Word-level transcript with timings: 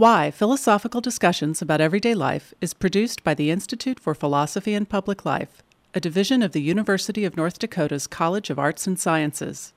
Why 0.00 0.30
Philosophical 0.30 1.02
Discussions 1.02 1.60
About 1.60 1.82
Everyday 1.82 2.14
Life 2.14 2.54
is 2.62 2.72
produced 2.72 3.22
by 3.22 3.34
the 3.34 3.50
Institute 3.50 4.00
for 4.00 4.14
Philosophy 4.14 4.72
and 4.72 4.88
Public 4.88 5.26
Life, 5.26 5.62
a 5.92 6.00
division 6.00 6.42
of 6.42 6.52
the 6.52 6.62
University 6.62 7.26
of 7.26 7.36
North 7.36 7.58
Dakota's 7.58 8.06
College 8.06 8.48
of 8.48 8.58
Arts 8.58 8.86
and 8.86 8.98
Sciences. 8.98 9.74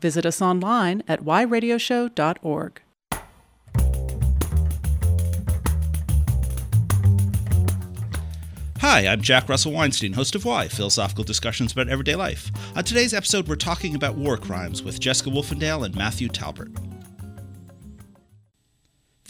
Visit 0.00 0.24
us 0.24 0.40
online 0.40 1.02
at 1.08 1.24
whyradioshow.org. 1.24 2.80
Hi, 8.78 9.08
I'm 9.08 9.20
Jack 9.20 9.48
Russell 9.48 9.72
Weinstein, 9.72 10.12
host 10.12 10.36
of 10.36 10.44
Why 10.44 10.68
Philosophical 10.68 11.24
Discussions 11.24 11.72
About 11.72 11.88
Everyday 11.88 12.14
Life. 12.14 12.52
On 12.76 12.84
today's 12.84 13.12
episode, 13.12 13.48
we're 13.48 13.56
talking 13.56 13.96
about 13.96 14.14
war 14.14 14.36
crimes 14.36 14.84
with 14.84 15.00
Jessica 15.00 15.30
Wolfendale 15.30 15.84
and 15.84 15.96
Matthew 15.96 16.28
Talbert. 16.28 16.70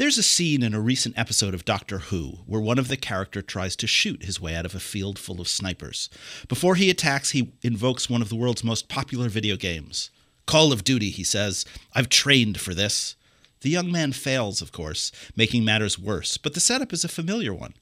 There's 0.01 0.17
a 0.17 0.23
scene 0.23 0.63
in 0.63 0.73
a 0.73 0.81
recent 0.81 1.19
episode 1.19 1.53
of 1.53 1.67
Doctor 1.67 1.99
Who 1.99 2.39
where 2.47 2.59
one 2.59 2.79
of 2.79 2.89
the 2.89 2.97
character 2.97 3.43
tries 3.43 3.77
to 3.77 3.87
shoot 3.87 4.25
his 4.25 4.41
way 4.41 4.57
out 4.57 4.65
of 4.65 4.75
a 4.75 4.81
field 4.81 5.19
full 5.19 5.43
of 5.43 5.47
snipers. 5.47 6.09
Before 6.49 6.77
he 6.77 6.89
attacks, 6.89 7.33
he 7.33 7.53
invokes 7.61 8.09
one 8.09 8.23
of 8.23 8.31
the 8.31 8.35
world's 8.35 8.65
most 8.65 8.89
popular 8.89 9.29
video 9.29 9.57
games. 9.57 10.09
Call 10.47 10.73
of 10.73 10.85
Duty, 10.85 11.11
he 11.11 11.23
says. 11.23 11.67
I've 11.93 12.09
trained 12.09 12.59
for 12.59 12.73
this. 12.73 13.15
The 13.61 13.69
young 13.69 13.93
man 13.93 14.13
fails, 14.13 14.63
of 14.63 14.73
course, 14.73 15.13
making 15.37 15.67
matters 15.67 15.99
worse, 15.99 16.39
but 16.39 16.55
the 16.55 16.61
setup 16.61 16.95
is 16.95 17.05
a 17.05 17.09
familiar 17.09 17.53
one. 17.53 17.75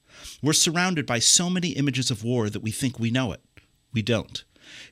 We're 0.42 0.54
surrounded 0.54 1.06
by 1.06 1.20
so 1.20 1.48
many 1.48 1.68
images 1.68 2.10
of 2.10 2.24
war 2.24 2.50
that 2.50 2.64
we 2.64 2.72
think 2.72 2.98
we 2.98 3.12
know 3.12 3.30
it. 3.30 3.42
We 3.92 4.02
don't. 4.02 4.42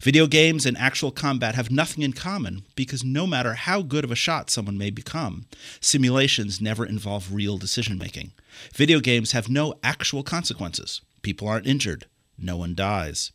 Video 0.01 0.27
games 0.27 0.67
and 0.67 0.77
actual 0.77 1.11
combat 1.11 1.55
have 1.55 1.71
nothing 1.71 2.03
in 2.03 2.13
common 2.13 2.65
because 2.75 3.05
no 3.05 3.27
matter 3.27 3.55
how 3.55 3.83
good 3.83 4.05
of 4.05 4.11
a 4.11 4.17
shot 4.17 4.51
someone 4.51 4.79
may 4.79 4.91
become, 4.91 5.47
simulations 5.81 6.61
never 6.61 6.85
involve 6.85 7.33
real 7.33 7.59
decision 7.59 7.99
making. 7.99 8.33
Video 8.75 9.01
games 9.01 9.33
have 9.33 9.49
no 9.49 9.75
actual 9.83 10.23
consequences. 10.23 11.01
People 11.23 11.49
aren't 11.49 11.67
injured. 11.67 12.07
No 12.39 12.57
one 12.57 12.75
dies. 12.75 13.33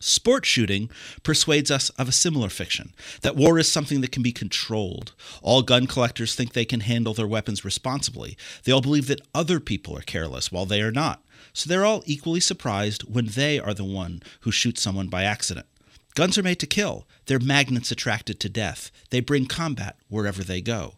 Sport 0.00 0.46
shooting 0.46 0.90
persuades 1.24 1.72
us 1.72 1.90
of 1.90 2.08
a 2.08 2.12
similar 2.12 2.48
fiction 2.48 2.94
that 3.22 3.34
war 3.34 3.58
is 3.58 3.70
something 3.70 4.00
that 4.00 4.12
can 4.12 4.22
be 4.22 4.30
controlled. 4.30 5.12
All 5.42 5.62
gun 5.62 5.88
collectors 5.88 6.36
think 6.36 6.52
they 6.52 6.64
can 6.64 6.80
handle 6.80 7.14
their 7.14 7.26
weapons 7.26 7.64
responsibly. 7.64 8.36
They 8.62 8.70
all 8.70 8.80
believe 8.80 9.08
that 9.08 9.26
other 9.34 9.58
people 9.58 9.98
are 9.98 10.02
careless 10.02 10.52
while 10.52 10.66
they 10.66 10.82
are 10.82 10.92
not. 10.92 11.24
So 11.52 11.68
they're 11.68 11.84
all 11.84 12.02
equally 12.06 12.40
surprised 12.40 13.02
when 13.02 13.26
they 13.26 13.58
are 13.58 13.74
the 13.74 13.84
one 13.84 14.22
who 14.40 14.50
shoots 14.50 14.82
someone 14.82 15.08
by 15.08 15.24
accident. 15.24 15.66
Guns 16.14 16.36
are 16.36 16.42
made 16.42 16.58
to 16.60 16.66
kill. 16.66 17.06
They're 17.26 17.38
magnets 17.38 17.92
attracted 17.92 18.40
to 18.40 18.48
death. 18.48 18.90
They 19.10 19.20
bring 19.20 19.46
combat 19.46 19.96
wherever 20.08 20.42
they 20.42 20.60
go. 20.60 20.94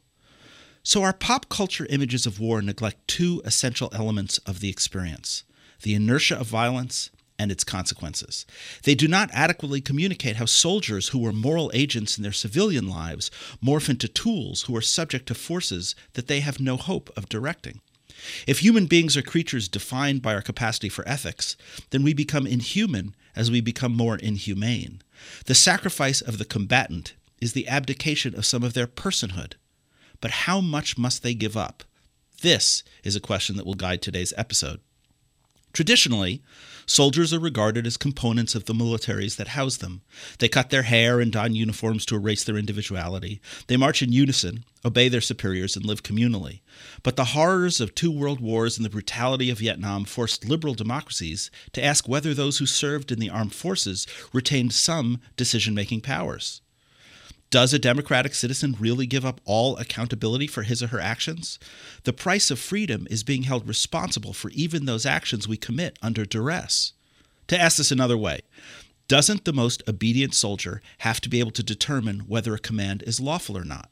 So 0.83 1.03
our 1.03 1.13
pop 1.13 1.49
culture 1.49 1.87
images 1.91 2.25
of 2.25 2.41
war 2.41 2.63
neglect 2.63 3.07
two 3.07 3.43
essential 3.45 3.91
elements 3.93 4.39
of 4.39 4.61
the 4.61 4.71
experience 4.71 5.45
the 5.83 5.95
inertia 5.95 6.39
of 6.39 6.47
violence 6.47 7.09
and 7.39 7.51
its 7.51 7.65
consequences. 7.65 8.45
They 8.83 8.95
do 8.95 9.09
not 9.09 9.31
adequately 9.33 9.81
communicate 9.81 10.37
how 10.37 10.45
soldiers 10.45 11.09
who 11.09 11.19
were 11.19 11.33
moral 11.33 11.71
agents 11.73 12.19
in 12.19 12.23
their 12.23 12.33
civilian 12.33 12.87
lives 12.87 13.31
morph 13.65 13.89
into 13.89 14.07
tools 14.07 14.63
who 14.63 14.77
are 14.77 14.83
subject 14.83 15.27
to 15.29 15.35
forces 15.35 15.95
that 16.13 16.29
they 16.29 16.41
have 16.41 16.61
no 16.61 16.77
hope 16.77 17.11
of 17.17 17.31
directing. 17.31 17.81
If 18.47 18.59
human 18.61 18.87
beings 18.87 19.17
are 19.17 19.23
creatures 19.23 19.69
defined 19.69 20.23
by 20.23 20.35
our 20.35 20.43
capacity 20.43 20.89
for 20.89 21.07
ethics, 21.09 21.57
then 21.91 22.03
we 22.03 22.15
become 22.15 22.47
inhuman 22.47 23.15
as 23.37 23.51
we 23.51 23.61
become 23.61 23.97
more 23.97 24.17
inhumane. 24.17 25.03
The 25.47 25.55
sacrifice 25.55 26.21
of 26.21 26.39
the 26.39 26.45
combatant 26.45 27.15
is 27.41 27.53
the 27.53 27.69
abdication 27.69 28.35
of 28.35 28.47
some 28.47 28.63
of 28.63 28.75
their 28.75 28.87
personhood. 28.87 29.55
But 30.21 30.31
how 30.31 30.61
much 30.61 30.99
must 30.99 31.23
they 31.23 31.35
give 31.35 31.57
up? 31.57 31.85
This 32.43 32.83
is 33.05 33.17
a 33.17 33.21
question 33.21 33.57
that 33.57 33.67
will 33.67 33.75
guide 33.75 34.03
today's 34.03 34.35
episode. 34.37 34.81
Traditionally, 35.73 36.43
soldiers 36.91 37.33
are 37.33 37.39
regarded 37.39 37.87
as 37.87 37.97
components 37.97 38.55
of 38.55 38.65
the 38.65 38.75
militaries 38.75 39.37
that 39.37 39.49
house 39.49 39.77
them. 39.77 40.03
They 40.41 40.49
cut 40.49 40.71
their 40.71 40.83
hair 40.83 41.21
and 41.21 41.31
don 41.31 41.55
uniforms 41.55 42.05
to 42.07 42.17
erase 42.17 42.43
their 42.43 42.59
individuality. 42.59 43.41
They 43.69 43.77
march 43.77 44.03
in 44.03 44.13
unison, 44.13 44.65
obey 44.85 45.09
their 45.09 45.21
superiors, 45.21 45.77
and 45.77 45.85
live 45.85 46.03
communally. 46.03 46.61
But 47.05 47.15
the 47.15 47.27
horrors 47.27 47.81
of 47.81 47.95
two 47.95 48.11
world 48.11 48.41
wars 48.41 48.77
and 48.77 48.85
the 48.85 48.91
brutality 48.91 49.51
of 49.51 49.59
Vietnam 49.59 50.05
forced 50.05 50.49
liberal 50.49 50.75
democracies 50.75 51.51
to 51.73 51.85
ask 51.85 52.09
whether 52.09 52.35
those 52.35 52.59
who 52.59 52.67
served 52.67 53.13
in 53.13 53.21
the 53.21 53.31
armed 53.31 53.55
forces 53.55 54.07
retained 54.33 54.73
some 54.73 55.21
decision 55.37 55.75
making 55.75 56.01
powers. 56.01 56.61
Does 57.51 57.75
a 57.75 57.81
democratic 57.81 58.37
citizen 58.37 58.77
really 58.79 59.07
give 59.07 59.27
up 59.27 59.41
all 59.45 59.77
accountability 59.77 60.47
for 60.47 60.63
his 60.63 60.85
or 60.85 60.87
her 60.89 61.01
actions? 61.01 61.59
The 62.05 62.13
price 62.13 62.49
of 62.49 62.61
freedom 62.61 63.09
is 63.11 63.25
being 63.25 63.43
held 63.43 63.67
responsible 63.67 64.33
for 64.33 64.51
even 64.51 64.85
those 64.85 65.05
actions 65.05 65.49
we 65.49 65.57
commit 65.57 65.99
under 66.01 66.25
duress. 66.25 66.93
To 67.49 67.61
ask 67.61 67.79
this 67.79 67.91
another 67.91 68.17
way, 68.17 68.43
doesn't 69.09 69.45
the 69.45 69.53
most 69.53 69.83
obedient 69.89 70.33
soldier 70.33 70.81
have 70.99 71.21
to 71.23 71.29
be 71.29 71.41
able 71.41 71.51
to 71.51 71.65
determine 71.65 72.21
whether 72.21 72.55
a 72.55 72.61
command 72.61 73.03
is 73.05 73.19
lawful 73.19 73.59
or 73.59 73.65
not? 73.65 73.91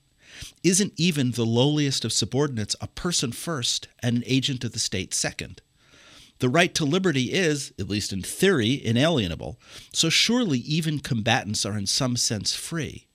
Isn't 0.62 0.92
even 0.96 1.32
the 1.32 1.44
lowliest 1.44 2.04
of 2.04 2.12
subordinates 2.12 2.76
a 2.80 2.86
person 2.86 3.32
first 3.32 3.88
and 4.00 4.18
an 4.18 4.22
agent 4.26 4.62
of 4.62 4.70
the 4.70 4.78
state 4.78 5.12
second? 5.12 5.62
The 6.38 6.48
right 6.48 6.72
to 6.76 6.84
liberty 6.84 7.32
is, 7.32 7.72
at 7.80 7.88
least 7.88 8.12
in 8.12 8.22
theory, 8.22 8.80
inalienable, 8.84 9.58
so 9.92 10.08
surely 10.08 10.60
even 10.60 11.00
combatants 11.00 11.66
are 11.66 11.76
in 11.76 11.86
some 11.86 12.16
sense 12.16 12.54
free. 12.54 13.07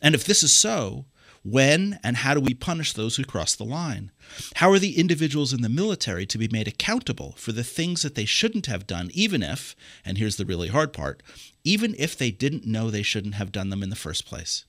And 0.00 0.14
if 0.14 0.24
this 0.24 0.42
is 0.42 0.52
so, 0.52 1.06
when 1.44 1.98
and 2.02 2.18
how 2.18 2.34
do 2.34 2.40
we 2.40 2.54
punish 2.54 2.92
those 2.92 3.16
who 3.16 3.24
cross 3.24 3.54
the 3.54 3.64
line? 3.64 4.10
How 4.56 4.70
are 4.70 4.78
the 4.78 4.98
individuals 4.98 5.52
in 5.52 5.62
the 5.62 5.68
military 5.68 6.26
to 6.26 6.38
be 6.38 6.48
made 6.48 6.68
accountable 6.68 7.34
for 7.36 7.52
the 7.52 7.64
things 7.64 8.02
that 8.02 8.14
they 8.14 8.24
shouldn't 8.24 8.66
have 8.66 8.86
done, 8.86 9.10
even 9.12 9.42
if, 9.42 9.74
and 10.04 10.18
here's 10.18 10.36
the 10.36 10.44
really 10.44 10.68
hard 10.68 10.92
part, 10.92 11.22
even 11.64 11.94
if 11.98 12.16
they 12.16 12.30
didn't 12.30 12.66
know 12.66 12.90
they 12.90 13.02
shouldn't 13.02 13.34
have 13.34 13.52
done 13.52 13.70
them 13.70 13.82
in 13.82 13.90
the 13.90 13.96
first 13.96 14.26
place? 14.26 14.64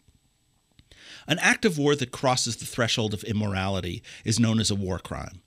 An 1.28 1.40
act 1.40 1.66
of 1.66 1.78
war 1.78 1.96
that 1.96 2.12
crosses 2.12 2.58
the 2.58 2.66
threshold 2.66 3.14
of 3.14 3.24
immorality 3.24 4.02
is 4.24 4.40
known 4.40 4.60
as 4.60 4.72
a 4.72 4.76
war 4.76 5.00
crime 5.00 5.42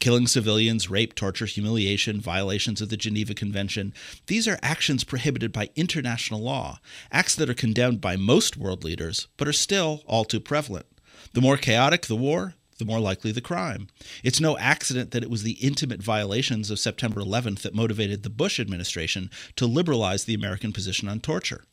killing 0.00 0.26
civilians, 0.26 0.90
rape, 0.90 1.14
torture, 1.14 1.46
humiliation, 1.46 2.20
violations 2.20 2.80
of 2.80 2.88
the 2.88 2.96
Geneva 2.96 3.34
Convention. 3.34 3.94
These 4.26 4.46
are 4.46 4.58
actions 4.62 5.04
prohibited 5.04 5.52
by 5.52 5.70
international 5.76 6.40
law, 6.40 6.80
acts 7.10 7.34
that 7.36 7.48
are 7.48 7.54
condemned 7.54 8.00
by 8.00 8.16
most 8.16 8.56
world 8.56 8.84
leaders, 8.84 9.28
but 9.36 9.48
are 9.48 9.52
still 9.52 10.02
all 10.06 10.24
too 10.24 10.40
prevalent. 10.40 10.86
The 11.32 11.40
more 11.40 11.56
chaotic 11.56 12.06
the 12.06 12.16
war, 12.16 12.54
the 12.78 12.84
more 12.84 13.00
likely 13.00 13.32
the 13.32 13.40
crime. 13.40 13.88
It's 14.22 14.40
no 14.40 14.58
accident 14.58 15.12
that 15.12 15.22
it 15.22 15.30
was 15.30 15.42
the 15.42 15.52
intimate 15.52 16.02
violations 16.02 16.70
of 16.70 16.78
September 16.78 17.20
11th 17.20 17.62
that 17.62 17.74
motivated 17.74 18.22
the 18.22 18.30
Bush 18.30 18.58
administration 18.58 19.30
to 19.56 19.66
liberalize 19.66 20.24
the 20.24 20.34
American 20.34 20.72
position 20.72 21.08
on 21.08 21.20
torture. 21.20 21.64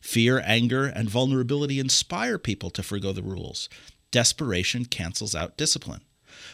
Fear, 0.00 0.42
anger, 0.44 0.86
and 0.86 1.08
vulnerability 1.08 1.78
inspire 1.78 2.38
people 2.38 2.70
to 2.70 2.82
forego 2.82 3.12
the 3.12 3.22
rules. 3.22 3.68
Desperation 4.10 4.84
cancels 4.84 5.34
out 5.34 5.56
discipline. 5.56 6.02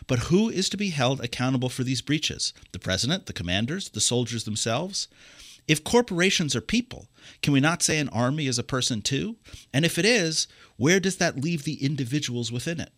But 0.09 0.21
who 0.31 0.49
is 0.49 0.69
to 0.71 0.77
be 0.77 0.91
held 0.91 1.21
accountable 1.21 1.69
for 1.69 1.85
these 1.85 2.01
breaches? 2.01 2.53
The 2.73 2.79
president, 2.81 3.27
the 3.27 3.33
commanders, 3.33 3.91
the 3.91 4.01
soldiers 4.01 4.43
themselves? 4.43 5.07
If 5.69 5.85
corporations 5.85 6.57
are 6.57 6.63
people, 6.63 7.09
can 7.43 7.53
we 7.53 7.61
not 7.61 7.83
say 7.83 7.99
an 7.99 8.09
army 8.09 8.47
is 8.47 8.59
a 8.59 8.65
person 8.65 9.03
too? 9.03 9.37
And 9.73 9.85
if 9.85 9.99
it 9.99 10.07
is, 10.07 10.49
where 10.77 10.99
does 10.99 11.19
that 11.19 11.39
leave 11.39 11.65
the 11.65 11.85
individuals 11.85 12.51
within 12.51 12.81
it? 12.81 12.91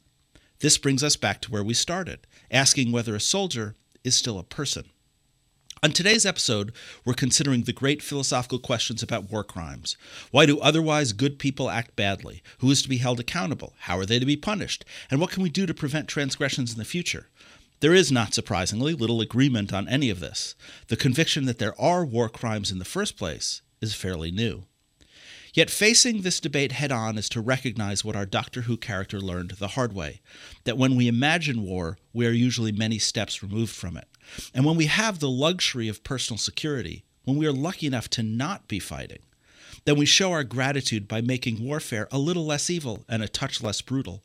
This 0.61 0.79
brings 0.79 1.03
us 1.03 1.17
back 1.17 1.41
to 1.43 1.51
where 1.51 1.65
we 1.65 1.75
started, 1.75 2.27
asking 2.51 2.93
whether 2.93 3.17
a 3.17 3.21
soldier 3.21 3.75
is 4.05 4.15
still 4.15 4.39
a 4.39 4.45
person. 4.45 4.85
On 5.83 5.93
today's 5.93 6.27
episode, 6.27 6.75
we're 7.07 7.15
considering 7.15 7.63
the 7.63 7.73
great 7.73 8.03
philosophical 8.03 8.59
questions 8.59 9.03
about 9.03 9.31
war 9.31 9.43
crimes. 9.43 9.97
Why 10.31 10.45
do 10.45 10.61
otherwise 10.61 11.15
good 11.15 11.39
people 11.39 11.71
act 11.71 11.97
badly? 11.97 12.43
Who 12.59 12.71
is 12.71 12.83
to 12.83 12.89
be 12.91 12.99
held 12.99 13.19
accountable? 13.19 13.73
How 13.79 13.99
are 13.99 14.05
they 14.05 14.19
to 14.19 14.27
be 14.27 14.37
punished? 14.37 14.85
And 15.11 15.23
what 15.23 15.31
can 15.31 15.43
we 15.43 15.49
do 15.49 15.65
to 15.65 15.73
prevent 15.73 16.07
transgressions 16.07 16.71
in 16.71 16.79
the 16.79 16.85
future? 16.85 17.29
There 17.81 17.95
is, 17.95 18.13
not 18.13 18.35
surprisingly, 18.35 18.93
little 18.93 19.23
agreement 19.23 19.73
on 19.73 19.89
any 19.89 20.11
of 20.11 20.21
this. 20.21 20.55
The 20.89 20.99
conviction 20.99 21.47
that 21.47 21.59
there 21.59 21.81
are 21.81 22.05
war 22.05 22.29
crimes 22.29 22.71
in 22.71 22.79
the 22.79 22.85
first 22.85 23.17
place 23.17 23.63
is 23.81 23.95
fairly 23.95 24.31
new. 24.31 24.65
Yet 25.55 25.71
facing 25.71 26.21
this 26.21 26.41
debate 26.41 26.73
head 26.73 26.93
on 26.93 27.17
is 27.17 27.31
to 27.31 27.41
recognize 27.41 28.05
what 28.05 28.17
our 28.17 28.27
Doctor 28.27 28.63
Who 28.63 28.77
character 28.77 29.19
learned 29.19 29.53
the 29.53 29.69
hard 29.69 29.95
way 29.95 30.21
that 30.65 30.77
when 30.77 30.95
we 30.95 31.09
imagine 31.09 31.63
war, 31.63 31.97
we 32.13 32.27
are 32.27 32.33
usually 32.33 32.71
many 32.71 32.99
steps 32.99 33.43
removed 33.43 33.75
from 33.75 33.97
it. 33.97 34.09
And 34.55 34.65
when 34.65 34.77
we 34.77 34.87
have 34.87 35.19
the 35.19 35.31
luxury 35.31 35.89
of 35.89 36.05
personal 36.05 36.39
security, 36.39 37.05
when 37.25 37.37
we 37.37 37.47
are 37.47 37.53
lucky 37.53 37.87
enough 37.87 38.09
to 38.11 38.23
not 38.23 38.69
be 38.69 38.79
fighting, 38.79 39.21
then 39.85 39.97
we 39.97 40.07
show 40.07 40.33
our 40.33 40.45
gratitude 40.45 41.09
by 41.09 41.21
making 41.21 41.65
warfare 41.65 42.09
a 42.11 42.19
little 42.19 42.45
less 42.45 42.69
evil 42.69 43.05
and 43.09 43.23
a 43.23 43.29
touch 43.29 43.63
less 43.63 43.81
brutal. 43.81 44.23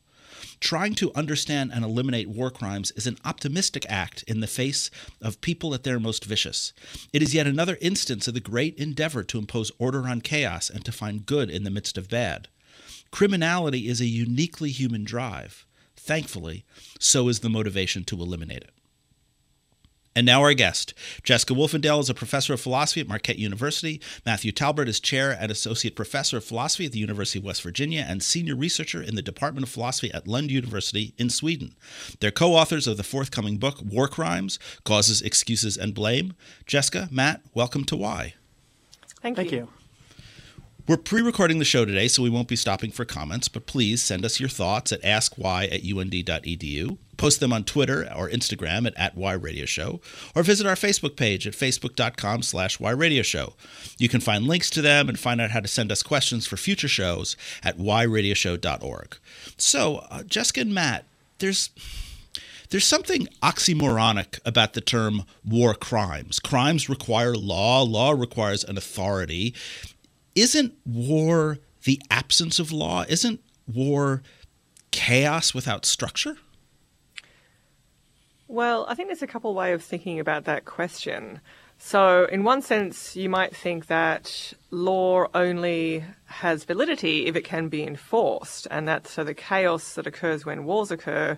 Trying 0.60 0.96
to 0.96 1.14
understand 1.16 1.72
and 1.74 1.84
eliminate 1.84 2.30
war 2.30 2.52
crimes 2.52 2.92
is 2.92 3.08
an 3.08 3.18
optimistic 3.24 3.86
act 3.90 4.24
in 4.24 4.40
the 4.40 4.48
face 4.48 4.90
of 5.22 5.42
people 5.42 5.74
at 5.74 5.84
their 5.84 6.00
most 6.00 6.26
vicious. 6.26 6.74
It 7.14 7.22
is 7.22 7.34
yet 7.34 7.48
another 7.48 7.78
instance 7.82 8.28
of 8.28 8.34
the 8.34 8.40
great 8.40 8.76
endeavor 8.76 9.24
to 9.24 9.38
impose 9.38 9.72
order 9.78 10.08
on 10.08 10.22
chaos 10.22 10.70
and 10.70 10.84
to 10.86 10.92
find 10.92 11.26
good 11.26 11.50
in 11.50 11.64
the 11.64 11.72
midst 11.72 11.98
of 11.98 12.10
bad. 12.10 12.48
Criminality 13.12 13.88
is 13.88 14.02
a 14.02 14.06
uniquely 14.06 14.72
human 14.72 15.04
drive. 15.04 15.66
Thankfully, 15.96 16.66
so 17.00 17.30
is 17.30 17.40
the 17.40 17.50
motivation 17.50 18.04
to 18.06 18.22
eliminate 18.22 18.64
it. 18.64 18.75
And 20.16 20.26
now 20.26 20.42
our 20.42 20.54
guest. 20.54 20.94
Jessica 21.24 21.54
Wolfendale 21.54 22.00
is 22.00 22.10
a 22.10 22.14
professor 22.14 22.54
of 22.54 22.62
philosophy 22.62 23.02
at 23.02 23.08
Marquette 23.08 23.38
University. 23.38 24.00
Matthew 24.26 24.54
Talbert 24.54 24.88
is 24.88 25.02
chair 25.02 25.36
and 25.38 25.52
associate 25.52 25.94
professor 25.94 26.38
of 26.38 26.46
philosophy 26.46 26.86
at 26.86 26.94
the 26.94 27.00
University 27.00 27.40
of 27.40 27.46
West 27.46 27.62
Virginia 27.62 28.06
and 28.08 28.24
senior 28.24 28.56
researcher 28.56 29.02
in 29.02 29.16
the 29.16 29.22
Department 29.22 29.68
of 29.68 29.74
Philosophy 29.74 30.10
at 30.14 30.26
Lund 30.26 30.52
University 30.52 31.14
in 31.18 31.30
Sweden. 31.30 31.76
They're 32.22 32.32
co 32.32 32.54
authors 32.54 32.88
of 32.88 32.96
the 32.96 33.04
forthcoming 33.04 33.58
book, 33.58 33.80
War 33.84 34.08
Crimes 34.08 34.58
Causes, 34.86 35.22
Excuses, 35.22 35.76
and 35.76 35.94
Blame. 35.94 36.34
Jessica, 36.66 37.10
Matt, 37.12 37.42
welcome 37.54 37.84
to 37.84 37.98
Why. 37.98 38.36
Thank, 39.22 39.36
Thank 39.36 39.52
you. 39.52 39.58
you. 39.58 39.68
We're 40.88 40.98
pre 40.98 41.24
recording 41.24 41.58
the 41.58 41.66
show 41.66 41.84
today, 41.84 42.08
so 42.08 42.22
we 42.22 42.30
won't 42.30 42.48
be 42.48 42.56
stopping 42.56 42.92
for 42.92 43.06
comments, 43.06 43.48
but 43.48 43.66
please 43.66 44.04
send 44.04 44.24
us 44.24 44.40
your 44.40 44.50
thoughts 44.50 44.92
at 44.92 45.02
askwhy 45.02 45.66
at 45.74 45.82
und.edu. 45.82 47.00
Post 47.18 47.40
them 47.40 47.52
on 47.52 47.64
Twitter 47.64 48.08
or 48.16 48.30
Instagram 48.30 48.86
at, 48.86 48.96
at 48.96 49.18
@whyradioshow, 49.18 50.00
or 50.36 50.44
visit 50.44 50.68
our 50.68 50.76
Facebook 50.76 51.16
page 51.16 51.48
at 51.48 51.54
facebook.com 51.54 52.44
slash 52.44 52.78
whyradioshow. 52.78 53.54
You 53.98 54.08
can 54.08 54.22
find 54.22 54.46
links 54.46 54.70
to 54.72 54.84
them 54.84 55.10
and 55.10 55.18
find 55.18 55.42
out 55.42 55.50
how 55.50 55.62
to 55.62 55.68
send 55.68 55.92
us 55.92 56.04
questions 56.04 56.46
for 56.46 56.56
future 56.56 56.88
shows 56.88 57.36
at 57.64 57.80
whyradioshow.org. 57.80 59.18
So, 59.58 60.06
uh, 60.12 60.22
Jessica 60.22 60.62
and 60.62 60.76
Matt, 60.76 61.06
there's 61.40 61.72
there's 62.70 62.86
something 62.86 63.28
oxymoronic 63.42 64.40
about 64.46 64.74
the 64.74 64.82
term 64.82 65.24
war 65.44 65.74
crimes. 65.74 66.40
Crimes 66.40 66.90
require 66.90 67.36
law, 67.36 67.82
law 67.82 68.12
requires 68.12 68.64
an 68.64 68.78
authority. 68.78 69.54
Isn't 70.36 70.74
war 70.86 71.60
the 71.86 72.02
absence 72.12 72.60
of 72.60 72.72
law? 72.72 73.06
Isn't 73.08 73.40
war 73.68 74.22
chaos 74.92 75.54
without 75.54 75.86
structure? 75.86 76.38
Well, 78.48 78.86
I 78.88 78.96
think 78.96 79.10
there's 79.10 79.24
a 79.24 79.28
couple 79.28 79.54
way 79.56 79.74
of 79.74 79.84
thinking 79.84 80.20
about 80.20 80.46
that 80.46 80.66
question. 80.66 81.40
So, 81.78 82.26
in 82.26 82.44
one 82.44 82.62
sense, 82.62 83.16
you 83.16 83.30
might 83.30 83.56
think 83.56 83.88
that 83.88 84.54
law 84.72 85.28
only 85.34 86.06
has 86.26 86.64
validity 86.64 87.26
if 87.26 87.36
it 87.36 87.44
can 87.44 87.70
be 87.70 87.84
enforced, 87.84 88.68
and 88.72 88.88
that 88.88 89.08
so 89.08 89.24
the 89.24 89.34
chaos 89.34 89.96
that 89.96 90.08
occurs 90.08 90.46
when 90.46 90.66
wars 90.66 90.92
occur 90.92 91.38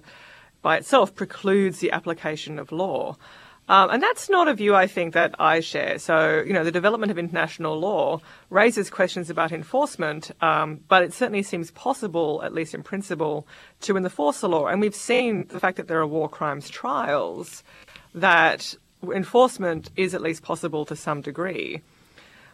by 0.62 0.78
itself 0.78 1.16
precludes 1.16 1.80
the 1.80 1.92
application 1.92 2.60
of 2.60 2.72
law. 2.72 3.16
Um, 3.70 3.90
and 3.90 4.02
that's 4.02 4.30
not 4.30 4.48
a 4.48 4.54
view 4.54 4.76
I 4.76 4.88
think 4.88 5.14
that 5.14 5.36
I 5.40 5.60
share. 5.60 6.00
So, 6.00 6.42
you 6.46 6.54
know, 6.54 6.64
the 6.64 6.72
development 6.72 7.12
of 7.12 7.18
international 7.18 7.78
law 7.78 8.22
raises 8.50 8.90
questions 8.90 9.30
about 9.30 9.52
enforcement, 9.52 10.32
um, 10.42 10.80
but 10.88 11.04
it 11.04 11.14
certainly 11.14 11.44
seems 11.44 11.72
possible, 11.72 12.42
at 12.44 12.54
least 12.54 12.74
in 12.74 12.82
principle, 12.82 13.46
to 13.82 13.98
enforce 13.98 14.40
the 14.40 14.48
law. 14.48 14.68
And 14.68 14.80
we've 14.80 14.96
seen 14.96 15.48
the 15.50 15.60
fact 15.60 15.76
that 15.78 15.90
there 15.90 16.00
are 16.00 16.08
war 16.08 16.30
crimes 16.30 16.70
trials 16.70 17.64
that 18.16 18.74
enforcement 19.04 19.92
is 19.98 20.14
at 20.14 20.22
least 20.22 20.44
possible 20.44 20.86
to 20.86 20.96
some 20.96 21.22
degree. 21.22 21.82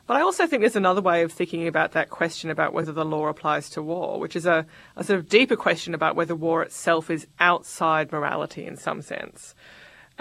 But 0.05 0.17
I 0.17 0.21
also 0.21 0.47
think 0.47 0.61
there's 0.61 0.75
another 0.75 0.99
way 0.99 1.21
of 1.21 1.31
thinking 1.31 1.67
about 1.67 1.93
that 1.93 2.09
question 2.09 2.49
about 2.49 2.73
whether 2.73 2.91
the 2.91 3.05
law 3.05 3.27
applies 3.27 3.69
to 3.69 3.81
war, 3.81 4.19
which 4.19 4.35
is 4.35 4.45
a, 4.45 4.65
a 4.97 5.03
sort 5.03 5.19
of 5.19 5.29
deeper 5.29 5.55
question 5.55 5.93
about 5.93 6.15
whether 6.15 6.35
war 6.35 6.61
itself 6.61 7.09
is 7.09 7.27
outside 7.39 8.11
morality 8.11 8.65
in 8.65 8.75
some 8.75 9.01
sense. 9.01 9.55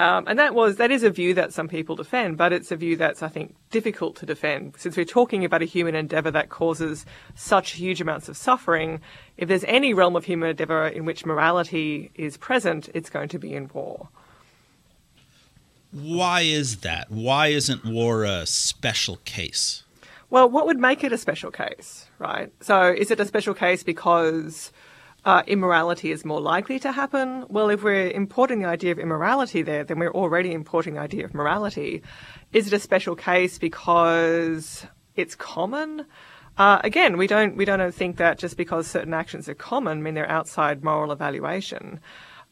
Um, 0.02 0.24
and 0.26 0.36
that 0.40 0.52
was 0.52 0.76
that 0.78 0.90
is 0.90 1.04
a 1.04 1.10
view 1.10 1.32
that 1.34 1.52
some 1.52 1.68
people 1.68 1.94
defend, 1.94 2.36
but 2.36 2.52
it's 2.52 2.72
a 2.72 2.76
view 2.76 2.96
that's 2.96 3.22
I 3.22 3.28
think 3.28 3.54
difficult 3.70 4.16
to 4.16 4.26
defend 4.26 4.74
since 4.76 4.96
we're 4.96 5.04
talking 5.04 5.44
about 5.44 5.62
a 5.62 5.64
human 5.64 5.94
endeavour 5.94 6.32
that 6.32 6.48
causes 6.48 7.06
such 7.36 7.72
huge 7.72 8.00
amounts 8.00 8.28
of 8.28 8.36
suffering. 8.36 9.00
If 9.36 9.48
there's 9.48 9.62
any 9.62 9.94
realm 9.94 10.16
of 10.16 10.24
human 10.24 10.50
endeavour 10.50 10.88
in 10.88 11.04
which 11.04 11.24
morality 11.24 12.10
is 12.16 12.36
present, 12.36 12.88
it's 12.94 13.10
going 13.10 13.28
to 13.28 13.38
be 13.38 13.54
in 13.54 13.70
war. 13.72 14.08
Why 15.92 16.40
is 16.40 16.78
that? 16.78 17.08
Why 17.08 17.48
isn't 17.48 17.84
war 17.84 18.24
a 18.24 18.44
special 18.44 19.20
case? 19.24 19.84
Well, 20.30 20.48
what 20.48 20.66
would 20.66 20.80
make 20.80 21.04
it 21.04 21.12
a 21.12 21.18
special 21.18 21.52
case, 21.52 22.06
right? 22.18 22.50
So, 22.60 22.90
is 22.90 23.12
it 23.12 23.20
a 23.20 23.24
special 23.24 23.54
case 23.54 23.84
because 23.84 24.72
uh, 25.24 25.42
immorality 25.46 26.10
is 26.10 26.24
more 26.24 26.40
likely 26.40 26.78
to 26.80 26.92
happen? 26.92 27.44
Well, 27.48 27.70
if 27.70 27.82
we're 27.82 28.10
importing 28.10 28.60
the 28.60 28.68
idea 28.68 28.92
of 28.92 28.98
immorality 28.98 29.62
there, 29.62 29.84
then 29.84 29.98
we're 29.98 30.10
already 30.12 30.52
importing 30.52 30.94
the 30.94 31.00
idea 31.00 31.24
of 31.24 31.34
morality. 31.34 32.02
Is 32.52 32.66
it 32.66 32.72
a 32.72 32.78
special 32.78 33.14
case 33.14 33.58
because 33.58 34.86
it's 35.14 35.34
common? 35.34 36.06
Uh, 36.58 36.80
again, 36.84 37.16
we 37.16 37.26
don't 37.26 37.56
we 37.56 37.64
don't 37.64 37.94
think 37.94 38.16
that 38.16 38.38
just 38.38 38.56
because 38.56 38.86
certain 38.86 39.14
actions 39.14 39.48
are 39.48 39.54
common 39.54 40.02
mean 40.02 40.14
they're 40.14 40.30
outside 40.30 40.84
moral 40.84 41.12
evaluation. 41.12 42.00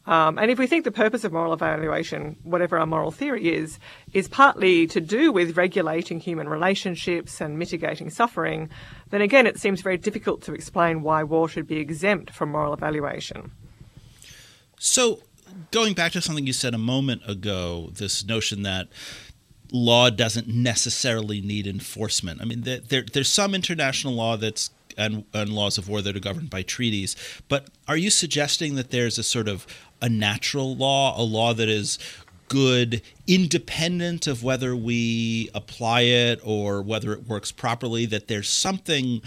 Um, 0.07 0.39
and 0.39 0.49
if 0.49 0.57
we 0.57 0.65
think 0.65 0.83
the 0.83 0.91
purpose 0.91 1.23
of 1.23 1.31
moral 1.31 1.53
evaluation, 1.53 2.35
whatever 2.43 2.77
our 2.79 2.87
moral 2.87 3.11
theory 3.11 3.53
is, 3.53 3.77
is 4.13 4.27
partly 4.27 4.87
to 4.87 4.99
do 4.99 5.31
with 5.31 5.55
regulating 5.55 6.19
human 6.19 6.49
relationships 6.49 7.39
and 7.39 7.59
mitigating 7.59 8.09
suffering, 8.09 8.69
then 9.11 9.21
again 9.21 9.45
it 9.45 9.59
seems 9.59 9.81
very 9.81 9.97
difficult 9.97 10.41
to 10.43 10.53
explain 10.53 11.03
why 11.03 11.23
war 11.23 11.47
should 11.47 11.67
be 11.67 11.77
exempt 11.77 12.31
from 12.31 12.51
moral 12.51 12.73
evaluation. 12.73 13.51
So, 14.79 15.21
going 15.69 15.93
back 15.93 16.13
to 16.13 16.21
something 16.21 16.47
you 16.47 16.53
said 16.53 16.73
a 16.73 16.79
moment 16.79 17.21
ago, 17.29 17.91
this 17.93 18.25
notion 18.25 18.63
that 18.63 18.87
law 19.71 20.09
doesn't 20.09 20.47
necessarily 20.47 21.41
need 21.41 21.67
enforcement. 21.67 22.41
I 22.41 22.45
mean, 22.45 22.61
there, 22.61 23.03
there's 23.03 23.29
some 23.29 23.53
international 23.53 24.13
law 24.15 24.35
that's 24.35 24.71
and, 24.97 25.23
and, 25.33 25.53
laws 25.53 25.77
of 25.77 25.87
war 25.87 26.01
that 26.01 26.15
are 26.15 26.19
governed 26.19 26.49
by 26.49 26.63
treaties. 26.63 27.15
But 27.47 27.67
are 27.87 27.95
you 27.95 28.09
suggesting 28.09 28.75
that 28.75 28.91
there's 28.91 29.17
a 29.17 29.23
sort 29.23 29.47
of 29.47 29.65
a 30.01 30.09
natural 30.09 30.75
law, 30.75 31.19
a 31.19 31.23
law 31.23 31.53
that 31.53 31.69
is 31.69 31.99
good 32.47 33.01
independent 33.27 34.27
of 34.27 34.43
whether 34.43 34.75
we 34.75 35.49
apply 35.53 36.01
it 36.01 36.39
or 36.43 36.81
whether 36.81 37.13
it 37.13 37.27
works 37.27 37.51
properly, 37.51 38.05
that 38.05 38.27
there's 38.27 38.49
something 38.49 39.21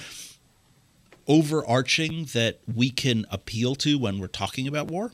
overarching 1.26 2.26
that 2.34 2.58
we 2.72 2.90
can 2.90 3.24
appeal 3.30 3.74
to 3.76 3.98
when 3.98 4.18
we're 4.18 4.26
talking 4.26 4.68
about 4.68 4.88
war? 4.88 5.12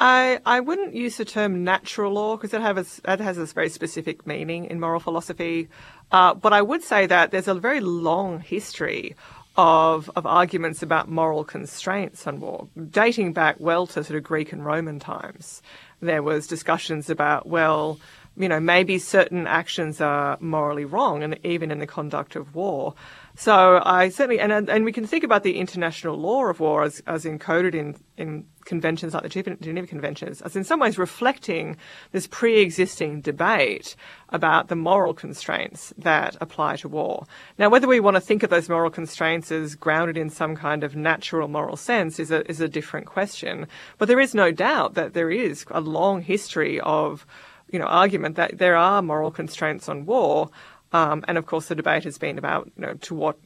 I, 0.00 0.38
I 0.46 0.60
wouldn't 0.60 0.94
use 0.94 1.16
the 1.16 1.24
term 1.24 1.64
natural 1.64 2.12
law 2.12 2.36
because 2.36 2.52
that, 2.52 2.86
that 3.02 3.20
has 3.20 3.36
this 3.36 3.52
very 3.52 3.68
specific 3.68 4.26
meaning 4.26 4.66
in 4.66 4.78
moral 4.78 5.00
philosophy. 5.00 5.68
Uh, 6.12 6.34
but 6.34 6.52
I 6.52 6.62
would 6.62 6.84
say 6.84 7.06
that 7.06 7.32
there's 7.32 7.48
a 7.48 7.54
very 7.54 7.80
long 7.80 8.40
history 8.40 9.16
of, 9.58 10.08
of 10.14 10.24
arguments 10.24 10.82
about 10.82 11.08
moral 11.08 11.42
constraints 11.42 12.28
on 12.28 12.38
war, 12.38 12.68
dating 12.90 13.32
back 13.32 13.56
well 13.58 13.88
to 13.88 14.04
sort 14.04 14.16
of 14.16 14.22
Greek 14.22 14.52
and 14.52 14.64
Roman 14.64 15.00
times. 15.00 15.60
There 16.00 16.22
was 16.22 16.46
discussions 16.46 17.10
about, 17.10 17.48
well, 17.48 17.98
you 18.36 18.48
know, 18.48 18.60
maybe 18.60 19.00
certain 19.00 19.48
actions 19.48 20.00
are 20.00 20.38
morally 20.40 20.84
wrong, 20.84 21.24
and 21.24 21.40
even 21.42 21.72
in 21.72 21.80
the 21.80 21.88
conduct 21.88 22.36
of 22.36 22.54
war. 22.54 22.94
So 23.40 23.80
I 23.84 24.08
certainly, 24.08 24.40
and 24.40 24.68
and 24.68 24.84
we 24.84 24.90
can 24.90 25.06
think 25.06 25.22
about 25.22 25.44
the 25.44 25.58
international 25.58 26.16
law 26.16 26.46
of 26.46 26.58
war 26.58 26.82
as, 26.82 27.00
as 27.06 27.24
encoded 27.24 27.72
in, 27.72 27.94
in 28.16 28.46
conventions 28.64 29.14
like 29.14 29.22
the 29.22 29.56
Geneva 29.60 29.86
Conventions, 29.86 30.42
as 30.42 30.56
in 30.56 30.64
some 30.64 30.80
ways 30.80 30.98
reflecting 30.98 31.76
this 32.10 32.26
pre-existing 32.26 33.20
debate 33.20 33.94
about 34.30 34.66
the 34.66 34.74
moral 34.74 35.14
constraints 35.14 35.94
that 35.96 36.36
apply 36.40 36.78
to 36.78 36.88
war. 36.88 37.28
Now, 37.58 37.68
whether 37.68 37.86
we 37.86 38.00
want 38.00 38.16
to 38.16 38.20
think 38.20 38.42
of 38.42 38.50
those 38.50 38.68
moral 38.68 38.90
constraints 38.90 39.52
as 39.52 39.76
grounded 39.76 40.16
in 40.16 40.30
some 40.30 40.56
kind 40.56 40.82
of 40.82 40.96
natural 40.96 41.46
moral 41.46 41.76
sense 41.76 42.18
is 42.18 42.32
a, 42.32 42.44
is 42.50 42.60
a 42.60 42.68
different 42.68 43.06
question. 43.06 43.68
But 43.98 44.08
there 44.08 44.18
is 44.18 44.34
no 44.34 44.50
doubt 44.50 44.94
that 44.94 45.14
there 45.14 45.30
is 45.30 45.64
a 45.70 45.80
long 45.80 46.22
history 46.22 46.80
of 46.80 47.24
you 47.70 47.78
know, 47.78 47.86
argument 47.86 48.36
that 48.36 48.58
there 48.58 48.76
are 48.76 49.02
moral 49.02 49.30
constraints 49.30 49.88
on 49.88 50.06
war, 50.06 50.50
um, 50.92 51.24
and 51.28 51.38
of 51.38 51.46
course, 51.46 51.68
the 51.68 51.74
debate 51.74 52.04
has 52.04 52.18
been 52.18 52.38
about 52.38 52.70
you 52.76 52.82
know 52.82 52.94
to 52.94 53.14
what 53.14 53.38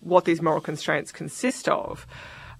what 0.00 0.24
these 0.24 0.40
moral 0.40 0.60
constraints 0.60 1.12
consist 1.12 1.68
of. 1.68 2.06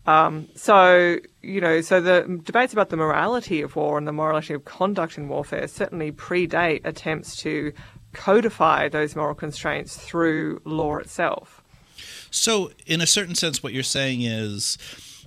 Um, 0.07 0.49
so 0.55 1.19
you 1.43 1.61
know, 1.61 1.81
so 1.81 2.01
the 2.01 2.41
debates 2.45 2.73
about 2.73 2.89
the 2.91 2.97
morality 2.97 3.61
of 3.63 3.77
war 3.77 3.99
and 3.99 4.09
the 4.09 4.13
morality 4.13 4.55
of 4.55 4.65
conduct 4.65 5.19
in 5.19 5.29
warfare 5.29 5.69
certainly 5.69 6.13
predate 6.13 6.85
attempts 6.85 7.37
to 7.37 7.73
codify 8.13 8.89
those 8.89 9.15
moral 9.15 9.35
constraints 9.35 9.97
through 9.97 10.61
law 10.65 10.97
itself. 10.97 11.63
So, 12.31 12.73
in 12.87 13.01
a 13.01 13.07
certain 13.07 13.35
sense, 13.35 13.63
what 13.63 13.73
you're 13.73 13.83
saying 13.83 14.23
is 14.23 14.79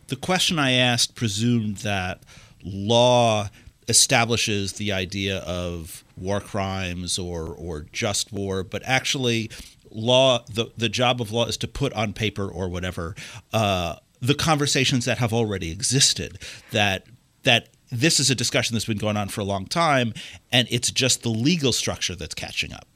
the 0.08 0.16
question 0.16 0.60
I 0.60 0.72
asked 0.72 1.16
presumed 1.16 1.78
that 1.78 2.22
law 2.64 3.50
establishes 3.92 4.74
the 4.74 4.92
idea 4.92 5.38
of 5.40 6.04
war 6.18 6.42
crimes 6.42 7.20
or 7.20 7.46
or 7.48 7.86
just 7.92 8.34
war, 8.34 8.64
but 8.64 8.82
actually, 8.86 9.52
law 9.92 10.44
the 10.50 10.72
the 10.76 10.90
job 10.90 11.22
of 11.22 11.32
law 11.32 11.46
is 11.46 11.58
to 11.58 11.68
put 11.68 11.94
on 11.94 12.14
paper 12.14 12.48
or 12.50 12.68
whatever 12.68 13.16
uh, 13.54 13.96
the 14.22 14.34
conversations 14.34 15.06
that 15.06 15.18
have 15.18 15.34
already 15.34 15.72
existed 15.72 16.40
that 16.72 17.06
that 17.44 17.70
this 17.92 18.20
is 18.20 18.30
a 18.30 18.36
discussion 18.36 18.74
that's 18.74 18.86
been 18.86 18.98
going 18.98 19.18
on 19.18 19.28
for 19.28 19.42
a 19.42 19.44
long 19.44 19.66
time, 19.66 20.14
and 20.52 20.68
it's 20.72 20.92
just 20.92 21.24
the 21.24 21.30
legal 21.30 21.74
structure 21.74 22.16
that's 22.16 22.34
catching 22.34 22.72
up. 22.72 22.88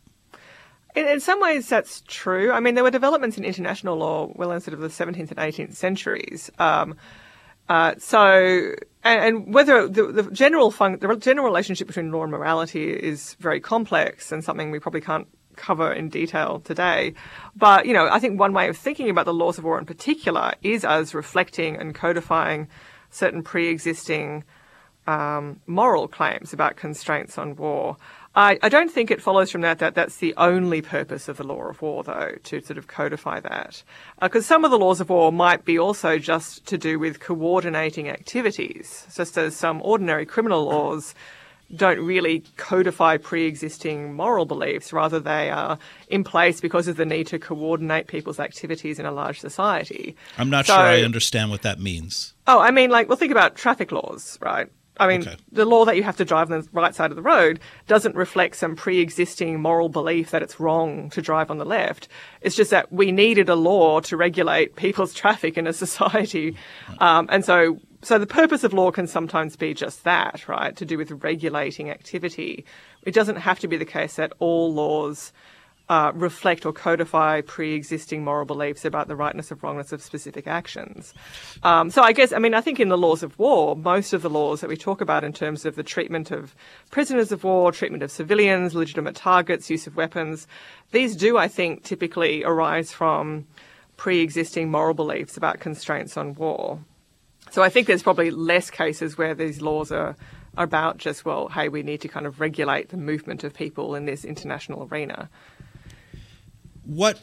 In, 0.96 1.06
in, 1.06 1.20
some 1.20 1.42
ways, 1.42 1.68
that's 1.68 2.02
true. 2.08 2.52
I 2.54 2.62
mean, 2.62 2.76
there 2.76 2.84
were 2.84 2.92
developments 2.92 3.38
in 3.38 3.44
international 3.44 3.98
law 3.98 4.32
well 4.36 4.52
in 4.54 4.62
sort 4.62 4.74
of 4.74 4.80
the 4.80 4.88
17th 4.88 5.32
and 5.32 5.38
18th 5.38 5.76
centuries. 5.76 6.50
Um, 6.60 6.96
uh, 7.70 7.96
so, 7.98 8.76
and, 9.04 9.20
and 9.22 9.54
whether 9.54 9.88
the, 9.88 10.12
the 10.12 10.24
general 10.32 10.72
fun, 10.72 11.00
the 11.00 11.16
general 11.16 11.46
relationship 11.46 11.88
between 11.88 12.12
law 12.12 12.24
and 12.24 12.32
morality 12.32 12.92
is 12.92 13.36
very 13.40 13.60
complex 13.60 14.32
and 14.32 14.44
something 14.44 14.72
we 14.72 14.80
probably 14.80 15.02
can't 15.02 15.28
cover 15.56 15.92
in 15.92 16.10
detail 16.10 16.60
today. 16.60 17.14
But, 17.56 17.86
you 17.86 17.94
know, 17.94 18.08
I 18.12 18.20
think 18.20 18.40
one 18.40 18.54
way 18.54 18.68
of 18.68 18.78
thinking 18.78 19.10
about 19.10 19.26
the 19.26 19.34
laws 19.34 19.58
of 19.58 19.64
war 19.64 19.80
in 19.80 19.86
particular 19.86 20.54
is 20.62 20.86
as 20.86 21.16
reflecting 21.16 21.78
and 21.78 21.96
codifying 21.96 22.68
certain 23.10 23.42
pre-existing 23.42 24.44
um, 25.08 25.62
moral 25.66 26.08
claims 26.08 26.54
about 26.54 26.76
constraints 26.76 27.38
on 27.38 27.56
war. 27.56 27.98
I, 28.36 28.60
I, 28.62 28.70
don't 28.70 28.92
think 28.92 29.12
it 29.12 29.22
follows 29.22 29.50
from 29.50 29.62
that 29.62 29.80
that 29.80 29.96
that's 29.96 30.18
the 30.18 30.34
only 30.36 30.82
purpose 30.82 31.30
of 31.30 31.38
the 31.38 31.44
law 31.46 31.70
of 31.70 31.82
war, 31.82 32.04
though, 32.04 32.36
to 32.44 32.62
sort 32.62 32.78
of 32.78 32.88
codify 32.88 33.40
that. 33.40 33.82
Because 34.22 34.44
uh, 34.44 34.48
some 34.48 34.66
of 34.66 34.72
the 34.72 34.78
laws 34.78 35.00
of 35.00 35.10
war 35.10 35.32
might 35.32 35.64
be 35.64 35.80
also 35.80 36.18
just 36.18 36.66
to 36.66 36.78
do 36.78 37.00
with 37.00 37.22
coordinating 37.22 38.10
activities, 38.10 39.08
just 39.16 39.38
as 39.38 39.56
some 39.56 39.82
ordinary 39.84 40.26
criminal 40.26 40.66
laws 40.66 41.16
don't 41.76 42.00
really 42.00 42.44
codify 42.58 43.18
pre-existing 43.18 44.14
moral 44.14 44.46
beliefs. 44.46 44.94
Rather, 44.94 45.20
they 45.20 45.50
are 45.50 45.80
in 46.10 46.24
place 46.24 46.62
because 46.62 46.88
of 46.88 46.98
the 46.98 47.06
need 47.06 47.28
to 47.28 47.40
coordinate 47.40 48.08
people's 48.08 48.40
activities 48.40 49.00
in 49.00 49.06
a 49.06 49.12
large 49.12 49.40
society. 49.40 50.16
I'm 50.38 50.50
not 50.50 50.66
so, 50.66 50.74
sure 50.74 50.84
I 50.84 51.02
understand 51.02 51.50
what 51.50 51.64
that 51.64 51.80
means. 51.80 52.34
Oh, 52.48 52.60
I 52.60 52.72
mean, 52.72 52.90
like, 52.90 53.08
well, 53.08 53.18
think 53.18 53.32
about 53.32 53.56
traffic 53.56 53.92
laws, 53.92 54.38
right? 54.42 54.68
I 54.98 55.08
mean, 55.08 55.22
okay. 55.22 55.36
the 55.52 55.66
law 55.66 55.86
that 55.86 55.96
you 55.96 56.04
have 56.04 56.18
to 56.18 56.26
drive 56.26 56.52
on 56.52 56.62
the 56.62 56.70
right 56.72 56.96
side 56.96 57.12
of 57.12 57.16
the 57.16 57.22
road 57.22 57.60
doesn't 57.88 58.16
reflect 58.16 58.56
some 58.56 58.76
pre-existing 58.76 59.60
moral 59.60 59.90
belief 59.90 60.32
that 60.32 60.42
it's 60.42 60.60
wrong 60.60 61.10
to 61.12 61.22
drive 61.22 61.52
on 61.52 61.58
the 61.58 61.66
left. 61.66 62.08
It's 62.42 62.56
just 62.56 62.72
that 62.72 62.92
we 62.92 63.12
needed 63.12 63.50
a 63.50 63.56
law 63.56 64.00
to 64.02 64.18
regulate 64.18 64.76
people's 64.76 65.14
traffic 65.22 65.58
in 65.58 65.68
a 65.68 65.74
society, 65.74 66.56
um, 67.00 67.28
and 67.32 67.44
so 67.44 67.80
so 68.02 68.20
the 68.20 68.28
purpose 68.28 68.64
of 68.64 68.72
law 68.72 68.92
can 68.92 69.08
sometimes 69.08 69.56
be 69.56 69.74
just 69.74 70.04
that, 70.04 70.48
right? 70.48 70.76
To 70.76 70.86
do 70.86 70.96
with 70.96 71.12
regulating 71.24 71.90
activity. 71.90 72.64
It 73.02 73.16
doesn't 73.16 73.38
have 73.38 73.60
to 73.62 73.68
be 73.68 73.78
the 73.78 73.86
case 73.86 74.18
that 74.18 74.32
all 74.38 74.72
laws 74.72 75.34
uh, 75.88 76.12
reflect 76.16 76.66
or 76.66 76.74
codify 76.74 77.42
pre-existing 77.42 78.24
moral 78.24 78.46
beliefs 78.46 78.86
about 78.86 79.08
the 79.08 79.16
rightness 79.16 79.52
or 79.52 79.56
wrongness 79.56 79.92
of 79.92 80.02
specific 80.02 80.48
actions. 80.48 81.14
Um, 81.62 81.92
so 81.92 82.02
I 82.02 82.12
guess, 82.12 82.34
I 82.34 82.40
mean, 82.40 82.56
I 82.56 82.62
think 82.62 82.80
in 82.80 82.90
the 82.90 82.98
laws 82.98 83.22
of 83.22 83.38
war, 83.38 83.76
most 83.76 84.12
of 84.14 84.22
the 84.22 84.30
laws 84.30 84.62
that 84.62 84.70
we 84.70 84.78
talk 84.78 85.00
about 85.00 85.24
in 85.24 85.32
terms 85.32 85.66
of 85.66 85.76
the 85.76 85.84
treatment 85.84 86.32
of 86.32 86.56
prisoners 86.90 87.32
of 87.32 87.44
war, 87.44 87.72
treatment 87.72 88.02
of 88.02 88.12
civilians, 88.12 88.74
legitimate 88.74 89.16
targets, 89.16 89.70
use 89.70 89.86
of 89.86 89.96
weapons, 89.96 90.48
these 90.92 91.16
do, 91.16 91.38
I 91.38 91.48
think, 91.48 91.84
typically 91.84 92.44
arise 92.44 92.92
from 92.92 93.46
pre-existing 93.96 94.72
moral 94.72 94.94
beliefs 94.94 95.38
about 95.38 95.60
constraints 95.60 96.18
on 96.18 96.34
war. 96.34 96.80
So 97.52 97.62
I 97.62 97.70
think 97.70 97.86
there's 97.86 98.04
probably 98.04 98.32
less 98.32 98.72
cases 98.72 99.18
where 99.18 99.36
these 99.36 99.62
laws 99.62 99.92
are 99.92 100.16
about 100.58 100.98
just, 100.98 101.26
well, 101.26 101.50
hey, 101.50 101.70
we 101.70 101.84
need 101.84 102.02
to 102.02 102.08
kind 102.08 102.26
of 102.26 102.40
regulate 102.40 102.90
the 102.90 102.98
movement 102.98 103.44
of 103.44 103.54
people 103.54 103.94
in 103.94 104.06
this 104.06 104.26
international 104.26 104.88
arena 104.92 105.30
what 106.86 107.20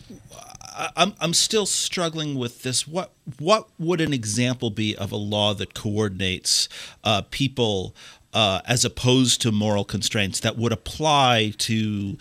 I'm 0.96 1.14
I'm 1.20 1.34
still 1.34 1.66
struggling 1.66 2.36
with 2.36 2.62
this. 2.62 2.86
What 2.86 3.12
what 3.38 3.68
would 3.78 4.00
an 4.00 4.12
example 4.12 4.70
be 4.70 4.96
of 4.96 5.12
a 5.12 5.16
law 5.16 5.54
that 5.54 5.74
coordinates 5.74 6.68
uh, 7.04 7.22
people 7.30 7.94
uh, 8.32 8.60
as 8.66 8.84
opposed 8.84 9.40
to 9.42 9.52
moral 9.52 9.84
constraints 9.84 10.40
that 10.40 10.56
would 10.56 10.72
apply 10.72 11.52
to 11.58 12.16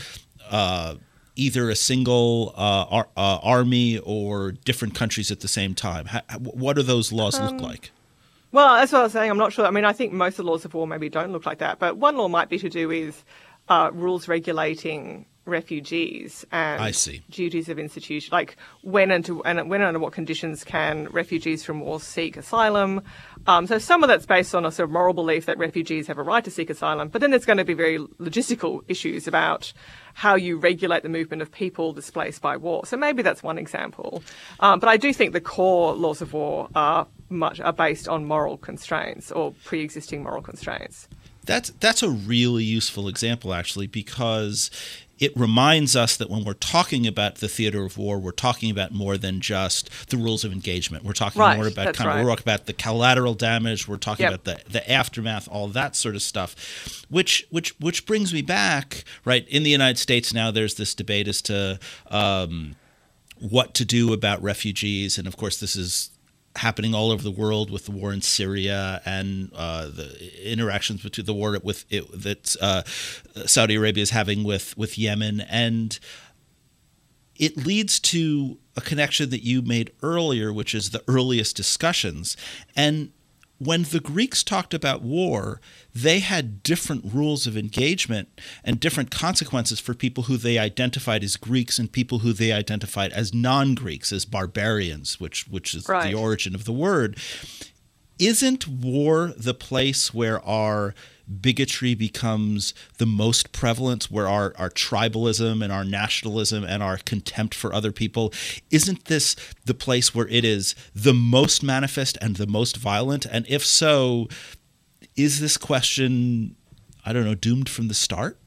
uh, 0.50 0.96
either 1.36 1.70
a 1.70 1.76
single 1.76 2.54
uh, 2.58 2.86
ar- 2.90 3.08
uh, 3.16 3.40
army 3.42 3.98
or 4.00 4.52
different 4.52 4.94
countries 4.96 5.32
at 5.32 5.40
the 5.40 5.48
same 5.48 5.74
time? 5.74 6.06
How, 6.08 6.22
what 6.40 6.76
do 6.76 6.84
those 6.84 7.12
laws 7.12 7.40
um, 7.40 7.48
look 7.48 7.62
like? 7.62 7.92
Well, 8.52 8.76
that's 8.76 8.92
what 8.92 9.00
I 9.00 9.04
was 9.04 9.14
saying. 9.14 9.32
I'm 9.32 9.38
not 9.38 9.54
sure. 9.54 9.66
I 9.66 9.72
mean, 9.72 9.86
I 9.86 9.94
think 9.94 10.12
most 10.12 10.38
of 10.38 10.46
the 10.46 10.52
laws 10.52 10.66
of 10.66 10.74
war 10.74 10.86
maybe 10.86 11.10
don't 11.10 11.32
look 11.32 11.46
like 11.46 11.60
that, 11.60 11.80
but 11.80 11.98
one 11.98 12.18
law 12.18 12.28
might 12.28 12.50
be 12.50 12.60
to 12.60 12.70
do 12.70 12.90
with 12.90 13.24
uh, 13.70 13.92
rules 13.94 14.28
regulating 14.28 15.26
refugees 15.46 16.46
and 16.52 16.82
I 16.82 16.92
see. 16.92 17.22
duties 17.30 17.68
of 17.70 17.80
institution, 17.80 18.30
like 18.32 18.58
when 18.82 19.12
and, 19.12 19.26
to, 19.26 19.44
and 19.44 19.70
when 19.70 19.82
and 19.82 19.90
under 19.90 20.00
what 20.00 20.14
conditions 20.14 20.64
can 20.64 21.08
refugees 21.08 21.64
from 21.64 21.80
war 21.82 22.00
seek 22.00 22.38
asylum. 22.38 23.02
Um, 23.48 23.66
so 23.68 23.80
some 23.80 24.04
of 24.04 24.08
that's 24.08 24.26
based 24.26 24.54
on 24.54 24.66
a 24.66 24.72
sort 24.72 24.90
of 24.90 24.92
moral 24.94 25.14
belief 25.14 25.48
that 25.48 25.58
refugees 25.58 26.08
have 26.08 26.18
a 26.18 26.24
right 26.24 26.44
to 26.44 26.52
seek 26.52 26.70
asylum, 26.70 27.10
but 27.10 27.22
then 27.22 27.32
there's 27.32 27.46
going 27.46 27.58
to 27.58 27.66
be 27.66 27.74
very 27.74 27.98
logistical 27.98 28.84
issues 28.88 29.28
about 29.28 29.74
how 30.14 30.36
you 30.36 30.58
regulate 30.58 31.04
the 31.04 31.10
movement 31.10 31.42
of 31.42 31.52
people 31.52 31.94
displaced 31.94 32.42
by 32.42 32.58
war. 32.58 32.86
So 32.86 32.98
maybe 32.98 33.24
that's 33.24 33.42
one 33.42 33.58
example. 33.58 34.24
Um, 34.60 34.80
but 34.80 34.90
I 34.90 34.98
do 34.98 35.14
think 35.14 35.34
the 35.34 35.42
core 35.42 35.94
laws 35.94 36.22
of 36.22 36.34
war 36.34 36.70
are 36.76 37.08
much 37.30 37.60
are 37.62 37.74
based 37.74 38.08
on 38.08 38.26
moral 38.26 38.58
constraints 38.58 39.32
or 39.32 39.54
pre-existing 39.64 40.24
moral 40.24 40.42
constraints. 40.42 41.08
That's 41.46 41.72
that's 41.80 42.04
a 42.04 42.10
really 42.10 42.64
useful 42.64 43.08
example 43.08 43.54
actually 43.54 43.88
because 43.88 44.70
it 45.22 45.32
reminds 45.38 45.96
us 45.96 46.18
that 46.18 46.32
when 46.32 46.44
we're 46.44 46.54
talking 46.54 47.06
about 47.06 47.36
the 47.36 47.48
theater 47.48 47.86
of 47.86 47.96
war, 47.96 48.18
we're 48.18 48.32
talking 48.32 48.72
about 48.72 48.92
more 48.92 49.18
than 49.18 49.40
just 49.40 50.10
the 50.10 50.18
rules 50.18 50.44
of 50.44 50.52
engagement. 50.52 51.06
We're 51.06 51.14
talking 51.14 51.40
right, 51.40 51.56
more 51.58 51.68
about 51.68 51.94
kind 51.94 52.08
right. 52.08 52.20
of 52.20 52.26
we're 52.26 52.32
talking 52.32 52.44
about 52.44 52.66
the 52.66 52.74
collateral 52.74 53.36
damage. 53.36 53.88
We're 53.88 53.98
talking 53.98 54.24
yep. 54.24 54.34
about 54.34 54.66
the, 54.66 54.72
the 54.72 54.92
aftermath, 54.92 55.48
all 55.48 55.68
that 55.70 55.96
sort 55.96 56.16
of 56.16 56.24
stuff. 56.24 57.06
Which 57.08 57.46
which 57.52 57.80
which 57.80 58.08
brings 58.08 58.34
me 58.34 58.42
back 58.42 59.04
right 59.24 59.48
in 59.48 59.62
the 59.62 59.70
United 59.70 60.00
States 60.00 60.34
now. 60.34 60.50
There's 60.50 60.74
this 60.74 60.96
debate 60.96 61.28
as 61.28 61.44
to 61.44 61.80
um, 62.08 62.76
what 63.40 63.76
to 63.76 63.86
do 63.86 64.14
about 64.14 64.42
refugees, 64.42 65.20
and 65.20 65.28
of 65.28 65.38
course 65.38 65.60
this 65.60 65.76
is 65.76 66.10
happening 66.56 66.94
all 66.94 67.12
over 67.12 67.24
the 67.24 67.32
world 67.32 67.72
with 67.72 67.86
the 67.86 67.92
war 67.92 68.12
in 68.12 68.22
Syria 68.22 69.02
and 69.06 69.52
uh, 69.56 69.86
the 69.88 70.52
interactions 70.52 71.02
between 71.04 71.26
the 71.26 71.34
war 71.34 71.58
with 71.64 71.86
it, 71.90 72.06
that 72.12 72.56
uh, 72.62 72.84
Saudi 73.46 73.76
Arabia 73.76 74.04
is 74.04 74.10
having 74.10 74.44
with 74.44 74.78
with 74.78 74.98
Yemen, 74.98 75.42
and 75.42 76.00
it 77.36 77.58
leads 77.58 78.00
to 78.00 78.60
a 78.76 78.82
connection 78.82 79.30
that 79.30 79.44
you 79.44 79.62
made 79.62 79.92
earlier, 80.04 80.54
which 80.54 80.76
is 80.76 80.92
the 80.92 81.04
earliest 81.08 81.56
discussions, 81.56 82.38
and 82.76 83.12
when 83.64 83.84
the 83.84 84.00
Greeks 84.00 84.44
talked 84.44 84.74
about 84.74 85.04
war, 85.04 85.62
they 85.94 86.20
had 86.20 86.64
different 86.64 87.14
rules 87.14 87.46
of 87.46 87.56
engagement 87.56 88.28
and 88.64 88.80
different 88.80 89.12
consequences 89.12 89.80
for 89.80 89.94
people 89.94 90.24
who 90.24 90.36
they 90.36 90.58
identified 90.58 91.24
as 91.24 91.38
Greeks 91.38 91.78
and 91.78 91.92
people 91.92 92.20
who 92.20 92.34
they 92.34 92.52
identified 92.52 93.12
as 93.12 93.36
non-Greeks, 93.36 94.12
as 94.12 94.26
barbarians, 94.26 95.20
which 95.20 95.48
which 95.48 95.76
is 95.76 95.88
right. 95.88 96.10
the 96.10 96.18
origin 96.18 96.56
of 96.56 96.66
the 96.66 96.74
word. 96.74 97.20
Isn't 98.18 98.68
war 98.68 99.32
the 99.38 99.54
place 99.54 100.12
where 100.12 100.44
our 100.44 100.96
bigotry 101.40 101.96
becomes 101.96 102.74
the 102.98 103.06
most 103.06 103.52
prevalent, 103.52 104.06
where 104.06 104.28
our, 104.28 104.54
our 104.58 104.70
tribalism 104.70 105.64
and 105.64 105.72
our 105.72 105.86
nationalism 105.86 106.64
and 106.64 106.84
our 106.84 106.98
contempt 106.98 107.54
for 107.54 107.74
other 107.74 107.92
people, 107.92 108.34
isn't 108.70 109.06
this 109.06 109.36
the 109.66 109.74
place 109.74 110.14
where 110.14 110.28
it 110.28 110.44
is 110.44 110.76
the 110.94 111.14
most 111.14 111.64
manifest 111.64 112.18
and 112.22 112.36
the 112.36 112.48
most 112.48 112.78
violent? 112.78 113.26
And 113.26 113.46
if 113.48 113.66
so, 113.66 114.28
is 115.16 115.40
this 115.40 115.58
question, 115.58 116.56
I 117.06 117.14
don't 117.14 117.26
know, 117.26 117.36
doomed 117.36 117.70
from 117.70 117.88
the 117.88 117.94
start? 117.94 118.38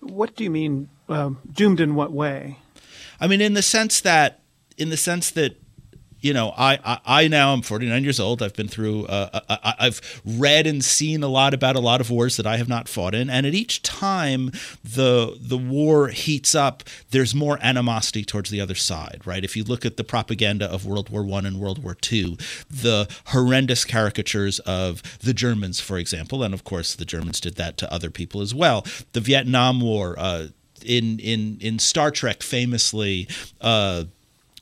What 0.00 0.34
do 0.34 0.44
you 0.44 0.50
mean, 0.50 0.88
uh, 1.08 1.30
doomed 1.52 1.80
in 1.80 1.94
what 1.94 2.12
way? 2.12 2.58
I 3.20 3.26
mean, 3.26 3.40
in 3.40 3.54
the 3.54 3.62
sense 3.62 4.00
that, 4.00 4.40
in 4.78 4.88
the 4.88 4.96
sense 4.96 5.30
that 5.32 5.56
you 6.20 6.32
know, 6.32 6.52
I, 6.56 6.78
I, 6.84 6.98
I 7.04 7.28
now 7.28 7.52
am 7.52 7.62
49 7.62 8.02
years 8.02 8.20
old. 8.20 8.42
I've 8.42 8.54
been 8.54 8.68
through, 8.68 9.06
uh, 9.06 9.40
uh 9.48 9.56
I, 9.78 9.84
have 9.84 10.00
read 10.24 10.66
and 10.66 10.84
seen 10.84 11.22
a 11.22 11.28
lot 11.28 11.54
about 11.54 11.76
a 11.76 11.80
lot 11.80 12.00
of 12.00 12.10
wars 12.10 12.36
that 12.36 12.46
I 12.46 12.56
have 12.56 12.68
not 12.68 12.88
fought 12.88 13.14
in, 13.14 13.30
and 13.30 13.46
at 13.46 13.54
each 13.54 13.82
time 13.82 14.52
the 14.84 15.36
the 15.40 15.58
war 15.58 16.08
heats 16.08 16.54
up, 16.54 16.82
there's 17.10 17.34
more 17.34 17.58
animosity 17.62 18.24
towards 18.24 18.50
the 18.50 18.60
other 18.60 18.74
side, 18.74 19.22
right? 19.24 19.44
If 19.44 19.56
you 19.56 19.64
look 19.64 19.84
at 19.84 19.96
the 19.96 20.04
propaganda 20.04 20.70
of 20.70 20.86
World 20.86 21.08
War 21.08 21.22
One 21.22 21.46
and 21.46 21.58
World 21.58 21.82
War 21.82 21.94
Two, 21.94 22.36
the 22.70 23.08
horrendous 23.26 23.84
caricatures 23.84 24.58
of 24.60 25.02
the 25.20 25.34
Germans, 25.34 25.80
for 25.80 25.98
example, 25.98 26.42
and 26.42 26.54
of 26.54 26.64
course 26.64 26.94
the 26.94 27.04
Germans 27.04 27.40
did 27.40 27.56
that 27.56 27.76
to 27.78 27.92
other 27.92 28.10
people 28.10 28.40
as 28.40 28.54
well. 28.54 28.84
The 29.12 29.20
Vietnam 29.20 29.80
War, 29.80 30.14
uh, 30.18 30.48
in 30.84 31.18
in 31.18 31.58
in 31.60 31.78
Star 31.78 32.10
Trek, 32.10 32.42
famously. 32.42 33.28
Uh, 33.60 34.04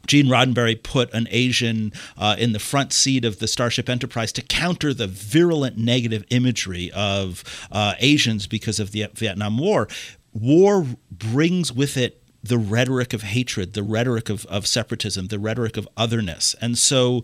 Gene 0.09 0.27
Roddenberry 0.27 0.83
put 0.83 1.13
an 1.15 1.29
Asian 1.31 1.93
uh, 2.17 2.35
in 2.39 2.53
the 2.53 2.59
front 2.59 2.93
seat 2.93 3.25
of 3.25 3.39
the 3.39 3.47
Starship 3.47 3.89
Enterprise 3.89 4.33
to 4.33 4.43
counter 4.43 4.93
the 4.93 5.07
virulent 5.07 5.77
negative 5.77 6.25
imagery 6.31 6.91
of 6.93 7.45
uh, 7.71 7.95
Asians 8.01 8.47
because 8.47 8.81
of 8.81 8.91
the 8.91 9.07
Vietnam 9.15 9.59
War. 9.59 9.87
War 10.33 10.87
brings 11.11 11.73
with 11.73 11.97
it 11.97 12.23
the 12.43 12.59
rhetoric 12.59 13.13
of 13.13 13.23
hatred, 13.23 13.75
the 13.75 13.83
rhetoric 13.83 14.29
of, 14.29 14.47
of 14.47 14.67
separatism, 14.67 15.27
the 15.27 15.39
rhetoric 15.39 15.77
of 15.77 15.89
otherness. 15.97 16.55
And 16.61 16.79
so 16.79 17.23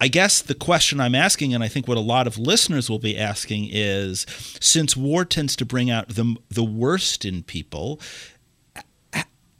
I 0.00 0.06
guess 0.08 0.40
the 0.40 0.54
question 0.54 1.00
I'm 1.00 1.14
asking, 1.14 1.54
and 1.54 1.64
I 1.64 1.68
think 1.68 1.88
what 1.88 1.96
a 1.96 2.00
lot 2.00 2.28
of 2.28 2.38
listeners 2.38 2.88
will 2.88 3.00
be 3.00 3.18
asking, 3.18 3.68
is 3.72 4.26
since 4.60 4.96
war 4.96 5.24
tends 5.24 5.56
to 5.56 5.64
bring 5.64 5.90
out 5.90 6.10
the, 6.10 6.36
the 6.48 6.62
worst 6.62 7.24
in 7.24 7.42
people, 7.42 8.00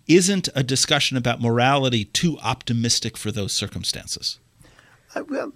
isn't 0.08 0.48
a 0.54 0.62
discussion 0.62 1.16
about 1.16 1.40
morality 1.40 2.06
too 2.06 2.38
optimistic 2.38 3.16
for 3.16 3.30
those 3.30 3.52
circumstances? 3.52 4.40
Uh, 5.14 5.22
well, 5.28 5.52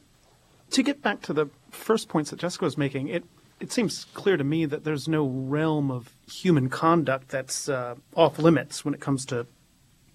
to 0.71 0.83
get 0.83 1.03
back 1.03 1.23
to 1.23 1.33
the 1.33 1.47
first 1.71 2.09
points 2.09 2.31
that 2.31 2.39
Jessica 2.39 2.65
was 2.65 2.79
making, 2.79 3.09
it 3.09 3.25
it 3.61 3.71
seems 3.71 4.07
clear 4.13 4.37
to 4.37 4.43
me 4.43 4.65
that 4.67 4.83
there's 4.83 5.07
no 5.07 5.25
realm 5.25 5.91
of 5.91 6.11
human 6.29 6.69
conduct 6.69 7.29
that's 7.29 7.69
uh, 7.69 7.95
off 8.17 8.39
limits 8.39 8.85
when 8.85 8.93
it 8.93 9.01
comes 9.01 9.25
to 9.27 9.47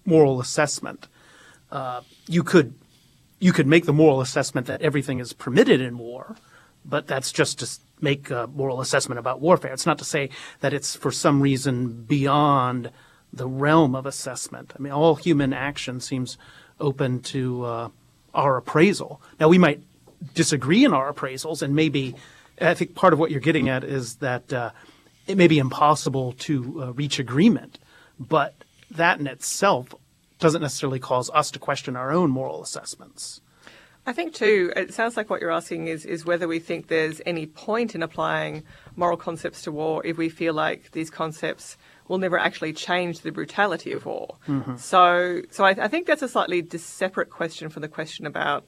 moral 0.04 0.38
assessment. 0.38 1.08
Uh, 1.72 2.02
you 2.26 2.42
could 2.42 2.74
you 3.38 3.52
could 3.52 3.66
make 3.66 3.86
the 3.86 3.92
moral 3.92 4.20
assessment 4.20 4.66
that 4.66 4.82
everything 4.82 5.18
is 5.18 5.32
permitted 5.32 5.80
in 5.80 5.96
war, 5.96 6.36
but 6.84 7.06
that's 7.06 7.32
just 7.32 7.60
to 7.60 7.68
make 8.00 8.30
a 8.30 8.46
moral 8.48 8.80
assessment 8.80 9.18
about 9.18 9.40
warfare. 9.40 9.72
It's 9.72 9.86
not 9.86 9.98
to 9.98 10.04
say 10.04 10.30
that 10.60 10.72
it's 10.72 10.94
for 10.94 11.10
some 11.10 11.40
reason 11.40 12.02
beyond 12.02 12.90
the 13.32 13.46
realm 13.46 13.94
of 13.94 14.06
assessment. 14.06 14.72
I 14.78 14.82
mean, 14.82 14.92
all 14.92 15.14
human 15.14 15.52
action 15.52 16.00
seems 16.00 16.38
open 16.80 17.20
to 17.20 17.64
uh, 17.64 17.88
our 18.34 18.56
appraisal. 18.56 19.20
Now, 19.38 19.48
we 19.48 19.58
might 19.58 19.82
disagree 20.34 20.84
in 20.84 20.92
our 20.92 21.12
appraisals, 21.12 21.62
and 21.62 21.74
maybe 21.74 22.14
I 22.60 22.74
think 22.74 22.94
part 22.94 23.12
of 23.12 23.18
what 23.18 23.30
you're 23.30 23.40
getting 23.40 23.68
at 23.68 23.84
is 23.84 24.16
that 24.16 24.52
uh, 24.52 24.70
it 25.26 25.36
may 25.36 25.46
be 25.46 25.58
impossible 25.58 26.32
to 26.32 26.82
uh, 26.82 26.92
reach 26.92 27.18
agreement, 27.18 27.78
but 28.18 28.54
that 28.90 29.20
in 29.20 29.26
itself 29.26 29.94
doesn't 30.38 30.62
necessarily 30.62 30.98
cause 30.98 31.30
us 31.30 31.50
to 31.50 31.58
question 31.58 31.96
our 31.96 32.12
own 32.12 32.30
moral 32.30 32.62
assessments. 32.62 33.40
I 34.06 34.14
think 34.14 34.32
too, 34.32 34.72
it 34.74 34.94
sounds 34.94 35.18
like 35.18 35.28
what 35.28 35.42
you're 35.42 35.50
asking 35.50 35.88
is 35.88 36.06
is 36.06 36.24
whether 36.24 36.48
we 36.48 36.60
think 36.60 36.86
there's 36.86 37.20
any 37.26 37.44
point 37.44 37.94
in 37.94 38.02
applying 38.02 38.62
moral 38.96 39.18
concepts 39.18 39.62
to 39.62 39.72
war 39.72 40.00
if 40.06 40.16
we 40.16 40.30
feel 40.30 40.54
like 40.54 40.92
these 40.92 41.10
concepts 41.10 41.76
will 42.08 42.18
never 42.18 42.38
actually 42.38 42.72
change 42.72 43.20
the 43.20 43.30
brutality 43.30 43.92
of 43.92 44.06
war. 44.06 44.36
Mm-hmm. 44.48 44.76
So, 44.76 45.42
so 45.50 45.64
I, 45.64 45.70
I, 45.70 45.88
think 45.88 46.06
that's 46.06 46.22
a 46.22 46.28
slightly 46.28 46.66
separate 46.78 47.30
question 47.30 47.68
from 47.68 47.82
the 47.82 47.88
question 47.88 48.26
about, 48.26 48.66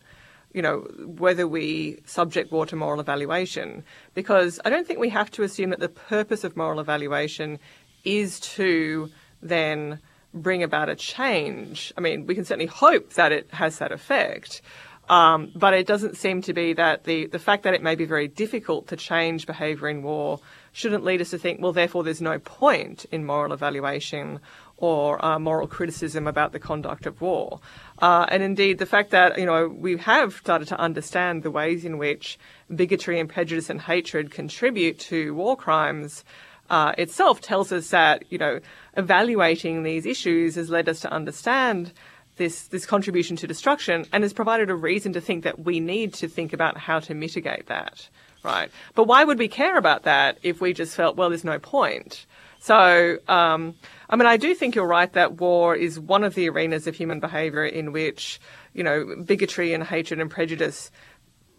you 0.52 0.62
know, 0.62 0.86
whether 1.06 1.48
we 1.48 2.00
subject 2.04 2.52
war 2.52 2.66
to 2.66 2.76
moral 2.76 3.00
evaluation, 3.00 3.84
because 4.14 4.60
I 4.64 4.70
don't 4.70 4.86
think 4.86 5.00
we 5.00 5.08
have 5.08 5.30
to 5.32 5.42
assume 5.42 5.70
that 5.70 5.80
the 5.80 5.88
purpose 5.88 6.44
of 6.44 6.56
moral 6.56 6.80
evaluation 6.80 7.58
is 8.04 8.40
to 8.40 9.10
then 9.42 10.00
bring 10.32 10.62
about 10.62 10.88
a 10.88 10.94
change. 10.94 11.92
I 11.96 12.00
mean, 12.00 12.26
we 12.26 12.34
can 12.34 12.44
certainly 12.44 12.66
hope 12.66 13.14
that 13.14 13.32
it 13.32 13.48
has 13.52 13.78
that 13.78 13.90
effect. 13.90 14.62
Um, 15.08 15.50
but 15.56 15.74
it 15.74 15.88
doesn't 15.88 16.16
seem 16.16 16.40
to 16.42 16.52
be 16.52 16.72
that 16.74 17.02
the, 17.02 17.26
the 17.26 17.40
fact 17.40 17.64
that 17.64 17.74
it 17.74 17.82
may 17.82 17.96
be 17.96 18.04
very 18.04 18.28
difficult 18.28 18.86
to 18.88 18.96
change 18.96 19.44
behaviour 19.44 19.88
in 19.88 20.04
war 20.04 20.38
shouldn't 20.72 21.04
lead 21.04 21.20
us 21.20 21.30
to 21.30 21.38
think, 21.38 21.60
well, 21.60 21.72
therefore, 21.72 22.04
there's 22.04 22.20
no 22.20 22.38
point 22.38 23.06
in 23.10 23.24
moral 23.24 23.52
evaluation 23.52 24.40
or 24.80 25.22
uh, 25.24 25.38
moral 25.38 25.66
criticism 25.66 26.26
about 26.26 26.52
the 26.52 26.58
conduct 26.58 27.06
of 27.06 27.20
war. 27.20 27.60
Uh, 28.00 28.26
and 28.30 28.42
indeed, 28.42 28.78
the 28.78 28.86
fact 28.86 29.10
that 29.10 29.38
you 29.38 29.46
know 29.46 29.68
we 29.68 29.96
have 29.98 30.34
started 30.34 30.66
to 30.68 30.80
understand 30.80 31.42
the 31.42 31.50
ways 31.50 31.84
in 31.84 31.98
which 31.98 32.38
bigotry 32.74 33.20
and 33.20 33.28
prejudice 33.28 33.70
and 33.70 33.80
hatred 33.80 34.30
contribute 34.30 34.98
to 34.98 35.34
war 35.34 35.56
crimes 35.56 36.24
uh, 36.70 36.92
itself 36.96 37.40
tells 37.40 37.72
us 37.72 37.90
that 37.90 38.24
you 38.30 38.38
know 38.38 38.58
evaluating 38.96 39.82
these 39.82 40.06
issues 40.06 40.54
has 40.54 40.70
led 40.70 40.88
us 40.88 41.00
to 41.00 41.12
understand 41.12 41.92
this 42.36 42.68
this 42.68 42.86
contribution 42.86 43.36
to 43.36 43.46
destruction 43.46 44.06
and 44.12 44.24
has 44.24 44.32
provided 44.32 44.70
a 44.70 44.74
reason 44.74 45.12
to 45.12 45.20
think 45.20 45.44
that 45.44 45.58
we 45.58 45.78
need 45.78 46.14
to 46.14 46.26
think 46.26 46.52
about 46.54 46.78
how 46.78 46.98
to 46.98 47.12
mitigate 47.12 47.66
that. 47.66 48.08
Right. 48.42 48.70
But 48.94 49.04
why 49.04 49.24
would 49.24 49.38
we 49.38 49.48
care 49.48 49.76
about 49.76 50.04
that 50.04 50.38
if 50.42 50.60
we 50.60 50.72
just 50.72 50.94
felt, 50.96 51.16
well, 51.16 51.28
there's 51.28 51.44
no 51.44 51.58
point? 51.58 52.26
So, 52.58 53.18
um, 53.28 53.74
I 54.08 54.16
mean, 54.16 54.26
I 54.26 54.36
do 54.36 54.54
think 54.54 54.74
you're 54.74 54.86
right 54.86 55.12
that 55.14 55.40
war 55.40 55.74
is 55.74 55.98
one 55.98 56.24
of 56.24 56.34
the 56.34 56.48
arenas 56.48 56.86
of 56.86 56.94
human 56.94 57.20
behaviour 57.20 57.64
in 57.64 57.92
which, 57.92 58.40
you 58.74 58.82
know, 58.82 59.16
bigotry 59.24 59.72
and 59.72 59.82
hatred 59.82 60.20
and 60.20 60.30
prejudice 60.30 60.90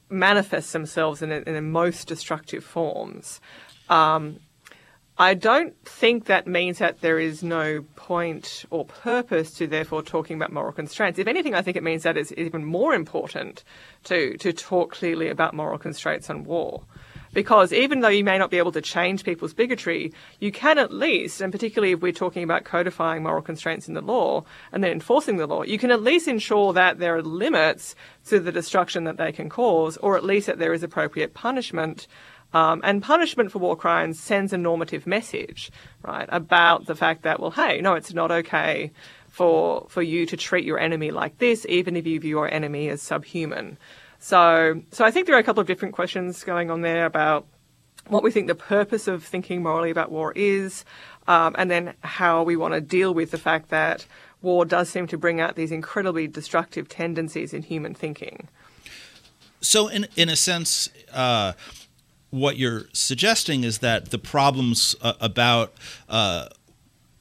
manifest 0.10 0.74
themselves 0.74 1.22
in, 1.22 1.32
in 1.32 1.54
the 1.54 1.62
most 1.62 2.08
destructive 2.08 2.64
forms. 2.64 3.42
Um, 3.90 4.40
I 5.22 5.36
don't 5.36 5.76
think 5.86 6.26
that 6.26 6.48
means 6.48 6.80
that 6.80 7.02
there 7.02 7.20
is 7.20 7.44
no 7.44 7.84
point 7.96 8.66
or 8.72 8.86
purpose 8.86 9.52
to 9.60 9.68
therefore 9.68 10.02
talking 10.02 10.36
about 10.36 10.52
moral 10.52 10.72
constraints. 10.72 11.20
If 11.20 11.28
anything, 11.28 11.54
I 11.54 11.62
think 11.62 11.78
it 11.78 11.84
means 11.84 12.02
that 12.02 12.18
it's 12.18 12.34
even 12.38 12.66
more 12.66 12.96
important 12.96 13.64
to, 14.06 14.36
to 14.38 14.52
talk 14.52 14.94
clearly 14.94 15.30
about 15.30 15.54
moral 15.54 15.78
constraints 15.78 16.28
on 16.32 16.44
war. 16.44 16.82
Because 17.34 17.72
even 17.72 18.00
though 18.00 18.08
you 18.10 18.24
may 18.24 18.40
not 18.40 18.50
be 18.50 18.58
able 18.58 18.72
to 18.72 18.82
change 18.82 19.24
people's 19.24 19.54
bigotry, 19.54 20.12
you 20.40 20.52
can 20.52 20.80
at 20.80 20.92
least, 20.92 21.40
and 21.40 21.52
particularly 21.52 21.94
if 21.94 22.02
we're 22.02 22.12
talking 22.14 22.44
about 22.44 22.64
codifying 22.64 23.22
moral 23.22 23.44
constraints 23.44 23.88
in 23.88 23.94
the 23.94 24.02
law 24.02 24.44
and 24.72 24.84
then 24.84 24.92
enforcing 24.92 25.38
the 25.38 25.46
law, 25.46 25.62
you 25.62 25.78
can 25.78 25.92
at 25.92 26.02
least 26.02 26.28
ensure 26.28 26.74
that 26.74 26.98
there 26.98 27.16
are 27.16 27.22
limits 27.22 27.96
to 28.26 28.40
the 28.40 28.52
destruction 28.52 29.04
that 29.04 29.18
they 29.18 29.32
can 29.32 29.50
cause, 29.50 29.98
or 29.98 30.18
at 30.18 30.24
least 30.24 30.48
that 30.48 30.58
there 30.58 30.74
is 30.74 30.82
appropriate 30.82 31.36
punishment 31.36 32.08
um, 32.54 32.82
and 32.84 33.02
punishment 33.02 33.52
for 33.52 33.60
war 33.60 33.76
crimes 33.76 34.20
sends 34.20 34.52
a 34.52 34.58
normative 34.58 35.08
message, 35.08 35.72
right, 36.04 36.28
about 36.30 36.86
the 36.86 36.96
fact 36.96 37.24
that, 37.24 37.40
well, 37.40 37.52
hey, 37.52 37.80
no, 37.82 37.94
it's 37.94 38.14
not 38.14 38.32
okay 38.32 38.92
for 39.30 39.88
for 39.90 40.02
you 40.02 40.26
to 40.26 40.36
treat 40.36 40.66
your 40.66 40.78
enemy 40.78 41.12
like 41.12 41.38
this, 41.38 41.66
even 41.70 41.96
if 41.96 42.06
you 42.06 42.20
view 42.20 42.32
your 42.32 42.54
enemy 42.54 42.90
as 42.90 43.02
subhuman. 43.02 43.78
So, 44.20 44.82
so 44.92 45.06
I 45.06 45.12
think 45.12 45.26
there 45.26 45.36
are 45.36 45.40
a 45.40 45.44
couple 45.44 45.62
of 45.62 45.68
different 45.68 45.96
questions 45.96 46.44
going 46.44 46.70
on 46.70 46.82
there 46.82 47.06
about 47.06 47.48
what 48.08 48.24
we 48.24 48.32
think 48.32 48.48
the 48.48 48.56
purpose 48.56 49.08
of 49.08 49.24
thinking 49.24 49.64
morally 49.64 49.90
about 49.90 50.12
war 50.12 50.34
is, 50.36 50.84
um, 51.28 51.56
and 51.58 51.72
then 51.72 51.94
how 52.02 52.44
we 52.44 52.56
want 52.56 52.74
to 52.74 52.82
deal 52.82 53.14
with 53.14 53.32
the 53.32 53.38
fact 53.38 53.70
that 53.70 54.06
war 54.42 54.66
does 54.66 54.90
seem 54.90 55.08
to 55.08 55.18
bring 55.18 55.40
out 55.40 55.56
these 55.56 55.72
incredibly 55.72 56.28
destructive 56.28 56.90
tendencies 56.90 57.54
in 57.54 57.62
human 57.62 57.94
thinking. 57.94 58.50
So, 59.62 59.88
in 59.88 60.08
in 60.18 60.28
a 60.28 60.36
sense. 60.36 60.90
Uh, 61.14 61.54
what 62.32 62.58
you're 62.58 62.86
suggesting 62.94 63.64
is 63.64 63.80
that 63.80 64.10
the 64.10 64.18
problems 64.18 64.96
uh, 65.02 65.14
about 65.20 65.74
uh, 66.10 66.48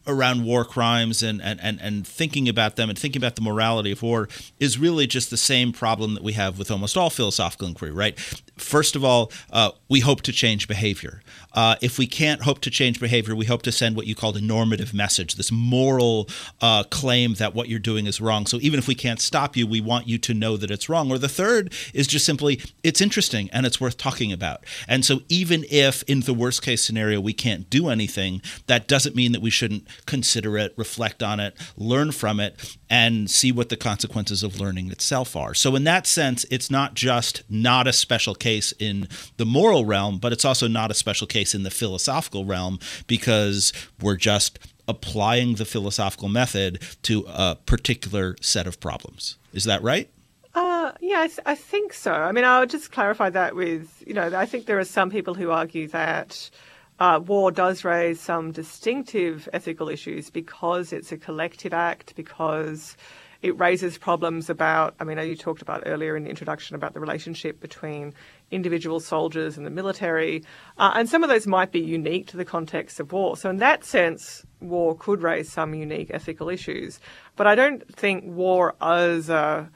around 0.07 0.45
war 0.45 0.65
crimes 0.65 1.23
and, 1.23 1.43
and, 1.43 1.61
and, 1.63 1.81
and 1.81 2.07
thinking 2.07 2.49
about 2.49 2.77
them 2.77 2.89
and 2.89 2.99
thinking 2.99 3.21
about 3.21 3.37
the 3.37 3.43
morality 3.43 3.93
of 3.93 4.03
war 4.03 4.29
is 4.59 4.79
really 4.79 5.07
just 5.07 5.31
the 5.31 5.37
same 5.37 5.73
problem 5.73 6.15
that 6.15 6.23
we 6.23 6.33
have 6.33 6.59
with 6.59 6.71
almost 6.71 6.97
all 6.97 7.11
philosophical 7.11 7.69
inquiry, 7.69 7.93
right? 7.93 8.19
First 8.61 8.97
of 8.97 9.05
all, 9.05 9.33
uh, 9.53 9.71
we 9.89 10.01
hope 10.01 10.23
to 10.23 10.33
change 10.33 10.69
behavior. 10.69 11.23
Uh, 11.53 11.77
if 11.81 11.99
we 11.99 12.07
can't 12.07 12.43
hope 12.43 12.61
to 12.61 12.71
change 12.71 13.01
behavior, 13.01 13.35
we 13.35 13.47
hope 13.47 13.63
to 13.63 13.73
send 13.73 13.97
what 13.97 14.07
you 14.07 14.15
called 14.15 14.37
a 14.37 14.41
normative 14.41 14.95
message, 14.95 15.35
this 15.35 15.51
moral 15.51 16.29
uh, 16.61 16.85
claim 16.85 17.35
that 17.35 17.55
what 17.55 17.69
you're 17.69 17.79
doing 17.81 18.07
is 18.07 18.21
wrong. 18.21 18.47
So 18.47 18.59
even 18.61 18.79
if 18.79 18.87
we 18.87 18.95
can't 18.95 19.21
stop 19.21 19.57
you, 19.57 19.67
we 19.67 19.81
want 19.81 20.07
you 20.07 20.19
to 20.19 20.35
know 20.35 20.57
that 20.57 20.71
it's 20.71 20.89
wrong. 20.89 21.11
Or 21.11 21.19
the 21.19 21.29
third 21.29 21.73
is 21.93 22.07
just 22.07 22.25
simply, 22.25 22.61
it's 22.85 23.01
interesting 23.01 23.51
and 23.53 23.67
it's 23.67 23.81
worth 23.81 23.97
talking 23.97 24.33
about. 24.33 24.65
And 24.87 25.05
so 25.05 25.21
even 25.29 25.65
if 25.71 26.03
in 26.05 26.21
the 26.21 26.35
worst 26.35 26.63
case 26.63 26.85
scenario 26.85 27.21
we 27.21 27.33
can't 27.33 27.69
do 27.69 27.89
anything, 27.89 28.43
that 28.67 28.87
doesn't 28.87 29.17
mean 29.17 29.33
that 29.33 29.43
we 29.43 29.51
shouldn't 29.51 29.89
consider 30.07 30.57
it, 30.57 30.73
reflect 30.77 31.23
on 31.23 31.41
it, 31.41 31.57
learn 31.77 32.13
from 32.13 32.39
it, 32.39 32.77
and 32.89 33.31
see 33.31 33.51
what 33.51 33.69
the 33.69 33.77
consequences 33.77 34.43
of 34.43 34.61
learning 34.61 34.91
itself 34.91 35.35
are. 35.35 35.55
So 35.55 35.75
in 35.75 35.85
that 35.85 36.07
sense, 36.07 36.45
it's 36.51 36.71
not 36.71 36.95
just 36.95 37.43
not 37.49 37.87
a 37.87 37.93
special 37.93 38.35
case 38.35 38.50
in 38.79 39.09
the 39.37 39.45
moral 39.45 39.85
realm, 39.85 40.19
but 40.19 40.33
it's 40.33 40.45
also 40.45 40.69
not 40.69 40.91
a 40.91 40.95
special 40.95 41.27
case 41.27 41.41
case 41.41 41.55
in 41.55 41.63
the 41.63 41.71
philosophical 41.71 42.45
realm 42.45 42.79
because 43.07 43.73
we're 44.01 44.17
just 44.17 44.59
applying 44.87 45.55
the 45.55 45.65
philosophical 45.65 46.29
method 46.29 46.81
to 47.03 47.25
a 47.29 47.57
particular 47.67 48.37
set 48.41 48.67
of 48.67 48.79
problems. 48.81 49.39
Is 49.53 49.65
that 49.65 49.83
right? 49.83 50.11
Uh, 50.55 50.93
yeah, 51.01 51.21
I, 51.21 51.53
I, 51.53 51.55
think 51.55 51.93
so. 51.93 52.13
I 52.13 52.33
mean, 52.33 52.45
I'll 52.45 52.67
just 52.67 52.91
clarify 52.91 53.31
that 53.31 53.55
with, 53.55 54.03
you 54.05 54.15
know, 54.15 54.37
I 54.37 54.47
think 54.47 54.67
there 54.67 54.81
are 54.81 54.85
some 54.85 55.09
people 55.09 55.35
who 55.35 55.51
argue 55.51 55.87
that 55.89 56.51
uh, 56.99 57.21
war 57.25 57.53
does 57.53 57.85
raise 57.85 58.21
some 58.21 58.51
distinctive 58.51 59.49
ethical 59.53 59.89
issues 59.89 60.29
because 60.29 60.93
it's 60.93 61.13
a 61.13 61.17
collective 61.17 61.73
act, 61.73 62.17
because 62.17 62.97
it 63.43 63.59
raises 63.59 63.97
problems 63.97 64.51
about, 64.51 64.95
I 65.01 65.05
mean, 65.05 65.19
you 65.19 65.35
talked 65.35 65.63
about 65.63 65.83
earlier 65.87 66.15
in 66.17 66.25
the 66.25 66.31
introduction 66.31 66.77
about 66.77 66.93
the 66.93 67.01
relationship 67.01 67.59
between 67.61 68.13
individual 68.51 69.01
soldiers 69.01 69.57
and 69.57 69.65
the 69.65 69.71
military, 69.71 70.45
uh, 70.77 70.93
and 70.95 71.09
some 71.09 71.23
of 71.23 71.31
those 71.31 71.47
might 71.47 71.73
be 71.73 71.81
unique 71.81 72.27
to 72.29 72.37
the 72.37 72.45
context 72.45 73.01
of 73.01 73.13
war. 73.13 73.37
So, 73.37 73.49
in 73.49 73.57
that 73.57 73.85
sense, 73.85 74.45
war 74.61 74.95
could 74.95 75.23
raise 75.23 75.51
some 75.51 75.75
unique 75.75 76.11
ethical 76.13 76.51
issues. 76.51 77.01
But 77.37 77.47
I 77.47 77.55
don't 77.55 77.83
think 77.95 78.25
war 78.27 78.75
as 78.81 79.31
a 79.31 79.71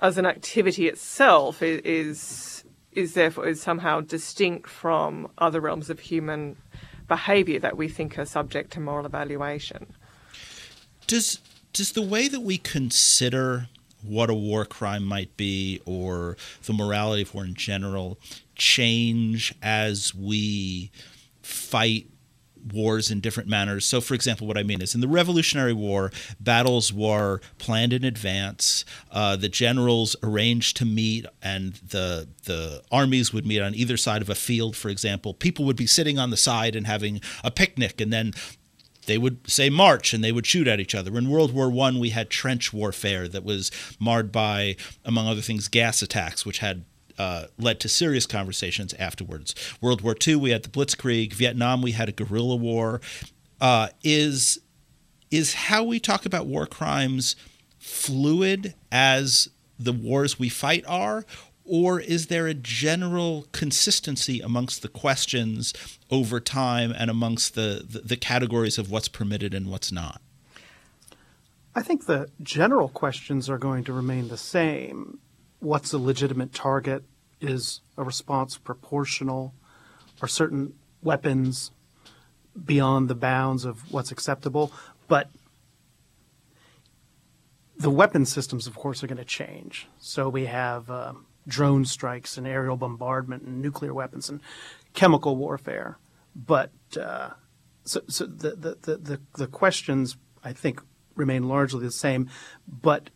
as 0.00 0.16
an 0.16 0.24
activity 0.26 0.88
itself 0.88 1.62
is, 1.62 1.80
is 1.82 2.64
is 2.92 3.14
therefore 3.14 3.46
is 3.46 3.62
somehow 3.62 4.00
distinct 4.00 4.68
from 4.68 5.30
other 5.38 5.60
realms 5.60 5.90
of 5.90 6.00
human 6.00 6.56
behavior 7.06 7.60
that 7.60 7.76
we 7.76 7.88
think 7.88 8.18
are 8.18 8.24
subject 8.24 8.72
to 8.72 8.80
moral 8.80 9.06
evaluation. 9.06 9.86
Does 11.06 11.40
does 11.72 11.92
the 11.92 12.02
way 12.02 12.28
that 12.28 12.40
we 12.40 12.58
consider 12.58 13.68
what 14.02 14.30
a 14.30 14.34
war 14.34 14.64
crime 14.64 15.04
might 15.04 15.36
be 15.36 15.80
or 15.84 16.36
the 16.64 16.72
morality 16.72 17.22
of 17.22 17.34
war 17.34 17.44
in 17.44 17.54
general 17.54 18.18
change 18.54 19.54
as 19.62 20.14
we 20.14 20.90
fight 21.42 22.06
wars 22.72 23.10
in 23.10 23.20
different 23.20 23.48
manners. 23.48 23.86
So, 23.86 24.00
for 24.00 24.14
example, 24.14 24.46
what 24.46 24.58
I 24.58 24.62
mean 24.62 24.82
is 24.82 24.94
in 24.94 25.00
the 25.00 25.08
Revolutionary 25.08 25.72
War, 25.72 26.12
battles 26.38 26.92
were 26.92 27.40
planned 27.58 27.92
in 27.92 28.04
advance. 28.04 28.84
Uh, 29.10 29.36
the 29.36 29.48
generals 29.48 30.16
arranged 30.22 30.76
to 30.78 30.84
meet, 30.84 31.26
and 31.42 31.74
the 31.74 32.28
the 32.44 32.82
armies 32.90 33.32
would 33.32 33.46
meet 33.46 33.60
on 33.60 33.74
either 33.74 33.96
side 33.96 34.22
of 34.22 34.28
a 34.28 34.34
field. 34.34 34.76
For 34.76 34.88
example, 34.88 35.34
people 35.34 35.64
would 35.64 35.76
be 35.76 35.86
sitting 35.86 36.18
on 36.18 36.30
the 36.30 36.36
side 36.36 36.76
and 36.76 36.86
having 36.86 37.20
a 37.42 37.50
picnic, 37.50 38.00
and 38.00 38.12
then 38.12 38.32
they 39.10 39.18
would 39.18 39.50
say 39.50 39.68
march 39.68 40.14
and 40.14 40.22
they 40.22 40.32
would 40.32 40.46
shoot 40.46 40.68
at 40.68 40.80
each 40.80 40.94
other. 40.94 41.18
In 41.18 41.28
World 41.28 41.52
War 41.52 41.68
One, 41.68 41.98
we 41.98 42.10
had 42.10 42.30
trench 42.30 42.72
warfare 42.72 43.26
that 43.28 43.44
was 43.44 43.70
marred 43.98 44.30
by, 44.30 44.76
among 45.04 45.26
other 45.26 45.40
things, 45.40 45.68
gas 45.68 46.00
attacks, 46.00 46.46
which 46.46 46.58
had 46.58 46.84
uh, 47.18 47.46
led 47.58 47.80
to 47.80 47.88
serious 47.88 48.24
conversations 48.24 48.94
afterwards. 48.94 49.54
World 49.80 50.00
War 50.00 50.16
II, 50.26 50.36
we 50.36 50.50
had 50.50 50.62
the 50.62 50.68
Blitzkrieg. 50.68 51.34
Vietnam, 51.34 51.82
we 51.82 51.92
had 51.92 52.08
a 52.08 52.12
guerrilla 52.12 52.56
war. 52.56 53.00
Uh, 53.60 53.88
is 54.02 54.60
is 55.30 55.54
how 55.54 55.84
we 55.84 56.00
talk 56.00 56.24
about 56.24 56.46
war 56.46 56.66
crimes 56.66 57.36
fluid 57.78 58.74
as 58.90 59.48
the 59.78 59.92
wars 59.92 60.38
we 60.38 60.48
fight 60.48 60.84
are, 60.86 61.24
or 61.70 62.00
is 62.00 62.26
there 62.26 62.46
a 62.46 62.54
general 62.54 63.46
consistency 63.52 64.40
amongst 64.40 64.82
the 64.82 64.88
questions 64.88 65.72
over 66.10 66.40
time 66.40 66.92
and 66.96 67.10
amongst 67.10 67.54
the, 67.54 67.84
the, 67.88 68.00
the 68.00 68.16
categories 68.16 68.76
of 68.76 68.90
what's 68.90 69.08
permitted 69.08 69.54
and 69.54 69.70
what's 69.70 69.92
not? 69.92 70.20
I 71.74 71.82
think 71.82 72.06
the 72.06 72.28
general 72.42 72.88
questions 72.88 73.48
are 73.48 73.58
going 73.58 73.84
to 73.84 73.92
remain 73.92 74.28
the 74.28 74.36
same. 74.36 75.20
What's 75.60 75.92
a 75.92 75.98
legitimate 75.98 76.52
target? 76.52 77.04
is 77.40 77.80
a 77.96 78.04
response 78.04 78.58
proportional? 78.58 79.54
Are 80.22 80.28
certain 80.28 80.74
weapons 81.02 81.70
beyond 82.64 83.08
the 83.08 83.14
bounds 83.14 83.64
of 83.64 83.90
what's 83.92 84.10
acceptable? 84.10 84.72
But 85.08 85.30
the 87.76 87.90
weapon 87.90 88.26
systems, 88.26 88.66
of 88.66 88.74
course, 88.74 89.02
are 89.02 89.06
going 89.06 89.18
to 89.18 89.24
change. 89.24 89.88
So 89.98 90.28
we 90.28 90.46
have 90.46 90.90
uh, 90.90 91.14
drone 91.46 91.84
strikes 91.84 92.36
and 92.36 92.46
aerial 92.46 92.76
bombardment 92.76 93.42
and 93.42 93.60
nuclear 93.60 93.94
weapons 93.94 94.28
and 94.28 94.40
chemical 94.94 95.36
warfare. 95.36 95.98
But 96.34 96.70
uh, 96.98 97.30
so, 97.84 98.02
so 98.08 98.26
the, 98.26 98.76
the, 98.82 98.96
the, 98.96 99.20
the 99.36 99.46
questions, 99.46 100.16
I 100.44 100.52
think, 100.52 100.80
remain 101.16 101.48
largely 101.48 101.84
the 101.84 101.92
same. 101.92 102.28
But 102.68 103.10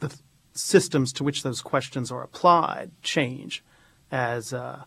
the 0.00 0.14
systems 0.54 1.12
to 1.14 1.24
which 1.24 1.42
those 1.42 1.62
questions 1.62 2.10
are 2.10 2.22
applied 2.22 2.90
change 3.02 3.64
as 4.10 4.52
uh, 4.52 4.84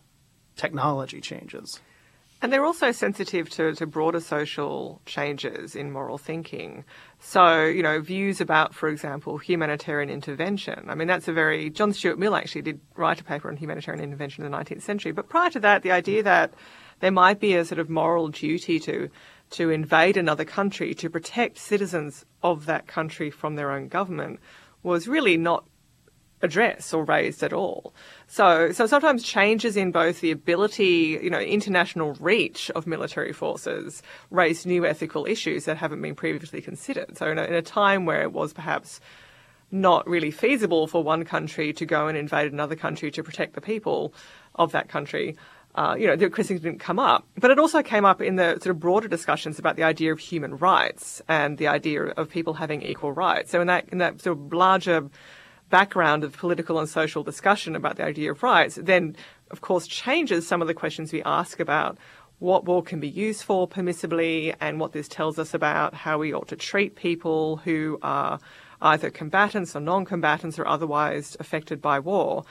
technology 0.56 1.20
changes. 1.20 1.80
And 2.42 2.52
they're 2.52 2.64
also 2.64 2.92
sensitive 2.92 3.48
to, 3.50 3.74
to 3.74 3.86
broader 3.86 4.20
social 4.20 5.00
changes 5.06 5.74
in 5.74 5.90
moral 5.90 6.18
thinking. 6.18 6.84
So, 7.28 7.64
you 7.64 7.82
know, 7.82 8.00
views 8.00 8.40
about, 8.40 8.72
for 8.72 8.88
example, 8.88 9.36
humanitarian 9.36 10.10
intervention. 10.10 10.88
I 10.88 10.94
mean, 10.94 11.08
that's 11.08 11.26
a 11.26 11.32
very, 11.32 11.70
John 11.70 11.92
Stuart 11.92 12.20
Mill 12.20 12.36
actually 12.36 12.62
did 12.62 12.80
write 12.94 13.20
a 13.20 13.24
paper 13.24 13.48
on 13.48 13.56
humanitarian 13.56 14.00
intervention 14.00 14.44
in 14.44 14.52
the 14.52 14.56
19th 14.56 14.82
century. 14.82 15.10
But 15.10 15.28
prior 15.28 15.50
to 15.50 15.58
that, 15.58 15.82
the 15.82 15.90
idea 15.90 16.22
that 16.22 16.54
there 17.00 17.10
might 17.10 17.40
be 17.40 17.56
a 17.56 17.64
sort 17.64 17.80
of 17.80 17.90
moral 17.90 18.28
duty 18.28 18.78
to, 18.78 19.10
to 19.50 19.70
invade 19.70 20.16
another 20.16 20.44
country 20.44 20.94
to 20.94 21.10
protect 21.10 21.58
citizens 21.58 22.24
of 22.44 22.66
that 22.66 22.86
country 22.86 23.32
from 23.32 23.56
their 23.56 23.72
own 23.72 23.88
government 23.88 24.38
was 24.84 25.08
really 25.08 25.36
not 25.36 25.64
addressed 26.46 26.94
or 26.94 27.04
raised 27.04 27.42
at 27.42 27.52
all. 27.52 27.92
So, 28.26 28.72
so 28.72 28.86
sometimes 28.86 29.22
changes 29.22 29.76
in 29.76 29.92
both 29.92 30.20
the 30.20 30.30
ability, 30.30 31.18
you 31.22 31.30
know, 31.30 31.40
international 31.40 32.14
reach 32.14 32.70
of 32.70 32.86
military 32.86 33.32
forces 33.32 34.02
raise 34.30 34.64
new 34.64 34.86
ethical 34.86 35.26
issues 35.26 35.66
that 35.66 35.76
haven't 35.76 36.00
been 36.00 36.14
previously 36.14 36.62
considered. 36.62 37.18
So, 37.18 37.30
in 37.30 37.38
a, 37.38 37.44
in 37.44 37.54
a 37.54 37.62
time 37.62 38.06
where 38.06 38.22
it 38.22 38.32
was 38.32 38.52
perhaps 38.52 39.00
not 39.70 40.08
really 40.08 40.30
feasible 40.30 40.86
for 40.86 41.02
one 41.02 41.24
country 41.24 41.72
to 41.74 41.84
go 41.84 42.08
and 42.08 42.16
invade 42.16 42.52
another 42.52 42.76
country 42.76 43.10
to 43.10 43.22
protect 43.22 43.54
the 43.54 43.60
people 43.60 44.14
of 44.54 44.72
that 44.72 44.88
country, 44.88 45.36
uh, 45.76 45.94
you 45.98 46.06
know, 46.06 46.16
the 46.16 46.30
questions 46.30 46.60
didn't 46.60 46.78
come 46.78 46.98
up. 46.98 47.26
But 47.38 47.50
it 47.50 47.58
also 47.58 47.82
came 47.82 48.04
up 48.04 48.22
in 48.22 48.36
the 48.36 48.52
sort 48.52 48.68
of 48.68 48.80
broader 48.80 49.08
discussions 49.08 49.58
about 49.58 49.76
the 49.76 49.82
idea 49.82 50.12
of 50.12 50.18
human 50.18 50.56
rights 50.56 51.20
and 51.28 51.58
the 51.58 51.68
idea 51.68 52.04
of 52.04 52.30
people 52.30 52.54
having 52.54 52.82
equal 52.82 53.12
rights. 53.12 53.50
So 53.50 53.60
in 53.60 53.66
that 53.66 53.88
in 53.90 53.98
that 53.98 54.22
sort 54.22 54.38
of 54.38 54.52
larger 54.52 55.10
background 55.70 56.24
of 56.24 56.36
political 56.36 56.78
and 56.78 56.88
social 56.88 57.22
discussion 57.22 57.74
about 57.74 57.96
the 57.96 58.04
idea 58.04 58.30
of 58.30 58.42
rights, 58.42 58.78
then 58.80 59.16
of 59.50 59.60
course 59.60 59.86
changes 59.86 60.46
some 60.46 60.62
of 60.62 60.68
the 60.68 60.74
questions 60.74 61.12
we 61.12 61.22
ask 61.22 61.60
about 61.60 61.98
what 62.38 62.64
war 62.64 62.82
can 62.82 63.00
be 63.00 63.08
used 63.08 63.42
for 63.42 63.66
permissibly 63.66 64.54
and 64.60 64.78
what 64.78 64.92
this 64.92 65.08
tells 65.08 65.38
us 65.38 65.54
about 65.54 65.94
how 65.94 66.18
we 66.18 66.34
ought 66.34 66.48
to 66.48 66.56
treat 66.56 66.94
people 66.94 67.56
who 67.58 67.98
are 68.02 68.38
either 68.82 69.10
combatants 69.10 69.74
or 69.74 69.80
non-combatants 69.80 70.58
or 70.58 70.66
otherwise 70.66 71.36
affected 71.40 71.80
by 71.80 71.98
war. 71.98 72.44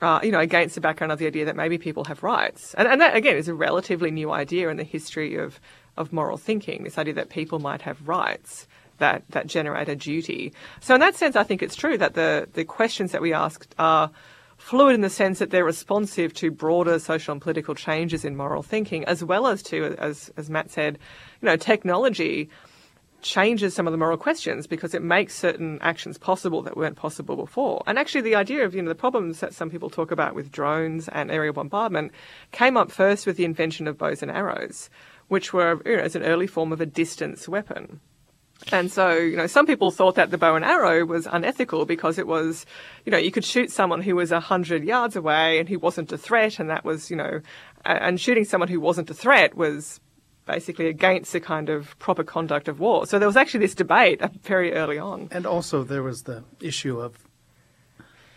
Uh, 0.00 0.20
you 0.22 0.30
know, 0.30 0.38
against 0.38 0.76
the 0.76 0.80
background 0.80 1.10
of 1.10 1.18
the 1.18 1.26
idea 1.26 1.44
that 1.44 1.56
maybe 1.56 1.76
people 1.76 2.04
have 2.04 2.22
rights. 2.22 2.72
And, 2.74 2.86
and 2.86 3.00
that, 3.00 3.16
again, 3.16 3.36
is 3.36 3.48
a 3.48 3.54
relatively 3.54 4.12
new 4.12 4.30
idea 4.30 4.68
in 4.68 4.76
the 4.76 4.84
history 4.84 5.34
of, 5.34 5.58
of 5.96 6.12
moral 6.12 6.36
thinking, 6.36 6.84
this 6.84 6.98
idea 6.98 7.14
that 7.14 7.30
people 7.30 7.58
might 7.58 7.82
have 7.82 8.06
rights 8.06 8.68
that, 8.98 9.22
that 9.30 9.46
generate 9.46 9.88
a 9.88 9.96
duty. 9.96 10.52
So 10.80 10.94
in 10.94 11.00
that 11.00 11.16
sense, 11.16 11.36
I 11.36 11.42
think 11.42 11.62
it's 11.62 11.76
true 11.76 11.98
that 11.98 12.14
the, 12.14 12.48
the 12.52 12.64
questions 12.64 13.12
that 13.12 13.22
we 13.22 13.32
asked 13.32 13.74
are 13.78 14.10
fluid 14.56 14.94
in 14.94 15.00
the 15.00 15.10
sense 15.10 15.38
that 15.38 15.50
they're 15.50 15.64
responsive 15.64 16.34
to 16.34 16.50
broader 16.50 16.98
social 16.98 17.32
and 17.32 17.40
political 17.40 17.74
changes 17.74 18.24
in 18.24 18.36
moral 18.36 18.62
thinking, 18.62 19.04
as 19.04 19.24
well 19.24 19.46
as 19.46 19.62
to, 19.62 19.96
as, 19.98 20.30
as 20.36 20.50
Matt 20.50 20.70
said, 20.70 20.98
you 21.40 21.46
know, 21.46 21.56
technology 21.56 22.50
changes 23.20 23.74
some 23.74 23.86
of 23.86 23.92
the 23.92 23.98
moral 23.98 24.16
questions 24.16 24.66
because 24.66 24.94
it 24.94 25.02
makes 25.02 25.34
certain 25.34 25.78
actions 25.80 26.18
possible 26.18 26.62
that 26.62 26.76
weren't 26.76 26.96
possible 26.96 27.36
before. 27.36 27.82
And 27.86 27.98
actually 27.98 28.20
the 28.20 28.36
idea 28.36 28.64
of, 28.64 28.74
you 28.74 28.82
know, 28.82 28.88
the 28.88 28.94
problems 28.94 29.40
that 29.40 29.54
some 29.54 29.70
people 29.70 29.90
talk 29.90 30.10
about 30.10 30.34
with 30.34 30.52
drones 30.52 31.08
and 31.08 31.30
aerial 31.30 31.52
bombardment 31.52 32.12
came 32.52 32.76
up 32.76 32.92
first 32.92 33.26
with 33.26 33.36
the 33.36 33.44
invention 33.44 33.88
of 33.88 33.98
bows 33.98 34.22
and 34.22 34.30
arrows, 34.30 34.88
which 35.28 35.52
were, 35.52 35.80
you 35.84 35.96
know, 35.96 36.02
as 36.02 36.14
an 36.14 36.22
early 36.22 36.46
form 36.46 36.72
of 36.72 36.80
a 36.80 36.86
distance 36.86 37.48
weapon. 37.48 38.00
And 38.72 38.90
so, 38.90 39.12
you 39.12 39.36
know, 39.36 39.46
some 39.46 39.66
people 39.66 39.90
thought 39.90 40.16
that 40.16 40.30
the 40.30 40.38
bow 40.38 40.56
and 40.56 40.64
arrow 40.64 41.04
was 41.04 41.26
unethical 41.26 41.86
because 41.86 42.18
it 42.18 42.26
was, 42.26 42.66
you 43.06 43.12
know, 43.12 43.18
you 43.18 43.30
could 43.30 43.44
shoot 43.44 43.70
someone 43.70 44.02
who 44.02 44.16
was 44.16 44.32
a 44.32 44.40
hundred 44.40 44.84
yards 44.84 45.16
away 45.16 45.58
and 45.58 45.68
who 45.68 45.78
wasn't 45.78 46.12
a 46.12 46.18
threat, 46.18 46.58
and 46.58 46.68
that 46.68 46.84
was, 46.84 47.10
you 47.10 47.16
know, 47.16 47.40
and 47.84 48.20
shooting 48.20 48.44
someone 48.44 48.68
who 48.68 48.80
wasn't 48.80 49.08
a 49.10 49.14
threat 49.14 49.54
was 49.54 50.00
basically 50.44 50.88
against 50.88 51.32
the 51.32 51.40
kind 51.40 51.68
of 51.68 51.96
proper 51.98 52.24
conduct 52.24 52.68
of 52.68 52.80
war. 52.80 53.06
So 53.06 53.18
there 53.18 53.28
was 53.28 53.36
actually 53.36 53.60
this 53.60 53.74
debate 53.74 54.20
very 54.42 54.72
early 54.74 54.98
on. 54.98 55.28
And 55.30 55.46
also 55.46 55.84
there 55.84 56.02
was 56.02 56.22
the 56.22 56.42
issue 56.60 56.98
of 57.00 57.24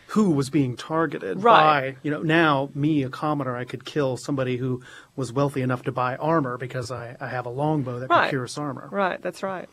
who 0.07 0.31
was 0.31 0.49
being 0.49 0.75
targeted 0.75 1.41
right. 1.41 1.93
by, 1.93 1.97
you 2.03 2.11
know, 2.11 2.21
now 2.21 2.69
me, 2.75 3.01
a 3.03 3.09
commoner, 3.09 3.55
I 3.55 3.63
could 3.63 3.85
kill 3.85 4.17
somebody 4.17 4.57
who 4.57 4.81
was 5.15 5.31
wealthy 5.31 5.61
enough 5.61 5.83
to 5.83 5.93
buy 5.93 6.17
armor 6.17 6.57
because 6.57 6.91
I, 6.91 7.15
I 7.21 7.27
have 7.27 7.45
a 7.45 7.49
longbow 7.49 7.99
that 7.99 8.09
right. 8.09 8.23
can 8.23 8.29
pierce 8.29 8.57
armor. 8.57 8.89
Right, 8.91 9.21
that's 9.21 9.41
right. 9.41 9.69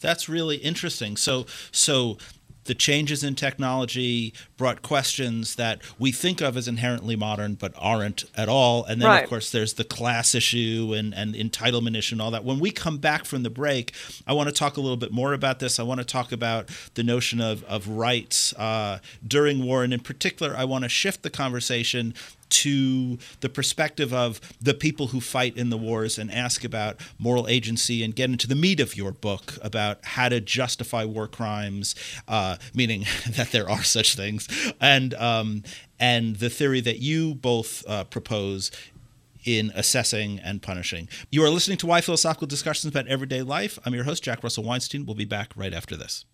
That's 0.00 0.28
really 0.28 0.56
interesting. 0.56 1.16
So 1.16 1.46
so 1.70 2.18
the 2.68 2.74
changes 2.74 3.24
in 3.24 3.34
technology 3.34 4.34
brought 4.58 4.82
questions 4.82 5.56
that 5.56 5.80
we 5.98 6.12
think 6.12 6.42
of 6.42 6.54
as 6.54 6.68
inherently 6.68 7.16
modern 7.16 7.54
but 7.54 7.72
aren't 7.78 8.26
at 8.36 8.48
all. 8.48 8.84
And 8.84 9.00
then, 9.00 9.08
right. 9.08 9.24
of 9.24 9.28
course, 9.28 9.50
there's 9.50 9.74
the 9.74 9.84
class 9.84 10.34
issue 10.34 10.94
and, 10.94 11.14
and 11.14 11.34
entitlement 11.34 11.96
issue 11.96 12.14
and 12.14 12.22
all 12.22 12.30
that. 12.30 12.44
When 12.44 12.60
we 12.60 12.70
come 12.70 12.98
back 12.98 13.24
from 13.24 13.42
the 13.42 13.50
break, 13.50 13.94
I 14.26 14.34
want 14.34 14.50
to 14.50 14.54
talk 14.54 14.76
a 14.76 14.82
little 14.82 14.98
bit 14.98 15.10
more 15.10 15.32
about 15.32 15.60
this. 15.60 15.80
I 15.80 15.82
want 15.82 16.00
to 16.00 16.06
talk 16.06 16.30
about 16.30 16.68
the 16.92 17.02
notion 17.02 17.40
of, 17.40 17.64
of 17.64 17.88
rights 17.88 18.52
uh, 18.54 18.98
during 19.26 19.64
war. 19.64 19.82
And 19.82 19.94
in 19.94 20.00
particular, 20.00 20.54
I 20.54 20.64
want 20.64 20.84
to 20.84 20.90
shift 20.90 21.22
the 21.22 21.30
conversation 21.30 22.12
to 22.50 23.18
the 23.40 23.48
perspective 23.48 24.12
of 24.12 24.40
the 24.60 24.74
people 24.74 25.08
who 25.08 25.20
fight 25.20 25.56
in 25.56 25.70
the 25.70 25.76
wars 25.76 26.18
and 26.18 26.30
ask 26.32 26.64
about 26.64 27.00
moral 27.18 27.46
agency 27.48 28.02
and 28.02 28.14
get 28.14 28.30
into 28.30 28.46
the 28.46 28.54
meat 28.54 28.80
of 28.80 28.96
your 28.96 29.12
book 29.12 29.58
about 29.62 29.98
how 30.04 30.28
to 30.28 30.40
justify 30.40 31.04
war 31.04 31.26
crimes, 31.26 31.94
uh, 32.26 32.56
meaning 32.74 33.04
that 33.30 33.52
there 33.52 33.68
are 33.68 33.82
such 33.82 34.14
things, 34.14 34.48
and 34.80 35.14
um, 35.14 35.62
and 36.00 36.36
the 36.36 36.50
theory 36.50 36.80
that 36.80 36.98
you 36.98 37.34
both 37.34 37.84
uh, 37.88 38.04
propose 38.04 38.70
in 39.44 39.72
assessing 39.74 40.38
and 40.40 40.60
punishing. 40.60 41.08
You 41.30 41.44
are 41.44 41.50
listening 41.50 41.78
to 41.78 41.86
Why 41.86 42.00
Philosophical 42.00 42.46
Discussions 42.46 42.90
About 42.92 43.06
Everyday 43.06 43.42
Life. 43.42 43.78
I'm 43.84 43.94
your 43.94 44.04
host, 44.04 44.22
Jack 44.22 44.42
Russell 44.42 44.64
Weinstein. 44.64 45.06
We'll 45.06 45.14
be 45.14 45.24
back 45.24 45.52
right 45.56 45.72
after 45.72 45.96
this. 45.96 46.24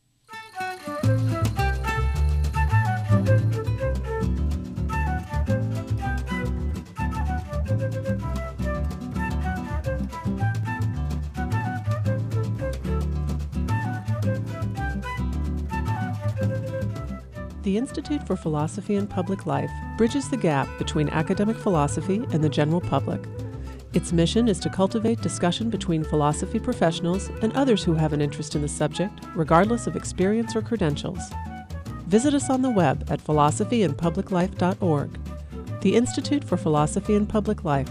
The 17.64 17.78
Institute 17.78 18.24
for 18.26 18.36
Philosophy 18.36 18.96
and 18.96 19.08
Public 19.08 19.46
Life 19.46 19.70
bridges 19.96 20.28
the 20.28 20.36
gap 20.36 20.68
between 20.76 21.08
academic 21.08 21.56
philosophy 21.56 22.16
and 22.30 22.44
the 22.44 22.48
general 22.50 22.82
public. 22.82 23.24
Its 23.94 24.12
mission 24.12 24.48
is 24.48 24.60
to 24.60 24.68
cultivate 24.68 25.22
discussion 25.22 25.70
between 25.70 26.04
philosophy 26.04 26.60
professionals 26.60 27.30
and 27.40 27.56
others 27.56 27.82
who 27.82 27.94
have 27.94 28.12
an 28.12 28.20
interest 28.20 28.54
in 28.54 28.60
the 28.60 28.68
subject, 28.68 29.18
regardless 29.34 29.86
of 29.86 29.96
experience 29.96 30.54
or 30.54 30.60
credentials. 30.60 31.22
Visit 32.06 32.34
us 32.34 32.50
on 32.50 32.60
the 32.60 32.68
web 32.68 33.06
at 33.08 33.24
philosophyandpubliclife.org. 33.24 35.18
The 35.80 35.96
Institute 35.96 36.44
for 36.44 36.58
Philosophy 36.58 37.14
and 37.14 37.26
Public 37.26 37.64
Life, 37.64 37.90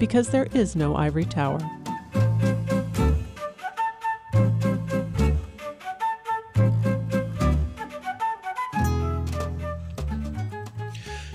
because 0.00 0.30
there 0.30 0.48
is 0.52 0.74
no 0.74 0.96
ivory 0.96 1.26
tower. 1.26 1.60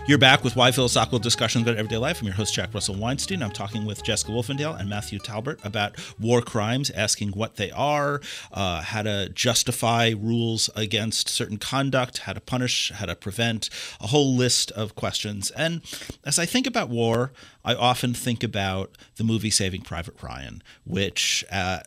You're 0.07 0.17
back 0.17 0.41
with 0.41 0.55
Why 0.55 0.71
Philosophical 0.71 1.19
Discussions 1.19 1.63
About 1.63 1.75
Everyday 1.75 1.97
Life. 1.97 2.21
I'm 2.21 2.27
your 2.27 2.35
host, 2.35 2.53
Jack 2.53 2.73
Russell 2.73 2.95
Weinstein. 2.95 3.43
I'm 3.43 3.51
talking 3.51 3.85
with 3.85 4.05
Jessica 4.05 4.31
Wolfendale 4.31 4.79
and 4.79 4.89
Matthew 4.89 5.19
Talbert 5.19 5.59
about 5.65 5.97
war 6.17 6.41
crimes, 6.41 6.89
asking 6.91 7.31
what 7.31 7.57
they 7.57 7.71
are, 7.71 8.21
uh, 8.53 8.83
how 8.83 9.01
to 9.01 9.27
justify 9.27 10.13
rules 10.17 10.69
against 10.77 11.27
certain 11.27 11.57
conduct, 11.57 12.19
how 12.19 12.31
to 12.31 12.39
punish, 12.39 12.89
how 12.95 13.05
to 13.05 13.17
prevent, 13.17 13.69
a 13.99 14.07
whole 14.07 14.33
list 14.33 14.71
of 14.71 14.95
questions. 14.95 15.51
And 15.51 15.81
as 16.23 16.39
I 16.39 16.45
think 16.45 16.67
about 16.67 16.87
war, 16.87 17.33
I 17.65 17.75
often 17.75 18.13
think 18.13 18.45
about 18.45 18.97
the 19.17 19.25
movie 19.25 19.49
Saving 19.49 19.81
Private 19.81 20.23
Ryan, 20.23 20.63
which 20.85 21.43
uh, 21.51 21.79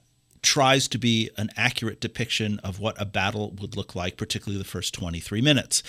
tries 0.43 0.89
to 0.89 0.99
be 0.99 1.31
an 1.39 1.49
accurate 1.57 2.03
depiction 2.03 2.59
of 2.59 2.81
what 2.81 3.01
a 3.01 3.07
battle 3.07 3.53
would 3.63 3.79
look 3.79 3.95
like, 3.95 4.19
particularly 4.19 4.59
the 4.59 4.69
first 4.69 4.93
23 4.93 5.41
minutes. 5.41 5.83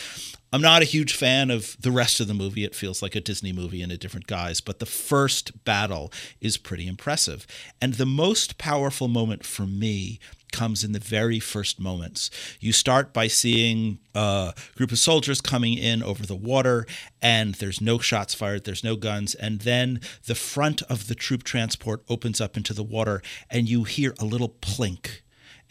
I'm 0.53 0.61
not 0.61 0.81
a 0.81 0.85
huge 0.85 1.13
fan 1.13 1.49
of 1.49 1.77
the 1.79 1.91
rest 1.91 2.19
of 2.19 2.27
the 2.27 2.33
movie. 2.33 2.65
It 2.65 2.75
feels 2.75 3.01
like 3.01 3.15
a 3.15 3.21
Disney 3.21 3.53
movie 3.53 3.81
in 3.81 3.89
a 3.89 3.95
different 3.95 4.27
guise, 4.27 4.59
but 4.59 4.79
the 4.79 4.85
first 4.85 5.63
battle 5.63 6.11
is 6.41 6.57
pretty 6.57 6.87
impressive. 6.87 7.47
And 7.81 7.93
the 7.93 8.05
most 8.05 8.57
powerful 8.57 9.07
moment 9.07 9.45
for 9.45 9.65
me 9.65 10.19
comes 10.51 10.83
in 10.83 10.91
the 10.91 10.99
very 10.99 11.39
first 11.39 11.79
moments. 11.79 12.29
You 12.59 12.73
start 12.73 13.13
by 13.13 13.27
seeing 13.27 13.99
a 14.13 14.53
group 14.75 14.91
of 14.91 14.99
soldiers 14.99 15.39
coming 15.39 15.77
in 15.77 16.03
over 16.03 16.25
the 16.25 16.35
water, 16.35 16.85
and 17.21 17.55
there's 17.55 17.79
no 17.79 17.99
shots 17.99 18.33
fired, 18.33 18.65
there's 18.65 18.83
no 18.83 18.97
guns. 18.97 19.33
And 19.35 19.61
then 19.61 20.01
the 20.25 20.35
front 20.35 20.81
of 20.83 21.07
the 21.07 21.15
troop 21.15 21.43
transport 21.43 22.03
opens 22.09 22.41
up 22.41 22.57
into 22.57 22.73
the 22.73 22.83
water, 22.83 23.21
and 23.49 23.69
you 23.69 23.85
hear 23.85 24.13
a 24.19 24.25
little 24.25 24.49
plink 24.49 25.21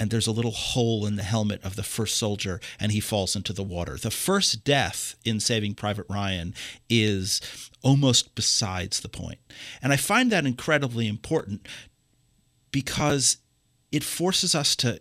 and 0.01 0.11
there's 0.11 0.27
a 0.27 0.33
little 0.33 0.51
hole 0.51 1.05
in 1.05 1.17
the 1.17 1.23
helmet 1.23 1.63
of 1.63 1.77
the 1.77 1.83
first 1.83 2.17
soldier 2.17 2.59
and 2.81 2.91
he 2.91 3.01
falls 3.01 3.37
into 3.37 3.53
the 3.53 3.63
water. 3.63 3.99
The 3.99 4.11
first 4.11 4.65
death 4.65 5.15
in 5.27 5.39
Saving 5.39 5.75
Private 5.75 6.07
Ryan 6.09 6.55
is 6.89 7.43
almost 7.83 8.35
besides 8.35 9.01
the 9.01 9.11
point. 9.11 9.39
And 9.83 9.93
I 9.93 9.97
find 9.97 10.33
that 10.33 10.47
incredibly 10.47 11.07
important 11.07 11.69
because 12.73 13.37
it 13.93 14.03
forces 14.03 14.55
us 14.55 14.75
to 14.77 15.01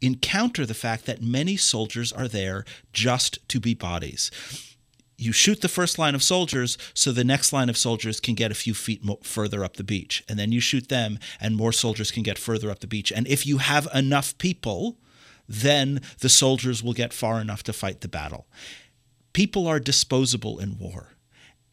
encounter 0.00 0.64
the 0.64 0.74
fact 0.74 1.04
that 1.04 1.22
many 1.22 1.56
soldiers 1.56 2.10
are 2.10 2.28
there 2.28 2.64
just 2.92 3.46
to 3.50 3.60
be 3.60 3.74
bodies 3.74 4.30
you 5.16 5.32
shoot 5.32 5.60
the 5.60 5.68
first 5.68 5.98
line 5.98 6.14
of 6.14 6.22
soldiers 6.22 6.76
so 6.92 7.12
the 7.12 7.24
next 7.24 7.52
line 7.52 7.68
of 7.68 7.76
soldiers 7.76 8.20
can 8.20 8.34
get 8.34 8.50
a 8.50 8.54
few 8.54 8.74
feet 8.74 9.04
mo- 9.04 9.20
further 9.22 9.64
up 9.64 9.76
the 9.76 9.84
beach. 9.84 10.24
And 10.28 10.38
then 10.38 10.52
you 10.52 10.60
shoot 10.60 10.88
them 10.88 11.18
and 11.40 11.56
more 11.56 11.72
soldiers 11.72 12.10
can 12.10 12.22
get 12.22 12.38
further 12.38 12.70
up 12.70 12.80
the 12.80 12.86
beach. 12.86 13.12
And 13.12 13.26
if 13.28 13.46
you 13.46 13.58
have 13.58 13.88
enough 13.94 14.36
people 14.38 14.98
then 15.48 16.00
the 16.20 16.28
soldiers 16.28 16.82
will 16.82 16.92
get 16.92 17.12
far 17.12 17.40
enough 17.40 17.62
to 17.64 17.72
fight 17.72 18.00
the 18.00 18.08
battle. 18.08 18.46
People 19.32 19.66
are 19.66 19.80
disposable 19.80 20.58
in 20.58 20.78
war. 20.78 21.10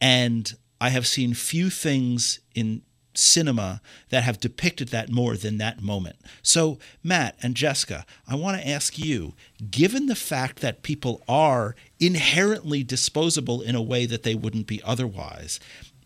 And 0.00 0.54
i 0.80 0.88
have 0.88 1.06
seen 1.06 1.32
few 1.32 1.70
things 1.70 2.40
in 2.54 2.82
cinema 3.14 3.80
that 4.08 4.24
have 4.24 4.40
depicted 4.40 4.88
that 4.88 5.10
more 5.10 5.36
than 5.36 5.58
that 5.58 5.80
moment. 5.82 6.16
So, 6.42 6.78
Matt 7.02 7.36
and 7.42 7.54
Jessica, 7.54 8.04
I 8.26 8.34
want 8.34 8.60
to 8.60 8.68
ask 8.68 8.98
you 8.98 9.34
given 9.70 10.06
the 10.06 10.16
fact 10.16 10.60
that 10.60 10.82
people 10.82 11.22
are 11.28 11.76
inherently 12.02 12.82
disposable 12.82 13.62
in 13.62 13.76
a 13.76 13.80
way 13.80 14.04
that 14.06 14.24
they 14.24 14.34
wouldn't 14.34 14.66
be 14.66 14.82
otherwise, 14.82 15.60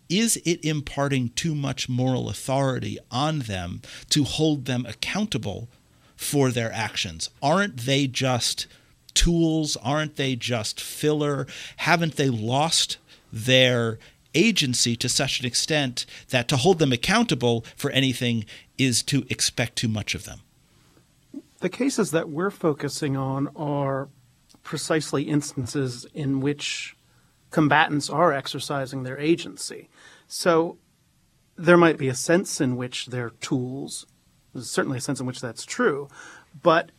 is 0.09 0.37
it 0.45 0.63
imparting 0.63 1.29
too 1.29 1.55
much 1.55 1.89
moral 1.89 2.29
authority 2.29 2.99
on 3.09 3.39
them 3.39 3.81
to 4.09 4.23
hold 4.23 4.65
them 4.65 4.85
accountable 4.85 5.67
for 6.15 6.51
their 6.51 6.71
actions? 6.71 7.31
Aren't 7.41 7.77
they 7.77 8.05
just 8.05 8.67
tools? 9.15 9.75
Aren't 9.77 10.15
they 10.15 10.35
just 10.35 10.79
filler? 10.79 11.47
Haven't 11.77 12.15
they 12.15 12.29
lost 12.29 12.97
their 13.33 13.97
agency 14.35 14.95
to 14.95 15.09
such 15.09 15.39
an 15.39 15.45
extent 15.47 16.05
that 16.29 16.47
to 16.47 16.57
hold 16.57 16.77
them 16.77 16.93
accountable 16.93 17.65
for 17.75 17.89
anything 17.89 18.45
is 18.77 19.01
to 19.01 19.25
expect 19.29 19.75
too 19.75 19.87
much 19.87 20.13
of 20.13 20.25
them. 20.25 20.41
The 21.59 21.69
cases 21.69 22.11
that 22.11 22.29
we're 22.29 22.51
focusing 22.51 23.17
on 23.17 23.47
are 23.55 24.09
precisely 24.67 25.23
instances 25.23 26.05
in 26.13 26.41
which 26.41 26.97
combatants 27.51 28.09
are 28.09 28.33
exercising 28.33 29.03
their 29.03 29.17
agency. 29.17 29.87
So 30.27 30.77
there 31.55 31.77
might 31.77 31.97
be 31.97 32.09
a 32.09 32.13
sense 32.13 32.59
in 32.59 32.75
which 32.75 33.05
they're 33.05 33.29
tools. 33.29 34.05
There's 34.53 34.69
certainly 34.69 34.97
a 34.97 35.01
sense 35.01 35.21
in 35.21 35.25
which 35.25 35.39
that's 35.39 35.65
true. 35.65 36.09
But 36.61 36.91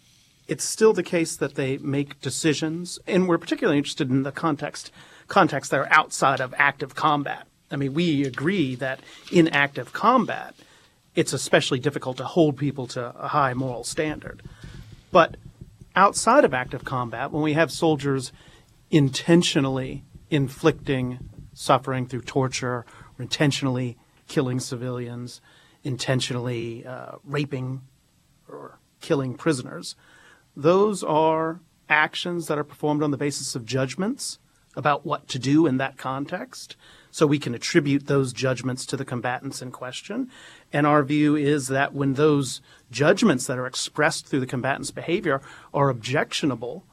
it's 0.48 0.64
still 0.64 0.94
the 0.94 1.02
case 1.02 1.37
that 1.37 1.57
they 1.57 1.76
make 1.76 2.22
decisions. 2.22 2.98
And 3.07 3.28
we're 3.28 3.37
particularly 3.37 3.76
interested 3.76 4.09
in 4.09 4.22
the 4.22 4.33
context 4.33 4.90
contexts 5.26 5.70
that 5.70 5.81
are 5.81 5.92
outside 5.92 6.40
of 6.40 6.54
active 6.57 6.94
combat. 6.94 7.46
I 7.70 7.76
mean, 7.76 7.92
we 7.92 8.24
agree 8.24 8.76
that 8.76 9.00
in 9.31 9.46
active 9.48 9.92
combat, 9.92 10.54
it's 11.14 11.35
especially 11.35 11.81
difficult 11.81 12.16
to 12.16 12.24
hold 12.24 12.57
people 12.57 12.87
to 12.87 13.14
a 13.14 13.28
high 13.28 13.52
moral 13.52 13.85
standard. 13.85 14.42
But 15.12 15.37
outside 15.98 16.44
of 16.44 16.54
active 16.54 16.84
combat, 16.84 17.32
when 17.32 17.42
we 17.42 17.54
have 17.54 17.72
soldiers 17.72 18.32
intentionally 18.88 20.04
inflicting 20.30 21.18
suffering 21.52 22.06
through 22.06 22.20
torture, 22.20 22.87
or 23.18 23.22
intentionally 23.22 23.98
killing 24.28 24.61
civilians, 24.61 25.40
intentionally 25.82 26.87
uh, 26.87 27.16
raping 27.24 27.80
or 28.48 28.78
killing 29.00 29.34
prisoners, 29.34 29.96
those 30.56 31.02
are 31.02 31.61
actions 31.88 32.46
that 32.46 32.58
are 32.58 32.64
performed 32.64 33.02
on 33.02 33.11
the 33.11 33.16
basis 33.16 33.56
of 33.56 33.66
judgments 33.66 34.38
about 34.76 35.04
what 35.04 35.26
to 35.26 35.38
do 35.38 35.66
in 35.66 35.78
that 35.78 35.96
context. 35.96 36.76
So 37.18 37.26
we 37.26 37.40
can 37.40 37.52
attribute 37.52 38.07
those 38.07 38.33
judgments 38.33 38.87
to 38.87 38.96
the 38.96 39.04
combatants 39.04 39.61
in 39.61 39.72
question. 39.72 40.31
And 40.72 40.87
our 40.87 41.02
view 41.02 41.35
is 41.35 41.66
that 41.66 41.92
when 41.92 42.14
those 42.14 42.61
judgments 42.92 43.48
that 43.48 43.59
are 43.59 43.66
expressed 43.66 44.28
through 44.28 44.38
the 44.38 44.46
combatant's 44.46 44.92
behavior 44.92 45.42
are 45.74 45.88
objectionable, 45.88 46.85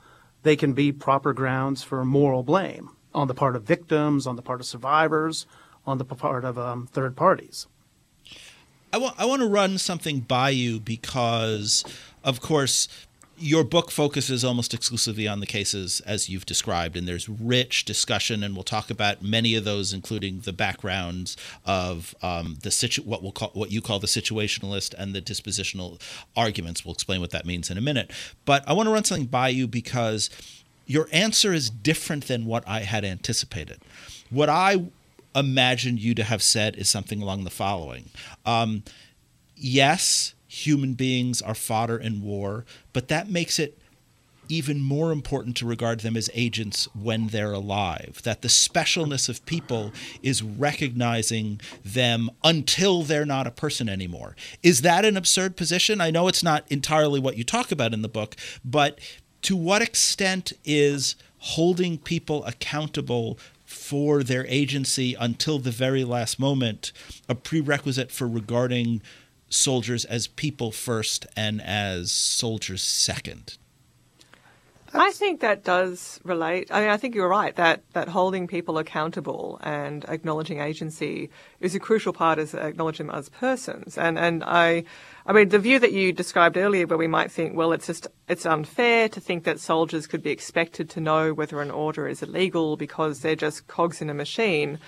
they 0.41 0.55
can 0.55 0.73
be 0.73 0.91
proper 0.91 1.31
grounds 1.31 1.83
for 1.83 2.03
moral 2.03 2.41
blame 2.41 2.89
on 3.13 3.27
the 3.27 3.35
part 3.35 3.55
of 3.55 3.65
victims, 3.65 4.25
on 4.25 4.35
the 4.35 4.41
part 4.41 4.59
of 4.59 4.65
survivors, 4.65 5.45
on 5.85 5.99
the 5.99 6.05
part 6.05 6.43
of 6.43 6.57
um, 6.57 6.87
third 6.87 7.15
parties. 7.15 7.67
I 8.91 8.97
want, 8.97 9.13
I 9.19 9.25
want 9.25 9.43
to 9.43 9.47
run 9.47 9.77
something 9.77 10.21
by 10.21 10.49
you 10.49 10.79
because, 10.79 11.85
of 12.23 12.41
course, 12.41 12.87
your 13.37 13.63
book 13.63 13.91
focuses 13.91 14.45
almost 14.45 14.73
exclusively 14.73 15.27
on 15.27 15.39
the 15.39 15.45
cases 15.45 16.01
as 16.01 16.29
you've 16.29 16.45
described, 16.45 16.95
and 16.95 17.07
there's 17.07 17.27
rich 17.27 17.83
discussion, 17.83 18.43
and 18.43 18.55
we'll 18.55 18.63
talk 18.63 18.89
about 18.89 19.21
many 19.21 19.55
of 19.55 19.65
those, 19.65 19.93
including 19.93 20.39
the 20.41 20.53
backgrounds 20.53 21.35
of 21.65 22.15
um, 22.21 22.57
the 22.63 22.71
situ- 22.71 23.03
what 23.03 23.21
we'll 23.21 23.31
call 23.31 23.51
what 23.53 23.71
you 23.71 23.81
call 23.81 23.99
the 23.99 24.07
situationalist 24.07 24.93
and 24.97 25.13
the 25.13 25.21
dispositional 25.21 25.99
arguments. 26.35 26.85
We'll 26.85 26.93
explain 26.93 27.19
what 27.19 27.31
that 27.31 27.45
means 27.45 27.69
in 27.69 27.77
a 27.77 27.81
minute. 27.81 28.11
But 28.45 28.67
I 28.67 28.73
want 28.73 28.87
to 28.87 28.91
run 28.91 29.03
something 29.03 29.27
by 29.27 29.49
you 29.49 29.67
because 29.67 30.29
your 30.85 31.07
answer 31.11 31.53
is 31.53 31.69
different 31.69 32.27
than 32.27 32.45
what 32.45 32.63
I 32.67 32.81
had 32.81 33.03
anticipated. 33.03 33.81
What 34.29 34.49
I 34.49 34.85
imagined 35.35 35.99
you 35.99 36.15
to 36.15 36.23
have 36.23 36.41
said 36.41 36.75
is 36.77 36.89
something 36.89 37.21
along 37.21 37.43
the 37.43 37.49
following: 37.49 38.09
um, 38.45 38.83
Yes 39.57 40.35
human 40.55 40.93
beings 40.93 41.41
are 41.41 41.55
fodder 41.55 41.97
in 41.97 42.21
war, 42.21 42.65
but 42.93 43.07
that 43.09 43.29
makes 43.29 43.59
it 43.59 43.77
even 44.47 44.79
more 44.79 45.11
important 45.11 45.57
to 45.57 45.65
regard 45.65 46.01
them 46.01 46.15
as 46.15 46.29
agents 46.33 46.87
when 46.93 47.27
they're 47.27 47.51
alive. 47.51 48.21
That 48.23 48.41
the 48.41 48.47
specialness 48.47 49.27
of 49.27 49.45
people 49.45 49.91
is 50.21 50.43
recognizing 50.43 51.59
them 51.83 52.29
until 52.43 53.01
they're 53.01 53.25
not 53.25 53.47
a 53.47 53.51
person 53.51 53.89
anymore. 53.89 54.35
Is 54.61 54.81
that 54.81 55.03
an 55.03 55.17
absurd 55.17 55.57
position? 55.57 55.99
I 55.99 56.11
know 56.11 56.27
it's 56.27 56.43
not 56.43 56.63
entirely 56.69 57.19
what 57.19 57.37
you 57.37 57.43
talk 57.43 57.71
about 57.71 57.93
in 57.93 58.01
the 58.01 58.07
book, 58.07 58.35
but 58.63 58.99
to 59.43 59.55
what 59.55 59.81
extent 59.81 60.53
is 60.63 61.15
holding 61.39 61.97
people 61.97 62.45
accountable 62.45 63.37
for 63.65 64.23
their 64.23 64.45
agency 64.47 65.15
until 65.19 65.59
the 65.59 65.71
very 65.71 66.03
last 66.03 66.39
moment 66.39 66.91
a 67.27 67.35
prerequisite 67.35 68.11
for 68.11 68.27
regarding 68.27 69.01
soldiers 69.49 70.05
as 70.05 70.27
people 70.27 70.71
first 70.71 71.25
and 71.35 71.61
as 71.61 72.11
soldiers 72.11 72.81
second? 72.81 73.57
I 74.97 75.11
think 75.11 75.41
that 75.41 75.65
does 75.65 76.21
relate. 76.23 76.69
I 76.71 76.79
mean, 76.79 76.89
I 76.89 76.95
think 76.95 77.15
you're 77.15 77.27
right 77.27 77.53
that, 77.57 77.83
that 77.91 78.07
holding 78.07 78.47
people 78.47 78.77
accountable 78.77 79.59
and 79.61 80.05
acknowledging 80.05 80.61
agency 80.61 81.29
is 81.59 81.75
a 81.75 81.79
crucial 81.79 82.13
part 82.13 82.39
of 82.39 82.55
acknowledging 82.55 83.07
them 83.07 83.15
as 83.15 83.27
persons. 83.27 83.97
And 83.97 84.17
and 84.17 84.41
I, 84.45 84.85
I 85.25 85.33
mean, 85.33 85.49
the 85.49 85.59
view 85.59 85.79
that 85.79 85.91
you 85.91 86.13
described 86.13 86.55
earlier, 86.55 86.87
where 86.87 86.97
we 86.97 87.07
might 87.07 87.29
think, 87.29 87.57
well, 87.57 87.73
it's 87.73 87.87
just 87.87 88.07
it's 88.29 88.45
unfair 88.45 89.09
to 89.09 89.19
think 89.19 89.43
that 89.43 89.59
soldiers 89.59 90.07
could 90.07 90.23
be 90.23 90.31
expected 90.31 90.89
to 90.91 91.01
know 91.01 91.33
whether 91.33 91.61
an 91.61 91.71
order 91.71 92.07
is 92.07 92.23
illegal 92.23 92.77
because 92.77 93.19
they're 93.19 93.35
just 93.35 93.67
cogs 93.67 94.01
in 94.01 94.09
a 94.09 94.13
machine 94.13 94.79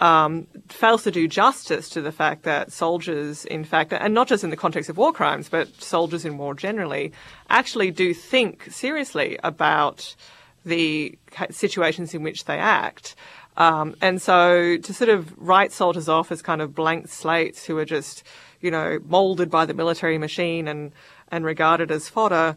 um, 0.00 0.46
fails 0.68 1.02
to 1.04 1.10
do 1.10 1.28
justice 1.28 1.88
to 1.90 2.00
the 2.00 2.12
fact 2.12 2.42
that 2.44 2.72
soldiers, 2.72 3.44
in 3.44 3.64
fact, 3.64 3.92
and 3.92 4.14
not 4.14 4.28
just 4.28 4.42
in 4.42 4.50
the 4.50 4.56
context 4.56 4.88
of 4.88 4.96
war 4.96 5.12
crimes, 5.12 5.48
but 5.48 5.68
soldiers 5.80 6.24
in 6.24 6.38
war 6.38 6.54
generally, 6.54 7.12
actually 7.50 7.90
do 7.90 8.14
think 8.14 8.70
seriously 8.70 9.38
about 9.44 10.16
the 10.64 11.18
situations 11.50 12.14
in 12.14 12.22
which 12.22 12.46
they 12.46 12.58
act. 12.58 13.14
Um, 13.56 13.94
and 14.00 14.22
so 14.22 14.78
to 14.78 14.94
sort 14.94 15.10
of 15.10 15.36
write 15.36 15.72
soldiers 15.72 16.08
off 16.08 16.32
as 16.32 16.40
kind 16.40 16.62
of 16.62 16.74
blank 16.74 17.08
slates 17.08 17.66
who 17.66 17.76
are 17.76 17.84
just, 17.84 18.22
you 18.60 18.70
know, 18.70 19.00
molded 19.04 19.50
by 19.50 19.66
the 19.66 19.74
military 19.74 20.16
machine 20.16 20.66
and, 20.66 20.92
and 21.28 21.44
regarded 21.44 21.90
as 21.90 22.08
fodder 22.08 22.56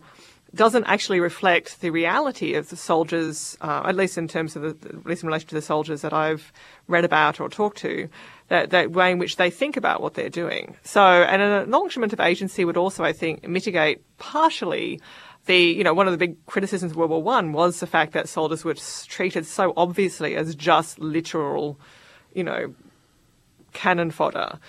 doesn't 0.56 0.84
actually 0.86 1.20
reflect 1.20 1.82
the 1.82 1.90
reality 1.90 2.54
of 2.54 2.70
the 2.70 2.76
soldiers, 2.76 3.58
uh, 3.62 3.84
at 3.86 3.96
least 3.96 4.18
in 4.18 4.28
terms 4.28 4.56
of 4.56 4.62
the, 4.62 4.90
at 4.90 5.06
least 5.06 5.24
in 5.24 5.28
relation 5.28 5.48
to 5.50 5.56
the 5.56 5.62
soldiers 5.62 6.02
that 6.02 6.14
I've 6.14 6.54
read 6.88 7.06
about 7.06 7.40
or 7.40 7.50
talked 7.50 7.80
to, 7.80 8.08
that, 8.50 8.70
that 8.70 8.92
way 8.92 9.12
in 9.12 9.18
which 9.18 9.38
they 9.38 9.50
think 9.50 9.78
about 9.78 10.02
what 10.02 10.14
they're 10.14 10.30
doing. 10.30 10.76
So, 10.84 11.02
and 11.02 11.42
an 11.42 11.64
acknowledgement 11.64 12.14
of 12.14 12.20
agency 12.20 12.66
would 12.66 12.78
also, 12.78 13.04
I 13.04 13.14
think, 13.14 13.48
mitigate 13.48 14.04
partially 14.20 15.02
the, 15.46 15.58
you 15.58 15.84
know, 15.84 15.94
one 15.94 16.08
of 16.08 16.12
the 16.12 16.18
big 16.18 16.46
criticisms 16.46 16.92
of 16.92 16.98
World 16.98 17.10
War 17.10 17.24
One 17.24 17.52
was 17.52 17.80
the 17.80 17.88
fact 17.88 18.14
that 18.14 18.30
soldiers 18.30 18.64
were 18.64 18.76
treated 19.08 19.46
so 19.46 19.74
obviously 19.76 20.36
as 20.36 20.56
just 20.56 21.00
literal, 21.00 21.80
you 22.34 22.44
know, 22.44 22.76
cannon 23.74 24.12
fodder. 24.12 24.60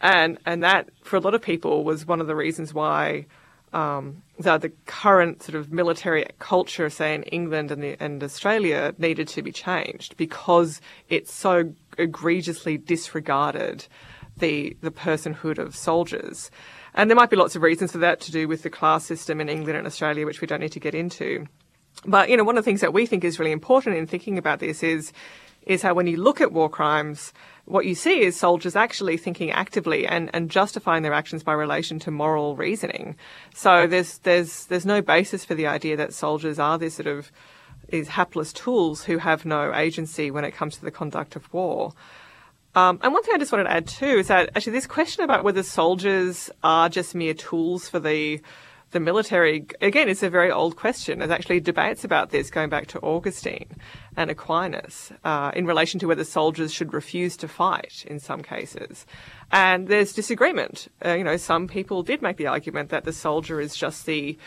And, 0.00 0.38
and 0.44 0.62
that, 0.62 0.90
for 1.02 1.16
a 1.16 1.20
lot 1.20 1.34
of 1.34 1.42
people, 1.42 1.84
was 1.84 2.06
one 2.06 2.20
of 2.20 2.26
the 2.26 2.36
reasons 2.36 2.74
why 2.74 3.26
um, 3.72 4.22
the, 4.38 4.58
the 4.58 4.72
current 4.86 5.42
sort 5.42 5.56
of 5.56 5.72
military 5.72 6.24
culture, 6.38 6.88
say 6.90 7.14
in 7.14 7.22
England 7.24 7.70
and, 7.70 7.82
the, 7.82 7.96
and 8.00 8.22
Australia, 8.22 8.94
needed 8.98 9.28
to 9.28 9.42
be 9.42 9.52
changed 9.52 10.16
because 10.16 10.80
it 11.08 11.28
so 11.28 11.72
egregiously 11.98 12.78
disregarded 12.78 13.86
the 14.36 14.76
the 14.80 14.90
personhood 14.90 15.58
of 15.58 15.74
soldiers. 15.74 16.50
And 16.94 17.10
there 17.10 17.16
might 17.16 17.30
be 17.30 17.36
lots 17.36 17.56
of 17.56 17.62
reasons 17.62 17.92
for 17.92 17.98
that 17.98 18.20
to 18.20 18.32
do 18.32 18.48
with 18.48 18.62
the 18.62 18.70
class 18.70 19.04
system 19.04 19.40
in 19.40 19.48
England 19.48 19.76
and 19.76 19.86
Australia, 19.86 20.26
which 20.26 20.40
we 20.40 20.46
don't 20.46 20.60
need 20.60 20.72
to 20.72 20.80
get 20.80 20.94
into. 20.94 21.46
But 22.04 22.28
you 22.28 22.36
know, 22.36 22.44
one 22.44 22.56
of 22.56 22.64
the 22.64 22.68
things 22.68 22.80
that 22.80 22.92
we 22.92 23.06
think 23.06 23.24
is 23.24 23.38
really 23.38 23.52
important 23.52 23.96
in 23.96 24.06
thinking 24.06 24.38
about 24.38 24.60
this 24.60 24.82
is 24.82 25.12
is 25.62 25.82
how 25.82 25.94
when 25.94 26.06
you 26.06 26.16
look 26.16 26.40
at 26.40 26.52
war 26.52 26.68
crimes, 26.68 27.32
what 27.66 27.84
you 27.84 27.94
see 27.94 28.20
is 28.20 28.36
soldiers 28.36 28.74
actually 28.74 29.16
thinking 29.16 29.50
actively 29.50 30.06
and, 30.06 30.30
and 30.32 30.50
justifying 30.50 31.02
their 31.02 31.12
actions 31.12 31.42
by 31.42 31.52
relation 31.52 31.98
to 32.00 32.10
moral 32.10 32.56
reasoning. 32.56 33.16
So 33.54 33.86
there's 33.86 34.18
there's 34.18 34.66
there's 34.66 34.86
no 34.86 35.02
basis 35.02 35.44
for 35.44 35.54
the 35.54 35.66
idea 35.66 35.96
that 35.96 36.14
soldiers 36.14 36.58
are 36.58 36.78
this 36.78 36.94
sort 36.94 37.06
of 37.06 37.30
these 37.90 38.08
hapless 38.08 38.52
tools 38.52 39.04
who 39.04 39.18
have 39.18 39.44
no 39.44 39.74
agency 39.74 40.30
when 40.30 40.44
it 40.44 40.52
comes 40.52 40.76
to 40.76 40.82
the 40.82 40.90
conduct 40.90 41.36
of 41.36 41.52
war. 41.52 41.92
Um, 42.74 43.00
and 43.02 43.12
one 43.12 43.22
thing 43.22 43.34
I 43.34 43.38
just 43.38 43.50
wanted 43.50 43.64
to 43.64 43.72
add 43.72 43.86
too 43.86 44.06
is 44.06 44.28
that 44.28 44.50
actually 44.54 44.72
this 44.72 44.86
question 44.86 45.24
about 45.24 45.42
whether 45.42 45.62
soldiers 45.62 46.50
are 46.62 46.88
just 46.88 47.14
mere 47.14 47.34
tools 47.34 47.88
for 47.88 47.98
the 47.98 48.40
the 48.90 49.00
military, 49.00 49.66
again, 49.80 50.08
it's 50.08 50.22
a 50.22 50.30
very 50.30 50.50
old 50.50 50.76
question. 50.76 51.18
There's 51.18 51.30
actually 51.30 51.60
debates 51.60 52.04
about 52.04 52.30
this 52.30 52.50
going 52.50 52.70
back 52.70 52.86
to 52.88 53.00
Augustine 53.00 53.68
and 54.16 54.30
Aquinas 54.30 55.12
uh, 55.24 55.52
in 55.54 55.66
relation 55.66 56.00
to 56.00 56.06
whether 56.06 56.24
soldiers 56.24 56.72
should 56.72 56.94
refuse 56.94 57.36
to 57.38 57.48
fight 57.48 58.04
in 58.06 58.18
some 58.18 58.42
cases. 58.42 59.04
And 59.52 59.88
there's 59.88 60.12
disagreement. 60.14 60.88
Uh, 61.04 61.14
you 61.14 61.24
know, 61.24 61.36
some 61.36 61.68
people 61.68 62.02
did 62.02 62.22
make 62.22 62.38
the 62.38 62.46
argument 62.46 62.88
that 62.88 63.04
the 63.04 63.12
soldier 63.12 63.60
is 63.60 63.76
just 63.76 64.06
the 64.06 64.38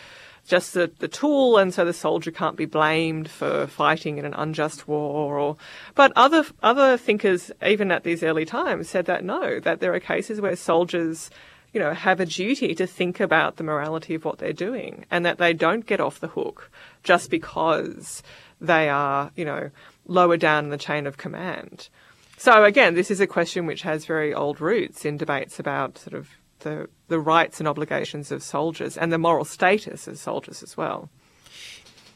just 0.47 0.73
the, 0.73 0.91
the 0.97 1.07
tool, 1.07 1.57
and 1.57 1.71
so 1.71 1.85
the 1.85 1.93
soldier 1.93 2.31
can't 2.31 2.57
be 2.57 2.65
blamed 2.65 3.29
for 3.29 3.67
fighting 3.67 4.17
in 4.17 4.25
an 4.25 4.33
unjust 4.33 4.87
war. 4.87 5.37
Or, 5.37 5.57
but 5.93 6.11
other 6.15 6.43
other 6.63 6.97
thinkers, 6.97 7.51
even 7.63 7.91
at 7.91 8.03
these 8.03 8.23
early 8.23 8.45
times, 8.45 8.89
said 8.89 9.05
that 9.05 9.23
no, 9.23 9.59
that 9.59 9.81
there 9.81 9.93
are 9.93 9.99
cases 9.99 10.41
where 10.41 10.55
soldiers 10.55 11.29
you 11.73 11.79
know, 11.79 11.93
have 11.93 12.19
a 12.19 12.25
duty 12.25 12.75
to 12.75 12.85
think 12.85 13.19
about 13.19 13.55
the 13.55 13.63
morality 13.63 14.15
of 14.15 14.25
what 14.25 14.39
they're 14.39 14.53
doing 14.53 15.05
and 15.09 15.25
that 15.25 15.37
they 15.37 15.53
don't 15.53 15.85
get 15.85 16.01
off 16.01 16.19
the 16.19 16.27
hook 16.27 16.69
just 17.03 17.29
because 17.29 18.21
they 18.59 18.89
are, 18.89 19.31
you 19.35 19.45
know, 19.45 19.71
lower 20.05 20.37
down 20.37 20.65
in 20.65 20.69
the 20.69 20.77
chain 20.77 21.07
of 21.07 21.17
command. 21.17 21.89
So 22.37 22.63
again, 22.63 22.95
this 22.95 23.11
is 23.11 23.21
a 23.21 23.27
question 23.27 23.65
which 23.65 23.83
has 23.83 24.05
very 24.05 24.33
old 24.33 24.59
roots 24.59 25.05
in 25.05 25.17
debates 25.17 25.59
about 25.59 25.97
sort 25.97 26.15
of 26.15 26.29
the, 26.59 26.89
the 27.07 27.19
rights 27.19 27.59
and 27.59 27.67
obligations 27.67 28.31
of 28.31 28.43
soldiers 28.43 28.97
and 28.97 29.11
the 29.11 29.17
moral 29.17 29.45
status 29.45 30.07
of 30.07 30.17
soldiers 30.17 30.63
as 30.63 30.75
well. 30.75 31.09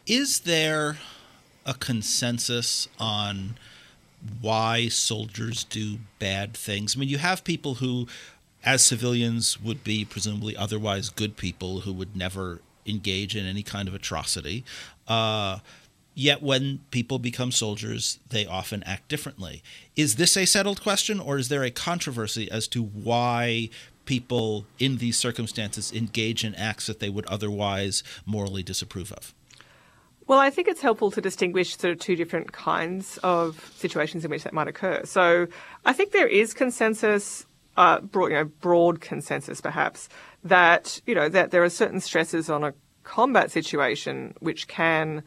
Is 0.06 0.42
there 0.42 0.98
a 1.66 1.74
consensus 1.74 2.88
on 3.00 3.56
why 4.42 4.88
soldiers 4.88 5.64
do 5.64 5.98
bad 6.20 6.56
things? 6.56 6.96
I 6.96 7.00
mean, 7.00 7.10
you 7.10 7.18
have 7.18 7.44
people 7.44 7.76
who 7.76 8.08
as 8.66 8.84
civilians 8.84 9.62
would 9.62 9.84
be 9.84 10.04
presumably 10.04 10.58
otherwise 10.58 11.10
good 11.10 11.38
people 11.38 11.82
who 11.82 11.94
would 11.94 12.16
never 12.16 12.62
engage 12.86 13.36
in 13.36 13.46
any 13.46 13.64
kind 13.64 13.88
of 13.88 13.94
atrocity. 13.94 14.66
Uh, 15.08 15.60
yet 16.16 16.42
when 16.42 16.80
people 16.90 17.20
become 17.20 17.52
soldiers, 17.52 18.20
they 18.30 18.46
often 18.46 18.82
act 18.84 19.08
differently. 19.08 19.62
Is 19.96 20.16
this 20.16 20.36
a 20.36 20.46
settled 20.46 20.82
question, 20.82 21.20
or 21.20 21.38
is 21.38 21.50
there 21.50 21.64
a 21.64 21.72
controversy 21.72 22.50
as 22.50 22.68
to 22.70 22.84
why 22.84 23.70
people 24.06 24.66
in 24.80 24.98
these 24.98 25.18
circumstances 25.18 25.92
engage 25.92 26.44
in 26.44 26.56
acts 26.56 26.88
that 26.88 27.00
they 27.00 27.10
would 27.10 27.26
otherwise 27.28 28.04
morally 28.26 28.64
disapprove 28.64 29.12
of? 29.12 29.34
Well, 30.28 30.40
I 30.40 30.50
think 30.50 30.68
it's 30.68 30.82
helpful 30.82 31.12
to 31.12 31.22
distinguish 31.22 31.78
sort 31.78 31.94
of 31.94 32.00
two 32.00 32.16
different 32.16 32.52
kinds 32.52 33.20
of 33.22 33.72
situations 33.76 34.26
in 34.26 34.32
which 34.32 34.44
that 34.44 34.54
might 34.54 34.68
occur. 34.68 35.02
So 35.06 35.48
I 35.86 35.94
think 35.94 36.12
there 36.12 36.28
is 36.28 36.54
consensus 36.54 37.46
uh, 37.78 38.00
broad, 38.02 38.28
you 38.28 38.36
know, 38.36 38.46
broad 38.46 39.02
consensus, 39.02 39.62
perhaps, 39.62 40.10
that 40.44 41.02
you 41.06 41.16
know 41.16 41.30
that 41.30 41.52
there 41.52 41.64
are 41.64 41.70
certain 41.70 42.00
stresses 42.00 42.50
on 42.50 42.64
a 42.64 42.74
combat 43.04 43.52
situation 43.52 44.34
which 44.40 44.68
can 44.68 45.24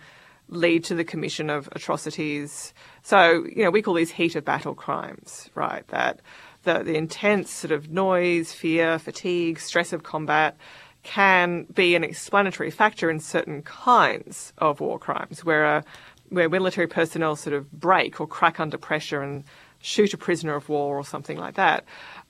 lead 0.48 0.82
to 0.82 0.94
the 0.94 1.04
commission 1.04 1.50
of 1.50 1.68
atrocities. 1.72 2.72
So 3.02 3.44
you 3.54 3.64
know 3.64 3.70
we 3.70 3.82
call 3.82 3.94
these 3.94 4.10
heat 4.10 4.36
of 4.36 4.44
battle 4.44 4.74
crimes, 4.74 5.50
right? 5.54 5.86
That 5.88 6.20
the 6.62 6.82
the 6.82 6.96
intense 6.96 7.50
sort 7.50 7.72
of 7.72 7.90
noise, 7.90 8.52
fear, 8.52 8.98
fatigue, 8.98 9.60
stress 9.60 9.92
of 9.92 10.02
combat 10.02 10.56
can 11.02 11.64
be 11.72 11.94
an 11.94 12.04
explanatory 12.04 12.70
factor 12.70 13.10
in 13.10 13.20
certain 13.20 13.62
kinds 13.62 14.52
of 14.58 14.80
war 14.80 14.98
crimes, 14.98 15.44
where 15.44 15.64
a, 15.64 15.84
where 16.28 16.48
military 16.48 16.86
personnel 16.86 17.36
sort 17.36 17.54
of 17.54 17.70
break 17.72 18.20
or 18.20 18.26
crack 18.26 18.60
under 18.60 18.76
pressure 18.76 19.22
and 19.22 19.44
shoot 19.80 20.12
a 20.12 20.18
prisoner 20.18 20.54
of 20.54 20.68
war 20.68 20.98
or 20.98 21.04
something 21.04 21.38
like 21.38 21.54
that. 21.54 21.84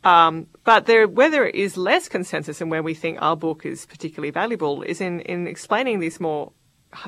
Um, 0.05 0.47
but 0.65 0.87
there, 0.87 1.09
where 1.09 1.31
there 1.31 1.47
is 1.47 1.77
less 1.77 2.09
consensus 2.09 2.61
and 2.61 2.71
where 2.71 2.83
we 2.83 2.95
think 2.95 3.19
our 3.21 3.37
book 3.37 3.65
is 3.65 3.87
particularly 3.87 4.31
valuable 4.31 4.83
is 4.83 5.01
in, 5.01 5.21
in 5.21 5.47
explaining 5.47 6.01
this 6.01 6.21
more, 6.21 6.53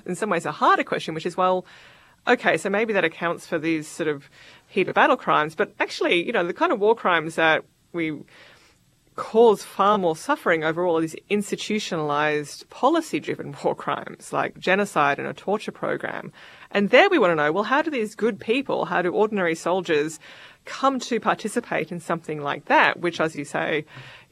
in 0.07 0.15
some 0.17 0.31
ways, 0.31 0.47
a 0.47 0.53
harder 0.53 0.85
question, 0.85 1.15
which 1.15 1.27
is, 1.27 1.37
well, 1.37 1.67
okay, 2.27 2.57
so 2.57 2.71
maybe 2.71 2.93
that 2.93 3.05
accounts 3.05 3.47
for 3.47 3.59
these 3.59 3.87
sort 3.87 4.09
of 4.09 4.31
heat 4.67 4.89
of 4.89 4.95
battle 4.95 5.17
crimes, 5.17 5.55
but 5.55 5.73
actually, 5.79 6.25
you 6.25 6.33
know, 6.33 6.47
the 6.47 6.55
kind 6.55 6.73
of 6.73 6.81
war 6.81 6.95
crimes 6.95 7.35
that 7.37 7.65
we 7.93 8.21
cause 9.17 9.63
far 9.63 9.99
more 9.99 10.17
suffering 10.17 10.65
overall 10.65 10.97
are 10.97 11.01
these 11.01 11.17
institutionalized, 11.29 12.69
policy 12.71 13.21
driven 13.21 13.55
war 13.65 13.75
crimes 13.75 14.33
like 14.33 14.59
genocide 14.59 15.19
and 15.19 15.29
a 15.29 15.35
torture 15.35 15.73
program. 15.73 16.33
And 16.71 16.91
there 16.91 17.09
we 17.11 17.19
want 17.19 17.33
to 17.33 17.35
know 17.35 17.53
well, 17.53 17.65
how 17.65 17.83
do 17.83 17.91
these 17.91 18.15
good 18.15 18.39
people, 18.39 18.85
how 18.85 19.03
do 19.03 19.11
ordinary 19.11 19.55
soldiers 19.55 20.21
come 20.65 21.01
to 21.01 21.19
participate 21.19 21.91
in 21.91 22.01
something 22.01 22.43
like 22.43 22.67
that, 22.67 23.01
which, 23.01 23.21
as 23.21 23.35
you 23.35 23.45
say, 23.45 23.85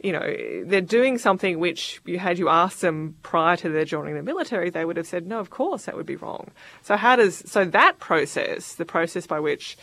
you 0.03 0.13
know, 0.13 0.37
they're 0.65 0.81
doing 0.81 1.19
something 1.19 1.59
which 1.59 2.01
you 2.05 2.19
had 2.19 2.39
you 2.39 2.49
asked 2.49 2.81
them 2.81 3.17
prior 3.23 3.57
to 3.57 3.69
their 3.69 3.85
joining 3.85 4.15
the 4.15 4.23
military, 4.23 4.71
they 4.71 4.85
would 4.85 4.97
have 4.97 5.07
said, 5.07 5.27
no, 5.27 5.41
of 5.41 5.51
course, 5.51 5.87
that 5.87 5.97
would 5.97 6.07
be 6.07 6.17
wrong. 6.17 6.51
So 6.83 6.97
how 6.97 7.17
does, 7.17 7.43
so 7.51 7.65
that 7.65 7.99
process, 7.99 8.75
the 8.75 8.85
process 8.85 9.27
by 9.27 9.41
which 9.41 9.77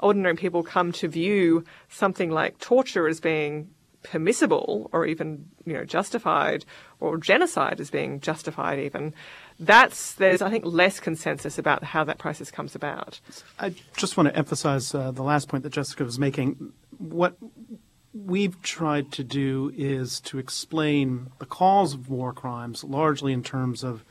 ordinary 0.00 0.34
people 0.34 0.62
come 0.62 0.92
to 0.92 1.06
view 1.06 1.64
something 1.88 2.30
like 2.30 2.58
torture 2.58 3.06
as 3.06 3.20
being 3.20 3.70
permissible 4.02 4.88
or 4.92 5.04
even, 5.06 5.46
you 5.66 5.74
know, 5.74 5.84
justified 5.84 6.64
or 7.00 7.18
genocide 7.18 7.80
as 7.80 7.90
being 7.90 8.18
justified 8.20 8.78
even, 8.78 9.14
that's 9.60 10.14
there's 10.14 10.40
I 10.40 10.50
think 10.50 10.64
less 10.64 10.98
consensus 10.98 11.58
about 11.58 11.84
how 11.84 12.02
that 12.04 12.18
process 12.18 12.50
comes 12.50 12.74
about. 12.74 13.20
I 13.58 13.74
just 13.96 14.16
want 14.16 14.28
to 14.30 14.36
emphasize 14.36 14.94
uh, 14.94 15.10
the 15.10 15.22
last 15.22 15.48
point 15.48 15.62
that 15.64 15.72
Jessica 15.72 16.02
was 16.02 16.18
making. 16.18 16.72
What 16.98 17.36
we've 18.14 18.60
tried 18.62 19.12
to 19.12 19.22
do 19.22 19.72
is 19.76 20.18
to 20.20 20.38
explain 20.38 21.30
the 21.38 21.46
cause 21.46 21.94
of 21.94 22.08
war 22.08 22.32
crimes 22.32 22.82
largely 22.82 23.32
in 23.32 23.42
terms 23.42 23.84
of 23.84 24.04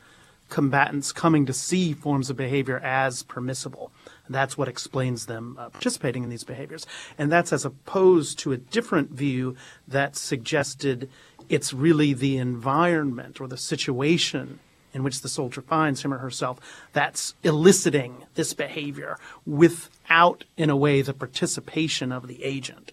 combatants 0.50 1.12
coming 1.12 1.46
to 1.46 1.54
see 1.54 1.94
forms 1.94 2.30
of 2.30 2.38
behavior 2.38 2.80
as 2.80 3.24
permissible. 3.24 3.92
And 4.26 4.34
that's 4.34 4.58
what 4.58 4.68
explains 4.68 5.26
them 5.26 5.58
uh, 5.60 5.70
participating 5.70 6.24
in 6.24 6.30
these 6.30 6.44
behaviors. 6.44 6.88
And 7.18 7.32
that's 7.32 7.54
as 7.54 7.66
opposed 7.66 8.40
to 8.40 8.52
a 8.52 8.58
different 8.58 9.12
view 9.12 9.56
that 9.88 10.16
suggested 10.16 11.10
it's 11.50 11.74
really 11.74 12.14
the 12.14 12.38
environment 12.38 13.42
or 13.42 13.48
the 13.48 13.58
situation 13.58 14.60
in 14.94 15.04
which 15.04 15.22
the 15.22 15.30
soldier 15.30 15.62
finds 15.62 16.04
him 16.04 16.14
or 16.14 16.18
herself 16.18 16.60
that's 16.94 17.34
eliciting 17.44 18.26
this 18.36 18.54
behavior 18.54 19.18
without, 19.46 20.44
in 20.58 20.70
a 20.70 20.76
way, 20.76 21.02
the 21.02 21.14
participation 21.14 22.12
of 22.12 22.28
the 22.28 22.44
agent 22.44 22.92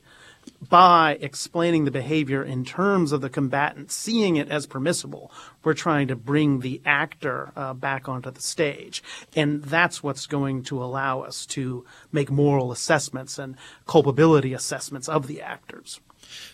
by 0.69 1.19
explaining 1.21 1.85
the 1.85 1.91
behavior 1.91 2.43
in 2.43 2.65
terms 2.65 3.13
of 3.13 3.21
the 3.21 3.31
combatant 3.31 3.91
seeing 3.91 4.37
it 4.37 4.49
as 4.49 4.67
permissible, 4.67 5.31
we're 5.63 5.75
trying 5.75 6.09
to 6.09 6.17
bring 6.17 6.61
the 6.61 6.81
actor 6.85 7.53
uh, 7.57 7.75
back 7.75 8.09
onto 8.09 8.31
the 8.31 8.41
stage. 8.41 9.03
And 9.35 9.63
that's 9.63 10.03
what's 10.03 10.27
going 10.27 10.63
to 10.65 10.83
allow 10.83 11.21
us 11.21 11.47
to 11.47 11.85
make 12.13 12.31
moral 12.31 12.73
assessments 12.73 13.39
and 13.39 13.57
culpability 13.87 14.53
assessments 14.53 15.09
of 15.09 15.27
the 15.27 15.43
actors. 15.43 16.01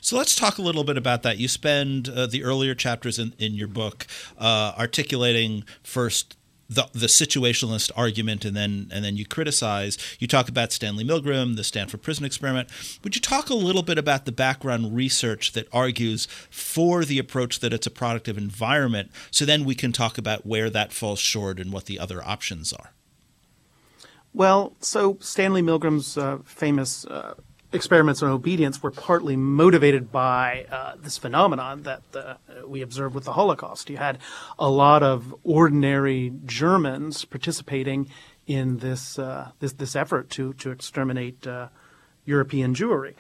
So 0.00 0.16
let's 0.16 0.34
talk 0.34 0.58
a 0.58 0.62
little 0.62 0.84
bit 0.84 0.96
about 0.96 1.22
that. 1.22 1.38
You 1.38 1.48
spend 1.48 2.08
uh, 2.08 2.26
the 2.26 2.44
earlier 2.44 2.74
chapters 2.74 3.18
in, 3.18 3.34
in 3.38 3.54
your 3.54 3.68
book 3.68 4.06
uh, 4.38 4.72
articulating 4.78 5.64
first 5.82 6.36
the, 6.74 6.88
the 6.92 7.06
situationalist 7.06 7.90
argument 7.96 8.44
and 8.44 8.56
then 8.56 8.88
and 8.92 9.04
then 9.04 9.16
you 9.16 9.26
criticize. 9.26 9.98
You 10.18 10.26
talk 10.26 10.48
about 10.48 10.72
Stanley 10.72 11.04
Milgram 11.04 11.56
the 11.56 11.64
Stanford 11.64 12.02
prison 12.02 12.24
experiment. 12.24 12.68
Would 13.04 13.14
you 13.14 13.20
talk 13.20 13.50
a 13.50 13.54
little 13.54 13.82
bit 13.82 13.98
about 13.98 14.24
the 14.24 14.32
background 14.32 14.96
research 14.96 15.52
that 15.52 15.68
argues 15.72 16.26
for 16.50 17.04
the 17.04 17.18
approach 17.18 17.60
that 17.60 17.72
it's 17.72 17.86
a 17.86 17.90
product 17.90 18.28
of 18.28 18.38
environment? 18.38 19.10
So 19.30 19.44
then 19.44 19.64
we 19.64 19.74
can 19.74 19.92
talk 19.92 20.16
about 20.16 20.46
where 20.46 20.70
that 20.70 20.92
falls 20.92 21.18
short 21.18 21.60
and 21.60 21.72
what 21.72 21.86
the 21.86 21.98
other 21.98 22.22
options 22.24 22.72
are. 22.72 22.92
Well 24.32 24.72
so 24.80 25.18
Stanley 25.20 25.62
Milgram's 25.62 26.16
uh, 26.16 26.38
famous 26.44 27.04
uh, 27.04 27.34
experiments 27.72 28.22
on 28.22 28.30
obedience 28.30 28.82
were 28.82 28.90
partly 28.90 29.36
motivated 29.36 30.12
by 30.12 30.66
uh, 30.70 30.94
this 30.98 31.18
phenomenon 31.18 31.82
that 31.82 32.02
uh, 32.14 32.34
we 32.66 32.82
observed 32.82 33.14
with 33.14 33.24
the 33.24 33.32
Holocaust. 33.32 33.90
You 33.90 33.96
had 33.96 34.18
a 34.58 34.68
lot 34.68 35.02
of 35.02 35.34
ordinary 35.42 36.32
Germans 36.44 37.24
participating 37.24 38.08
in 38.46 38.78
this 38.78 39.18
uh, 39.18 39.50
this, 39.60 39.72
this 39.74 39.96
effort 39.96 40.30
to 40.30 40.52
to 40.54 40.70
exterminate 40.70 41.46
uh, 41.46 41.68
European 42.24 42.74
Jewry. 42.74 43.14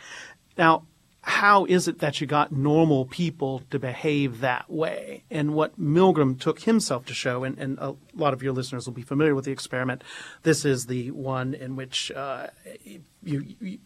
Now, 0.58 0.84
how 1.22 1.64
is 1.66 1.86
it 1.86 2.00
that 2.00 2.20
you 2.20 2.26
got 2.26 2.50
normal 2.50 3.04
people 3.04 3.62
to 3.70 3.78
behave 3.78 4.40
that 4.40 4.68
way? 4.68 5.22
And 5.30 5.54
what 5.54 5.80
Milgram 5.80 6.38
took 6.38 6.62
himself 6.62 7.06
to 7.06 7.14
show, 7.14 7.44
and, 7.44 7.56
and 7.58 7.78
a 7.78 7.94
lot 8.14 8.32
of 8.32 8.42
your 8.42 8.52
listeners 8.52 8.86
will 8.86 8.92
be 8.92 9.02
familiar 9.02 9.34
with 9.34 9.44
the 9.44 9.52
experiment. 9.52 10.02
This 10.42 10.64
is 10.64 10.86
the 10.86 11.12
one 11.12 11.54
in 11.54 11.76
which 11.76 12.10
uh, 12.10 12.48
you, 13.22 13.44
you 13.60 13.78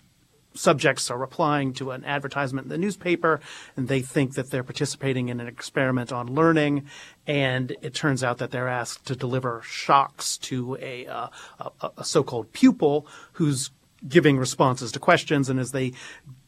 subjects 0.56 1.10
are 1.10 1.18
replying 1.18 1.72
to 1.74 1.90
an 1.90 2.04
advertisement 2.04 2.66
in 2.66 2.68
the 2.68 2.78
newspaper 2.78 3.40
and 3.76 3.88
they 3.88 4.00
think 4.00 4.34
that 4.34 4.50
they're 4.50 4.62
participating 4.62 5.28
in 5.28 5.40
an 5.40 5.46
experiment 5.46 6.12
on 6.12 6.34
learning 6.34 6.86
and 7.26 7.76
it 7.82 7.94
turns 7.94 8.22
out 8.24 8.38
that 8.38 8.50
they're 8.50 8.68
asked 8.68 9.06
to 9.06 9.16
deliver 9.16 9.62
shocks 9.64 10.36
to 10.38 10.76
a, 10.80 11.06
uh, 11.06 11.28
a, 11.80 11.90
a 11.98 12.04
so-called 12.04 12.52
pupil 12.52 13.06
who's 13.32 13.70
giving 14.08 14.38
responses 14.38 14.92
to 14.92 14.98
questions 14.98 15.48
and 15.48 15.58
as 15.58 15.72
they 15.72 15.92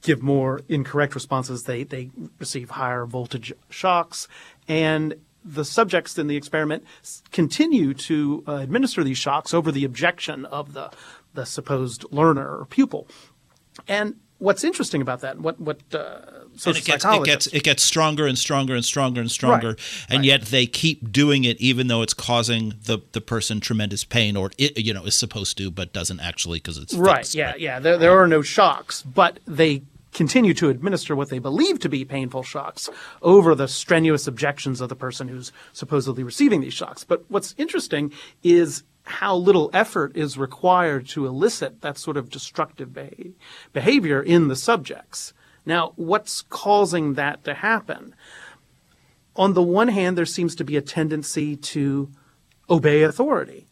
give 0.02 0.22
more 0.22 0.60
incorrect 0.68 1.14
responses 1.14 1.64
they, 1.64 1.82
they 1.82 2.10
receive 2.38 2.70
higher 2.70 3.04
voltage 3.06 3.52
shocks 3.68 4.28
and 4.68 5.14
the 5.44 5.64
subjects 5.64 6.18
in 6.18 6.26
the 6.26 6.36
experiment 6.36 6.84
continue 7.32 7.94
to 7.94 8.44
uh, 8.46 8.56
administer 8.56 9.02
these 9.02 9.16
shocks 9.16 9.54
over 9.54 9.72
the 9.72 9.84
objection 9.84 10.44
of 10.44 10.74
the 10.74 10.90
the 11.34 11.46
supposed 11.46 12.04
learner 12.10 12.58
or 12.58 12.64
pupil. 12.64 13.06
And 13.86 14.16
what's 14.38 14.64
interesting 14.64 15.02
about 15.02 15.20
that, 15.20 15.38
what 15.38 15.60
what 15.60 15.80
uh, 15.92 16.20
and 16.66 16.76
it 16.76 16.84
gets, 16.84 17.04
it 17.04 17.24
gets 17.24 17.46
it 17.48 17.62
gets 17.62 17.82
stronger 17.82 18.26
and 18.26 18.38
stronger 18.38 18.74
and 18.74 18.84
stronger 18.84 19.20
and 19.20 19.30
stronger, 19.30 19.68
right. 19.68 20.06
and 20.08 20.18
right. 20.18 20.24
yet 20.24 20.42
they 20.46 20.66
keep 20.66 21.12
doing 21.12 21.44
it 21.44 21.60
even 21.60 21.88
though 21.88 22.02
it's 22.02 22.14
causing 22.14 22.74
the 22.84 22.98
the 23.12 23.20
person 23.20 23.60
tremendous 23.60 24.04
pain, 24.04 24.36
or 24.36 24.50
it 24.58 24.78
you 24.78 24.92
know 24.92 25.04
is 25.04 25.14
supposed 25.14 25.56
to 25.58 25.70
but 25.70 25.92
doesn't 25.92 26.20
actually 26.20 26.58
because 26.58 26.78
it's 26.78 26.94
right. 26.94 27.18
Fixed, 27.18 27.34
yeah, 27.34 27.54
yeah. 27.56 27.78
There 27.78 27.98
there 27.98 28.18
are 28.18 28.26
no 28.26 28.42
shocks, 28.42 29.02
but 29.02 29.40
they 29.46 29.82
continue 30.12 30.54
to 30.54 30.68
administer 30.68 31.14
what 31.14 31.28
they 31.28 31.38
believe 31.38 31.78
to 31.78 31.88
be 31.88 32.04
painful 32.04 32.42
shocks 32.42 32.88
over 33.22 33.54
the 33.54 33.68
strenuous 33.68 34.26
objections 34.26 34.80
of 34.80 34.88
the 34.88 34.96
person 34.96 35.28
who's 35.28 35.52
supposedly 35.72 36.24
receiving 36.24 36.60
these 36.60 36.74
shocks. 36.74 37.04
But 37.04 37.24
what's 37.28 37.54
interesting 37.58 38.12
is 38.42 38.82
how 39.08 39.34
little 39.34 39.70
effort 39.72 40.16
is 40.16 40.38
required 40.38 41.08
to 41.08 41.26
elicit 41.26 41.80
that 41.80 41.98
sort 41.98 42.16
of 42.16 42.30
destructive 42.30 42.96
behavior 43.72 44.22
in 44.22 44.48
the 44.48 44.56
subjects. 44.56 45.32
Now, 45.64 45.92
what's 45.96 46.42
causing 46.42 47.14
that 47.14 47.44
to 47.44 47.54
happen? 47.54 48.14
On 49.36 49.54
the 49.54 49.62
one 49.62 49.88
hand, 49.88 50.16
there 50.16 50.26
seems 50.26 50.54
to 50.56 50.64
be 50.64 50.76
a 50.76 50.82
tendency 50.82 51.56
to 51.56 52.10
obey 52.68 53.02
authority. 53.02 53.66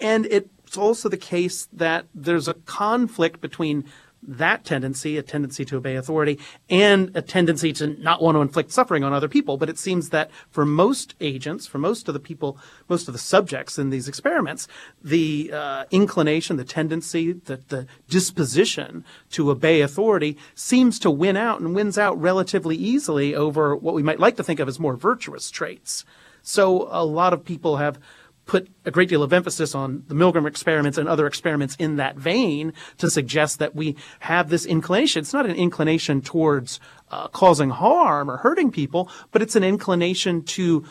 And 0.00 0.26
it's 0.26 0.76
also 0.76 1.08
the 1.08 1.16
case 1.16 1.68
that 1.72 2.06
there's 2.14 2.48
a 2.48 2.54
conflict 2.54 3.40
between 3.40 3.84
that 4.22 4.64
tendency, 4.64 5.16
a 5.18 5.22
tendency 5.22 5.64
to 5.64 5.76
obey 5.76 5.96
authority, 5.96 6.38
and 6.70 7.10
a 7.16 7.22
tendency 7.22 7.72
to 7.72 7.88
not 7.88 8.22
want 8.22 8.36
to 8.36 8.40
inflict 8.40 8.70
suffering 8.70 9.02
on 9.02 9.12
other 9.12 9.28
people. 9.28 9.56
But 9.56 9.68
it 9.68 9.78
seems 9.78 10.10
that 10.10 10.30
for 10.50 10.64
most 10.64 11.14
agents, 11.20 11.66
for 11.66 11.78
most 11.78 12.08
of 12.08 12.14
the 12.14 12.20
people, 12.20 12.58
most 12.88 13.08
of 13.08 13.14
the 13.14 13.18
subjects 13.18 13.78
in 13.78 13.90
these 13.90 14.08
experiments, 14.08 14.68
the 15.02 15.50
uh, 15.52 15.84
inclination, 15.90 16.56
the 16.56 16.64
tendency, 16.64 17.32
the, 17.32 17.60
the 17.68 17.86
disposition 18.08 19.04
to 19.30 19.50
obey 19.50 19.80
authority 19.80 20.36
seems 20.54 20.98
to 21.00 21.10
win 21.10 21.36
out 21.36 21.60
and 21.60 21.74
wins 21.74 21.98
out 21.98 22.20
relatively 22.20 22.76
easily 22.76 23.34
over 23.34 23.74
what 23.74 23.94
we 23.94 24.02
might 24.02 24.20
like 24.20 24.36
to 24.36 24.44
think 24.44 24.60
of 24.60 24.68
as 24.68 24.78
more 24.78 24.96
virtuous 24.96 25.50
traits. 25.50 26.04
So 26.42 26.88
a 26.90 27.04
lot 27.04 27.32
of 27.32 27.44
people 27.44 27.76
have 27.76 27.98
put 28.46 28.68
a 28.84 28.90
great 28.90 29.08
deal 29.08 29.22
of 29.22 29.32
emphasis 29.32 29.74
on 29.74 30.04
the 30.08 30.14
Milgram 30.14 30.46
experiments 30.46 30.98
and 30.98 31.08
other 31.08 31.26
experiments 31.26 31.76
in 31.76 31.96
that 31.96 32.16
vein 32.16 32.72
to 32.98 33.08
suggest 33.08 33.58
that 33.58 33.74
we 33.74 33.96
have 34.20 34.48
this 34.48 34.66
inclination. 34.66 35.20
It's 35.20 35.32
not 35.32 35.46
an 35.46 35.54
inclination 35.54 36.20
towards 36.20 36.80
uh, 37.10 37.28
causing 37.28 37.70
harm 37.70 38.30
or 38.30 38.38
hurting 38.38 38.72
people, 38.72 39.08
but 39.30 39.42
it's 39.42 39.56
an 39.56 39.64
inclination 39.64 40.42
to 40.42 40.84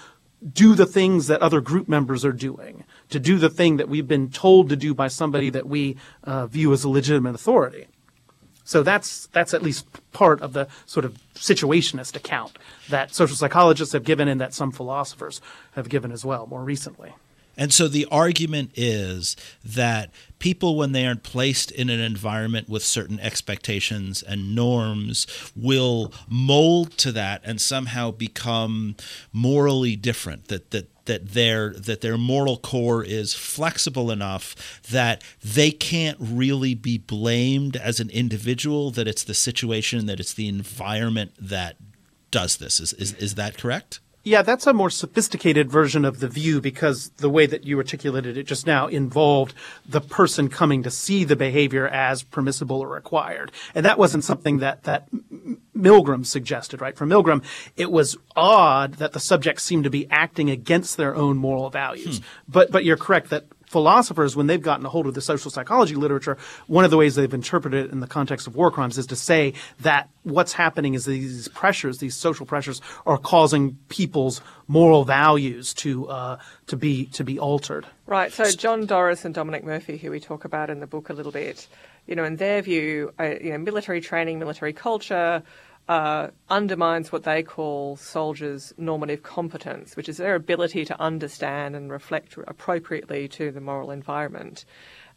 do 0.54 0.74
the 0.74 0.86
things 0.86 1.28
that 1.28 1.42
other 1.42 1.62
group 1.62 1.88
members 1.88 2.26
are 2.26 2.32
doing, 2.32 2.84
to 3.10 3.20
do 3.20 3.38
the 3.38 3.50
thing 3.50 3.78
that 3.78 3.90
we've 3.90 4.08
been 4.08 4.30
told 4.30 4.70
to 4.70 4.76
do 4.76 4.94
by 4.94 5.08
somebody 5.08 5.50
that 5.50 5.68
we 5.68 5.98
uh, 6.24 6.48
view 6.48 6.74
as 6.74 6.84
a 6.84 6.90
legitimate 6.90 7.36
authority. 7.36 7.88
So 8.64 8.84
that's 8.84 9.28
that's 9.28 9.54
at 9.54 9.62
least 9.62 9.86
part 10.14 10.42
of 10.42 10.54
the 10.54 10.68
sort 10.86 11.06
of 11.06 11.18
situationist 11.36 12.16
account 12.16 12.58
that 12.90 13.14
social 13.14 13.36
psychologists 13.36 13.94
have 13.94 14.04
given 14.04 14.28
and 14.28 14.40
that 14.40 14.54
some 14.54 14.72
philosophers 14.72 15.42
have 15.74 15.90
given 15.90 16.12
as 16.12 16.24
well 16.24 16.48
more 16.48 16.64
recently. 16.64 17.14
And 17.58 17.74
so 17.74 17.88
the 17.88 18.08
argument 18.10 18.72
is 18.76 19.36
that 19.64 20.12
people, 20.40 20.76
when 20.76 20.92
they 20.94 21.06
are 21.06 21.16
placed 21.16 21.72
in 21.72 21.90
an 21.90 22.00
environment 22.00 22.70
with 22.70 22.84
certain 22.84 23.20
expectations 23.20 24.24
and 24.24 24.56
norms, 24.56 25.28
will 25.56 26.14
mold 26.28 26.98
to 26.98 27.12
that 27.12 27.42
and 27.44 27.62
somehow 27.62 28.12
become 28.12 28.96
morally 29.34 29.96
different. 29.96 30.48
That 30.48 30.72
that 30.72 30.88
that 31.06 31.30
their 31.30 31.72
that 31.72 32.02
their 32.02 32.18
moral 32.18 32.58
core 32.58 33.04
is 33.04 33.34
flexible 33.34 34.12
enough 34.12 34.82
that 34.90 35.24
they 35.44 35.72
can't 35.72 36.18
really 36.20 36.74
be 36.74 36.98
blamed 36.98 37.76
as 37.76 38.00
an 38.00 38.10
individual. 38.10 38.92
That 38.92 39.08
it's 39.08 39.24
the 39.24 39.34
situation, 39.34 40.06
that 40.06 40.20
it's 40.20 40.34
the 40.34 40.48
environment 40.48 41.34
that 41.40 41.76
does 42.32 42.58
this. 42.58 42.80
Is 42.80 42.94
is, 42.94 43.14
is 43.14 43.36
that 43.36 43.58
correct? 43.58 44.00
Yeah, 44.24 44.44
that's 44.44 44.68
a 44.68 44.74
more 44.74 44.92
sophisticated 44.92 45.72
version 45.72 46.06
of 46.06 46.20
the 46.20 46.28
view 46.28 46.62
because 46.62 47.10
the 47.18 47.30
way 47.30 47.48
that 47.48 47.66
you 47.66 47.78
articulated 47.80 48.38
it 48.38 48.44
just 48.44 48.68
now 48.68 48.86
involved 48.86 49.56
the 49.88 50.02
person 50.02 50.48
coming 50.48 50.84
to 50.84 50.92
see 50.92 51.24
the 51.24 51.36
behavior 51.36 51.88
as 51.88 52.22
permissible 52.22 52.82
or 52.82 52.88
required. 52.88 53.52
And 53.74 53.84
that 53.86 53.98
wasn't 53.98 54.24
something 54.24 54.60
that, 54.60 54.84
that 54.84 55.08
Milgram 55.76 56.24
suggested, 56.24 56.82
right? 56.82 56.96
For 56.96 57.08
Milgram, 57.08 57.44
it 57.76 57.92
was 57.92 58.16
odd 58.36 58.96
that 58.96 59.14
the 59.14 59.20
subjects 59.20 59.64
seemed 59.64 59.86
to 59.86 59.90
be 59.90 60.08
acting 60.12 60.52
against 60.52 60.98
their 60.98 61.16
own 61.16 61.38
moral 61.38 61.72
values. 61.72 62.20
Hmm. 62.20 62.24
But, 62.48 62.72
but 62.72 62.86
you're 62.86 62.98
correct 62.98 63.32
that 63.32 63.46
philosophers, 63.72 64.36
when 64.36 64.48
they've 64.48 64.62
gotten 64.62 64.86
a 64.86 64.90
hold 64.90 65.08
of 65.08 65.14
the 65.14 65.22
social 65.22 65.50
psychology 65.50 65.96
literature, 65.96 66.38
one 66.68 66.84
of 66.84 66.92
the 66.92 66.98
ways 66.98 67.16
they've 67.16 67.34
interpreted 67.34 67.86
it 67.86 67.92
in 67.92 68.02
the 68.02 68.08
context 68.08 68.46
of 68.46 68.56
war 68.56 68.70
crimes 68.70 68.98
is 68.98 69.08
to 69.08 69.16
say 69.16 69.54
that 69.80 70.10
what's 70.24 70.52
happening 70.52 70.94
is 70.94 71.06
these 71.06 71.48
pressures, 71.48 72.00
these 72.00 72.14
social 72.14 72.46
pressures, 72.46 72.82
are 73.06 73.18
causing 73.18 73.78
people's 73.88 74.42
moral 74.68 75.06
values 75.06 75.74
to 75.74 76.08
uh, 76.10 76.38
to 76.68 76.76
be 76.76 77.06
to 77.08 77.24
be 77.24 77.40
altered. 77.40 77.86
Right. 78.08 78.32
So 78.34 78.52
John 78.52 78.86
Doris 78.86 79.24
and 79.24 79.34
Dominic 79.34 79.64
Murphy, 79.64 79.98
who 79.98 80.12
we 80.12 80.20
talk 80.20 80.44
about 80.44 80.70
in 80.70 80.82
the 80.82 80.88
book 80.88 81.10
a 81.10 81.14
little 81.14 81.32
bit, 81.32 81.66
you 82.08 82.16
know, 82.16 82.26
in 82.26 82.36
their 82.36 82.62
view, 82.62 83.14
uh, 83.18 83.36
you 83.42 83.52
know, 83.52 83.58
military 83.58 84.02
training, 84.02 84.38
military 84.38 84.74
culture. 84.74 85.44
Uh, 85.88 86.28
undermines 86.50 87.12
what 87.12 87.24
they 87.24 87.44
call 87.44 87.96
soldiers' 87.98 88.74
normative 88.78 89.24
competence, 89.24 89.96
which 89.96 90.08
is 90.08 90.18
their 90.18 90.36
ability 90.36 90.86
to 90.86 91.02
understand 91.02 91.76
and 91.76 91.92
reflect 91.92 92.38
appropriately 92.48 93.28
to 93.28 93.52
the 93.52 93.62
moral 93.62 93.92
environment. 93.92 94.66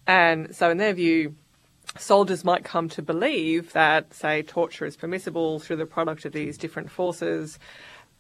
And 0.07 0.55
so, 0.55 0.71
in 0.71 0.79
their 0.79 0.95
view, 0.95 1.35
soldiers 1.99 2.45
might 2.45 2.65
come 2.65 2.89
to 2.91 3.03
believe 3.03 3.73
that, 3.73 4.12
say, 4.15 4.43
torture 4.43 4.85
is 4.85 4.97
permissible 4.97 5.61
through 5.61 5.77
the 5.77 5.87
product 5.87 6.25
of 6.25 6.33
these 6.33 6.59
different 6.59 6.91
forces, 6.91 7.59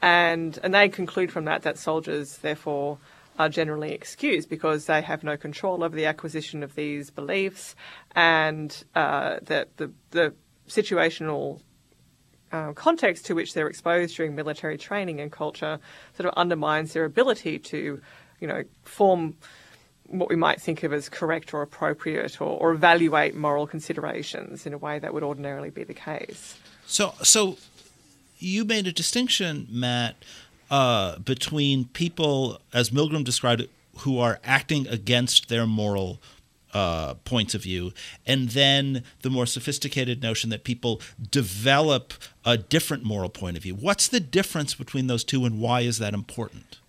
and 0.00 0.58
and 0.62 0.74
they 0.74 0.88
conclude 0.88 1.32
from 1.32 1.46
that 1.46 1.62
that 1.62 1.78
soldiers 1.78 2.38
therefore 2.38 2.98
are 3.38 3.48
generally 3.48 3.92
excused 3.92 4.48
because 4.48 4.86
they 4.86 5.02
have 5.02 5.24
no 5.24 5.36
control 5.36 5.82
over 5.82 5.96
the 5.96 6.06
acquisition 6.06 6.62
of 6.62 6.74
these 6.74 7.10
beliefs, 7.10 7.74
and 8.14 8.84
uh, 8.94 9.38
that 9.42 9.76
the 9.76 9.90
the 10.10 10.34
situational 10.68 11.60
uh, 12.54 12.72
context 12.72 13.26
to 13.26 13.34
which 13.34 13.52
they're 13.52 13.66
exposed 13.66 14.16
during 14.16 14.34
military 14.34 14.78
training 14.78 15.20
and 15.20 15.32
culture 15.32 15.80
sort 16.16 16.28
of 16.28 16.34
undermines 16.36 16.92
their 16.92 17.04
ability 17.04 17.58
to, 17.58 18.00
you 18.40 18.46
know, 18.46 18.62
form 18.84 19.34
what 20.06 20.28
we 20.28 20.36
might 20.36 20.60
think 20.60 20.84
of 20.84 20.92
as 20.92 21.08
correct 21.08 21.52
or 21.52 21.62
appropriate 21.62 22.40
or, 22.40 22.44
or 22.44 22.70
evaluate 22.72 23.34
moral 23.34 23.66
considerations 23.66 24.66
in 24.66 24.72
a 24.72 24.78
way 24.78 25.00
that 25.00 25.12
would 25.12 25.24
ordinarily 25.24 25.70
be 25.70 25.82
the 25.82 25.94
case. 25.94 26.56
So, 26.86 27.14
so 27.22 27.56
you 28.38 28.64
made 28.64 28.86
a 28.86 28.92
distinction, 28.92 29.66
Matt, 29.68 30.14
uh, 30.70 31.18
between 31.18 31.86
people, 31.86 32.60
as 32.72 32.90
Milgram 32.90 33.24
described 33.24 33.62
it, 33.62 33.70
who 33.98 34.18
are 34.18 34.38
acting 34.44 34.86
against 34.86 35.48
their 35.48 35.66
moral 35.66 36.20
uh, 36.74 37.14
points 37.24 37.54
of 37.54 37.62
view, 37.62 37.92
and 38.26 38.50
then 38.50 39.04
the 39.22 39.30
more 39.30 39.46
sophisticated 39.46 40.22
notion 40.22 40.50
that 40.50 40.64
people 40.64 41.00
develop 41.30 42.12
a 42.44 42.58
different 42.58 43.04
moral 43.04 43.30
point 43.30 43.56
of 43.56 43.62
view. 43.62 43.74
What's 43.74 44.08
the 44.08 44.20
difference 44.20 44.74
between 44.74 45.06
those 45.06 45.24
two, 45.24 45.44
and 45.44 45.60
why 45.60 45.80
is 45.80 45.98
that 45.98 46.12
important? 46.12 46.80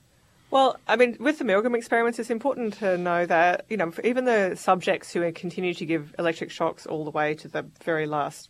Well, 0.51 0.77
I 0.87 0.95
mean, 0.95 1.17
with 1.19 1.39
the 1.39 1.43
Milgram 1.43 1.75
experiments, 1.75 2.17
it's 2.17 2.29
important 2.29 2.75
to 2.75 2.97
know 2.97 3.25
that, 3.25 3.65
you 3.69 3.77
know, 3.77 3.91
even 4.03 4.25
the 4.25 4.55
subjects 4.55 5.11
who 5.11 5.29
continue 5.33 5.73
to 5.73 5.85
give 5.85 6.15
electric 6.17 6.49
shocks 6.49 6.85
all 6.85 7.03
the 7.03 7.11
way 7.11 7.33
to 7.35 7.47
the 7.47 7.65
very 7.83 8.05
last 8.05 8.49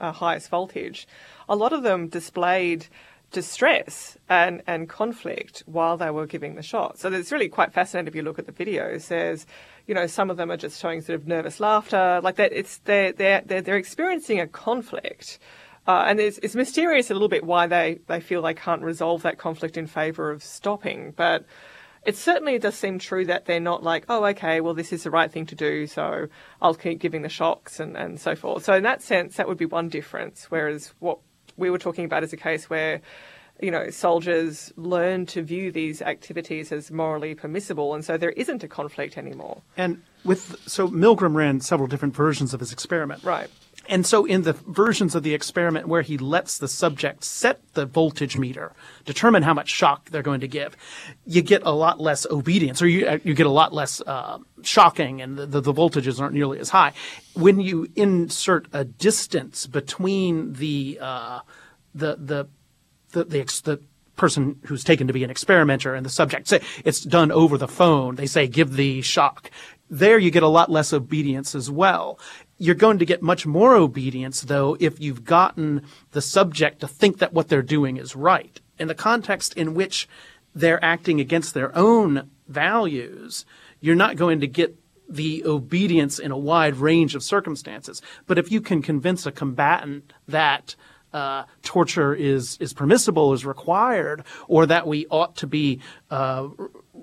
uh, 0.00 0.12
highest 0.12 0.48
voltage, 0.48 1.06
a 1.48 1.56
lot 1.56 1.72
of 1.72 1.82
them 1.82 2.08
displayed 2.08 2.86
distress 3.34 4.16
and, 4.28 4.62
and 4.66 4.88
conflict 4.88 5.62
while 5.66 5.98
they 5.98 6.10
were 6.10 6.26
giving 6.26 6.54
the 6.54 6.62
shot. 6.62 6.98
So 6.98 7.12
it's 7.12 7.30
really 7.30 7.50
quite 7.50 7.72
fascinating 7.72 8.08
if 8.08 8.14
you 8.14 8.22
look 8.22 8.38
at 8.38 8.46
the 8.46 8.52
videos. 8.52 9.08
There's, 9.08 9.44
you 9.86 9.94
know, 9.94 10.06
some 10.06 10.30
of 10.30 10.38
them 10.38 10.50
are 10.50 10.56
just 10.56 10.80
showing 10.80 11.02
sort 11.02 11.20
of 11.20 11.26
nervous 11.26 11.60
laughter, 11.60 12.20
like 12.22 12.36
that. 12.36 12.52
It's 12.52 12.78
they're 12.78 13.12
they're 13.12 13.42
they're, 13.44 13.60
they're 13.60 13.76
experiencing 13.76 14.40
a 14.40 14.46
conflict. 14.46 15.38
Uh, 15.86 16.04
and 16.06 16.18
it's, 16.18 16.38
it's 16.38 16.54
mysterious 16.54 17.10
a 17.10 17.12
little 17.12 17.28
bit 17.28 17.44
why 17.44 17.66
they, 17.66 17.98
they 18.06 18.18
feel 18.18 18.40
they 18.40 18.54
can't 18.54 18.80
resolve 18.80 19.20
that 19.20 19.36
conflict 19.36 19.76
in 19.76 19.86
favour 19.86 20.30
of 20.30 20.42
stopping. 20.42 21.12
But 21.14 21.44
it 22.06 22.16
certainly 22.16 22.58
does 22.58 22.74
seem 22.74 22.98
true 22.98 23.26
that 23.26 23.44
they're 23.44 23.60
not 23.60 23.82
like, 23.82 24.06
oh, 24.08 24.24
okay, 24.26 24.62
well, 24.62 24.72
this 24.72 24.94
is 24.94 25.02
the 25.02 25.10
right 25.10 25.30
thing 25.30 25.44
to 25.46 25.54
do, 25.54 25.86
so 25.86 26.28
I'll 26.62 26.74
keep 26.74 27.00
giving 27.00 27.20
the 27.20 27.28
shocks 27.28 27.80
and, 27.80 27.96
and 27.96 28.18
so 28.18 28.34
forth. 28.34 28.64
So, 28.64 28.72
in 28.74 28.82
that 28.84 29.02
sense, 29.02 29.36
that 29.36 29.46
would 29.46 29.58
be 29.58 29.66
one 29.66 29.90
difference. 29.90 30.46
Whereas 30.50 30.94
what 31.00 31.18
we 31.56 31.70
were 31.70 31.78
talking 31.78 32.04
about 32.04 32.22
is 32.24 32.32
a 32.32 32.36
case 32.36 32.68
where 32.68 33.00
you 33.60 33.70
know, 33.70 33.88
soldiers 33.90 34.72
learn 34.76 35.26
to 35.26 35.42
view 35.42 35.70
these 35.70 36.02
activities 36.02 36.72
as 36.72 36.90
morally 36.90 37.34
permissible, 37.34 37.94
and 37.94 38.04
so 38.04 38.16
there 38.16 38.30
isn't 38.30 38.64
a 38.64 38.68
conflict 38.68 39.16
anymore. 39.16 39.62
And 39.76 40.02
with 40.24 40.56
so 40.66 40.88
Milgram 40.88 41.34
ran 41.34 41.60
several 41.60 41.86
different 41.86 42.14
versions 42.16 42.52
of 42.52 42.60
his 42.60 42.72
experiment, 42.72 43.22
right? 43.22 43.48
And 43.88 44.06
so, 44.06 44.24
in 44.24 44.42
the 44.42 44.52
versions 44.52 45.14
of 45.14 45.22
the 45.22 45.34
experiment 45.34 45.88
where 45.88 46.02
he 46.02 46.16
lets 46.16 46.58
the 46.58 46.68
subject 46.68 47.24
set 47.24 47.60
the 47.74 47.86
voltage 47.86 48.38
meter, 48.38 48.72
determine 49.04 49.42
how 49.42 49.54
much 49.54 49.68
shock 49.68 50.10
they're 50.10 50.22
going 50.22 50.40
to 50.40 50.48
give, 50.48 50.76
you 51.26 51.42
get 51.42 51.62
a 51.64 51.70
lot 51.70 52.00
less 52.00 52.26
obedience, 52.30 52.80
or 52.80 52.88
you 52.88 53.20
you 53.24 53.34
get 53.34 53.46
a 53.46 53.50
lot 53.50 53.72
less 53.72 54.00
uh, 54.06 54.38
shocking, 54.62 55.20
and 55.20 55.36
the, 55.36 55.46
the, 55.46 55.60
the 55.60 55.72
voltages 55.72 56.20
aren't 56.20 56.34
nearly 56.34 56.58
as 56.58 56.70
high. 56.70 56.92
When 57.34 57.60
you 57.60 57.88
insert 57.94 58.68
a 58.72 58.84
distance 58.84 59.66
between 59.66 60.54
the 60.54 60.98
uh, 61.00 61.40
the 61.94 62.16
the 62.16 62.48
the, 63.12 63.24
the, 63.24 63.60
the 63.64 63.80
person 64.16 64.60
who's 64.66 64.84
taken 64.84 65.06
to 65.06 65.12
be 65.12 65.24
an 65.24 65.30
experimenter 65.30 65.94
and 65.94 66.06
the 66.06 66.10
subject 66.10 66.48
say 66.48 66.60
it's 66.84 67.00
done 67.00 67.32
over 67.32 67.58
the 67.58 67.68
phone. 67.68 68.14
They 68.14 68.26
say 68.26 68.46
give 68.46 68.74
the 68.74 69.02
shock. 69.02 69.50
There 69.90 70.18
you 70.18 70.30
get 70.30 70.42
a 70.42 70.48
lot 70.48 70.70
less 70.70 70.92
obedience 70.92 71.54
as 71.54 71.70
well. 71.70 72.18
You're 72.64 72.74
going 72.74 72.98
to 73.00 73.04
get 73.04 73.20
much 73.20 73.44
more 73.44 73.74
obedience 73.74 74.40
though 74.40 74.74
if 74.80 74.98
you've 74.98 75.22
gotten 75.22 75.82
the 76.12 76.22
subject 76.22 76.80
to 76.80 76.88
think 76.88 77.18
that 77.18 77.34
what 77.34 77.48
they're 77.48 77.60
doing 77.60 77.98
is 77.98 78.16
right. 78.16 78.58
In 78.78 78.88
the 78.88 78.94
context 78.94 79.52
in 79.52 79.74
which 79.74 80.08
they're 80.54 80.82
acting 80.82 81.20
against 81.20 81.52
their 81.52 81.76
own 81.76 82.30
values, 82.48 83.44
you're 83.80 83.94
not 83.94 84.16
going 84.16 84.40
to 84.40 84.46
get 84.46 84.78
the 85.06 85.44
obedience 85.44 86.18
in 86.18 86.30
a 86.30 86.38
wide 86.38 86.76
range 86.76 87.14
of 87.14 87.22
circumstances. 87.22 88.00
But 88.26 88.38
if 88.38 88.50
you 88.50 88.62
can 88.62 88.80
convince 88.80 89.26
a 89.26 89.32
combatant 89.32 90.14
that 90.26 90.74
uh, 91.12 91.44
torture 91.62 92.14
is 92.14 92.56
is 92.60 92.72
permissible, 92.72 93.34
is 93.34 93.44
required, 93.44 94.24
or 94.48 94.64
that 94.64 94.86
we 94.86 95.06
ought 95.10 95.36
to 95.36 95.46
be 95.46 95.80
uh, 96.10 96.48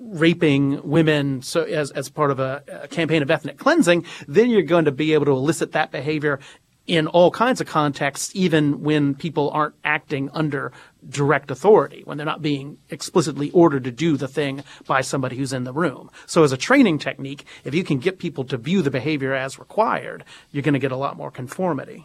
raping 0.04 0.88
women 0.88 1.42
so 1.42 1.62
as 1.62 1.90
as 1.92 2.08
part 2.08 2.30
of 2.30 2.40
a, 2.40 2.62
a, 2.82 2.88
campaign 2.88 3.22
of 3.22 3.30
ethnic 3.30 3.58
cleansing, 3.58 4.04
then 4.26 4.50
you're 4.50 4.62
going 4.62 4.84
to 4.84 4.92
be 4.92 5.14
able 5.14 5.24
to 5.26 5.32
elicit 5.32 5.72
that 5.72 5.90
behavior 5.90 6.40
in 6.86 7.06
all 7.06 7.30
kinds 7.30 7.60
of 7.60 7.66
contexts, 7.66 8.34
even 8.34 8.82
when 8.82 9.14
people 9.14 9.50
aren't 9.50 9.74
acting 9.84 10.28
under 10.32 10.72
direct 11.08 11.50
authority, 11.50 12.02
when 12.04 12.16
they're 12.16 12.26
not 12.26 12.42
being 12.42 12.76
explicitly 12.90 13.50
ordered 13.52 13.84
to 13.84 13.90
do 13.90 14.16
the 14.16 14.26
thing 14.26 14.64
by 14.86 15.00
somebody 15.00 15.36
who's 15.36 15.52
in 15.52 15.64
the 15.64 15.72
room. 15.72 16.10
So 16.26 16.42
as 16.42 16.52
a 16.52 16.56
training 16.56 16.98
technique, 16.98 17.44
if 17.64 17.74
you 17.74 17.84
can 17.84 17.98
get 17.98 18.18
people 18.18 18.44
to 18.44 18.56
view 18.56 18.82
the 18.82 18.90
behavior 18.90 19.32
as 19.32 19.58
required, 19.58 20.24
you're 20.50 20.62
going 20.62 20.74
to 20.74 20.80
get 20.80 20.92
a 20.92 20.96
lot 20.96 21.16
more 21.16 21.30
conformity. 21.30 22.04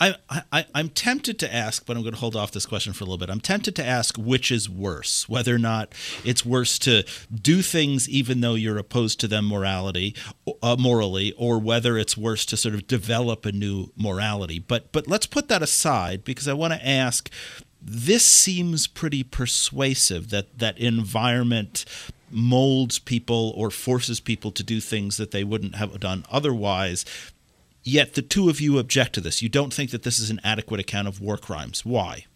I, 0.00 0.14
I, 0.52 0.66
I'm 0.74 0.90
tempted 0.90 1.38
to 1.40 1.52
ask, 1.52 1.84
but 1.84 1.96
I'm 1.96 2.02
going 2.02 2.14
to 2.14 2.20
hold 2.20 2.36
off 2.36 2.52
this 2.52 2.66
question 2.66 2.92
for 2.92 3.02
a 3.02 3.06
little 3.06 3.18
bit. 3.18 3.30
I'm 3.30 3.40
tempted 3.40 3.74
to 3.76 3.84
ask 3.84 4.16
which 4.16 4.52
is 4.52 4.68
worse, 4.68 5.28
whether 5.28 5.54
or 5.54 5.58
not 5.58 5.92
it's 6.24 6.46
worse 6.46 6.78
to 6.80 7.04
do 7.34 7.62
things 7.62 8.08
even 8.08 8.40
though 8.40 8.54
you're 8.54 8.78
opposed 8.78 9.18
to 9.20 9.28
them 9.28 9.46
morality, 9.48 10.14
uh, 10.62 10.76
morally, 10.78 11.32
or 11.36 11.58
whether 11.58 11.98
it's 11.98 12.16
worse 12.16 12.46
to 12.46 12.56
sort 12.56 12.74
of 12.74 12.86
develop 12.86 13.44
a 13.44 13.52
new 13.52 13.90
morality. 13.96 14.58
But 14.58 14.92
but 14.92 15.08
let's 15.08 15.26
put 15.26 15.48
that 15.48 15.62
aside 15.62 16.24
because 16.24 16.46
I 16.48 16.52
want 16.52 16.74
to 16.74 16.88
ask. 16.88 17.30
This 17.80 18.26
seems 18.26 18.88
pretty 18.88 19.22
persuasive 19.22 20.30
that 20.30 20.58
that 20.58 20.76
environment 20.78 21.84
molds 22.30 22.98
people 22.98 23.52
or 23.56 23.70
forces 23.70 24.20
people 24.20 24.50
to 24.50 24.62
do 24.62 24.80
things 24.80 25.16
that 25.16 25.30
they 25.30 25.44
wouldn't 25.44 25.76
have 25.76 25.98
done 26.00 26.24
otherwise. 26.30 27.04
Yet 27.88 28.12
the 28.12 28.20
two 28.20 28.50
of 28.50 28.60
you 28.60 28.78
object 28.78 29.14
to 29.14 29.22
this. 29.22 29.40
You 29.40 29.48
don't 29.48 29.72
think 29.72 29.92
that 29.92 30.02
this 30.02 30.18
is 30.18 30.28
an 30.28 30.42
adequate 30.44 30.78
account 30.78 31.08
of 31.08 31.22
war 31.22 31.38
crimes. 31.38 31.86
Why? 31.86 32.26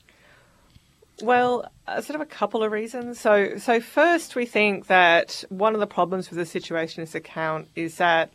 Well, 1.21 1.71
uh, 1.87 2.01
sort 2.01 2.15
of 2.15 2.23
a 2.23 2.27
couple 2.27 2.63
of 2.63 2.73
reasons. 2.73 3.21
So, 3.21 3.59
so 3.59 3.79
first, 3.79 4.35
we 4.35 4.47
think 4.47 4.87
that 4.87 5.45
one 5.51 5.75
of 5.75 5.81
the 5.81 5.87
problems 5.87 6.31
with 6.31 6.39
the 6.39 6.59
situationist 6.59 7.15
account 7.15 7.69
is 7.77 7.97
that 7.97 8.33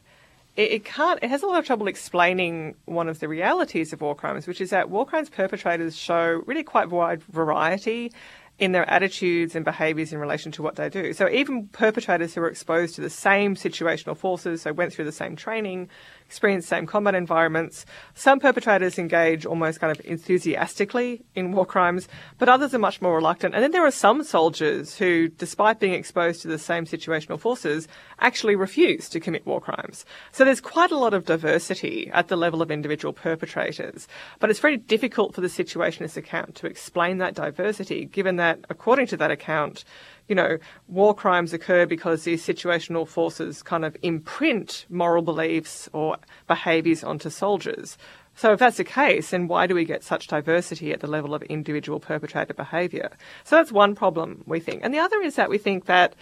it, 0.56 0.72
it, 0.72 0.86
can't. 0.86 1.18
It 1.24 1.32
has 1.32 1.42
a 1.42 1.48
lot 1.48 1.58
of 1.58 1.66
trouble 1.66 1.88
explaining 1.88 2.76
one 2.86 3.10
of 3.10 3.20
the 3.20 3.28
realities 3.28 3.94
of 3.94 4.02
war 4.02 4.14
crimes, 4.14 4.46
which 4.46 4.62
is 4.62 4.70
that 4.70 4.92
war 4.92 5.04
crimes 5.04 5.28
perpetrators 5.28 5.98
show 5.98 6.44
really 6.46 6.62
quite 6.62 6.92
wide 6.92 7.24
variety 7.24 8.12
in 8.60 8.72
their 8.72 8.90
attitudes 8.90 9.56
and 9.56 9.64
behaviours 9.64 10.12
in 10.12 10.20
relation 10.20 10.52
to 10.52 10.64
what 10.64 10.76
they 10.76 10.90
do. 10.90 11.14
So 11.14 11.30
even 11.30 11.68
perpetrators 11.68 12.34
who 12.34 12.42
are 12.42 12.48
exposed 12.48 12.96
to 12.96 13.02
the 13.02 13.10
same 13.10 13.56
situational 13.56 14.18
forces, 14.18 14.64
so 14.64 14.74
went 14.74 14.94
through 14.94 15.06
the 15.06 15.12
same 15.12 15.36
training, 15.36 15.90
experience 16.28 16.68
same 16.68 16.86
combat 16.86 17.16
environments. 17.16 17.86
Some 18.14 18.40
perpetrators 18.42 19.00
engage 19.00 19.46
almost 19.46 19.80
kind 19.80 19.98
of 19.98 20.06
enthusiastically 20.06 21.24
in 21.36 21.54
war 21.54 21.66
crimes, 21.66 22.10
but 22.38 22.50
others 22.50 22.74
are 22.74 22.80
much 22.80 23.02
more 23.02 23.16
reluctant. 23.16 23.56
And 23.56 23.64
then 23.64 23.72
there 23.72 23.86
are 23.86 23.92
some 23.92 24.24
soldiers 24.24 24.98
who, 24.98 25.30
despite 25.30 25.80
being 25.80 25.94
exposed 25.94 26.42
to 26.42 26.50
the 26.50 26.60
same 26.60 26.86
situational 26.86 27.40
forces, 27.40 27.88
actually 28.20 28.58
refuse 28.58 29.08
to 29.10 29.22
commit 29.22 29.46
war 29.46 29.62
crimes. 29.62 30.06
So 30.34 30.44
there's 30.44 30.60
quite 30.60 30.92
a 30.92 30.98
lot 30.98 31.14
of 31.14 31.24
diversity 31.24 32.12
at 32.14 32.28
the 32.28 32.36
level 32.36 32.62
of 32.62 32.72
individual 32.72 33.14
perpetrators. 33.14 34.08
But 34.40 34.50
it's 34.50 34.60
very 34.60 34.78
difficult 34.78 35.34
for 35.34 35.42
the 35.42 35.48
situationist 35.48 36.18
account 36.18 36.56
to 36.56 36.68
explain 36.68 37.20
that 37.20 37.36
diversity, 37.36 38.04
given 38.04 38.36
that, 38.36 38.60
according 38.70 39.08
to 39.08 39.18
that 39.18 39.32
account, 39.32 39.86
you 40.28 40.36
know, 40.36 40.58
war 40.88 41.14
crimes 41.14 41.54
occur 41.54 41.86
because 41.86 42.24
these 42.24 42.46
situational 42.46 43.08
forces 43.08 43.64
kind 43.64 43.86
of 43.86 43.96
imprint 44.02 44.86
moral 44.90 45.22
beliefs 45.22 45.90
or 45.94 46.18
behaviours 46.48 47.04
onto 47.04 47.30
soldiers. 47.30 47.98
So 48.36 48.54
if 48.54 48.60
that's 48.60 48.78
the 48.78 48.84
case, 48.84 49.32
then 49.32 49.48
why 49.48 49.66
do 49.66 49.74
we 49.74 49.86
get 49.86 50.04
such 50.04 50.28
diversity 50.28 50.92
at 50.92 51.00
the 51.00 51.08
level 51.08 51.34
of 51.34 51.42
individual 51.44 52.00
perpetrator 52.00 52.54
behaviour? 52.54 53.10
So 53.44 53.56
that's 53.56 53.72
one 53.72 53.96
problem 53.96 54.44
we 54.46 54.60
think. 54.60 54.82
And 54.84 54.94
the 54.94 55.00
other 55.00 55.22
is 55.22 55.36
that 55.36 55.50
we 55.50 55.58
think 55.58 55.86
that 55.86 56.14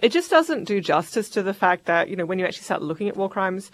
it 0.00 0.10
just 0.10 0.30
doesn't 0.30 0.64
do 0.64 0.80
justice 0.80 1.28
to 1.30 1.42
the 1.42 1.54
fact 1.54 1.84
that, 1.84 2.08
you 2.08 2.16
know, 2.16 2.26
when 2.26 2.38
you 2.38 2.44
actually 2.44 2.64
start 2.64 2.82
looking 2.82 3.08
at 3.08 3.16
war 3.16 3.28
crimes, 3.28 3.70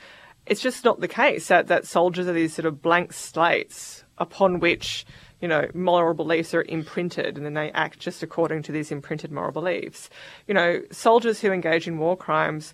it's 0.46 0.60
just 0.60 0.84
not 0.84 1.00
the 1.00 1.08
case 1.08 1.48
that, 1.48 1.68
that 1.68 1.86
soldiers 1.86 2.28
are 2.28 2.32
these 2.32 2.54
sort 2.54 2.66
of 2.66 2.82
blank 2.82 3.12
slates 3.12 4.04
upon 4.18 4.60
which 4.60 5.06
you 5.44 5.48
know, 5.48 5.68
moral 5.74 6.14
beliefs 6.14 6.54
are 6.54 6.64
imprinted 6.70 7.36
and 7.36 7.44
then 7.44 7.52
they 7.52 7.70
act 7.72 7.98
just 7.98 8.22
according 8.22 8.62
to 8.62 8.72
these 8.72 8.90
imprinted 8.90 9.30
moral 9.30 9.52
beliefs. 9.52 10.08
You 10.48 10.54
know, 10.54 10.80
soldiers 10.90 11.38
who 11.38 11.52
engage 11.52 11.86
in 11.86 11.98
war 11.98 12.16
crimes 12.16 12.72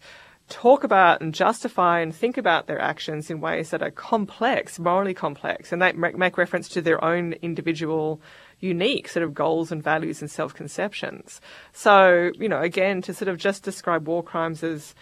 talk 0.49 0.85
about 0.85 1.21
and 1.21 1.35
justify 1.35 1.99
and 1.99 2.15
think 2.15 2.39
about 2.39 2.69
their 2.69 2.81
actions 2.81 3.29
in 3.29 3.41
ways 3.41 3.71
that 3.71 3.83
are 3.83 3.91
complex, 3.91 4.79
morally 4.79 5.15
complex, 5.15 5.73
and 5.73 5.83
they 5.83 5.91
make 5.91 6.39
reference 6.39 6.69
to 6.69 6.81
their 6.81 7.03
own 7.03 7.33
individual, 7.43 8.21
unique 8.61 9.09
sort 9.09 9.25
of 9.25 9.35
goals 9.35 9.73
and 9.73 9.83
values 9.83 10.21
and 10.21 10.31
self 10.31 10.55
conceptions. 10.55 11.41
So, 11.73 12.31
you 12.39 12.49
know, 12.49 12.61
again, 12.61 13.03
to 13.03 13.13
sort 13.13 13.31
of 13.31 13.37
just 13.37 13.65
describe 13.65 14.07
war 14.07 14.23
crimes 14.23 14.63
as 14.63 14.95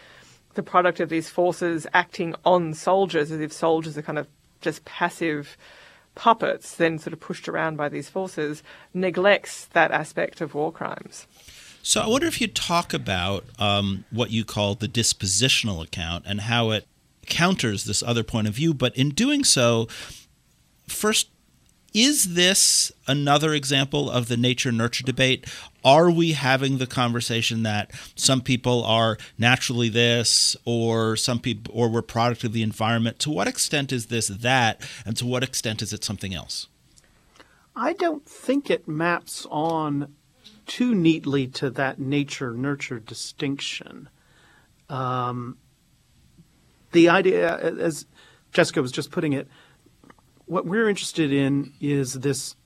the 0.55 0.63
product 0.63 1.01
of 1.01 1.11
these 1.11 1.29
forces 1.29 1.87
acting 1.93 2.35
on 2.47 2.73
soldiers 2.73 3.31
as 3.31 3.43
if 3.43 3.53
soldiers 3.53 3.99
are 3.99 4.03
kind 4.03 4.19
of 4.19 4.27
just 4.63 4.87
passive 4.87 5.59
puppets, 6.19 6.75
then 6.75 6.99
sort 6.99 7.13
of 7.13 7.21
pushed 7.21 7.49
around 7.49 7.77
by 7.77 7.89
these 7.89 8.09
forces, 8.09 8.63
neglects 8.93 9.67
that 9.67 9.93
aspect 9.93 10.41
of 10.41 10.53
war 10.53 10.73
crimes. 10.73 11.27
So 11.81 12.01
I 12.01 12.09
wonder 12.09 12.27
if 12.27 12.41
you 12.41 12.49
talk 12.49 12.93
about 12.93 13.45
um, 13.59 14.05
what 14.11 14.31
you 14.31 14.45
call 14.45 14.75
the 14.75 14.89
dispositional 14.89 15.83
account 15.83 16.25
and 16.27 16.43
how 16.43 16.71
it 16.73 16.87
counters 17.27 17.85
this 17.85 18.03
other 18.03 18.25
point 18.25 18.49
of 18.49 18.55
view. 18.55 18.75
But 18.75 18.97
in 18.97 19.11
doing 19.11 19.45
so, 19.45 19.87
first 20.89 21.29
is 21.95 22.35
this 22.35 22.93
another 23.07 23.55
example 23.55 24.11
of 24.11 24.29
the 24.29 24.37
nature 24.37 24.73
nurture 24.73 25.05
debate? 25.05 25.47
Are 25.89 26.11
we 26.11 26.33
having 26.33 26.77
the 26.77 26.87
conversation 26.87 27.63
that 27.63 27.93
some 28.15 28.43
people 28.43 28.85
are 28.85 29.17
naturally 29.39 29.89
this, 29.89 30.55
or 30.67 31.17
some 31.17 31.41
people, 31.41 31.73
or 31.75 31.89
we're 31.89 32.03
product 32.03 32.45
of 32.45 32.53
the 32.53 32.63
environment? 32.63 33.19
To 33.21 33.31
what 33.31 33.49
extent 33.49 33.91
is 33.91 34.09
this 34.09 34.29
that, 34.29 34.87
and 35.07 35.17
to 35.17 35.25
what 35.25 35.43
extent 35.43 35.81
is 35.81 35.95
it 35.95 36.05
something 36.05 36.35
else? 36.35 36.69
I 37.75 37.95
don't 37.95 38.27
think 38.27 38.69
it 38.69 38.87
maps 38.87 39.47
on 39.51 40.15
too 40.67 40.95
neatly 40.95 41.47
to 41.47 41.71
that 41.71 41.99
nature 41.99 42.53
nurture 42.53 43.01
distinction. 43.01 44.11
Um, 44.91 45.57
the 46.93 47.09
idea, 47.09 47.57
as 47.57 48.05
Jessica 48.53 48.83
was 48.83 48.93
just 48.93 49.11
putting 49.11 49.33
it, 49.33 49.49
what 50.45 50.67
we're 50.67 50.91
interested 50.91 51.33
in 51.33 51.73
is 51.81 52.13
this 52.13 52.57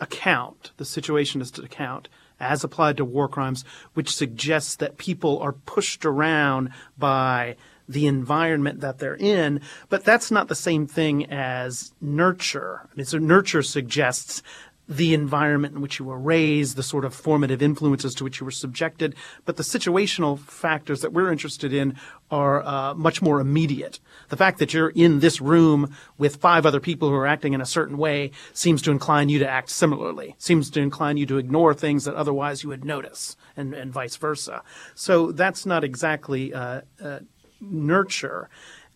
account, 0.00 0.72
the 0.78 0.84
situationist 0.84 1.62
account, 1.64 2.08
as 2.40 2.64
applied 2.64 2.96
to 2.96 3.04
war 3.04 3.28
crimes, 3.28 3.64
which 3.94 4.14
suggests 4.14 4.76
that 4.76 4.98
people 4.98 5.38
are 5.38 5.52
pushed 5.52 6.04
around 6.04 6.70
by 6.98 7.56
the 7.88 8.06
environment 8.06 8.80
that 8.80 8.98
they're 8.98 9.16
in, 9.16 9.60
but 9.88 10.04
that's 10.04 10.30
not 10.30 10.48
the 10.48 10.54
same 10.54 10.86
thing 10.86 11.30
as 11.30 11.92
nurture. 12.00 12.80
I 12.84 12.96
mean, 12.96 13.06
so 13.06 13.18
nurture 13.18 13.62
suggests 13.62 14.42
the 14.88 15.14
environment 15.14 15.74
in 15.74 15.80
which 15.80 15.98
you 15.98 16.04
were 16.04 16.18
raised, 16.18 16.76
the 16.76 16.82
sort 16.82 17.04
of 17.04 17.14
formative 17.14 17.60
influences 17.60 18.14
to 18.14 18.24
which 18.24 18.40
you 18.40 18.44
were 18.44 18.52
subjected. 18.52 19.14
But 19.44 19.56
the 19.56 19.62
situational 19.62 20.38
factors 20.38 21.00
that 21.00 21.12
we're 21.12 21.32
interested 21.32 21.72
in 21.72 21.96
are 22.30 22.64
uh, 22.64 22.94
much 22.94 23.20
more 23.20 23.40
immediate. 23.40 23.98
The 24.28 24.36
fact 24.36 24.58
that 24.58 24.72
you're 24.72 24.90
in 24.90 25.20
this 25.20 25.40
room 25.40 25.94
with 26.18 26.36
five 26.36 26.66
other 26.66 26.80
people 26.80 27.08
who 27.08 27.14
are 27.14 27.26
acting 27.26 27.52
in 27.52 27.60
a 27.60 27.66
certain 27.66 27.96
way 27.96 28.30
seems 28.52 28.80
to 28.82 28.90
incline 28.90 29.28
you 29.28 29.38
to 29.40 29.48
act 29.48 29.70
similarly, 29.70 30.34
seems 30.38 30.70
to 30.70 30.80
incline 30.80 31.16
you 31.16 31.26
to 31.26 31.38
ignore 31.38 31.74
things 31.74 32.04
that 32.04 32.14
otherwise 32.14 32.62
you 32.62 32.68
would 32.68 32.84
notice, 32.84 33.36
and, 33.56 33.74
and 33.74 33.92
vice 33.92 34.16
versa. 34.16 34.62
So 34.94 35.32
that's 35.32 35.66
not 35.66 35.82
exactly 35.82 36.54
uh, 36.54 36.82
uh, 37.02 37.20
nurture. 37.60 38.48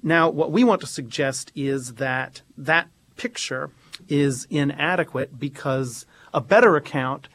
Now, 0.03 0.30
what 0.30 0.53
we 0.53 0.64
want 0.64 0.80
to 0.82 0.86
suggest 0.86 1.53
is 1.55 1.95
that 1.95 2.43
that 2.57 2.88
picture 3.16 3.70
is 4.09 4.47
inadequate 4.51 5.39
because 5.39 6.07
a 6.33 6.41
better 6.41 6.77
account 6.77 7.29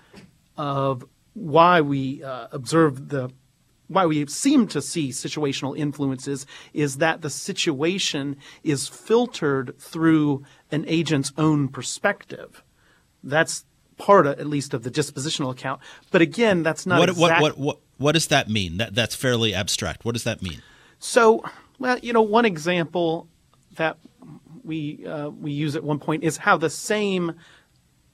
of 0.57 1.05
why 1.33 1.81
we 1.81 2.23
uh, 2.23 2.47
observe 2.51 3.09
the 3.09 3.31
why 3.87 4.05
we 4.05 4.25
seem 4.25 4.67
to 4.67 4.81
see 4.81 5.09
situational 5.09 5.77
influences 5.77 6.47
is 6.73 6.97
that 6.97 7.21
the 7.21 7.29
situation 7.29 8.35
is 8.63 8.87
filtered 8.87 9.77
through 9.77 10.43
an 10.71 10.83
agent's 10.87 11.31
own 11.37 11.67
perspective. 11.67 12.63
That's 13.23 13.63
part, 13.97 14.25
of, 14.25 14.39
at 14.39 14.47
least, 14.47 14.73
of 14.73 14.81
the 14.81 14.89
dispositional 14.89 15.51
account. 15.51 15.81
But 16.09 16.21
again, 16.21 16.63
that's 16.63 16.85
not 16.87 16.99
what, 16.99 17.09
exact- 17.09 17.41
what, 17.41 17.57
what, 17.57 17.59
what, 17.59 17.79
what 17.97 18.11
does 18.13 18.27
that 18.27 18.49
mean? 18.49 18.77
That 18.77 18.95
that's 18.95 19.15
fairly 19.15 19.53
abstract. 19.53 20.03
What 20.03 20.13
does 20.13 20.23
that 20.23 20.41
mean? 20.41 20.61
So, 20.99 21.43
well, 21.77 21.99
you 21.99 22.11
know, 22.11 22.21
one 22.21 22.45
example 22.45 23.27
that 23.75 23.97
we 24.65 25.05
uh, 25.05 25.29
we 25.29 25.51
use 25.51 25.75
at 25.75 25.83
one 25.83 25.99
point 25.99 26.23
is 26.23 26.37
how 26.37 26.57
the 26.57 26.69
same 26.69 27.33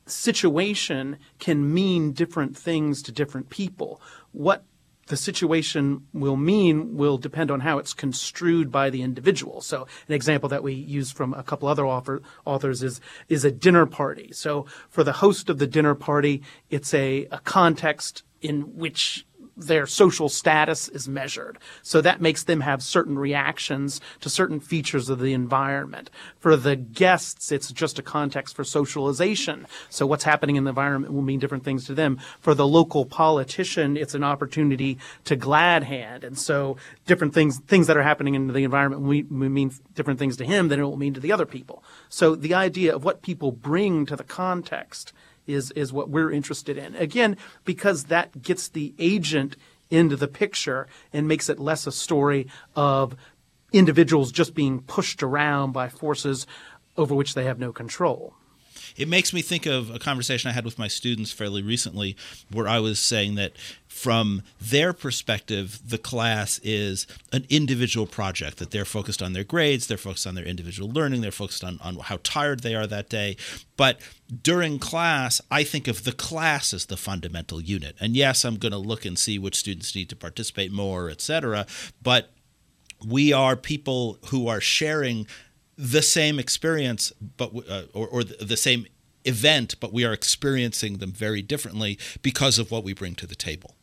situation 0.05 1.17
can 1.39 1.73
mean 1.73 2.11
different 2.11 2.57
things 2.57 3.01
to 3.03 3.11
different 3.11 3.49
people. 3.49 4.01
What 4.31 4.63
the 5.07 5.17
situation 5.17 6.07
will 6.13 6.37
mean 6.37 6.95
will 6.95 7.17
depend 7.17 7.51
on 7.51 7.61
how 7.61 7.77
it's 7.79 7.93
construed 7.93 8.71
by 8.71 8.89
the 8.89 9.01
individual. 9.01 9.59
So 9.61 9.87
an 10.07 10.13
example 10.13 10.47
that 10.49 10.63
we 10.63 10.73
use 10.73 11.11
from 11.11 11.33
a 11.33 11.43
couple 11.43 11.67
other 11.67 11.85
author, 11.85 12.21
authors 12.45 12.81
is 12.83 13.01
is 13.27 13.43
a 13.43 13.51
dinner 13.51 13.85
party. 13.85 14.31
So 14.31 14.65
for 14.89 15.03
the 15.03 15.13
host 15.13 15.49
of 15.49 15.57
the 15.57 15.67
dinner 15.67 15.95
party, 15.95 16.41
it's 16.69 16.93
a, 16.93 17.27
a 17.31 17.39
context 17.39 18.23
in 18.41 18.77
which 18.77 19.25
their 19.67 19.85
social 19.85 20.29
status 20.29 20.89
is 20.89 21.07
measured. 21.07 21.57
So 21.81 22.01
that 22.01 22.21
makes 22.21 22.43
them 22.43 22.61
have 22.61 22.83
certain 22.83 23.17
reactions 23.17 24.01
to 24.21 24.29
certain 24.29 24.59
features 24.59 25.09
of 25.09 25.19
the 25.19 25.33
environment. 25.33 26.09
For 26.39 26.55
the 26.55 26.75
guests, 26.75 27.51
it's 27.51 27.71
just 27.71 27.99
a 27.99 28.01
context 28.01 28.55
for 28.55 28.63
socialization. 28.63 29.67
So 29.89 30.05
what's 30.05 30.23
happening 30.23 30.55
in 30.55 30.63
the 30.63 30.69
environment 30.69 31.13
will 31.13 31.21
mean 31.21 31.39
different 31.39 31.63
things 31.63 31.85
to 31.85 31.93
them. 31.93 32.19
For 32.39 32.53
the 32.53 32.67
local 32.67 33.05
politician, 33.05 33.97
it's 33.97 34.15
an 34.15 34.23
opportunity 34.23 34.97
to 35.25 35.35
glad 35.35 35.83
hand. 35.83 36.23
And 36.23 36.37
so 36.37 36.77
different 37.05 37.33
things, 37.33 37.59
things 37.59 37.87
that 37.87 37.97
are 37.97 38.03
happening 38.03 38.35
in 38.35 38.47
the 38.47 38.63
environment 38.63 39.01
will 39.01 39.49
mean 39.49 39.71
different 39.95 40.19
things 40.19 40.37
to 40.37 40.45
him 40.45 40.67
than 40.67 40.79
it 40.79 40.83
will 40.83 40.97
mean 40.97 41.13
to 41.13 41.19
the 41.19 41.31
other 41.31 41.45
people. 41.45 41.83
So 42.09 42.35
the 42.35 42.53
idea 42.53 42.95
of 42.95 43.03
what 43.03 43.21
people 43.21 43.51
bring 43.51 44.05
to 44.07 44.15
the 44.15 44.23
context 44.23 45.13
is 45.47 45.71
is 45.71 45.91
what 45.91 46.09
we're 46.09 46.31
interested 46.31 46.77
in. 46.77 46.95
Again, 46.95 47.37
because 47.65 48.05
that 48.05 48.41
gets 48.41 48.67
the 48.69 48.93
agent 48.99 49.55
into 49.89 50.15
the 50.15 50.27
picture 50.27 50.87
and 51.11 51.27
makes 51.27 51.49
it 51.49 51.59
less 51.59 51.85
a 51.85 51.91
story 51.91 52.47
of 52.75 53.15
individuals 53.73 54.31
just 54.31 54.53
being 54.53 54.81
pushed 54.81 55.21
around 55.21 55.71
by 55.71 55.89
forces 55.89 56.47
over 56.97 57.15
which 57.15 57.33
they 57.33 57.45
have 57.45 57.59
no 57.59 57.71
control. 57.71 58.33
It 58.97 59.07
makes 59.07 59.33
me 59.33 59.41
think 59.41 59.65
of 59.65 59.89
a 59.89 59.99
conversation 59.99 60.49
I 60.49 60.53
had 60.53 60.65
with 60.65 60.79
my 60.79 60.87
students 60.87 61.31
fairly 61.31 61.61
recently 61.61 62.15
where 62.51 62.67
I 62.67 62.79
was 62.79 62.99
saying 62.99 63.35
that 63.35 63.53
from 63.87 64.43
their 64.59 64.93
perspective, 64.93 65.79
the 65.85 65.97
class 65.97 66.59
is 66.63 67.05
an 67.31 67.45
individual 67.49 68.07
project, 68.07 68.57
that 68.57 68.71
they're 68.71 68.85
focused 68.85 69.21
on 69.21 69.33
their 69.33 69.43
grades, 69.43 69.87
they're 69.87 69.97
focused 69.97 70.25
on 70.25 70.35
their 70.35 70.45
individual 70.45 70.89
learning, 70.89 71.21
they're 71.21 71.31
focused 71.31 71.63
on, 71.63 71.77
on 71.83 71.97
how 71.97 72.19
tired 72.23 72.61
they 72.61 72.73
are 72.73 72.87
that 72.87 73.09
day. 73.09 73.35
But 73.75 73.99
during 74.41 74.79
class, 74.79 75.41
I 75.51 75.63
think 75.63 75.87
of 75.87 76.03
the 76.03 76.13
class 76.13 76.73
as 76.73 76.85
the 76.85 76.97
fundamental 76.97 77.59
unit. 77.59 77.95
And 77.99 78.15
yes, 78.15 78.45
I'm 78.45 78.55
going 78.55 78.71
to 78.71 78.77
look 78.77 79.05
and 79.05 79.19
see 79.19 79.37
which 79.37 79.55
students 79.55 79.93
need 79.93 80.09
to 80.09 80.15
participate 80.15 80.71
more, 80.71 81.09
et 81.09 81.21
cetera. 81.21 81.65
But 82.01 82.31
we 83.05 83.33
are 83.33 83.55
people 83.55 84.19
who 84.27 84.47
are 84.47 84.61
sharing 84.61 85.27
the 85.81 86.03
same 86.03 86.37
experience, 86.37 87.11
but 87.37 87.51
uh, 87.67 87.83
or, 87.93 88.07
or 88.07 88.23
the 88.23 88.55
same 88.55 88.85
event, 89.25 89.75
but 89.79 89.91
we 89.91 90.05
are 90.05 90.13
experiencing 90.13 90.97
them 90.97 91.11
very 91.11 91.41
differently 91.41 91.97
because 92.21 92.59
of 92.59 92.69
what 92.69 92.83
we 92.83 92.93
bring 92.93 93.15
to 93.15 93.25
the 93.25 93.35
table. 93.35 93.75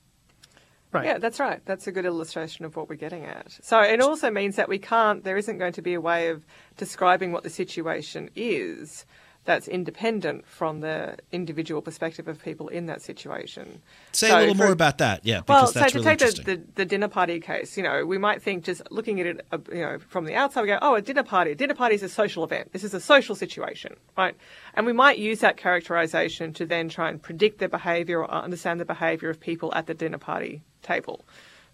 Right. 0.92 1.05
Yeah, 1.05 1.18
that's 1.18 1.40
right. 1.40 1.61
That's 1.66 1.86
a 1.88 1.92
good 1.92 2.07
illustration 2.07 2.64
of 2.64 2.76
what 2.76 2.88
we're 2.88 2.94
getting 2.94 3.24
at. 3.24 3.59
So 3.62 3.80
it 3.80 4.01
also 4.01 4.30
means 4.30 4.57
that 4.57 4.68
we 4.68 4.78
can't, 4.78 5.24
there 5.24 5.36
isn't 5.36 5.59
going 5.59 5.74
to 5.74 5.82
be 5.82 5.94
a 5.94 6.01
way 6.01 6.28
of 6.28 6.46
describing 6.76 7.32
what 7.32 7.42
the 7.42 7.51
situation 7.51 8.30
is 8.34 9.05
that's 9.49 9.66
independent 9.66 10.46
from 10.46 10.80
the 10.80 11.16
individual 11.32 11.80
perspective 11.80 12.28
of 12.28 12.44
people 12.44 12.68
in 12.68 12.84
that 12.84 13.01
situation. 13.01 13.80
Say 14.12 14.28
so 14.28 14.36
a 14.36 14.40
little 14.40 14.55
for, 14.55 14.64
more 14.64 14.72
about 14.72 14.99
that, 14.99 15.24
yeah. 15.24 15.40
Well, 15.49 15.66
so 15.68 15.88
to 15.88 15.99
really 16.01 16.16
take 16.16 16.34
the, 16.34 16.42
the, 16.42 16.62
the, 16.74 16.84
dinner 16.84 17.09
party 17.09 17.40
case, 17.40 17.74
you 17.74 17.82
know, 17.82 18.05
we 18.05 18.18
might 18.18 18.42
think 18.42 18.64
just 18.64 18.82
looking 18.90 19.18
at 19.20 19.26
it, 19.26 19.46
uh, 19.51 19.57
you 19.72 19.80
know, 19.80 19.99
from 20.01 20.26
the 20.26 20.34
outside, 20.34 20.61
we 20.61 20.66
go, 20.68 20.78
oh, 20.82 20.96
a 20.96 21.01
dinner 21.01 21.22
party. 21.22 21.53
A 21.53 21.55
dinner 21.55 21.74
party 21.74 21.94
is 21.94 22.03
a 22.03 22.11
social 22.11 22.44
event. 22.44 22.74
This 22.74 22.84
is 22.84 22.92
a 22.92 23.01
social 23.01 23.34
situation, 23.34 23.96
right? 24.18 24.36
And 24.74 24.84
we 24.84 24.92
might 24.92 25.16
use 25.16 25.40
that 25.40 25.57
characterization 25.57 26.53
to 26.53 26.66
then 26.66 26.90
try 26.90 27.09
and 27.09 27.20
predict 27.20 27.59
the 27.59 27.70
behavior 27.70 28.20
or 28.20 28.30
understand 28.30 28.80
the 28.80 28.84
behavior 28.84 29.30
of 29.30 29.40
people 29.40 29.72
at 29.74 29.86
the 29.86 29.94
dinner 29.94 30.18
party 30.18 30.61
table, 30.82 31.24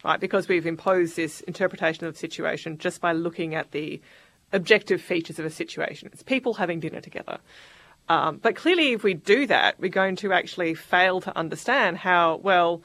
right? 0.05 0.21
Because 0.21 0.47
we've 0.47 0.65
imposed 0.65 1.17
this 1.17 1.41
interpretation 1.41 2.07
of 2.07 2.13
the 2.13 2.19
situation 2.21 2.79
just 2.79 3.01
by 3.01 3.11
looking 3.11 3.57
at 3.57 3.73
the 3.73 4.01
objective 4.55 5.03
features 5.03 5.39
of 5.39 5.45
a 5.45 5.51
situation. 5.51 6.09
It's 6.13 6.23
people 6.23 6.55
having 6.55 6.81
dinner 6.81 7.01
together. 7.01 7.39
Um, 8.09 8.39
but 8.43 8.57
clearly, 8.57 8.93
if 8.93 9.03
we 9.03 9.15
do 9.15 9.47
that, 9.47 9.81
we're 9.81 9.89
going 9.89 10.17
to 10.17 10.33
actually 10.33 10.75
fail 10.75 11.21
to 11.23 11.37
understand 11.37 11.99
how, 11.99 12.37
well, 12.37 12.83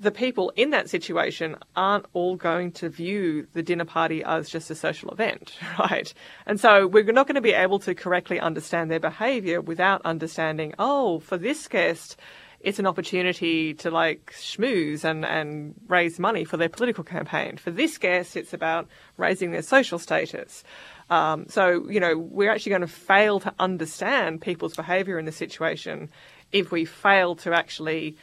the 0.00 0.10
people 0.12 0.52
in 0.54 0.70
that 0.70 0.88
situation 0.88 1.56
aren't 1.74 2.06
all 2.12 2.36
going 2.36 2.70
to 2.70 2.88
view 2.88 3.48
the 3.52 3.62
dinner 3.62 3.84
party 3.84 4.22
as 4.22 4.48
just 4.48 4.70
a 4.70 4.74
social 4.74 5.10
event, 5.10 5.54
right? 5.78 6.12
And 6.46 6.60
so 6.60 6.86
we're 6.86 7.04
not 7.12 7.26
going 7.26 7.34
to 7.34 7.40
be 7.40 7.52
able 7.52 7.80
to 7.80 7.94
correctly 7.94 8.38
understand 8.38 8.90
their 8.90 9.00
behavior 9.00 9.60
without 9.60 10.02
understanding, 10.04 10.74
oh, 10.78 11.18
for 11.20 11.36
this 11.36 11.66
guest, 11.66 12.16
it's 12.60 12.78
an 12.78 12.86
opportunity 12.86 13.74
to 13.74 13.90
like 13.90 14.32
schmooze 14.36 15.04
and, 15.04 15.24
and 15.24 15.74
raise 15.86 16.18
money 16.18 16.44
for 16.44 16.56
their 16.56 16.68
political 16.68 17.04
campaign. 17.04 17.56
For 17.56 17.70
this 17.70 17.98
guest, 17.98 18.36
it's 18.36 18.52
about 18.52 18.88
raising 19.16 19.52
their 19.52 19.62
social 19.62 19.98
status. 19.98 20.64
Um, 21.08 21.46
so, 21.48 21.88
you 21.88 22.00
know, 22.00 22.18
we're 22.18 22.50
actually 22.50 22.70
going 22.70 22.82
to 22.82 22.88
fail 22.88 23.40
to 23.40 23.54
understand 23.58 24.40
people's 24.40 24.74
behavior 24.74 25.18
in 25.18 25.24
the 25.24 25.32
situation 25.32 26.10
if 26.52 26.72
we 26.72 26.84
fail 26.84 27.36
to 27.36 27.54
actually 27.54 28.16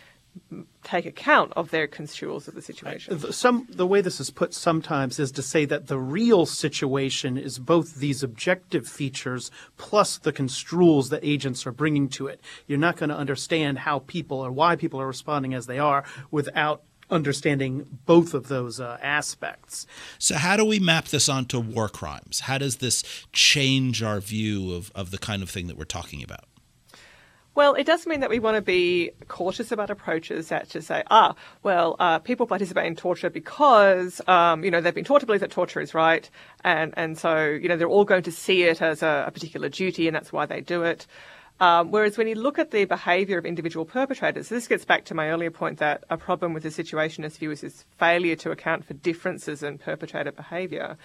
take 0.83 1.05
account 1.05 1.51
of 1.55 1.71
their 1.71 1.87
construals 1.87 2.47
of 2.47 2.55
the 2.55 2.61
situation. 2.61 3.19
Some 3.31 3.67
the 3.69 3.87
way 3.87 4.01
this 4.01 4.19
is 4.19 4.29
put 4.29 4.53
sometimes 4.53 5.19
is 5.19 5.31
to 5.33 5.41
say 5.41 5.65
that 5.65 5.87
the 5.87 5.97
real 5.97 6.45
situation 6.45 7.37
is 7.37 7.59
both 7.59 7.95
these 7.95 8.23
objective 8.23 8.87
features 8.87 9.51
plus 9.77 10.17
the 10.17 10.31
construals 10.31 11.09
that 11.09 11.23
agents 11.23 11.65
are 11.65 11.71
bringing 11.71 12.07
to 12.09 12.27
it. 12.27 12.39
You're 12.67 12.77
not 12.77 12.97
going 12.97 13.09
to 13.09 13.17
understand 13.17 13.79
how 13.79 13.99
people 13.99 14.39
or 14.39 14.51
why 14.51 14.75
people 14.75 15.01
are 15.01 15.07
responding 15.07 15.53
as 15.53 15.65
they 15.65 15.79
are 15.79 16.03
without 16.31 16.83
understanding 17.09 17.85
both 18.05 18.33
of 18.33 18.47
those 18.47 18.79
uh, 18.79 18.97
aspects. 19.01 19.85
So, 20.17 20.35
how 20.35 20.57
do 20.57 20.65
we 20.65 20.79
map 20.79 21.05
this 21.05 21.29
onto 21.29 21.59
war 21.59 21.89
crimes? 21.89 22.41
How 22.41 22.57
does 22.57 22.77
this 22.77 23.03
change 23.31 24.01
our 24.01 24.19
view 24.19 24.73
of, 24.73 24.91
of 24.95 25.11
the 25.11 25.17
kind 25.17 25.43
of 25.43 25.49
thing 25.49 25.67
that 25.67 25.77
we're 25.77 25.85
talking 25.85 26.23
about? 26.23 26.45
Well, 27.55 27.75
it 27.75 27.85
does 27.85 28.05
mean 28.05 28.19
that 28.19 28.29
we 28.29 28.39
want 28.39 28.55
to 28.55 28.61
be 28.61 29.11
cautious 29.29 29.71
about 29.71 29.89
approaches 29.89 30.49
that 30.49 30.69
to 30.71 30.81
say, 30.81 31.03
ah, 31.09 31.35
well, 31.63 31.95
uh, 31.99 32.19
people 32.19 32.47
participate 32.47 32.85
in 32.85 32.97
torture 32.97 33.29
because, 33.29 34.19
um, 34.27 34.65
you 34.65 34.71
know, 34.71 34.81
they've 34.81 34.93
been 34.93 35.05
taught 35.05 35.21
to 35.21 35.25
believe 35.25 35.39
that 35.39 35.51
torture 35.51 35.79
is 35.79 35.93
right, 35.93 36.29
and 36.65 36.93
and 36.97 37.17
so 37.17 37.45
you 37.45 37.69
know 37.69 37.77
they're 37.77 37.87
all 37.87 38.03
going 38.03 38.23
to 38.23 38.31
see 38.31 38.63
it 38.63 38.81
as 38.81 39.01
a, 39.01 39.23
a 39.27 39.31
particular 39.31 39.69
duty, 39.69 40.07
and 40.07 40.15
that's 40.15 40.33
why 40.33 40.45
they 40.45 40.59
do 40.59 40.83
it. 40.83 41.07
Um, 41.61 41.91
whereas 41.91 42.17
when 42.17 42.27
you 42.27 42.35
look 42.35 42.59
at 42.59 42.71
the 42.71 42.83
behaviour 42.83 43.37
of 43.37 43.45
individual 43.45 43.85
perpetrators, 43.85 44.49
this 44.49 44.67
gets 44.67 44.83
back 44.83 45.05
to 45.05 45.15
my 45.15 45.29
earlier 45.29 45.51
point 45.51 45.79
that 45.79 46.03
a 46.09 46.17
problem 46.17 46.53
with 46.53 46.63
the 46.63 46.69
situationist 46.69 47.37
view 47.37 47.51
is 47.51 47.63
its 47.63 47.85
failure 47.97 48.35
to 48.35 48.51
account 48.51 48.83
for 48.83 48.93
differences 48.95 49.63
in 49.63 49.77
perpetrator 49.77 50.33
behaviour 50.33 50.97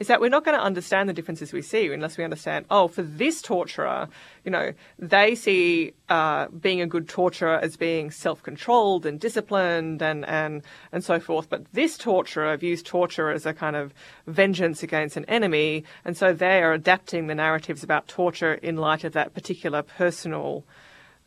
is 0.00 0.06
that 0.06 0.20
we're 0.20 0.30
not 0.30 0.44
going 0.46 0.56
to 0.56 0.64
understand 0.64 1.08
the 1.08 1.12
differences 1.12 1.52
we 1.52 1.60
see 1.60 1.92
unless 1.92 2.16
we 2.16 2.24
understand, 2.24 2.64
oh, 2.70 2.88
for 2.88 3.02
this 3.02 3.42
torturer, 3.42 4.08
you 4.44 4.50
know, 4.50 4.72
they 4.98 5.34
see 5.34 5.92
uh, 6.08 6.48
being 6.48 6.80
a 6.80 6.86
good 6.86 7.06
torturer 7.06 7.58
as 7.58 7.76
being 7.76 8.10
self-controlled 8.10 9.04
and 9.04 9.20
disciplined 9.20 10.00
and, 10.00 10.24
and, 10.24 10.62
and 10.90 11.04
so 11.04 11.20
forth. 11.20 11.50
But 11.50 11.70
this 11.74 11.98
torturer 11.98 12.56
views 12.56 12.82
torture 12.82 13.30
as 13.30 13.44
a 13.44 13.52
kind 13.52 13.76
of 13.76 13.92
vengeance 14.26 14.82
against 14.82 15.18
an 15.18 15.26
enemy. 15.26 15.84
And 16.06 16.16
so 16.16 16.32
they 16.32 16.62
are 16.62 16.72
adapting 16.72 17.26
the 17.26 17.34
narratives 17.34 17.84
about 17.84 18.08
torture 18.08 18.54
in 18.54 18.76
light 18.76 19.04
of 19.04 19.12
that 19.12 19.34
particular 19.34 19.82
personal 19.82 20.64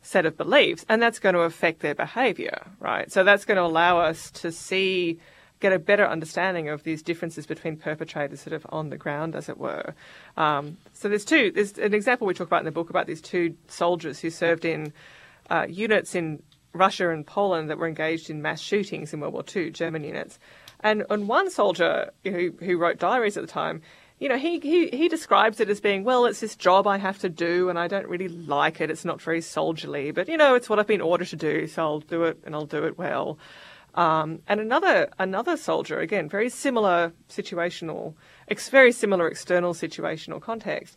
set 0.02 0.26
of 0.26 0.36
beliefs. 0.36 0.84
And 0.88 1.00
that's 1.00 1.20
going 1.20 1.36
to 1.36 1.42
affect 1.42 1.78
their 1.78 1.94
behavior, 1.94 2.66
right? 2.80 3.10
So 3.10 3.22
that's 3.22 3.44
going 3.44 3.56
to 3.56 3.62
allow 3.62 4.00
us 4.00 4.32
to 4.32 4.50
see 4.50 5.20
get 5.60 5.72
a 5.72 5.78
better 5.78 6.06
understanding 6.06 6.68
of 6.68 6.82
these 6.82 7.02
differences 7.02 7.46
between 7.46 7.76
perpetrators 7.76 8.40
sort 8.40 8.52
of 8.52 8.66
on 8.70 8.90
the 8.90 8.96
ground, 8.96 9.34
as 9.34 9.48
it 9.48 9.58
were. 9.58 9.94
Um, 10.36 10.76
so 10.92 11.08
there's 11.08 11.24
two. 11.24 11.50
There's 11.50 11.78
an 11.78 11.94
example 11.94 12.26
we 12.26 12.34
talk 12.34 12.48
about 12.48 12.60
in 12.60 12.66
the 12.66 12.72
book 12.72 12.90
about 12.90 13.06
these 13.06 13.20
two 13.20 13.56
soldiers 13.68 14.20
who 14.20 14.30
served 14.30 14.64
in 14.64 14.92
uh, 15.50 15.66
units 15.68 16.14
in 16.14 16.42
Russia 16.72 17.10
and 17.10 17.26
Poland 17.26 17.70
that 17.70 17.78
were 17.78 17.86
engaged 17.86 18.28
in 18.30 18.42
mass 18.42 18.60
shootings 18.60 19.12
in 19.14 19.20
World 19.20 19.32
War 19.32 19.44
II, 19.54 19.70
German 19.70 20.04
units. 20.04 20.38
And, 20.80 21.04
and 21.08 21.28
one 21.28 21.50
soldier 21.50 22.10
who, 22.24 22.52
who 22.60 22.76
wrote 22.76 22.98
diaries 22.98 23.36
at 23.36 23.42
the 23.42 23.50
time, 23.50 23.80
you 24.18 24.28
know, 24.28 24.36
he, 24.36 24.58
he, 24.60 24.88
he 24.88 25.08
describes 25.08 25.60
it 25.60 25.68
as 25.68 25.80
being, 25.80 26.04
well, 26.04 26.26
it's 26.26 26.40
this 26.40 26.56
job 26.56 26.86
I 26.86 26.98
have 26.98 27.18
to 27.20 27.28
do 27.28 27.68
and 27.68 27.78
I 27.78 27.88
don't 27.88 28.06
really 28.06 28.28
like 28.28 28.80
it. 28.80 28.90
It's 28.90 29.04
not 29.04 29.20
very 29.20 29.40
soldierly, 29.40 30.10
but, 30.10 30.28
you 30.28 30.36
know, 30.36 30.54
it's 30.54 30.68
what 30.68 30.78
I've 30.78 30.86
been 30.86 31.00
ordered 31.00 31.28
to 31.28 31.36
do, 31.36 31.66
so 31.66 31.82
I'll 31.82 32.00
do 32.00 32.24
it 32.24 32.38
and 32.44 32.54
I'll 32.54 32.66
do 32.66 32.84
it 32.84 32.98
well. 32.98 33.38
Um, 33.94 34.40
and 34.48 34.60
another 34.60 35.08
another 35.18 35.56
soldier, 35.56 36.00
again, 36.00 36.28
very 36.28 36.48
similar 36.48 37.12
situational, 37.28 38.14
ex- 38.48 38.68
very 38.68 38.92
similar 38.92 39.28
external 39.28 39.72
situational 39.72 40.40
context. 40.40 40.96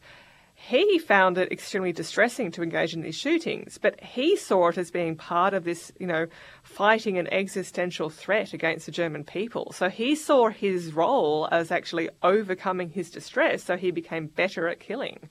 He 0.60 0.98
found 0.98 1.38
it 1.38 1.52
extremely 1.52 1.94
distressing 1.94 2.50
to 2.54 2.64
engage 2.64 2.96
in 2.96 3.02
these 3.02 3.16
shootings, 3.16 3.78
but 3.78 4.04
he 4.04 4.36
saw 4.36 4.70
it 4.70 4.80
as 4.80 4.90
being 4.90 5.16
part 5.16 5.54
of 5.54 5.66
this, 5.66 5.92
you 6.00 6.08
know, 6.08 6.26
fighting 6.64 7.20
an 7.20 7.32
existential 7.32 8.10
threat 8.10 8.54
against 8.54 8.88
the 8.88 8.92
German 8.92 9.24
people. 9.24 9.72
So 9.72 9.88
he 9.88 10.16
saw 10.16 10.50
his 10.50 10.94
role 10.94 11.48
as 11.52 11.72
actually 11.72 12.10
overcoming 12.24 12.90
his 12.90 13.12
distress, 13.12 13.64
so 13.64 13.78
he 13.78 13.92
became 13.92 14.26
better 14.26 14.68
at 14.68 14.80
killing 14.80 15.30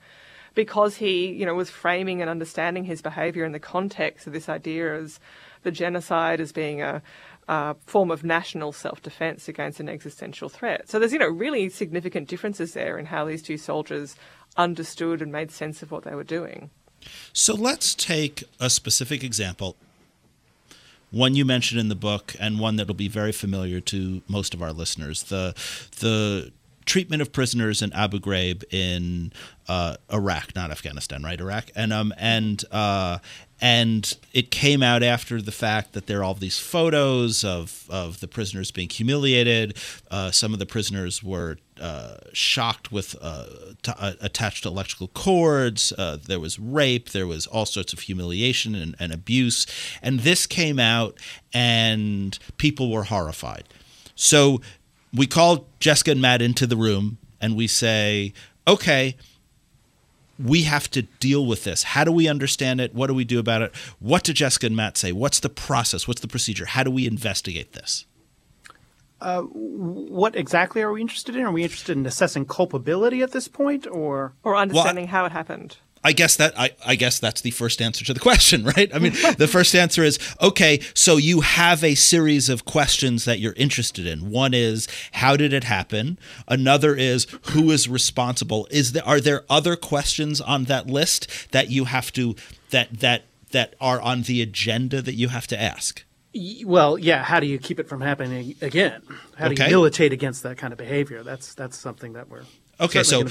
because 0.55 0.95
he, 0.95 1.27
you 1.27 1.45
know, 1.45 1.53
was 1.53 1.69
framing 1.69 2.21
and 2.21 2.29
understanding 2.29 2.85
his 2.85 3.01
behavior 3.01 3.43
in 3.43 3.51
the 3.51 3.59
context 3.59 4.27
of 4.27 4.33
this 4.33 4.47
idea 4.47 4.95
as 4.95 5.19
the 5.67 5.71
genocide 5.71 6.39
as 6.39 6.53
being 6.53 6.81
a, 6.81 7.01
form 7.85 8.11
of 8.11 8.25
national 8.25 8.73
self-defense 8.73 9.47
against 9.47 9.79
an 9.79 9.87
existential 9.87 10.49
threat. 10.49 10.89
So 10.89 10.99
there's, 10.99 11.13
you 11.13 11.19
know, 11.19 11.29
really 11.29 11.69
significant 11.69 12.27
differences 12.27 12.73
there 12.73 12.97
in 12.97 13.05
how 13.05 13.23
these 13.23 13.41
two 13.41 13.57
soldiers 13.57 14.17
understood 14.57 15.21
and 15.21 15.31
made 15.31 15.51
sense 15.51 15.81
of 15.81 15.89
what 15.89 16.03
they 16.03 16.13
were 16.13 16.25
doing. 16.25 16.71
So 17.31 17.53
let's 17.53 17.95
take 17.95 18.43
a 18.59 18.69
specific 18.69 19.23
example. 19.23 19.77
One 21.09 21.35
you 21.35 21.45
mentioned 21.45 21.79
in 21.79 21.87
the 21.87 21.95
book, 21.95 22.35
and 22.37 22.59
one 22.59 22.75
that'll 22.75 22.93
be 22.93 23.07
very 23.07 23.31
familiar 23.31 23.79
to 23.79 24.21
most 24.27 24.53
of 24.53 24.61
our 24.61 24.73
listeners. 24.73 25.23
The 25.23 25.53
the 26.01 26.51
treatment 26.87 27.21
of 27.21 27.31
prisoners 27.31 27.81
in 27.83 27.93
Abu 27.93 28.19
Ghraib 28.19 28.63
in 28.71 29.31
uh, 29.67 29.97
Iraq, 30.11 30.55
not 30.55 30.71
Afghanistan, 30.71 31.21
right? 31.21 31.39
Iraq, 31.39 31.69
and 31.75 31.93
um, 31.93 32.13
and 32.17 32.63
uh, 32.71 33.19
and 33.59 34.17
it 34.33 34.49
came 34.49 34.81
out 34.81 35.03
after 35.03 35.41
the 35.41 35.51
fact 35.51 35.93
that 35.93 36.07
there 36.07 36.19
are 36.19 36.23
all 36.23 36.33
these 36.35 36.59
photos 36.59 37.43
of, 37.43 37.85
of 37.89 38.19
the 38.19 38.27
prisoners 38.27 38.71
being 38.71 38.89
humiliated. 38.89 39.75
Uh, 40.11 40.31
some 40.31 40.53
of 40.53 40.59
the 40.59 40.65
prisoners 40.65 41.23
were 41.23 41.57
uh, 41.81 42.17
shocked 42.33 42.91
with 42.91 43.15
uh, 43.19 43.45
t- 43.81 43.91
uh, 43.97 44.13
attached 44.21 44.65
electrical 44.65 45.07
cords. 45.09 45.91
There 46.27 46.39
was 46.39 46.59
rape. 46.59 47.09
There 47.09 47.27
was 47.27 47.47
all 47.47 47.65
sorts 47.65 47.93
of 47.93 47.99
humiliation 48.01 48.75
and, 48.75 48.95
and 48.99 49.11
abuse. 49.11 49.65
And 50.03 50.19
this 50.19 50.45
came 50.45 50.77
out, 50.79 51.17
and 51.51 52.37
people 52.57 52.91
were 52.91 53.05
horrified. 53.05 53.63
So 54.13 54.61
we 55.13 55.27
call 55.27 55.65
Jessica 55.79 56.11
and 56.11 56.21
Matt 56.21 56.41
into 56.41 56.67
the 56.67 56.77
room, 56.77 57.17
and 57.41 57.55
we 57.55 57.67
say, 57.67 58.33
okay 58.67 59.15
we 60.39 60.63
have 60.63 60.89
to 60.91 61.03
deal 61.03 61.45
with 61.45 61.63
this. 61.63 61.83
How 61.83 62.03
do 62.03 62.11
we 62.11 62.27
understand 62.27 62.79
it? 62.81 62.93
What 62.93 63.07
do 63.07 63.13
we 63.13 63.25
do 63.25 63.39
about 63.39 63.61
it? 63.61 63.75
What 63.99 64.23
do 64.23 64.33
Jessica 64.33 64.67
and 64.67 64.75
Matt 64.75 64.97
say? 64.97 65.11
What's 65.11 65.39
the 65.39 65.49
process? 65.49 66.07
What's 66.07 66.21
the 66.21 66.27
procedure? 66.27 66.65
How 66.65 66.83
do 66.83 66.91
we 66.91 67.07
investigate 67.07 67.73
this? 67.73 68.05
Uh, 69.19 69.41
what 69.41 70.35
exactly 70.35 70.81
are 70.81 70.91
we 70.91 71.01
interested 71.01 71.35
in? 71.35 71.43
Are 71.43 71.51
we 71.51 71.63
interested 71.63 71.97
in 71.97 72.05
assessing 72.05 72.45
culpability 72.45 73.23
at 73.23 73.31
this 73.31 73.47
point, 73.47 73.87
or 73.87 74.33
or 74.43 74.55
understanding 74.55 75.05
well, 75.05 75.11
how 75.11 75.25
it 75.25 75.31
happened? 75.31 75.77
I 76.03 76.13
guess 76.13 76.35
that 76.37 76.57
I, 76.57 76.71
I, 76.85 76.95
guess 76.95 77.19
that's 77.19 77.41
the 77.41 77.51
first 77.51 77.81
answer 77.81 78.05
to 78.05 78.13
the 78.13 78.19
question, 78.19 78.63
right? 78.77 78.93
I 78.93 78.99
mean, 78.99 79.13
the 79.37 79.47
first 79.47 79.75
answer 79.75 80.03
is 80.03 80.19
okay. 80.41 80.79
So 80.93 81.17
you 81.17 81.41
have 81.41 81.83
a 81.83 81.95
series 81.95 82.49
of 82.49 82.65
questions 82.65 83.25
that 83.25 83.39
you're 83.39 83.53
interested 83.53 84.05
in. 84.05 84.29
One 84.29 84.53
is 84.53 84.87
how 85.13 85.35
did 85.37 85.53
it 85.53 85.63
happen? 85.63 86.19
Another 86.47 86.95
is 86.95 87.27
who 87.51 87.71
is 87.71 87.87
responsible? 87.89 88.67
Is 88.71 88.91
there 88.91 89.05
are 89.05 89.19
there 89.19 89.43
other 89.49 89.75
questions 89.75 90.41
on 90.41 90.65
that 90.65 90.87
list 90.87 91.51
that 91.51 91.69
you 91.69 91.85
have 91.85 92.11
to 92.13 92.35
that 92.71 92.99
that 92.99 93.23
that 93.51 93.75
are 93.79 94.01
on 94.01 94.23
the 94.23 94.41
agenda 94.41 95.01
that 95.01 95.15
you 95.15 95.29
have 95.29 95.47
to 95.47 95.61
ask? 95.61 96.03
Well, 96.65 96.97
yeah. 96.97 97.23
How 97.23 97.39
do 97.39 97.47
you 97.47 97.57
keep 97.57 97.79
it 97.79 97.87
from 97.87 98.01
happening 98.01 98.55
again? 98.61 99.01
How 99.37 99.47
do 99.47 99.53
okay. 99.53 99.65
you 99.65 99.71
militate 99.71 100.13
against 100.13 100.43
that 100.43 100.57
kind 100.57 100.71
of 100.71 100.77
behavior? 100.77 101.23
That's 101.23 101.53
that's 101.53 101.77
something 101.77 102.13
that 102.13 102.29
we're 102.29 102.43
Okay, 102.79 102.99
so 103.03 103.21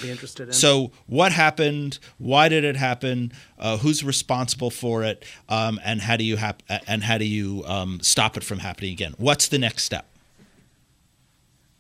so 0.55 0.91
what 1.07 1.33
happened? 1.33 1.99
Why 2.19 2.49
did 2.49 2.65
it 2.65 2.77
happen? 2.77 3.33
Uh, 3.59 3.77
who's 3.79 4.03
responsible 4.03 4.71
for 4.71 5.05
it? 5.05 5.25
Um, 5.49 5.79
and 5.85 6.01
how 6.01 6.17
do 6.17 6.25
you 6.25 6.37
hap- 6.37 6.63
and 6.87 7.05
how 7.05 7.19
do 7.19 7.25
you 7.25 7.63
um, 7.67 8.01
stop 8.03 8.37
it 8.37 8.43
from 8.45 8.59
happening 8.59 8.93
again? 8.93 9.15
What's 9.19 9.49
the 9.49 9.59
next 9.59 9.85
step? 9.85 10.07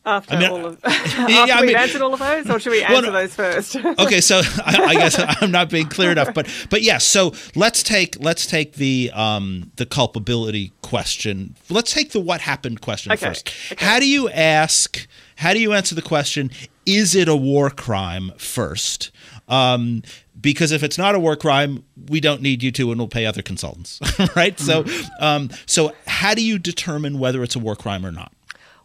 After, 0.07 0.34
I 0.34 0.38
mean, 0.38 0.50
all 0.50 0.66
of, 0.66 0.80
after 0.84 1.30
yeah, 1.30 1.61
we've 1.61 1.66
mean, 1.66 1.76
answered 1.76 2.00
all 2.00 2.14
of 2.14 2.20
those, 2.20 2.48
or 2.48 2.61
should 2.61 2.70
we 2.70 2.82
answer 2.84 3.11
well, 3.11 3.12
those 3.12 3.34
first? 3.34 3.76
okay, 3.76 4.20
so 4.20 4.40
I, 4.64 4.84
I, 4.86 4.94
guess 4.94 5.16
I'm 5.42 5.50
not 5.50 5.68
being 5.68 5.88
clear 5.88 6.12
enough, 6.12 6.32
but 6.32 6.48
but 6.70 6.82
yes. 6.82 6.86
Yeah, 6.86 6.98
so 6.98 7.34
let's 7.54 7.82
take 7.82 8.16
let's 8.20 8.46
take 8.46 8.74
the 8.74 9.11
um, 9.12 9.72
the 9.76 9.84
culpability 9.84 10.72
question. 10.82 11.57
Let's 11.68 11.92
take 11.92 12.12
the 12.12 12.20
what 12.20 12.40
happened 12.40 12.80
question 12.80 13.12
okay, 13.12 13.26
first. 13.26 13.52
Okay. 13.72 13.84
How 13.84 13.98
do 13.98 14.09
you 14.09 14.30
ask? 14.30 15.07
How 15.36 15.52
do 15.52 15.61
you 15.61 15.72
answer 15.72 15.94
the 15.94 16.02
question? 16.02 16.50
is 16.86 17.14
it 17.14 17.28
a 17.28 17.36
war 17.36 17.68
crime 17.68 18.32
first? 18.38 19.11
Um, 19.48 20.02
because 20.40 20.72
if 20.72 20.82
it's 20.82 20.96
not 20.96 21.14
a 21.14 21.20
war 21.20 21.36
crime, 21.36 21.84
we 22.09 22.20
don't 22.20 22.40
need 22.40 22.62
you 22.62 22.70
to, 22.72 22.90
and 22.90 23.00
we'll 23.00 23.09
pay 23.09 23.26
other 23.26 23.42
consultants, 23.42 24.00
right? 24.36 24.57
Mm-hmm. 24.57 24.88
So, 24.88 25.24
um, 25.24 25.50
so 25.66 25.92
how 26.07 26.34
do 26.34 26.44
you 26.44 26.59
determine 26.59 27.18
whether 27.18 27.42
it's 27.42 27.57
a 27.57 27.59
war 27.59 27.76
crime 27.76 28.07
or 28.07 28.12
not? 28.12 28.32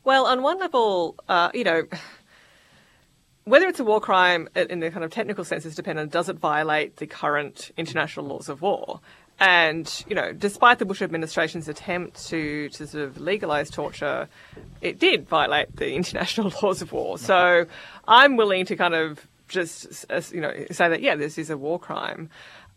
Well, 0.04 0.26
on 0.26 0.41
one 0.41 0.60
level, 0.60 1.16
uh, 1.30 1.52
you 1.54 1.64
know, 1.64 1.84
whether 3.43 3.68
it's 3.68 3.80
a 3.80 3.84
war 3.84 3.99
crime 3.99 4.49
in 4.56 4.80
the 4.80 4.91
kind 4.91 5.04
of 5.04 5.12
technical 5.12 5.43
sense 5.43 5.66
is 5.66 5.76
dependent. 5.76 6.12
Does 6.12 6.30
it 6.30 6.38
violate 6.38 6.97
the 6.97 7.08
current 7.08 7.72
international 7.78 8.26
laws 8.28 8.49
of 8.49 8.62
war? 8.62 8.99
And 9.39 10.06
you 10.08 10.16
know, 10.16 10.34
despite 10.34 10.80
the 10.80 10.86
Bush 10.86 11.02
administration's 11.02 11.68
attempt 11.68 12.28
to 12.28 12.70
to 12.70 12.86
sort 12.86 13.04
of 13.04 13.20
legalize 13.20 13.72
torture, 13.72 14.30
it 14.82 14.99
did 14.99 15.28
violate 15.28 15.76
the 15.76 15.93
international 15.95 16.54
laws 16.62 16.82
of 16.82 16.91
war. 16.91 17.18
So 17.18 17.66
I'm 18.08 18.38
willing 18.38 18.66
to 18.66 18.76
kind 18.76 18.93
of 18.93 19.28
just 19.47 20.06
you 20.32 20.41
know 20.41 20.54
say 20.72 20.89
that 20.89 21.02
yeah, 21.02 21.16
this 21.16 21.38
is 21.38 21.49
a 21.49 21.58
war 21.58 21.80
crime. 21.80 22.30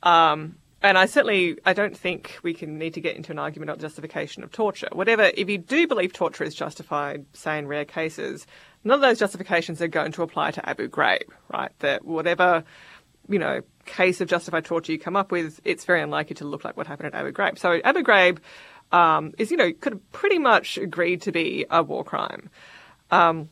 Um, 0.03 0.57
and 0.85 0.99
I 0.99 1.07
certainly 1.07 1.59
I 1.65 1.73
don't 1.73 1.97
think 1.97 2.39
we 2.43 2.55
can 2.55 2.79
need 2.79 2.95
to 2.95 3.01
get 3.01 3.17
into 3.17 3.33
an 3.33 3.39
argument 3.39 3.71
on 3.71 3.79
justification 3.79 4.45
of 4.45 4.53
torture. 4.53 4.89
Whatever, 4.93 5.31
if 5.35 5.49
you 5.49 5.59
do 5.59 5.89
believe 5.89 6.13
torture 6.13 6.45
is 6.45 6.55
justified, 6.55 7.25
say 7.33 7.59
in 7.59 7.67
rare 7.67 7.87
cases, 7.87 8.47
none 8.85 8.97
of 8.97 9.01
those 9.01 9.19
justifications 9.19 9.81
are 9.81 9.89
going 9.89 10.13
to 10.13 10.23
apply 10.23 10.53
to 10.53 10.69
Abu 10.69 10.89
Ghraib, 10.89 11.25
right? 11.51 11.73
That 11.81 12.05
whatever 12.05 12.65
you 13.29 13.39
know, 13.39 13.63
case 13.87 14.21
of 14.21 14.29
justified 14.29 14.67
torture 14.67 14.93
you 14.93 14.99
come 14.99 15.17
up 15.17 15.33
with, 15.33 15.59
it's 15.65 15.87
very 15.87 16.03
unlikely 16.03 16.35
to 16.37 16.45
look 16.45 16.65
like 16.65 16.77
what 16.77 16.87
happened 16.87 17.15
at 17.15 17.19
Abu 17.19 17.33
Ghraib. 17.33 17.59
So 17.59 17.81
Abu 17.83 18.03
Ghraib 18.03 18.39
um, 18.93 19.33
is, 19.39 19.51
you 19.51 19.57
know, 19.57 19.73
could 19.73 19.95
have 19.95 20.13
pretty 20.13 20.39
much 20.39 20.77
agreed 20.77 21.23
to 21.23 21.33
be 21.33 21.65
a 21.71 21.83
war 21.83 22.05
crime. 22.05 22.51
Um, 23.11 23.49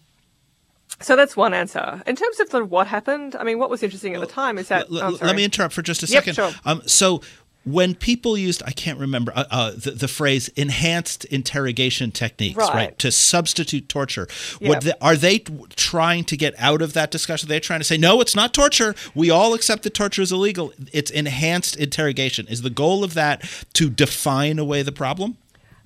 so 1.03 1.17
that's 1.17 1.37
one 1.37 1.53
answer. 1.55 2.03
In 2.07 2.17
terms 2.17 2.41
of 2.41 2.53
of 2.55 2.71
what 2.71 2.87
happened, 2.87 3.37
I 3.39 3.45
mean, 3.45 3.59
what 3.59 3.71
was 3.71 3.83
interesting 3.83 4.15
at 4.15 4.21
the 4.21 4.27
time 4.27 4.59
is 4.59 4.69
that. 4.69 4.87
L- 4.91 4.99
oh, 5.03 5.19
let 5.23 5.37
me 5.37 5.45
interrupt 5.45 5.75
for 5.75 5.83
just 5.83 6.03
a 6.03 6.07
Yep, 6.07 6.25
second. 6.25 6.35
sure. 6.35 6.53
Um, 6.65 6.83
so 6.87 7.21
when 7.65 7.95
people 7.95 8.37
used, 8.37 8.61
I 8.67 8.73
can't 8.73 8.99
remember 8.99 9.33
uh, 9.37 9.45
uh, 9.51 9.71
the, 9.77 9.93
the 9.93 10.09
phrase 10.09 10.49
enhanced 10.57 11.25
interrogation 11.27 12.11
techniques, 12.11 12.57
right, 12.57 12.75
Right. 12.75 12.99
to 12.99 13.13
substitute 13.13 13.89
torture. 13.89 14.27
Yeah. 14.61 14.81
The, 14.81 14.97
are 15.01 15.15
they 15.17 15.39
trying 15.39 16.25
to 16.25 16.37
get 16.37 16.55
out 16.59 16.83
of 16.83 16.93
that 16.95 17.13
discussion? 17.13 17.49
They're 17.49 17.61
trying 17.61 17.79
to 17.81 17.85
say, 17.85 17.97
no, 17.97 18.21
it's 18.21 18.35
not 18.35 18.53
torture. 18.53 18.97
We 19.15 19.31
all 19.31 19.55
accept 19.55 19.85
that 19.85 19.95
torture 19.95 20.23
is 20.23 20.33
illegal. 20.33 20.73
It's 20.93 21.11
enhanced 21.13 21.77
interrogation. 21.77 22.49
Is 22.49 22.63
the 22.63 22.71
goal 22.71 23.05
of 23.05 23.15
that 23.15 23.49
to 23.75 23.89
define 23.89 24.59
away 24.59 24.83
the 24.83 24.93
problem? 24.93 25.37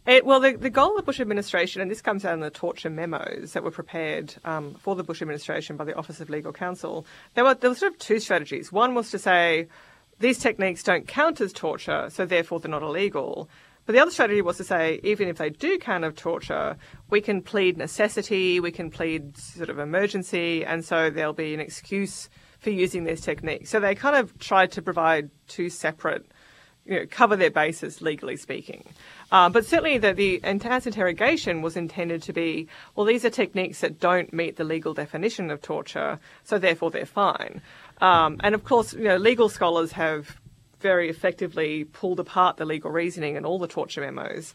It, 0.07 0.25
well, 0.25 0.39
the, 0.39 0.53
the 0.53 0.71
goal 0.71 0.91
of 0.91 0.97
the 0.97 1.03
Bush 1.03 1.19
administration, 1.19 1.83
and 1.83 1.91
this 1.91 2.01
comes 2.01 2.25
out 2.25 2.35
in 2.35 2.39
the 2.39 2.49
torture 2.49 2.89
memos 2.89 3.55
that 3.55 3.65
were 3.65 3.73
prepared 3.73 4.37
um, 4.45 4.75
for 4.75 4.95
the 4.95 5.03
Bush 5.03 5.21
administration 5.21 5.77
by 5.77 5.85
the 5.85 5.97
Office 5.97 6.21
of 6.21 6.31
Legal 6.31 6.53
Counsel, 6.53 7.05
there 7.35 7.43
were, 7.43 7.55
there 7.55 7.71
were 7.71 7.77
sort 7.77 7.93
of 7.93 7.99
two 7.99 8.21
strategies. 8.21 8.71
One 8.71 8.95
was 8.95 9.11
to 9.11 9.19
say 9.19 9.67
these 10.21 10.39
techniques 10.39 10.85
don't 10.85 11.09
count 11.09 11.41
as 11.41 11.53
torture, 11.53 12.09
so 12.09 12.25
therefore 12.25 12.61
they're 12.61 12.71
not 12.71 12.83
illegal. 12.83 13.51
But 13.85 13.95
the 13.95 13.99
other 13.99 14.13
strategy 14.13 14.43
was 14.43 14.59
to 14.59 14.65
say, 14.65 15.01
even 15.03 15.27
if 15.27 15.39
they 15.39 15.51
do 15.51 15.77
count 15.77 16.05
as 16.05 16.15
torture, 16.15 16.77
we 17.11 17.21
can 17.21 17.43
plead 17.43 17.77
necessity, 17.77 18.61
we 18.61 18.71
can 18.71 18.93
plead 18.93 19.37
sort 19.37 19.71
of 19.71 19.81
emergency, 19.81 20.65
and 20.65 20.85
so 20.85 21.11
there'll 21.11 21.33
be 21.33 21.53
an 21.53 21.61
excuse 21.61 22.29
for 22.61 22.71
using 22.71 23.03
these 23.05 23.23
techniques. 23.23 23.71
So 23.71 23.81
they 23.81 23.97
kind 23.97 24.15
of 24.15 24.39
tried 24.39 24.71
to 24.73 24.83
provide 24.83 25.31
two 25.49 25.69
separate 25.69 26.27
you 26.87 27.01
know, 27.01 27.07
cover 27.11 27.37
their 27.37 27.51
bases 27.51 28.01
legally 28.01 28.37
speaking. 28.37 28.85
Uh, 29.33 29.49
but 29.49 29.67
certainly 29.67 29.99
the, 29.99 30.13
the 30.13 30.41
enhanced 30.45 30.87
interrogation 30.87 31.61
was 31.63 31.77
intended 31.77 32.23
to 32.23 32.33
be, 32.33 32.69
well, 32.95 33.07
these 33.07 33.25
are 33.25 33.31
techniques 33.31 33.81
that 33.81 33.99
don't 33.99 34.33
meet 34.33 34.57
the 34.57 34.65
legal 34.65 34.95
definition 34.95 35.51
of 35.51 35.61
torture, 35.61 36.19
so 36.45 36.59
therefore 36.59 36.91
they're 36.91 37.05
fine. 37.07 37.61
Um, 38.01 38.41
and 38.45 38.55
of 38.55 38.65
course, 38.65 38.95
you 38.95 39.05
know, 39.05 39.17
legal 39.17 39.49
scholars 39.49 39.93
have 39.93 40.37
very 40.81 41.09
effectively 41.09 41.85
pulled 41.85 42.21
apart 42.21 42.57
the 42.57 42.65
legal 42.65 42.91
reasoning 42.91 43.37
in 43.37 43.45
all 43.45 43.59
the 43.59 43.67
torture 43.67 44.03
memos. 44.03 44.55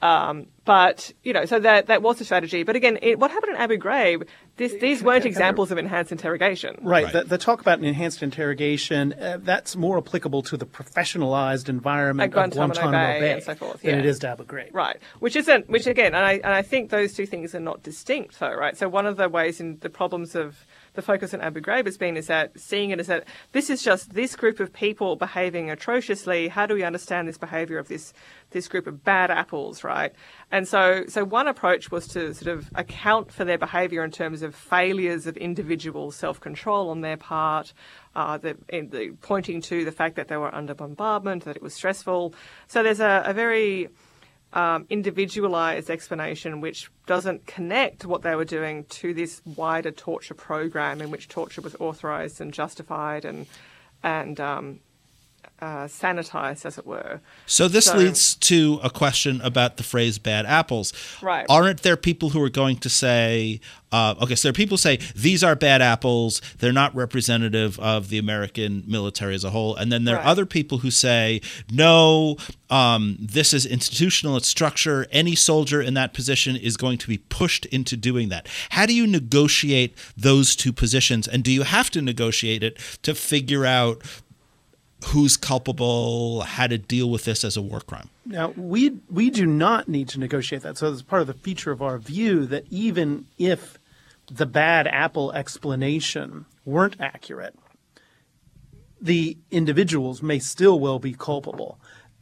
Um, 0.00 0.46
but 0.64 1.12
you 1.24 1.32
know, 1.32 1.44
so 1.44 1.58
that 1.58 1.86
that 1.86 2.02
was 2.02 2.18
the 2.18 2.24
strategy. 2.24 2.62
But 2.62 2.76
again, 2.76 2.98
it, 3.02 3.18
what 3.18 3.30
happened 3.30 3.56
in 3.56 3.60
Abu 3.60 3.78
Ghraib? 3.78 4.28
This, 4.56 4.74
these 4.80 5.02
weren't 5.02 5.24
examples 5.24 5.70
of 5.70 5.78
enhanced 5.78 6.12
interrogation. 6.12 6.76
Right. 6.82 7.04
Right. 7.04 7.12
The, 7.12 7.24
the 7.24 7.38
talk 7.38 7.60
about 7.60 7.78
an 7.78 7.84
enhanced 7.84 8.22
interrogation, 8.22 9.12
uh, 9.12 9.38
that's 9.40 9.76
more 9.76 9.98
applicable 9.98 10.42
to 10.42 10.56
the 10.56 10.66
professionalized 10.66 11.68
environment 11.68 12.24
At 12.24 12.38
of 12.38 12.52
Guantanamo 12.52 12.74
Guantanamo 12.74 13.12
Bay 13.14 13.20
Bay, 13.20 13.32
and 13.34 13.42
so 13.42 13.54
forth, 13.54 13.82
than 13.82 13.94
yeah. 13.94 14.00
it 14.00 14.06
is 14.06 14.18
to 14.20 14.28
Abu 14.28 14.44
Ghraib. 14.44 14.74
Right, 14.74 14.98
which 15.20 15.36
isn't, 15.36 15.68
which 15.68 15.86
again, 15.86 16.14
and 16.14 16.24
I, 16.24 16.32
and 16.34 16.52
I 16.52 16.62
think 16.62 16.90
those 16.90 17.12
two 17.12 17.26
things 17.26 17.54
are 17.54 17.60
not 17.60 17.82
distinct, 17.82 18.38
though, 18.40 18.54
right? 18.54 18.76
So 18.76 18.88
one 18.88 19.06
of 19.06 19.16
the 19.16 19.28
ways 19.28 19.60
in 19.60 19.78
the 19.78 19.90
problems 19.90 20.34
of 20.34 20.66
the 20.94 21.02
focus 21.02 21.34
on 21.34 21.40
Abu 21.40 21.60
Ghraib 21.60 21.86
has 21.86 21.96
been 21.96 22.16
is 22.16 22.26
that 22.26 22.58
seeing 22.58 22.90
it 22.90 23.00
as 23.00 23.06
that 23.06 23.24
this 23.52 23.70
is 23.70 23.82
just 23.82 24.14
this 24.14 24.36
group 24.36 24.60
of 24.60 24.72
people 24.72 25.16
behaving 25.16 25.70
atrociously. 25.70 26.48
How 26.48 26.66
do 26.66 26.74
we 26.74 26.82
understand 26.82 27.28
this 27.28 27.38
behaviour 27.38 27.78
of 27.78 27.88
this 27.88 28.12
this 28.50 28.68
group 28.68 28.86
of 28.86 29.04
bad 29.04 29.30
apples, 29.30 29.84
right? 29.84 30.12
And 30.50 30.66
so, 30.66 31.04
so 31.08 31.24
one 31.24 31.48
approach 31.48 31.90
was 31.90 32.08
to 32.08 32.32
sort 32.34 32.56
of 32.56 32.70
account 32.74 33.32
for 33.32 33.44
their 33.44 33.58
behaviour 33.58 34.02
in 34.02 34.10
terms 34.10 34.42
of 34.42 34.54
failures 34.54 35.26
of 35.26 35.36
individual 35.36 36.10
self 36.10 36.40
control 36.40 36.90
on 36.90 37.02
their 37.02 37.16
part, 37.16 37.72
uh, 38.14 38.38
the, 38.38 38.56
the, 38.70 39.14
pointing 39.20 39.60
to 39.62 39.84
the 39.84 39.92
fact 39.92 40.16
that 40.16 40.28
they 40.28 40.36
were 40.36 40.54
under 40.54 40.74
bombardment, 40.74 41.44
that 41.44 41.56
it 41.56 41.62
was 41.62 41.74
stressful. 41.74 42.34
So 42.66 42.82
there's 42.82 43.00
a, 43.00 43.22
a 43.26 43.34
very 43.34 43.88
um, 44.52 44.86
individualized 44.88 45.90
explanation 45.90 46.60
which 46.60 46.90
doesn't 47.06 47.46
connect 47.46 48.04
what 48.06 48.22
they 48.22 48.34
were 48.34 48.44
doing 48.44 48.84
to 48.84 49.12
this 49.12 49.42
wider 49.44 49.90
torture 49.90 50.34
program 50.34 51.00
in 51.00 51.10
which 51.10 51.28
torture 51.28 51.60
was 51.60 51.76
authorized 51.78 52.40
and 52.40 52.52
justified 52.52 53.24
and 53.24 53.46
and 54.02 54.40
um, 54.40 54.80
uh, 55.60 55.86
sanitized, 55.86 56.64
as 56.64 56.78
it 56.78 56.86
were. 56.86 57.20
So 57.46 57.66
this 57.68 57.86
So- 57.86 57.96
leads 57.96 58.34
to 58.36 58.80
a 58.82 58.90
question 58.90 59.40
about 59.42 59.76
the 59.76 59.82
phrase 59.82 60.18
"bad 60.18 60.46
apples." 60.46 60.92
Right. 61.20 61.46
Aren't 61.48 61.82
there 61.82 61.96
people 61.96 62.30
who 62.30 62.42
are 62.42 62.48
going 62.48 62.76
to 62.78 62.88
say, 62.88 63.60
uh, 63.90 64.14
"Okay, 64.20 64.34
so 64.36 64.48
there 64.48 64.50
are 64.50 64.52
people 64.52 64.76
who 64.76 64.82
say 64.82 64.98
these 65.16 65.42
are 65.42 65.56
bad 65.56 65.82
apples. 65.82 66.40
They're 66.58 66.72
not 66.72 66.94
representative 66.94 67.78
of 67.80 68.08
the 68.08 68.18
American 68.18 68.84
military 68.86 69.34
as 69.34 69.42
a 69.42 69.50
whole," 69.50 69.74
and 69.74 69.90
then 69.90 70.04
there 70.04 70.18
are 70.18 70.24
other 70.24 70.46
people 70.46 70.78
who 70.78 70.90
say, 70.90 71.40
"No, 71.70 72.36
um, 72.70 73.16
this 73.20 73.52
is 73.52 73.66
institutional. 73.66 74.36
It's 74.36 74.46
structure. 74.48 75.06
Any 75.10 75.34
soldier 75.34 75.82
in 75.82 75.94
that 75.94 76.14
position 76.14 76.54
is 76.54 76.76
going 76.76 76.98
to 76.98 77.08
be 77.08 77.18
pushed 77.18 77.66
into 77.66 77.96
doing 77.96 78.28
that." 78.28 78.46
How 78.70 78.86
do 78.86 78.94
you 78.94 79.06
negotiate 79.06 79.96
those 80.16 80.54
two 80.54 80.72
positions, 80.72 81.26
and 81.26 81.42
do 81.42 81.50
you 81.50 81.62
have 81.64 81.90
to 81.90 82.00
negotiate 82.00 82.62
it 82.62 82.78
to 83.02 83.14
figure 83.14 83.66
out? 83.66 84.02
Who's 85.06 85.36
culpable? 85.36 86.42
How 86.42 86.66
to 86.66 86.76
deal 86.76 87.08
with 87.08 87.24
this 87.24 87.44
as 87.44 87.56
a 87.56 87.62
war 87.62 87.80
crime? 87.80 88.10
Now, 88.26 88.48
we 88.56 88.98
we 89.08 89.30
do 89.30 89.46
not 89.46 89.88
need 89.88 90.08
to 90.10 90.20
negotiate 90.20 90.62
that. 90.62 90.76
So, 90.76 90.92
it's 90.92 91.02
part 91.02 91.22
of 91.22 91.28
the 91.28 91.34
feature 91.34 91.70
of 91.70 91.80
our 91.80 91.98
view 91.98 92.46
that 92.46 92.64
even 92.68 93.26
if 93.38 93.78
the 94.30 94.46
bad 94.46 94.86
apple 94.86 95.32
explanation 95.32 96.46
weren't 96.64 96.96
accurate, 97.00 97.56
the 99.00 99.38
individuals 99.50 100.22
may 100.22 100.38
still 100.38 100.78
well 100.78 100.98
be 100.98 101.14
culpable. 101.14 101.80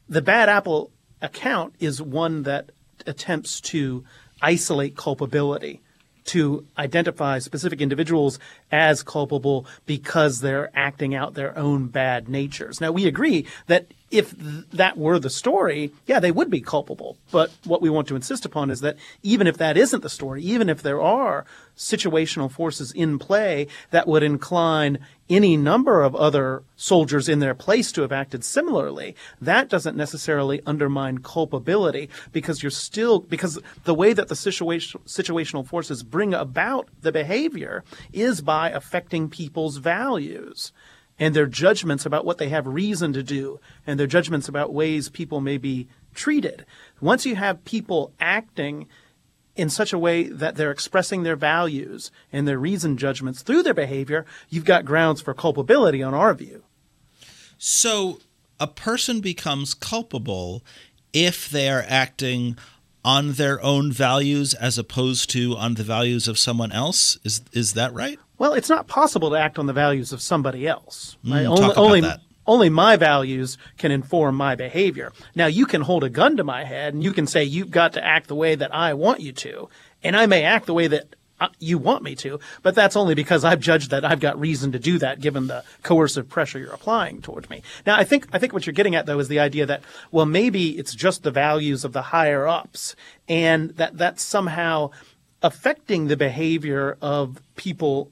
The 0.09 0.23
bad 0.23 0.49
apple 0.49 0.93
account 1.21 1.75
is 1.81 2.01
one 2.01 2.43
that 2.45 2.71
attempts 3.07 3.61
to 3.61 4.05
isolate 4.43 4.97
culpability, 4.97 5.83
to 6.27 6.67
identify 6.79 7.39
specific 7.39 7.81
individuals 7.81 8.39
as 8.71 9.03
culpable 9.03 9.67
because 9.87 10.41
they're 10.41 10.71
acting 10.75 11.15
out 11.15 11.35
their 11.35 11.57
own 11.59 11.87
bad 11.87 12.29
natures. 12.29 12.81
Now, 12.81 12.93
we 12.93 13.07
agree 13.07 13.47
that 13.67 13.87
if 14.11 14.39
th- 14.39 14.65
that 14.73 14.97
were 14.97 15.19
the 15.19 15.31
story, 15.31 15.93
yeah, 16.07 16.21
they 16.21 16.31
would 16.31 16.51
be 16.51 16.61
culpable. 16.61 17.17
But 17.31 17.51
what 17.65 17.83
we 17.83 17.91
want 17.91 18.09
to 18.09 18.17
insist 18.17 18.45
upon 18.45 18.71
is 18.71 18.81
that 18.81 18.97
even 19.23 19.47
if 19.47 19.57
that 19.59 19.77
isn't 19.77 20.03
the 20.03 20.09
story, 20.09 20.43
even 20.43 20.69
if 20.69 20.83
there 20.83 21.01
are 21.01 21.45
situational 21.77 22.51
forces 22.51 22.93
in 22.93 23.19
play 23.19 23.67
that 23.91 24.09
would 24.09 24.23
incline 24.23 24.99
any 25.29 25.57
number 25.57 26.03
of 26.03 26.15
other 26.15 26.63
soldiers 26.77 27.29
in 27.29 27.41
their 27.41 27.55
place 27.55 27.91
to 27.93 28.03
have 28.03 28.13
acted 28.13 28.45
similarly, 28.45 29.17
that 29.41 29.69
doesn't 29.69 29.97
necessarily 29.97 30.63
undermine 30.65 31.19
culpability 31.19 32.09
because 32.33 32.63
you're 32.63 32.71
still, 32.71 33.19
because 33.19 33.59
the 33.85 33.95
way 33.95 34.13
that 34.13 34.29
the 34.29 34.37
situation, 34.37 35.01
situational 35.05 35.67
forces 35.67 36.05
bring 36.05 36.33
about 36.33 36.89
the 37.03 37.13
behavior 37.13 37.83
is 38.13 38.41
by 38.41 38.71
affecting 38.71 39.29
people's 39.29 39.79
values 39.79 40.73
and 41.19 41.35
their 41.35 41.47
judgments 41.47 42.05
about 42.05 42.25
what 42.25 42.39
they 42.39 42.49
have 42.49 42.67
reason 42.67 43.13
to 43.13 43.23
do 43.23 43.61
and 43.87 43.99
their 43.99 44.07
judgments 44.07 44.49
about 44.49 44.73
ways 44.73 45.09
people 45.09 45.41
may 45.41 45.59
be 45.59 45.89
treated. 46.15 46.65
Once 47.01 47.27
you 47.27 47.37
have 47.37 47.65
people 47.65 48.13
acting 48.21 48.87
in 49.55 49.71
such 49.71 49.93
a 49.93 49.99
way 49.99 50.25
that 50.25 50.57
they're 50.57 50.71
expressing 50.71 51.23
their 51.23 51.37
values 51.37 52.11
and 52.33 52.47
their 52.47 52.59
reasoned 52.59 52.99
judgments 52.99 53.43
through 53.43 53.63
their 53.63 53.75
behavior, 53.75 54.27
you've 54.51 54.65
got 54.65 54.85
grounds 54.85 55.21
for 55.21 55.33
culpability 55.33 56.03
on 56.03 56.13
our 56.13 56.35
view. 56.35 56.63
So 57.59 58.21
a 58.61 58.67
person 58.67 59.21
becomes 59.21 59.73
culpable 59.73 60.63
if 61.13 61.49
they 61.49 61.71
are 61.71 61.85
acting 61.89 62.59
on 63.07 63.35
their 63.35 63.63
own 63.63 63.93
values 63.93 64.53
as 64.53 64.77
opposed 64.77 65.31
to 65.31 65.57
on 65.57 65.75
the 65.75 65.85
values 65.85 66.27
of 66.27 66.37
someone 66.37 66.73
else. 66.73 67.19
Is 67.25 67.41
is 67.53 67.75
that 67.75 67.95
right? 67.95 68.19
Well, 68.37 68.53
it's 68.53 68.69
not 68.69 68.89
possible 68.89 69.31
to 69.31 69.37
act 69.37 69.59
on 69.59 69.67
the 69.67 69.73
values 69.73 70.13
of 70.13 70.21
somebody 70.21 70.67
else. 70.67 71.17
Right? 71.25 71.47
Mm, 71.47 71.51
only, 71.51 71.65
about 71.65 71.77
only, 71.79 72.01
that. 72.03 72.21
only 72.47 72.69
my 72.69 72.97
values 72.97 73.57
can 73.79 73.93
inform 73.93 74.35
my 74.35 74.57
behavior. 74.57 75.13
Now 75.35 75.47
you 75.47 75.65
can 75.65 75.81
hold 75.83 76.05
a 76.05 76.11
gun 76.11 76.37
to 76.37 76.45
my 76.45 76.65
head 76.65 76.93
and 76.93 77.03
you 77.03 77.13
can 77.13 77.27
say 77.27 77.45
you've 77.45 77.71
got 77.71 77.95
to 77.95 78.05
act 78.05 78.27
the 78.27 78.35
way 78.35 78.57
that 78.57 78.75
I 78.75 78.93
want 78.93 79.21
you 79.21 79.33
to, 79.33 79.71
and 80.03 80.17
I 80.17 80.27
may 80.27 80.43
act 80.43 80.67
the 80.67 80.75
way 80.75 80.89
that 80.89 81.16
you 81.59 81.79
want 81.79 82.03
me 82.03 82.15
to, 82.17 82.41
but 82.63 82.75
that's 82.75 82.97
only 82.97 83.15
because 83.15 83.45
I've 83.45 83.61
judged 83.61 83.91
that 83.91 84.05
I've 84.05 84.21
got 84.21 84.39
reason 84.41 84.73
to 84.73 84.79
do 84.79 84.99
that 84.99 85.21
given 85.21 85.47
the 85.47 85.65
coercive 85.83 86.29
pressure 86.29 86.59
you're 86.59 86.73
applying 86.73 87.21
towards 87.23 87.51
me. 87.51 87.63
Now, 87.87 87.97
I 87.97 88.05
think, 88.05 88.27
I 88.33 88.39
think 88.39 88.53
what 88.53 88.67
you're 88.67 88.73
getting 88.73 88.95
at 88.95 89.07
though 89.07 89.19
is 89.19 89.29
the 89.29 89.41
idea 89.41 89.67
that, 89.67 89.83
well, 90.11 90.27
maybe 90.27 90.79
it's 90.79 90.95
just 90.95 91.23
the 91.23 91.31
values 91.31 91.85
of 91.85 91.93
the 91.93 92.03
higher 92.03 92.47
ups 92.47 92.97
and 93.29 93.71
that 93.71 93.99
that's 93.99 94.23
somehow 94.23 94.91
affecting 95.43 96.09
the 96.09 96.17
behavior 96.17 96.97
of 97.01 97.41
people 97.57 98.11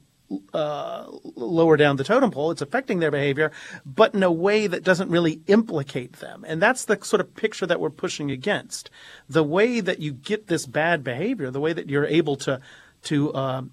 uh, 0.53 1.05
lower 1.35 1.77
down 1.77 1.97
the 1.97 2.03
totem 2.03 2.31
pole. 2.31 2.51
It's 2.51 2.61
affecting 2.61 2.99
their 2.99 3.11
behavior, 3.11 3.51
but 3.85 4.13
in 4.13 4.23
a 4.23 4.31
way 4.31 4.67
that 4.67 4.83
doesn't 4.83 5.09
really 5.09 5.41
implicate 5.47 6.13
them. 6.13 6.43
And 6.47 6.61
that's 6.61 6.85
the 6.85 6.97
sort 7.03 7.19
of 7.19 7.35
picture 7.35 7.65
that 7.65 7.79
we're 7.79 7.89
pushing 7.89 8.31
against. 8.31 8.89
The 9.29 9.43
way 9.43 9.79
that 9.81 9.99
you 9.99 10.13
get 10.13 10.47
this 10.47 10.65
bad 10.65 11.03
behavior, 11.03 11.51
the 11.51 11.59
way 11.59 11.73
that 11.73 11.89
you're 11.89 12.05
able 12.05 12.35
to 12.37 12.59
to 13.05 13.33
um, 13.33 13.71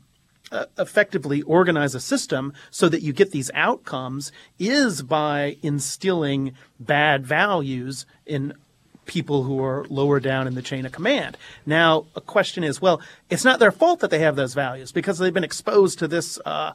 uh, 0.50 0.66
effectively 0.78 1.42
organize 1.42 1.94
a 1.94 2.00
system 2.00 2.52
so 2.70 2.88
that 2.88 3.02
you 3.02 3.12
get 3.12 3.30
these 3.30 3.50
outcomes 3.54 4.32
is 4.58 5.02
by 5.02 5.56
instilling 5.62 6.52
bad 6.78 7.26
values 7.26 8.06
in 8.26 8.54
people 9.06 9.42
who 9.42 9.62
are 9.62 9.84
lower 9.88 10.20
down 10.20 10.46
in 10.46 10.54
the 10.54 10.62
chain 10.62 10.86
of 10.86 10.92
command. 10.92 11.36
Now, 11.66 12.06
a 12.14 12.20
question 12.20 12.62
is, 12.62 12.80
well, 12.80 13.00
it's 13.30 13.44
not 13.44 13.58
their 13.58 13.72
fault 13.72 14.00
that 14.00 14.10
they 14.10 14.20
have 14.20 14.36
those 14.36 14.54
values 14.54 14.92
because 14.92 15.18
they've 15.18 15.34
been 15.34 15.44
exposed 15.44 15.98
to 15.98 16.08
this. 16.08 16.38
Uh, 16.44 16.72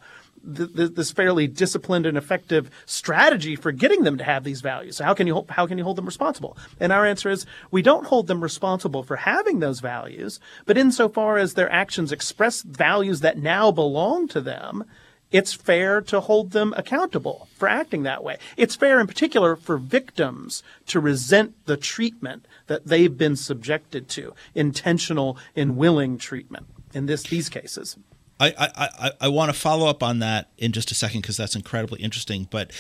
th- 0.55 0.93
this 0.93 1.11
fairly 1.11 1.47
disciplined 1.47 2.05
and 2.05 2.17
effective 2.17 2.69
strategy 2.85 3.55
for 3.55 3.71
getting 3.71 4.03
them 4.03 4.17
to 4.17 4.23
have 4.23 4.43
these 4.43 4.61
values. 4.61 4.97
So 4.97 5.03
how 5.03 5.13
can 5.13 5.27
you 5.27 5.45
how 5.49 5.67
can 5.67 5.77
you 5.77 5.83
hold 5.83 5.97
them 5.97 6.05
responsible? 6.05 6.57
And 6.79 6.91
our 6.91 7.05
answer 7.05 7.29
is 7.29 7.45
we 7.71 7.81
don't 7.81 8.07
hold 8.07 8.27
them 8.27 8.41
responsible 8.41 9.03
for 9.03 9.17
having 9.17 9.59
those 9.59 9.79
values, 9.79 10.39
but 10.65 10.77
insofar 10.77 11.37
as 11.37 11.53
their 11.53 11.71
actions 11.71 12.11
express 12.11 12.61
values 12.61 13.21
that 13.21 13.37
now 13.37 13.71
belong 13.71 14.27
to 14.29 14.41
them, 14.41 14.85
it's 15.31 15.53
fair 15.53 16.01
to 16.01 16.21
hold 16.21 16.51
them 16.51 16.73
accountable 16.77 17.49
for 17.55 17.67
acting 17.67 18.03
that 18.03 18.23
way. 18.23 18.37
It's 18.55 18.75
fair 18.75 18.99
in 18.99 19.07
particular 19.07 19.55
for 19.55 19.77
victims 19.77 20.63
to 20.87 20.99
resent 20.99 21.53
the 21.65 21.77
treatment 21.77 22.45
that 22.67 22.85
they've 22.85 23.17
been 23.17 23.35
subjected 23.35 24.07
to, 24.09 24.33
intentional 24.55 25.37
and 25.55 25.75
willing 25.75 26.17
treatment 26.17 26.67
in 26.93 27.07
this 27.07 27.23
these 27.23 27.49
cases. 27.49 27.97
I, 28.39 28.47
I, 28.47 28.69
I, 28.75 29.11
I 29.21 29.27
want 29.29 29.51
to 29.51 29.59
follow 29.59 29.87
up 29.87 30.03
on 30.03 30.19
that 30.19 30.49
in 30.57 30.71
just 30.71 30.91
a 30.91 30.95
second 30.95 31.21
because 31.21 31.37
that's 31.37 31.55
incredibly 31.55 32.01
interesting. 32.01 32.47
But 32.49 32.71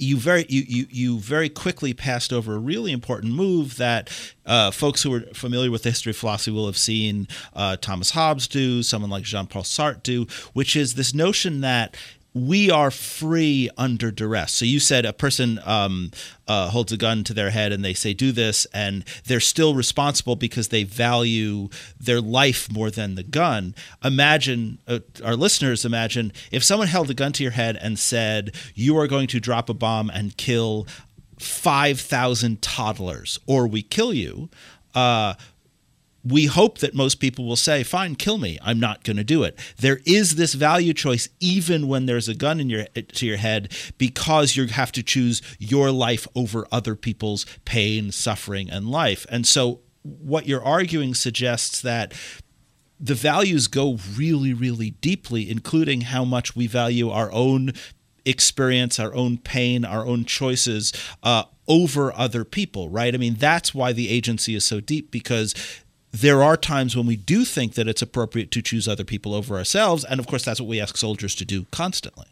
you 0.00 0.16
very 0.16 0.46
you, 0.48 0.64
you 0.66 0.86
you 0.90 1.18
very 1.18 1.48
quickly 1.48 1.92
passed 1.92 2.32
over 2.32 2.54
a 2.54 2.58
really 2.58 2.90
important 2.90 3.34
move 3.34 3.76
that 3.76 4.10
uh, 4.46 4.70
folks 4.70 5.02
who 5.02 5.14
are 5.14 5.20
familiar 5.34 5.70
with 5.70 5.82
the 5.82 5.90
history 5.90 6.10
of 6.10 6.16
philosophy 6.16 6.50
will 6.50 6.66
have 6.66 6.78
seen 6.78 7.28
uh, 7.54 7.76
Thomas 7.76 8.10
Hobbes 8.10 8.48
do, 8.48 8.82
someone 8.82 9.10
like 9.10 9.24
Jean 9.24 9.46
Paul 9.46 9.62
Sartre 9.62 10.02
do, 10.02 10.26
which 10.54 10.74
is 10.74 10.94
this 10.94 11.12
notion 11.12 11.60
that 11.60 11.96
we 12.32 12.70
are 12.70 12.90
free 12.90 13.68
under 13.76 14.10
duress. 14.10 14.52
So 14.52 14.64
you 14.64 14.78
said 14.78 15.04
a 15.04 15.12
person 15.12 15.58
um, 15.64 16.12
uh, 16.46 16.68
holds 16.68 16.92
a 16.92 16.96
gun 16.96 17.24
to 17.24 17.34
their 17.34 17.50
head 17.50 17.72
and 17.72 17.84
they 17.84 17.94
say, 17.94 18.14
do 18.14 18.30
this, 18.30 18.66
and 18.72 19.04
they're 19.24 19.40
still 19.40 19.74
responsible 19.74 20.36
because 20.36 20.68
they 20.68 20.84
value 20.84 21.68
their 21.98 22.20
life 22.20 22.70
more 22.70 22.90
than 22.90 23.16
the 23.16 23.22
gun. 23.22 23.74
Imagine, 24.04 24.78
uh, 24.86 25.00
our 25.24 25.34
listeners 25.34 25.84
imagine, 25.84 26.32
if 26.52 26.62
someone 26.62 26.88
held 26.88 27.10
a 27.10 27.14
gun 27.14 27.32
to 27.32 27.42
your 27.42 27.52
head 27.52 27.76
and 27.80 27.98
said, 27.98 28.54
you 28.74 28.96
are 28.96 29.08
going 29.08 29.26
to 29.28 29.40
drop 29.40 29.68
a 29.68 29.74
bomb 29.74 30.08
and 30.10 30.36
kill 30.36 30.86
5,000 31.38 32.62
toddlers, 32.62 33.40
or 33.46 33.66
we 33.66 33.82
kill 33.82 34.12
you. 34.14 34.50
Uh, 34.94 35.34
we 36.24 36.46
hope 36.46 36.78
that 36.78 36.94
most 36.94 37.16
people 37.16 37.46
will 37.46 37.56
say, 37.56 37.82
fine, 37.82 38.14
kill 38.14 38.38
me. 38.38 38.58
I'm 38.62 38.78
not 38.78 39.04
going 39.04 39.16
to 39.16 39.24
do 39.24 39.42
it. 39.42 39.58
There 39.78 40.00
is 40.04 40.34
this 40.34 40.54
value 40.54 40.92
choice 40.92 41.28
even 41.40 41.88
when 41.88 42.06
there's 42.06 42.28
a 42.28 42.34
gun 42.34 42.60
in 42.60 42.68
your 42.68 42.84
to 42.84 43.26
your 43.26 43.38
head 43.38 43.72
because 43.96 44.56
you 44.56 44.66
have 44.66 44.92
to 44.92 45.02
choose 45.02 45.40
your 45.58 45.90
life 45.90 46.26
over 46.34 46.66
other 46.70 46.94
people's 46.94 47.46
pain, 47.64 48.12
suffering 48.12 48.70
and 48.70 48.90
life. 48.90 49.26
And 49.30 49.46
so 49.46 49.80
what 50.02 50.46
you're 50.46 50.64
arguing 50.64 51.14
suggests 51.14 51.80
that 51.82 52.12
the 52.98 53.14
values 53.14 53.66
go 53.66 53.98
really 54.14 54.52
really 54.52 54.90
deeply 54.90 55.50
including 55.50 56.02
how 56.02 56.22
much 56.22 56.54
we 56.54 56.66
value 56.66 57.08
our 57.08 57.32
own 57.32 57.72
experience, 58.26 58.98
our 59.00 59.14
own 59.14 59.38
pain, 59.38 59.84
our 59.84 60.06
own 60.06 60.24
choices 60.24 60.92
uh, 61.22 61.44
over 61.66 62.12
other 62.14 62.44
people, 62.44 62.88
right? 62.88 63.14
I 63.14 63.18
mean, 63.18 63.34
that's 63.34 63.74
why 63.74 63.92
the 63.92 64.08
agency 64.08 64.54
is 64.54 64.64
so 64.64 64.80
deep 64.80 65.10
because 65.10 65.54
there 66.12 66.42
are 66.42 66.56
times 66.56 66.96
when 66.96 67.06
we 67.06 67.16
do 67.16 67.44
think 67.44 67.74
that 67.74 67.86
it's 67.86 68.02
appropriate 68.02 68.50
to 68.52 68.62
choose 68.62 68.88
other 68.88 69.04
people 69.04 69.34
over 69.34 69.56
ourselves. 69.56 70.04
And 70.04 70.18
of 70.18 70.26
course, 70.26 70.44
that's 70.44 70.60
what 70.60 70.68
we 70.68 70.80
ask 70.80 70.96
soldiers 70.96 71.34
to 71.36 71.44
do 71.44 71.66
constantly. 71.70 72.26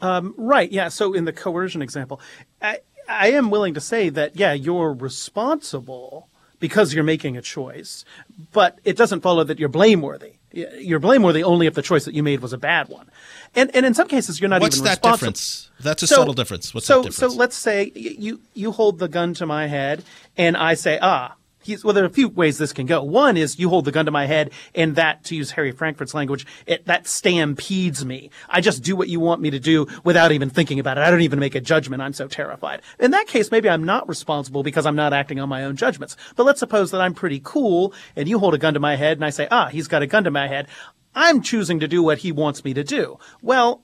Um, 0.00 0.34
right. 0.38 0.70
Yeah. 0.70 0.88
So 0.88 1.12
in 1.12 1.24
the 1.24 1.32
coercion 1.32 1.82
example, 1.82 2.20
I, 2.62 2.78
I 3.08 3.32
am 3.32 3.50
willing 3.50 3.74
to 3.74 3.80
say 3.80 4.08
that, 4.10 4.36
yeah, 4.36 4.52
you're 4.52 4.92
responsible 4.92 6.28
because 6.60 6.94
you're 6.94 7.04
making 7.04 7.36
a 7.36 7.42
choice, 7.42 8.04
but 8.52 8.78
it 8.84 8.96
doesn't 8.96 9.20
follow 9.20 9.44
that 9.44 9.58
you're 9.58 9.68
blameworthy. 9.68 10.34
You're 10.52 11.00
blameworthy 11.00 11.42
only 11.42 11.66
if 11.66 11.74
the 11.74 11.82
choice 11.82 12.04
that 12.06 12.14
you 12.14 12.22
made 12.22 12.40
was 12.40 12.52
a 12.52 12.58
bad 12.58 12.88
one. 12.88 13.08
And, 13.54 13.74
and 13.74 13.86
in 13.86 13.94
some 13.94 14.08
cases, 14.08 14.40
you're 14.40 14.48
not 14.48 14.56
even 14.62 14.66
responsible. 14.66 14.70
What's 14.70 14.76
even 14.76 14.84
that 14.84 15.08
responsible. 15.08 15.30
difference? 15.32 15.70
That's 15.80 16.02
a 16.02 16.06
So- 16.06 16.16
subtle 16.16 16.34
difference. 16.34 16.74
What's 16.74 16.86
so, 16.86 17.02
that 17.02 17.10
difference? 17.10 17.32
So 17.34 17.38
let's 17.38 17.56
say 17.56 17.92
you 17.94 18.40
you 18.54 18.72
hold 18.72 18.98
the 18.98 19.08
gun 19.08 19.32
to 19.34 19.46
my 19.46 19.68
head, 19.68 20.04
and 20.36 20.56
I 20.56 20.74
say, 20.74 20.98
ah, 21.00 21.34
he's. 21.62 21.84
Well, 21.84 21.94
there 21.94 22.04
are 22.04 22.08
a 22.08 22.10
few 22.10 22.28
ways 22.28 22.58
this 22.58 22.72
can 22.72 22.86
go. 22.86 23.02
One 23.02 23.36
is 23.36 23.58
you 23.58 23.68
hold 23.68 23.84
the 23.84 23.92
gun 23.92 24.06
to 24.06 24.10
my 24.10 24.26
head, 24.26 24.50
and 24.74 24.96
that, 24.96 25.24
to 25.24 25.36
use 25.36 25.52
Harry 25.52 25.72
Frankfurt's 25.72 26.14
language, 26.14 26.46
it, 26.66 26.86
that 26.86 27.06
stampedes 27.06 28.04
me. 28.04 28.30
I 28.48 28.60
just 28.60 28.82
do 28.82 28.96
what 28.96 29.08
you 29.08 29.20
want 29.20 29.40
me 29.40 29.50
to 29.50 29.60
do 29.60 29.86
without 30.04 30.32
even 30.32 30.50
thinking 30.50 30.78
about 30.78 30.98
it. 30.98 31.02
I 31.02 31.10
don't 31.10 31.22
even 31.22 31.38
make 31.38 31.54
a 31.54 31.60
judgment. 31.60 32.02
I'm 32.02 32.12
so 32.12 32.28
terrified. 32.28 32.82
In 32.98 33.10
that 33.12 33.26
case, 33.26 33.50
maybe 33.50 33.68
I'm 33.68 33.84
not 33.84 34.08
responsible 34.08 34.62
because 34.62 34.86
I'm 34.86 34.96
not 34.96 35.12
acting 35.12 35.40
on 35.40 35.48
my 35.48 35.64
own 35.64 35.76
judgments. 35.76 36.16
But 36.36 36.44
let's 36.44 36.60
suppose 36.60 36.90
that 36.90 37.00
I'm 37.00 37.14
pretty 37.14 37.40
cool, 37.42 37.94
and 38.16 38.28
you 38.28 38.38
hold 38.38 38.54
a 38.54 38.58
gun 38.58 38.74
to 38.74 38.80
my 38.80 38.96
head, 38.96 39.18
and 39.18 39.24
I 39.24 39.30
say, 39.30 39.48
ah, 39.50 39.68
he's 39.68 39.88
got 39.88 40.02
a 40.02 40.06
gun 40.06 40.24
to 40.24 40.30
my 40.30 40.48
head. 40.48 40.68
I'm 41.14 41.42
choosing 41.42 41.80
to 41.80 41.88
do 41.88 42.02
what 42.02 42.18
he 42.18 42.32
wants 42.32 42.64
me 42.64 42.74
to 42.74 42.84
do. 42.84 43.18
Well, 43.42 43.82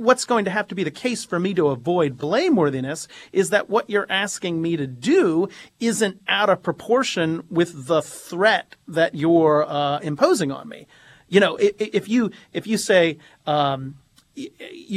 what's 0.00 0.24
going 0.24 0.46
to 0.46 0.50
have 0.50 0.66
to 0.66 0.74
be 0.74 0.82
the 0.82 0.90
case 0.90 1.26
for 1.26 1.38
me 1.38 1.52
to 1.52 1.68
avoid 1.68 2.16
blameworthiness 2.16 3.06
is 3.32 3.50
that 3.50 3.68
what 3.68 3.90
you're 3.90 4.06
asking 4.08 4.62
me 4.62 4.74
to 4.74 4.86
do 4.86 5.46
isn't 5.78 6.18
out 6.26 6.48
of 6.48 6.62
proportion 6.62 7.42
with 7.50 7.86
the 7.86 8.00
threat 8.00 8.76
that 8.88 9.14
you're 9.14 9.66
uh, 9.68 9.98
imposing 9.98 10.50
on 10.50 10.66
me. 10.66 10.86
You 11.28 11.40
know, 11.40 11.58
if 11.60 12.08
you 12.08 12.30
if 12.54 12.66
you 12.66 12.78
say 12.78 13.18
um, 13.46 13.96
you, 14.34 14.50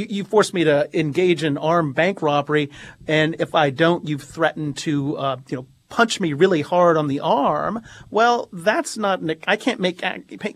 you 0.08 0.24
force 0.24 0.54
me 0.54 0.64
to 0.64 0.88
engage 0.98 1.44
in 1.44 1.58
armed 1.58 1.94
bank 1.94 2.22
robbery, 2.22 2.70
and 3.06 3.36
if 3.38 3.54
I 3.54 3.68
don't, 3.68 4.08
you've 4.08 4.22
threatened 4.22 4.78
to 4.78 5.18
uh, 5.18 5.36
you 5.48 5.58
know 5.58 5.66
punch 5.94 6.18
me 6.18 6.32
really 6.32 6.60
hard 6.60 6.96
on 6.96 7.06
the 7.06 7.20
arm, 7.20 7.80
well, 8.10 8.48
that's 8.52 8.98
not, 8.98 9.20
I 9.46 9.54
can't 9.54 9.78
make, 9.78 10.02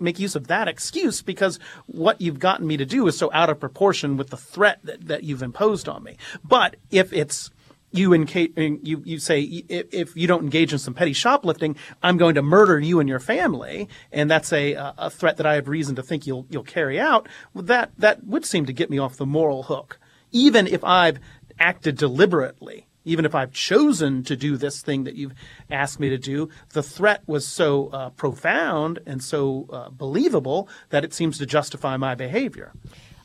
make 0.01 0.19
use 0.19 0.35
of 0.35 0.49
that 0.49 0.67
excuse 0.67 1.23
because 1.23 1.61
what 1.87 2.21
you've 2.21 2.41
gotten 2.41 2.67
me 2.67 2.77
to 2.77 2.85
do 2.85 3.07
is 3.07 3.17
so 3.17 3.31
out 3.33 3.49
of 3.49 3.61
proportion 3.61 4.17
with 4.17 4.31
the 4.31 4.37
threat 4.37 4.81
that, 4.83 5.07
that 5.07 5.23
you've 5.23 5.45
imposed 5.45 5.89
on 5.89 6.03
me. 6.03 6.17
But 6.43 6.75
if 6.91 7.13
it's, 7.13 7.53
you, 7.93 8.13
you 8.13 9.03
you 9.07 9.19
say 9.19 9.41
if 9.41 10.15
you 10.15 10.27
don't 10.27 10.43
engage 10.43 10.73
in 10.75 10.79
some 10.79 10.93
petty 10.93 11.15
shoplifting, 11.15 11.77
I'm 12.03 12.19
going 12.19 12.35
to 12.35 12.43
murder 12.43 12.79
you 12.79 13.01
and 13.01 13.09
your 13.09 13.21
family, 13.21 13.89
and 14.13 14.31
that's 14.31 14.53
a 14.53 14.75
a 14.99 15.09
threat 15.09 15.39
that 15.39 15.47
I 15.47 15.55
have 15.55 15.69
reason 15.69 15.97
to 15.97 16.03
think 16.03 16.27
you'll 16.27 16.45
you'll 16.51 16.65
carry 16.65 17.01
out. 17.01 17.31
That 17.55 17.93
that 17.97 18.27
would 18.27 18.45
seem 18.45 18.67
to 18.67 18.75
get 18.75 18.91
me 18.91 18.99
off 18.99 19.17
the 19.17 19.25
moral 19.25 19.63
hook, 19.63 19.99
even 20.33 20.67
if 20.67 20.85
I've 20.85 21.19
acted 21.59 21.97
deliberately 21.97 22.88
even 23.09 23.25
if 23.25 23.35
I've 23.35 23.53
chosen 23.53 24.23
to 24.25 24.37
do 24.37 24.57
this 24.57 24.83
thing 24.83 25.05
that 25.05 25.15
you've 25.15 25.35
asked 25.71 25.99
me 25.99 26.09
to 26.11 26.19
do, 26.19 26.49
the 26.73 26.83
threat 26.83 27.23
was 27.27 27.47
so 27.47 27.89
uh, 27.89 28.11
profound 28.11 29.01
and 29.07 29.23
so 29.23 29.67
uh, 29.73 29.89
believable 29.91 30.69
that 30.91 31.05
it 31.05 31.15
seems 31.15 31.39
to 31.39 31.47
justify 31.47 31.97
my 31.97 32.15
behavior. 32.15 32.73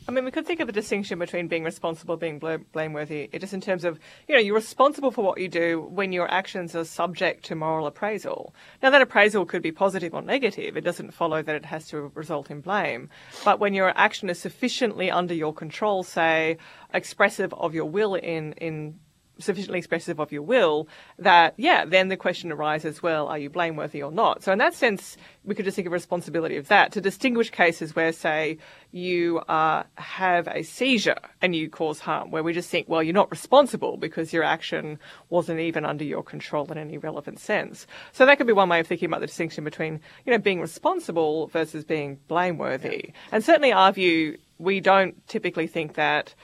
I 0.06 0.12
mean, 0.12 0.26
we 0.26 0.32
could 0.32 0.46
think 0.46 0.60
of 0.60 0.68
a 0.68 0.74
distinction 0.74 1.18
between 1.18 1.48
being 1.48 1.64
responsible, 1.64 2.18
being 2.18 2.38
bl- 2.38 2.56
blameworthy, 2.74 3.30
it 3.32 3.40
just 3.40 3.54
in 3.54 3.62
terms 3.62 3.86
of, 3.86 4.00
you 4.28 4.36
know, 4.36 4.42
you're 4.42 4.54
responsible 4.54 5.12
for 5.12 5.24
what 5.24 5.40
you 5.40 5.48
do 5.48 5.80
when 5.80 6.12
your 6.12 6.30
actions 6.30 6.76
are 6.76 6.84
subject 6.84 7.46
to 7.46 7.56
moral 7.56 7.88
appraisal. 7.88 8.54
Now, 8.82 8.90
that 8.90 9.02
appraisal 9.02 9.46
could 9.46 9.62
be 9.62 9.72
positive 9.72 10.14
or 10.14 10.22
negative. 10.22 10.76
It 10.76 10.84
doesn't 10.84 11.14
follow 11.14 11.42
that 11.42 11.56
it 11.56 11.66
has 11.66 11.88
to 11.88 12.12
result 12.16 12.52
in 12.52 12.60
blame. 12.60 13.10
But 13.46 13.62
when 13.62 13.74
your 13.74 13.98
action 13.98 14.30
is 14.30 14.40
sufficiently 14.40 15.10
under 15.10 15.34
your 15.34 15.54
control, 15.54 16.04
say, 16.04 16.58
expressive 16.94 17.54
of 17.54 17.74
your 17.74 17.86
will 17.86 18.16
in, 18.16 18.54
in 18.54 19.00
sufficiently 19.40 19.80
expressive 19.80 20.20
of 20.20 20.32
your 20.32 20.44
will, 20.44 20.88
that, 21.18 21.54
yeah, 21.58 21.86
then 21.86 22.10
the 22.10 22.18
question 22.18 22.52
arises, 22.52 23.02
well, 23.02 23.28
are 23.28 23.38
you 23.38 23.50
blameworthy 23.50 24.02
or 24.02 24.12
not? 24.12 24.44
So 24.44 24.52
in 24.52 24.60
that 24.60 24.74
sense, 24.74 25.18
we 25.44 25.56
could 25.56 25.66
just 25.66 25.76
think 25.76 25.88
of 25.88 25.92
responsibility 25.92 26.58
of 26.58 26.68
that 26.68 26.92
to 26.94 27.02
distinguish 27.02 27.50
cases 27.50 27.96
where, 27.96 28.12
say, 28.12 28.58
you 28.92 29.40
uh, 29.40 29.84
have 29.96 30.48
a 30.48 30.64
seizure 30.64 31.18
and 31.42 31.56
you 31.56 31.70
cause 31.70 32.00
harm, 32.00 32.32
where 32.32 32.44
we 32.44 32.54
just 32.54 32.70
think, 32.70 32.88
well, 32.88 33.02
you're 33.02 33.14
not 33.14 33.32
responsible 33.32 33.98
because 33.98 34.32
your 34.32 34.44
action 34.44 35.00
wasn't 35.30 35.60
even 35.60 35.84
under 35.84 36.04
your 36.04 36.24
control 36.24 36.72
in 36.72 36.78
any 36.78 36.98
relevant 36.98 37.40
sense. 37.40 37.88
So 38.12 38.26
that 38.26 38.38
could 38.38 38.48
be 38.48 38.54
one 38.54 38.70
way 38.70 38.80
of 38.80 38.88
thinking 38.88 39.08
about 39.08 39.22
the 39.22 39.28
distinction 39.28 39.64
between, 39.64 40.00
you 40.26 40.32
know, 40.32 40.38
being 40.38 40.62
responsible 40.62 41.48
versus 41.48 41.84
being 41.84 42.20
blameworthy. 42.28 43.14
And 43.32 43.44
certainly 43.44 43.74
our 43.74 43.92
view, 43.92 44.38
we 44.60 44.80
don't 44.80 45.28
typically 45.28 45.68
think 45.68 45.96
that 45.96 46.36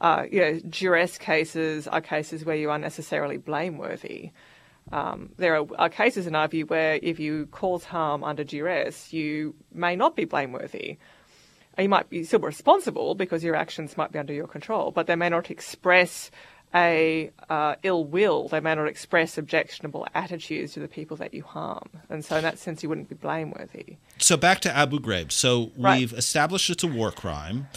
uh, 0.00 0.24
you 0.30 0.40
know, 0.40 0.60
duress 0.68 1.18
cases 1.18 1.88
are 1.88 2.00
cases 2.00 2.44
where 2.44 2.56
you 2.56 2.70
are 2.70 2.78
necessarily 2.78 3.36
blameworthy. 3.36 4.30
Um, 4.92 5.30
there 5.36 5.56
are, 5.56 5.66
are, 5.78 5.88
cases 5.88 6.26
in 6.26 6.34
our 6.34 6.46
view 6.46 6.66
where 6.66 7.00
if 7.02 7.18
you 7.18 7.46
cause 7.46 7.84
harm 7.84 8.22
under 8.22 8.44
duress, 8.44 9.12
you 9.12 9.54
may 9.72 9.96
not 9.96 10.14
be 10.14 10.24
blameworthy. 10.24 10.98
You 11.78 11.88
might 11.88 12.08
be 12.08 12.24
still 12.24 12.40
responsible 12.40 13.14
because 13.14 13.42
your 13.42 13.56
actions 13.56 13.96
might 13.96 14.12
be 14.12 14.18
under 14.18 14.32
your 14.32 14.46
control, 14.46 14.92
but 14.92 15.06
they 15.06 15.16
may 15.16 15.28
not 15.28 15.50
express 15.50 16.30
a 16.74 17.30
uh, 17.48 17.76
ill 17.82 18.04
will. 18.04 18.48
They 18.48 18.60
may 18.60 18.74
not 18.74 18.86
express 18.86 19.38
objectionable 19.38 20.06
attitudes 20.14 20.72
to 20.74 20.80
the 20.80 20.88
people 20.88 21.16
that 21.18 21.32
you 21.32 21.42
harm, 21.42 21.88
and 22.08 22.24
so 22.24 22.36
in 22.36 22.42
that 22.42 22.58
sense, 22.58 22.82
you 22.82 22.88
wouldn't 22.88 23.08
be 23.08 23.14
blameworthy. 23.14 23.96
So 24.18 24.36
back 24.36 24.60
to 24.60 24.76
Abu 24.76 24.98
Ghraib. 24.98 25.32
So 25.32 25.70
Right. 25.76 25.98
we've 25.98 26.12
established 26.12 26.70
it's 26.70 26.84
a 26.84 26.88
war 26.88 27.10
crime. 27.10 27.68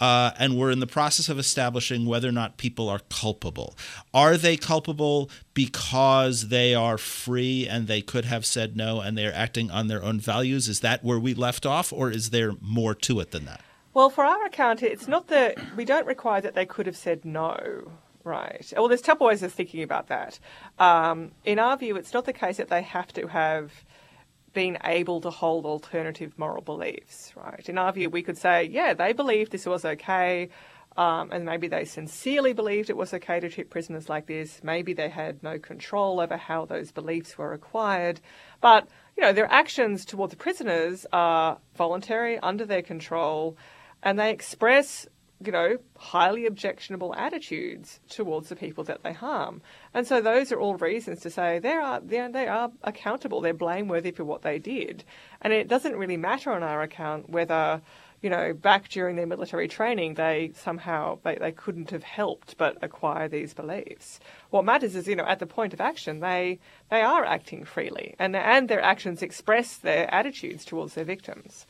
Uh, 0.00 0.30
and 0.38 0.56
we're 0.56 0.70
in 0.70 0.80
the 0.80 0.86
process 0.86 1.28
of 1.28 1.38
establishing 1.38 2.06
whether 2.06 2.28
or 2.28 2.32
not 2.32 2.56
people 2.56 2.88
are 2.88 3.00
culpable. 3.10 3.76
Are 4.14 4.36
they 4.36 4.56
culpable 4.56 5.30
because 5.54 6.48
they 6.48 6.74
are 6.74 6.98
free 6.98 7.66
and 7.68 7.86
they 7.86 8.00
could 8.00 8.24
have 8.24 8.46
said 8.46 8.76
no 8.76 9.00
and 9.00 9.18
they're 9.18 9.34
acting 9.34 9.70
on 9.70 9.88
their 9.88 10.02
own 10.02 10.20
values? 10.20 10.68
Is 10.68 10.80
that 10.80 11.02
where 11.02 11.18
we 11.18 11.34
left 11.34 11.66
off, 11.66 11.92
or 11.92 12.10
is 12.10 12.30
there 12.30 12.52
more 12.60 12.94
to 12.94 13.20
it 13.20 13.32
than 13.32 13.44
that? 13.46 13.60
Well, 13.94 14.10
for 14.10 14.24
our 14.24 14.44
account, 14.46 14.82
it's 14.82 15.08
not 15.08 15.28
that 15.28 15.58
we 15.74 15.84
don't 15.84 16.06
require 16.06 16.40
that 16.40 16.54
they 16.54 16.66
could 16.66 16.86
have 16.86 16.96
said 16.96 17.24
no, 17.24 17.90
right? 18.22 18.72
Well, 18.76 18.86
there's 18.86 19.00
a 19.00 19.04
couple 19.04 19.26
ways 19.26 19.42
of 19.42 19.52
thinking 19.52 19.82
about 19.82 20.06
that. 20.08 20.38
Um, 20.78 21.32
in 21.44 21.58
our 21.58 21.76
view, 21.76 21.96
it's 21.96 22.12
not 22.12 22.24
the 22.24 22.32
case 22.32 22.58
that 22.58 22.68
they 22.68 22.82
have 22.82 23.12
to 23.14 23.26
have 23.26 23.72
been 24.58 24.78
able 24.82 25.20
to 25.20 25.30
hold 25.30 25.64
alternative 25.64 26.32
moral 26.36 26.60
beliefs, 26.60 27.32
right? 27.36 27.68
In 27.68 27.78
our 27.78 27.92
view, 27.92 28.10
we 28.10 28.24
could 28.24 28.36
say, 28.36 28.64
yeah, 28.64 28.92
they 28.92 29.12
believed 29.12 29.52
this 29.52 29.66
was 29.66 29.84
okay. 29.84 30.48
Um, 30.96 31.30
and 31.30 31.44
maybe 31.44 31.68
they 31.68 31.84
sincerely 31.84 32.54
believed 32.54 32.90
it 32.90 32.96
was 32.96 33.14
okay 33.14 33.38
to 33.38 33.48
treat 33.48 33.70
prisoners 33.70 34.08
like 34.08 34.26
this. 34.26 34.60
Maybe 34.64 34.94
they 34.94 35.10
had 35.10 35.44
no 35.44 35.60
control 35.60 36.18
over 36.18 36.36
how 36.36 36.64
those 36.64 36.90
beliefs 36.90 37.38
were 37.38 37.52
acquired. 37.52 38.20
But, 38.60 38.88
you 39.16 39.22
know, 39.22 39.32
their 39.32 39.48
actions 39.48 40.04
toward 40.04 40.30
the 40.30 40.36
prisoners 40.36 41.06
are 41.12 41.58
voluntary, 41.76 42.40
under 42.40 42.66
their 42.66 42.82
control, 42.82 43.56
and 44.02 44.18
they 44.18 44.32
express, 44.32 45.06
you 45.44 45.52
know, 45.52 45.78
highly 45.96 46.46
objectionable 46.46 47.14
attitudes 47.14 48.00
towards 48.08 48.48
the 48.48 48.56
people 48.56 48.82
that 48.84 49.02
they 49.04 49.12
harm. 49.12 49.62
And 49.94 50.06
so 50.06 50.20
those 50.20 50.50
are 50.50 50.58
all 50.58 50.74
reasons 50.74 51.20
to 51.20 51.30
say 51.30 51.58
they 51.58 51.72
are 51.72 52.00
they 52.00 52.18
are, 52.18 52.30
they 52.30 52.48
are 52.48 52.70
accountable, 52.82 53.40
they're 53.40 53.54
blameworthy 53.54 54.10
for 54.10 54.24
what 54.24 54.42
they 54.42 54.58
did. 54.58 55.04
And 55.40 55.52
it 55.52 55.68
doesn't 55.68 55.96
really 55.96 56.16
matter 56.16 56.52
on 56.52 56.62
our 56.62 56.82
account 56.82 57.30
whether 57.30 57.82
you 58.20 58.30
know, 58.30 58.52
back 58.52 58.88
during 58.88 59.14
their 59.14 59.26
military 59.26 59.68
training, 59.68 60.14
they 60.14 60.50
somehow 60.54 61.18
they, 61.22 61.36
they 61.36 61.52
couldn't 61.52 61.90
have 61.90 62.02
helped 62.02 62.56
but 62.58 62.76
acquire 62.82 63.28
these 63.28 63.54
beliefs. 63.54 64.18
What 64.50 64.64
matters 64.64 64.96
is, 64.96 65.06
you 65.06 65.14
know, 65.14 65.24
at 65.24 65.38
the 65.38 65.46
point 65.46 65.72
of 65.72 65.80
action, 65.80 66.18
they 66.20 66.58
they 66.90 67.02
are 67.02 67.24
acting 67.24 67.64
freely, 67.64 68.16
and 68.18 68.34
and 68.34 68.68
their 68.68 68.82
actions 68.82 69.22
express 69.22 69.76
their 69.76 70.12
attitudes 70.12 70.64
towards 70.64 70.94
their 70.94 71.04
victims. 71.04 71.66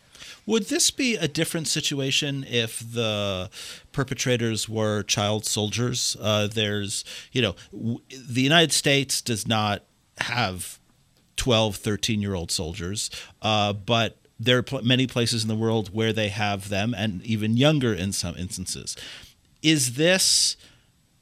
Would 0.46 0.64
this 0.64 0.90
be 0.90 1.16
a 1.16 1.28
different 1.28 1.68
situation 1.68 2.44
if 2.48 2.78
the 2.80 3.50
perpetrators 3.92 4.68
were 4.68 5.02
child 5.02 5.44
soldiers? 5.44 6.16
Uh, 6.20 6.46
there's, 6.46 7.04
you 7.32 7.42
know, 7.42 7.54
w- 7.72 8.00
the 8.10 8.42
United 8.42 8.72
States 8.72 9.20
does 9.20 9.46
not 9.46 9.84
have 10.18 10.78
12, 11.36 11.76
13 11.76 12.20
year 12.20 12.34
old 12.34 12.50
soldiers, 12.50 13.10
uh, 13.42 13.72
but 13.72 14.18
there 14.40 14.58
are 14.58 14.62
pl- 14.62 14.82
many 14.82 15.06
places 15.06 15.42
in 15.42 15.48
the 15.48 15.54
world 15.56 15.94
where 15.94 16.12
they 16.12 16.28
have 16.28 16.68
them 16.68 16.94
and 16.94 17.22
even 17.22 17.56
younger 17.56 17.92
in 17.94 18.12
some 18.12 18.36
instances. 18.36 18.96
Is 19.62 19.94
this 19.94 20.56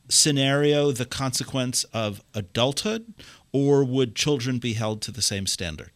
scenario 0.09 0.93
the 0.93 1.07
consequence 1.07 1.85
of 1.93 2.23
adulthood, 2.35 3.15
or 3.53 3.85
would 3.85 4.15
children 4.15 4.59
be 4.59 4.75
held 4.75 5.03
to 5.03 5.11
the 5.11 5.23
same 5.23 5.47
standard? 5.47 5.91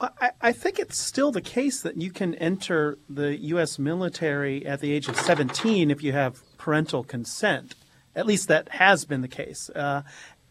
I, 0.00 0.30
I 0.40 0.52
think 0.52 0.78
it's 0.78 0.96
still 0.96 1.30
the 1.30 1.40
case 1.40 1.82
that 1.82 2.00
you 2.00 2.10
can 2.10 2.34
enter 2.36 2.98
the 3.08 3.36
U.S. 3.38 3.78
military 3.78 4.64
at 4.66 4.80
the 4.80 4.92
age 4.92 5.08
of 5.08 5.16
17 5.16 5.90
if 5.90 6.02
you 6.02 6.12
have 6.12 6.42
parental 6.56 7.04
consent. 7.04 7.74
At 8.16 8.26
least 8.26 8.48
that 8.48 8.68
has 8.70 9.04
been 9.04 9.20
the 9.20 9.28
case. 9.28 9.70
Uh, 9.70 10.02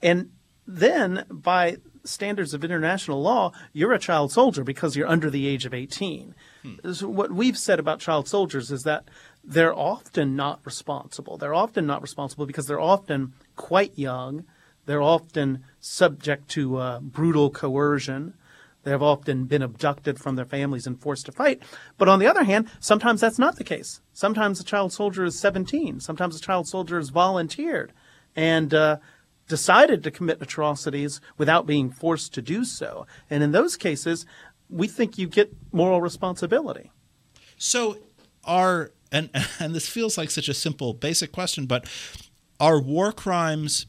and 0.01 0.31
then, 0.67 1.25
by 1.29 1.77
standards 2.03 2.53
of 2.53 2.63
international 2.63 3.21
law, 3.21 3.51
you're 3.73 3.93
a 3.93 3.99
child 3.99 4.31
soldier 4.31 4.63
because 4.63 4.95
you're 4.95 5.07
under 5.07 5.29
the 5.29 5.47
age 5.47 5.65
of 5.65 5.73
18. 5.73 6.35
So 6.93 7.07
what 7.07 7.31
we've 7.31 7.57
said 7.57 7.79
about 7.79 7.99
child 7.99 8.27
soldiers 8.27 8.71
is 8.71 8.83
that 8.83 9.05
they're 9.43 9.75
often 9.75 10.35
not 10.35 10.59
responsible. 10.63 11.37
They're 11.37 11.55
often 11.55 11.85
not 11.85 12.01
responsible 12.01 12.45
because 12.45 12.67
they're 12.67 12.79
often 12.79 13.33
quite 13.55 13.97
young. 13.97 14.45
They're 14.85 15.01
often 15.01 15.63
subject 15.79 16.49
to 16.49 16.77
uh, 16.77 16.99
brutal 16.99 17.49
coercion. 17.49 18.33
They 18.83 18.91
have 18.91 19.03
often 19.03 19.45
been 19.45 19.61
abducted 19.61 20.19
from 20.19 20.35
their 20.35 20.45
families 20.45 20.87
and 20.87 20.99
forced 20.99 21.25
to 21.25 21.31
fight. 21.31 21.61
But 21.97 22.07
on 22.07 22.19
the 22.19 22.27
other 22.27 22.43
hand, 22.43 22.69
sometimes 22.79 23.21
that's 23.21 23.39
not 23.39 23.57
the 23.57 23.63
case. 23.63 24.01
Sometimes 24.13 24.59
a 24.59 24.63
child 24.63 24.93
soldier 24.93 25.25
is 25.25 25.37
17. 25.37 25.99
Sometimes 25.99 26.35
a 26.35 26.41
child 26.41 26.67
soldier 26.67 26.97
is 26.97 27.09
volunteered 27.09 27.91
and 28.35 28.73
uh, 28.73 28.97
decided 29.47 30.03
to 30.03 30.11
commit 30.11 30.41
atrocities 30.41 31.19
without 31.37 31.65
being 31.65 31.89
forced 31.89 32.33
to 32.35 32.41
do 32.41 32.63
so. 32.63 33.05
And 33.29 33.43
in 33.43 33.51
those 33.51 33.75
cases, 33.75 34.25
we 34.69 34.87
think 34.87 35.17
you 35.17 35.27
get 35.27 35.53
moral 35.71 36.01
responsibility. 36.01 36.91
So 37.57 37.97
are 38.45 38.91
and 39.11 39.29
and 39.59 39.75
this 39.75 39.89
feels 39.89 40.17
like 40.17 40.31
such 40.31 40.47
a 40.47 40.53
simple 40.53 40.93
basic 40.93 41.31
question, 41.31 41.65
but 41.65 41.85
are 42.59 42.79
war 42.79 43.11
crimes 43.11 43.87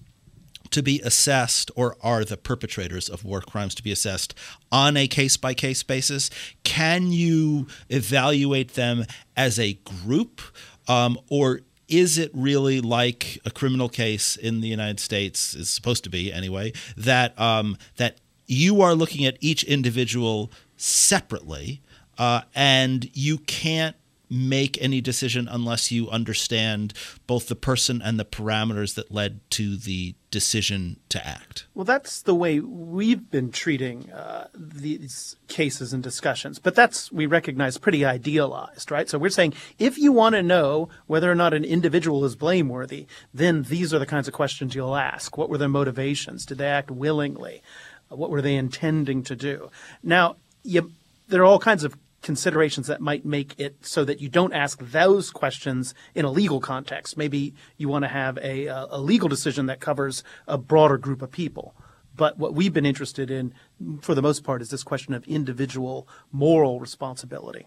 to 0.70 0.82
be 0.82 1.00
assessed 1.00 1.70
or 1.76 1.96
are 2.02 2.24
the 2.24 2.36
perpetrators 2.36 3.08
of 3.08 3.24
war 3.24 3.40
crimes 3.40 3.74
to 3.76 3.82
be 3.82 3.92
assessed 3.92 4.34
on 4.70 4.96
a 4.96 5.08
case 5.08 5.36
by 5.36 5.54
case 5.54 5.82
basis? 5.82 6.30
Can 6.64 7.12
you 7.12 7.66
evaluate 7.88 8.74
them 8.74 9.04
as 9.36 9.58
a 9.58 9.74
group 10.04 10.40
um, 10.88 11.18
or 11.28 11.60
is 11.88 12.18
it 12.18 12.30
really 12.32 12.80
like 12.80 13.38
a 13.44 13.50
criminal 13.50 13.88
case 13.88 14.36
in 14.36 14.60
the 14.60 14.68
United 14.68 15.00
States 15.00 15.54
is 15.54 15.68
supposed 15.68 16.04
to 16.04 16.10
be 16.10 16.32
anyway 16.32 16.72
that 16.96 17.38
um, 17.38 17.76
that 17.96 18.18
you 18.46 18.80
are 18.80 18.94
looking 18.94 19.24
at 19.24 19.36
each 19.40 19.64
individual 19.64 20.50
separately 20.76 21.82
uh, 22.18 22.42
and 22.54 23.10
you 23.14 23.38
can't 23.38 23.96
make 24.30 24.80
any 24.80 25.00
decision 25.00 25.48
unless 25.50 25.90
you 25.90 26.08
understand 26.08 26.94
both 27.26 27.48
the 27.48 27.56
person 27.56 28.00
and 28.00 28.18
the 28.18 28.24
parameters 28.24 28.94
that 28.94 29.10
led 29.12 29.40
to 29.50 29.76
the 29.76 30.14
decision 30.30 30.96
to 31.08 31.26
act. 31.26 31.66
Well, 31.74 31.84
that's 31.84 32.22
the 32.22 32.34
way 32.34 32.60
we've 32.60 33.28
been 33.30 33.50
treating 33.50 34.12
uh, 34.12 34.46
these 34.54 35.34
cases 35.48 35.92
and 35.92 36.02
discussions, 36.02 36.60
but 36.60 36.76
that's, 36.76 37.10
we 37.10 37.26
recognize, 37.26 37.76
pretty 37.76 38.04
idealized, 38.04 38.92
right? 38.92 39.08
So 39.08 39.18
we're 39.18 39.30
saying 39.30 39.54
if 39.78 39.98
you 39.98 40.12
want 40.12 40.36
to 40.36 40.42
know 40.42 40.88
whether 41.08 41.30
or 41.30 41.34
not 41.34 41.52
an 41.52 41.64
individual 41.64 42.24
is 42.24 42.36
blameworthy, 42.36 43.06
then 43.34 43.64
these 43.64 43.92
are 43.92 43.98
the 43.98 44.06
kinds 44.06 44.28
of 44.28 44.34
questions 44.34 44.76
you'll 44.76 44.96
ask. 44.96 45.36
What 45.36 45.50
were 45.50 45.58
their 45.58 45.68
motivations? 45.68 46.46
Did 46.46 46.58
they 46.58 46.68
act 46.68 46.92
willingly? 46.92 47.62
What 48.08 48.30
were 48.30 48.42
they 48.42 48.54
intending 48.54 49.24
to 49.24 49.34
do? 49.34 49.70
Now, 50.02 50.36
you, 50.62 50.92
there 51.28 51.42
are 51.42 51.46
all 51.46 51.58
kinds 51.58 51.84
of 51.84 51.96
considerations 52.22 52.86
that 52.86 53.00
might 53.00 53.24
make 53.24 53.58
it 53.58 53.76
so 53.80 54.04
that 54.04 54.20
you 54.20 54.28
don't 54.28 54.52
ask 54.52 54.78
those 54.80 55.30
questions 55.30 55.94
in 56.14 56.24
a 56.24 56.30
legal 56.30 56.60
context. 56.60 57.16
Maybe 57.16 57.54
you 57.76 57.88
want 57.88 58.04
to 58.04 58.08
have 58.08 58.38
a, 58.38 58.66
a 58.66 58.98
legal 58.98 59.28
decision 59.28 59.66
that 59.66 59.80
covers 59.80 60.22
a 60.46 60.58
broader 60.58 60.98
group 60.98 61.22
of 61.22 61.30
people. 61.30 61.74
But 62.16 62.38
what 62.38 62.54
we've 62.54 62.72
been 62.72 62.86
interested 62.86 63.30
in, 63.30 63.54
for 64.02 64.14
the 64.14 64.22
most 64.22 64.44
part, 64.44 64.60
is 64.60 64.68
this 64.70 64.82
question 64.82 65.14
of 65.14 65.26
individual 65.26 66.06
moral 66.32 66.78
responsibility. 66.80 67.66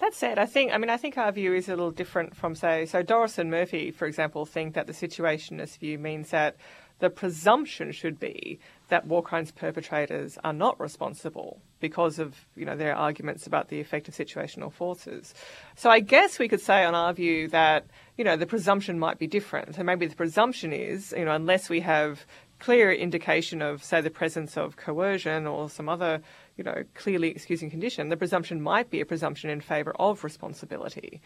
That 0.00 0.12
said, 0.12 0.38
I 0.38 0.46
think 0.46 0.72
I 0.72 0.78
mean 0.78 0.90
I 0.90 0.96
think 0.96 1.16
our 1.16 1.30
view 1.30 1.54
is 1.54 1.68
a 1.68 1.76
little 1.76 1.92
different 1.92 2.36
from 2.36 2.54
say 2.54 2.84
so 2.84 3.02
Doris 3.02 3.38
and 3.38 3.50
Murphy, 3.50 3.90
for 3.90 4.06
example, 4.06 4.44
think 4.44 4.74
that 4.74 4.86
the 4.86 4.92
situationist 4.92 5.78
view 5.78 5.98
means 5.98 6.30
that 6.30 6.56
the 6.98 7.10
presumption 7.10 7.92
should 7.92 8.18
be 8.18 8.58
that 8.88 9.06
war 9.06 9.22
crimes 9.22 9.52
perpetrators 9.52 10.36
are 10.44 10.52
not 10.52 10.78
responsible 10.80 11.60
because 11.88 12.18
of 12.18 12.34
you 12.56 12.64
know 12.64 12.76
their 12.76 12.96
arguments 12.96 13.46
about 13.46 13.68
the 13.68 13.78
effect 13.78 14.08
of 14.08 14.14
situational 14.14 14.72
forces. 14.72 15.34
So 15.76 15.90
I 15.90 16.00
guess 16.00 16.38
we 16.38 16.48
could 16.48 16.62
say, 16.62 16.82
on 16.82 16.94
our 16.94 17.12
view, 17.12 17.48
that 17.48 17.84
you 18.16 18.24
know 18.24 18.36
the 18.36 18.46
presumption 18.46 18.98
might 18.98 19.18
be 19.18 19.26
different. 19.26 19.74
So 19.74 19.82
maybe 19.82 20.06
the 20.06 20.16
presumption 20.16 20.72
is 20.72 21.12
you 21.14 21.26
know 21.26 21.34
unless 21.34 21.68
we 21.68 21.80
have 21.80 22.24
clear 22.58 22.90
indication 22.90 23.60
of 23.60 23.84
say 23.84 24.00
the 24.00 24.16
presence 24.22 24.56
of 24.56 24.76
coercion 24.76 25.46
or 25.46 25.68
some 25.68 25.90
other 25.90 26.22
you 26.56 26.64
know 26.64 26.84
clearly 26.94 27.28
excusing 27.28 27.68
condition, 27.68 28.08
the 28.08 28.16
presumption 28.16 28.62
might 28.62 28.88
be 28.88 29.02
a 29.02 29.06
presumption 29.12 29.50
in 29.50 29.60
favour 29.60 29.92
of 30.00 30.24
responsibility. 30.24 31.20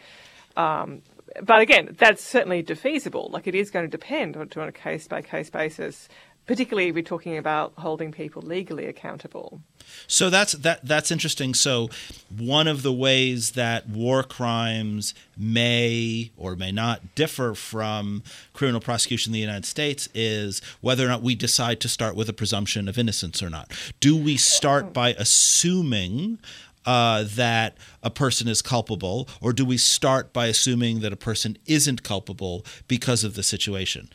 Um, 0.57 1.03
but 1.41 1.61
again, 1.61 1.95
that's 1.97 2.23
certainly 2.23 2.63
defeasible. 2.63 3.31
Like 3.31 3.47
it 3.47 3.55
is 3.55 3.69
going 3.71 3.85
to 3.85 3.97
depend 3.97 4.35
on, 4.35 4.49
on 4.57 4.67
a 4.67 4.73
case 4.73 5.07
by 5.07 5.21
case 5.21 5.49
basis 5.49 6.09
particularly 6.49 6.91
we're 6.91 7.03
talking 7.03 7.37
about 7.37 7.71
holding 7.77 8.11
people 8.11 8.41
legally 8.41 8.87
accountable. 8.87 9.61
So 10.07 10.31
that's 10.31 10.53
that 10.53 10.83
that's 10.83 11.11
interesting. 11.11 11.53
So 11.53 11.91
one 12.35 12.67
of 12.67 12.81
the 12.81 12.91
ways 12.91 13.51
that 13.51 13.87
war 13.87 14.23
crimes 14.23 15.13
may 15.37 16.31
or 16.35 16.55
may 16.55 16.71
not 16.71 17.13
differ 17.13 17.53
from 17.53 18.23
criminal 18.53 18.81
prosecution 18.81 19.29
in 19.29 19.33
the 19.33 19.39
United 19.39 19.65
States 19.65 20.09
is 20.15 20.59
whether 20.81 21.05
or 21.05 21.09
not 21.09 21.21
we 21.21 21.35
decide 21.35 21.79
to 21.81 21.87
start 21.87 22.15
with 22.15 22.27
a 22.29 22.33
presumption 22.33 22.89
of 22.89 22.97
innocence 22.97 23.43
or 23.43 23.51
not. 23.51 23.71
Do 23.99 24.17
we 24.17 24.35
start 24.35 24.91
by 24.91 25.09
assuming 25.19 26.39
uh, 26.83 27.25
that 27.27 27.77
a 28.01 28.09
person 28.09 28.47
is 28.47 28.63
culpable, 28.63 29.29
or 29.39 29.53
do 29.53 29.63
we 29.63 29.77
start 29.77 30.33
by 30.33 30.47
assuming 30.47 31.01
that 31.01 31.13
a 31.13 31.17
person 31.17 31.59
isn't 31.67 32.01
culpable 32.01 32.65
because 32.87 33.23
of 33.23 33.35
the 33.35 33.43
situation? 33.43 34.09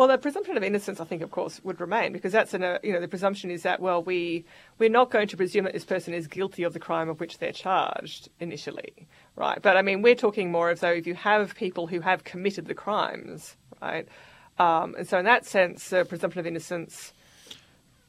Well, 0.00 0.08
the 0.08 0.16
presumption 0.16 0.56
of 0.56 0.62
innocence, 0.62 0.98
I 0.98 1.04
think, 1.04 1.20
of 1.20 1.30
course, 1.30 1.60
would 1.62 1.78
remain 1.78 2.14
because 2.14 2.32
that's 2.32 2.54
an, 2.54 2.64
uh, 2.64 2.78
you 2.82 2.94
know, 2.94 3.02
the 3.02 3.06
presumption 3.06 3.50
is 3.50 3.64
that 3.64 3.80
well, 3.80 4.02
we 4.02 4.46
we're 4.78 4.88
not 4.88 5.10
going 5.10 5.28
to 5.28 5.36
presume 5.36 5.64
that 5.64 5.74
this 5.74 5.84
person 5.84 6.14
is 6.14 6.26
guilty 6.26 6.62
of 6.62 6.72
the 6.72 6.78
crime 6.78 7.10
of 7.10 7.20
which 7.20 7.36
they're 7.36 7.52
charged 7.52 8.30
initially, 8.40 9.06
right? 9.36 9.60
But 9.60 9.76
I 9.76 9.82
mean, 9.82 10.00
we're 10.00 10.14
talking 10.14 10.50
more 10.50 10.70
of 10.70 10.80
though 10.80 10.88
if 10.88 11.06
you 11.06 11.12
have 11.16 11.54
people 11.54 11.86
who 11.86 12.00
have 12.00 12.24
committed 12.24 12.64
the 12.64 12.72
crimes, 12.72 13.58
right? 13.82 14.08
Um, 14.58 14.94
and 14.96 15.06
so 15.06 15.18
in 15.18 15.26
that 15.26 15.44
sense, 15.44 15.90
the 15.90 16.06
presumption 16.06 16.40
of 16.40 16.46
innocence 16.46 17.12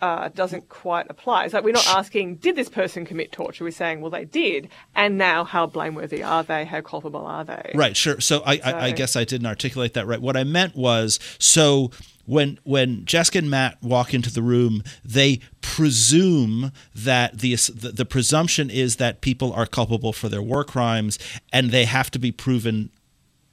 uh, 0.02 0.30
doesn't 0.30 0.68
quite 0.70 1.06
apply. 1.10 1.46
It's 1.46 1.54
like 1.54 1.64
we're 1.64 1.74
not 1.74 1.88
asking, 1.88 2.36
did 2.36 2.56
this 2.56 2.70
person 2.70 3.06
commit 3.06 3.32
torture? 3.32 3.64
We're 3.64 3.72
saying, 3.72 4.02
well, 4.02 4.12
they 4.12 4.26
did, 4.26 4.70
and 4.96 5.18
now 5.18 5.44
how 5.44 5.68
blameworthy 5.68 6.24
are 6.24 6.44
they? 6.44 6.66
How 6.66 6.82
culpable 6.82 7.26
are 7.26 7.44
they? 7.44 7.72
Right. 7.76 7.96
Sure. 7.96 8.20
So 8.20 8.42
I, 8.46 8.58
so, 8.58 8.64
I, 8.64 8.86
I 8.86 8.92
guess 8.92 9.16
I 9.16 9.24
didn't 9.24 9.48
articulate 9.48 9.94
that 9.94 10.08
right. 10.08 10.22
What 10.22 10.36
I 10.36 10.44
meant 10.44 10.76
was 10.76 11.20
so 11.38 11.92
when 12.26 12.60
when 12.64 13.06
Jessica 13.06 13.40
and 13.40 13.50
Matt 13.50 13.82
walk 13.82 14.14
into 14.14 14.32
the 14.32 14.42
room, 14.42 14.84
they 15.04 15.40
presume 15.62 16.72
that 16.96 17.40
the, 17.40 17.56
the, 17.56 17.92
the 17.92 18.06
presumption 18.06 18.70
is 18.70 18.96
that 18.98 19.22
people 19.22 19.54
are 19.54 19.66
culpable 19.66 20.14
for 20.14 20.30
their 20.30 20.42
war 20.42 20.64
crimes, 20.64 21.20
and 21.52 21.72
they 21.72 21.86
have 21.86 22.10
to 22.12 22.20
be 22.20 22.32
proven 22.32 22.90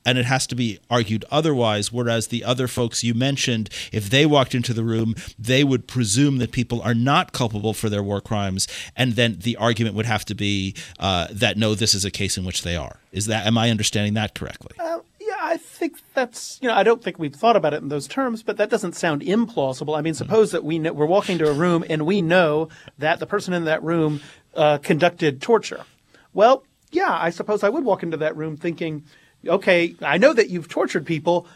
and 0.08 0.16
it 0.16 0.24
has 0.24 0.46
to 0.46 0.54
be 0.54 0.78
argued 0.88 1.24
otherwise. 1.30 1.92
Whereas 1.92 2.28
the 2.28 2.42
other 2.42 2.66
folks 2.66 3.04
you 3.04 3.12
mentioned, 3.12 3.68
if 3.92 4.08
they 4.08 4.24
walked 4.24 4.54
into 4.54 4.72
the 4.72 4.82
room, 4.82 5.14
they 5.38 5.62
would 5.62 5.86
presume 5.86 6.38
that 6.38 6.50
people 6.50 6.80
are 6.80 6.94
not 6.94 7.32
culpable 7.32 7.74
for 7.74 7.90
their 7.90 8.02
war 8.02 8.22
crimes, 8.22 8.66
and 8.96 9.12
then 9.12 9.36
the 9.40 9.56
argument 9.56 9.94
would 9.96 10.06
have 10.06 10.24
to 10.24 10.34
be 10.34 10.74
uh, 10.98 11.28
that 11.30 11.58
no, 11.58 11.74
this 11.74 11.94
is 11.94 12.06
a 12.06 12.10
case 12.10 12.38
in 12.38 12.44
which 12.46 12.62
they 12.62 12.74
are. 12.74 13.00
Is 13.12 13.26
that 13.26 13.46
am 13.46 13.58
I 13.58 13.70
understanding 13.70 14.14
that 14.14 14.34
correctly? 14.34 14.76
Uh, 14.78 15.00
yeah, 15.20 15.34
I 15.40 15.58
think 15.58 15.98
that's 16.14 16.58
you 16.62 16.68
know 16.68 16.74
I 16.74 16.82
don't 16.82 17.04
think 17.04 17.18
we've 17.18 17.34
thought 17.34 17.56
about 17.56 17.74
it 17.74 17.82
in 17.82 17.88
those 17.88 18.08
terms, 18.08 18.42
but 18.42 18.56
that 18.56 18.70
doesn't 18.70 18.96
sound 18.96 19.20
implausible. 19.20 19.96
I 19.96 20.00
mean, 20.00 20.14
suppose 20.14 20.52
that 20.52 20.64
we 20.64 20.78
know, 20.78 20.94
we're 20.94 21.04
walking 21.04 21.36
to 21.38 21.50
a 21.50 21.52
room 21.52 21.84
and 21.90 22.06
we 22.06 22.22
know 22.22 22.70
that 22.96 23.20
the 23.20 23.26
person 23.26 23.52
in 23.52 23.64
that 23.64 23.82
room 23.82 24.22
uh, 24.54 24.78
conducted 24.78 25.42
torture. 25.42 25.84
Well, 26.32 26.64
yeah, 26.92 27.14
I 27.14 27.28
suppose 27.28 27.62
I 27.62 27.68
would 27.68 27.84
walk 27.84 28.02
into 28.02 28.16
that 28.16 28.36
room 28.36 28.56
thinking 28.56 29.04
okay, 29.46 29.94
I 30.02 30.18
know 30.18 30.32
that 30.32 30.50
you've 30.50 30.68
tortured 30.68 31.06
people. 31.06 31.46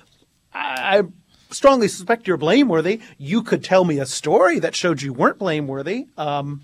I, 0.55 1.05
strongly 1.51 1.89
suspect 1.89 2.27
you're 2.27 2.37
blameworthy. 2.37 3.01
You 3.19 3.43
could 3.43 3.63
tell 3.63 3.85
me 3.85 3.99
a 3.99 4.07
story 4.07 4.59
that 4.61 4.75
showed 4.75 5.03
you 5.03 5.13
weren't 5.13 5.39
blameworthy. 5.39 6.07
Um, 6.17 6.63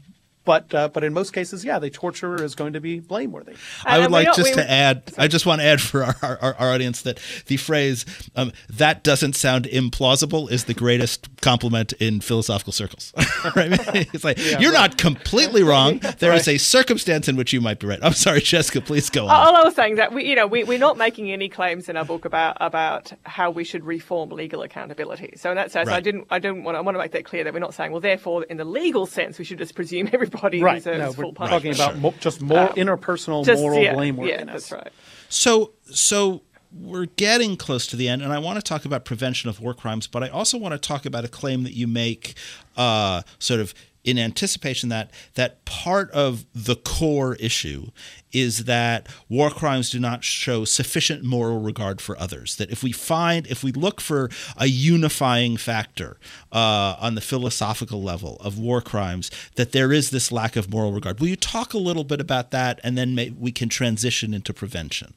but 0.48 0.72
uh, 0.72 0.88
but 0.88 1.04
in 1.04 1.12
most 1.12 1.34
cases, 1.34 1.62
yeah, 1.62 1.78
the 1.78 1.90
torturer 1.90 2.42
is 2.42 2.54
going 2.54 2.72
to 2.72 2.80
be 2.80 3.00
blameworthy. 3.00 3.54
I 3.84 3.98
would 3.98 4.10
like 4.10 4.28
just 4.28 4.48
we, 4.48 4.54
to 4.54 4.70
add. 4.70 5.02
I 5.18 5.28
just 5.28 5.44
want 5.44 5.60
to 5.60 5.66
add 5.66 5.78
for 5.78 6.04
our, 6.04 6.16
our, 6.22 6.54
our 6.54 6.72
audience 6.72 7.02
that 7.02 7.20
the 7.48 7.58
phrase 7.58 8.06
um, 8.34 8.52
"that 8.70 9.04
doesn't 9.04 9.36
sound 9.36 9.66
implausible" 9.66 10.50
is 10.50 10.64
the 10.64 10.72
greatest 10.72 11.28
compliment 11.42 11.92
in 12.00 12.22
philosophical 12.22 12.72
circles. 12.72 13.12
right? 13.54 13.78
It's 14.14 14.24
like 14.24 14.38
yeah, 14.38 14.58
you're 14.58 14.72
right. 14.72 14.88
not 14.88 14.96
completely 14.96 15.62
wrong. 15.62 15.98
There 16.18 16.30
right. 16.30 16.40
is 16.40 16.48
a 16.48 16.56
circumstance 16.56 17.28
in 17.28 17.36
which 17.36 17.52
you 17.52 17.60
might 17.60 17.78
be 17.78 17.86
right. 17.86 17.98
I'm 18.00 18.14
sorry, 18.14 18.40
Jessica. 18.40 18.80
Please 18.80 19.10
go 19.10 19.26
on. 19.26 19.30
All 19.30 19.54
I 19.54 19.64
was 19.64 19.74
saying 19.74 19.96
that 19.96 20.14
we, 20.14 20.24
you 20.24 20.34
know, 20.34 20.46
we, 20.46 20.64
we're 20.64 20.78
not 20.78 20.96
making 20.96 21.30
any 21.30 21.50
claims 21.50 21.90
in 21.90 21.98
our 21.98 22.06
book 22.06 22.24
about 22.24 22.56
about 22.58 23.12
how 23.24 23.50
we 23.50 23.64
should 23.64 23.84
reform 23.84 24.30
legal 24.30 24.62
accountability. 24.62 25.34
So 25.36 25.50
in 25.50 25.56
that 25.56 25.72
sense, 25.72 25.88
right. 25.88 25.96
I 25.96 26.00
didn't 26.00 26.26
I 26.30 26.38
didn't 26.38 26.64
want 26.64 26.78
I 26.78 26.80
want 26.80 26.94
to 26.94 27.00
make 27.00 27.12
that 27.12 27.26
clear 27.26 27.44
that 27.44 27.52
we're 27.52 27.58
not 27.58 27.74
saying 27.74 27.92
well, 27.92 28.00
therefore, 28.00 28.44
in 28.44 28.56
the 28.56 28.64
legal 28.64 29.04
sense, 29.04 29.38
we 29.38 29.44
should 29.44 29.58
just 29.58 29.74
presume 29.74 30.08
everybody 30.10 30.37
everybody 30.38 30.62
right. 30.62 30.76
deserves 30.76 30.98
no, 30.98 31.22
full 31.22 31.32
punishment. 31.32 31.76
Talking 31.76 31.90
about 31.92 32.02
mo- 32.02 32.14
just 32.20 32.40
more 32.40 32.58
uh, 32.58 32.72
interpersonal 32.74 33.44
just, 33.44 33.60
moral 33.60 33.80
yeah, 33.80 33.94
blameworthiness. 33.94 34.28
Yeah, 34.28 34.44
that's 34.44 34.72
right. 34.72 34.92
So 35.28 35.72
so 35.90 36.42
we're 36.72 37.06
getting 37.06 37.56
close 37.56 37.86
to 37.88 37.96
the 37.96 38.08
end, 38.08 38.22
and 38.22 38.32
I 38.32 38.38
want 38.38 38.56
to 38.58 38.62
talk 38.62 38.84
about 38.84 39.04
prevention 39.04 39.48
of 39.48 39.60
war 39.60 39.74
crimes, 39.74 40.06
but 40.06 40.22
I 40.22 40.28
also 40.28 40.58
want 40.58 40.72
to 40.72 40.78
talk 40.78 41.06
about 41.06 41.24
a 41.24 41.28
claim 41.28 41.62
that 41.64 41.72
you 41.72 41.86
make, 41.86 42.34
uh, 42.76 43.22
sort 43.38 43.60
of 43.60 43.74
in 44.04 44.18
anticipation 44.18 44.88
that 44.88 45.10
that 45.34 45.64
part 45.64 46.10
of 46.12 46.46
the 46.54 46.76
core 46.76 47.34
issue 47.36 47.90
is 48.32 48.64
that 48.64 49.06
war 49.28 49.50
crimes 49.50 49.90
do 49.90 49.98
not 49.98 50.22
show 50.22 50.64
sufficient 50.64 51.24
moral 51.24 51.60
regard 51.60 52.00
for 52.00 52.18
others. 52.18 52.56
That 52.56 52.70
if 52.70 52.82
we 52.82 52.92
find, 52.92 53.46
if 53.46 53.64
we 53.64 53.72
look 53.72 54.00
for 54.00 54.30
a 54.56 54.66
unifying 54.66 55.56
factor 55.56 56.18
uh, 56.52 56.96
on 57.00 57.14
the 57.14 57.20
philosophical 57.20 58.02
level 58.02 58.36
of 58.40 58.58
war 58.58 58.80
crimes, 58.80 59.30
that 59.56 59.72
there 59.72 59.92
is 59.92 60.10
this 60.10 60.30
lack 60.30 60.56
of 60.56 60.70
moral 60.70 60.92
regard. 60.92 61.20
Will 61.20 61.28
you 61.28 61.36
talk 61.36 61.74
a 61.74 61.78
little 61.78 62.04
bit 62.04 62.20
about 62.20 62.50
that, 62.50 62.80
and 62.84 62.96
then 62.96 63.14
may, 63.14 63.30
we 63.30 63.52
can 63.52 63.68
transition 63.68 64.34
into 64.34 64.52
prevention? 64.52 65.14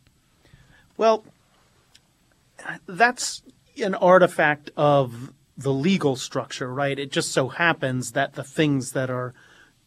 Well, 0.98 1.24
that's 2.86 3.42
an 3.82 3.96
artifact 3.96 4.70
of 4.78 5.34
the 5.62 5.74
legal 5.74 6.16
structure, 6.16 6.74
right? 6.74 6.98
It 6.98 7.12
just 7.12 7.32
so 7.32 7.50
happens 7.50 8.12
that 8.12 8.34
the 8.34 8.44
things 8.44 8.92
that 8.92 9.10
are 9.10 9.34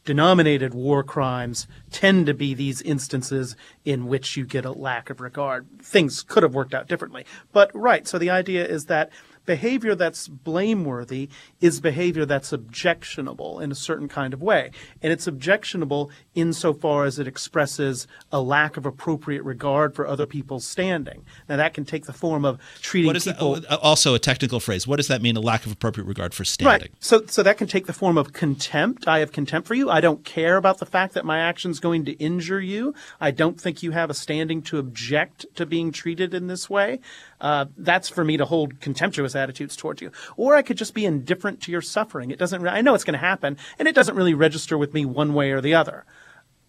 denominated 0.05 0.75
war 0.75 1.03
crimes 1.03 1.67
tend 1.91 2.27
to 2.27 2.35
be 2.35 2.55
these 2.55 2.83
instances 2.83 3.57
in 3.85 4.07
which 4.07 4.37
you 4.37 4.45
get 4.45 4.65
a 4.65 4.73
lack 4.73 5.09
of 5.11 5.21
regard. 5.21 5.67
Things 5.83 6.23
could 6.23 6.43
have 6.43 6.55
worked 6.55 6.75
out 6.75 6.89
differently. 6.89 7.25
But 7.53 7.71
right, 7.75 8.07
so 8.07 8.19
the 8.19 8.31
idea 8.31 8.67
is 8.67 8.87
that 8.87 9.11
behavior 9.45 9.95
that's 9.95 10.29
blameworthy 10.29 11.29
is 11.61 11.81
behavior 11.81 12.25
that's 12.25 12.53
objectionable 12.53 13.61
in 13.61 13.71
a 13.71 13.75
certain 13.75 14.09
kind 14.09 14.35
of 14.35 14.43
way. 14.43 14.71
And 15.03 15.13
it's 15.13 15.27
objectionable 15.27 16.11
insofar 16.35 17.05
as 17.05 17.19
it 17.19 17.27
expresses 17.27 18.07
a 18.33 18.41
lack 18.41 18.77
of 18.77 18.87
appropriate 18.87 19.43
regard 19.43 19.95
for 19.95 20.07
other 20.07 20.27
people's 20.27 20.67
standing. 20.67 21.25
Now, 21.49 21.57
that 21.57 21.75
can 21.75 21.85
take 21.85 22.07
the 22.07 22.13
form 22.13 22.45
of 22.45 22.59
treating 22.81 23.07
what 23.07 23.17
is 23.17 23.25
people. 23.25 23.55
That? 23.57 23.67
Oh, 23.71 23.77
also, 23.77 24.15
a 24.15 24.19
technical 24.19 24.61
phrase. 24.61 24.87
What 24.87 24.97
does 24.97 25.09
that 25.09 25.23
mean, 25.23 25.37
a 25.37 25.41
lack 25.41 25.67
of 25.67 25.73
appropriate 25.73 26.07
regard 26.07 26.35
for 26.35 26.45
standing? 26.45 26.89
Right. 26.89 26.91
So, 27.01 27.25
so 27.27 27.43
that 27.43 27.59
can 27.59 27.67
take 27.67 27.87
the 27.87 27.93
form 27.93 28.19
of 28.19 28.33
contempt. 28.33 29.07
I 29.07 29.19
have 29.19 29.33
contempt 29.33 29.69
for 29.69 29.75
you. 29.75 29.91
I 29.91 30.01
don't 30.01 30.25
care 30.25 30.57
about 30.57 30.79
the 30.79 30.87
fact 30.87 31.15
that 31.15 31.25
my 31.25 31.39
action 31.39 31.71
is 31.71 31.81
going 31.81 32.05
to 32.07 32.13
injure 32.13 32.61
you. 32.61 32.95
I 33.21 33.31
don't 33.31 33.61
think 33.61 33.83
you 33.83 33.93
have 33.93 34.11
a 34.11 34.15
standing 34.15 34.63
to 34.63 34.79
object 34.79 35.47
to 35.57 35.67
being 35.67 35.93
treated 35.93 36.35
in 36.35 36.47
this 36.47 36.69
way. 36.71 37.01
Uh, 37.45 37.67
that's 37.77 38.09
for 38.09 38.25
me 38.25 38.39
to 38.39 38.47
hold 38.47 38.81
contemptuous 38.81 39.37
attitudes 39.37 39.77
towards 39.77 40.01
you. 40.01 40.11
Or 40.39 40.57
I 40.57 40.63
could 40.63 40.79
just 40.79 40.95
be 40.95 41.05
indifferent 41.05 41.61
to 41.63 41.71
your 41.71 41.83
suffering. 41.83 42.31
It 42.31 42.39
doesn't, 42.39 42.67
I 42.67 42.81
know 42.81 42.95
it's 42.95 43.05
going 43.05 43.13
to 43.13 43.19
happen, 43.19 43.59
and 43.79 43.87
it 43.87 43.95
doesn't 43.95 44.17
really 44.17 44.33
register 44.33 44.79
with 44.79 44.95
me 44.95 45.05
one 45.05 45.35
way 45.35 45.51
or 45.51 45.61
the 45.61 45.75
other 45.75 46.07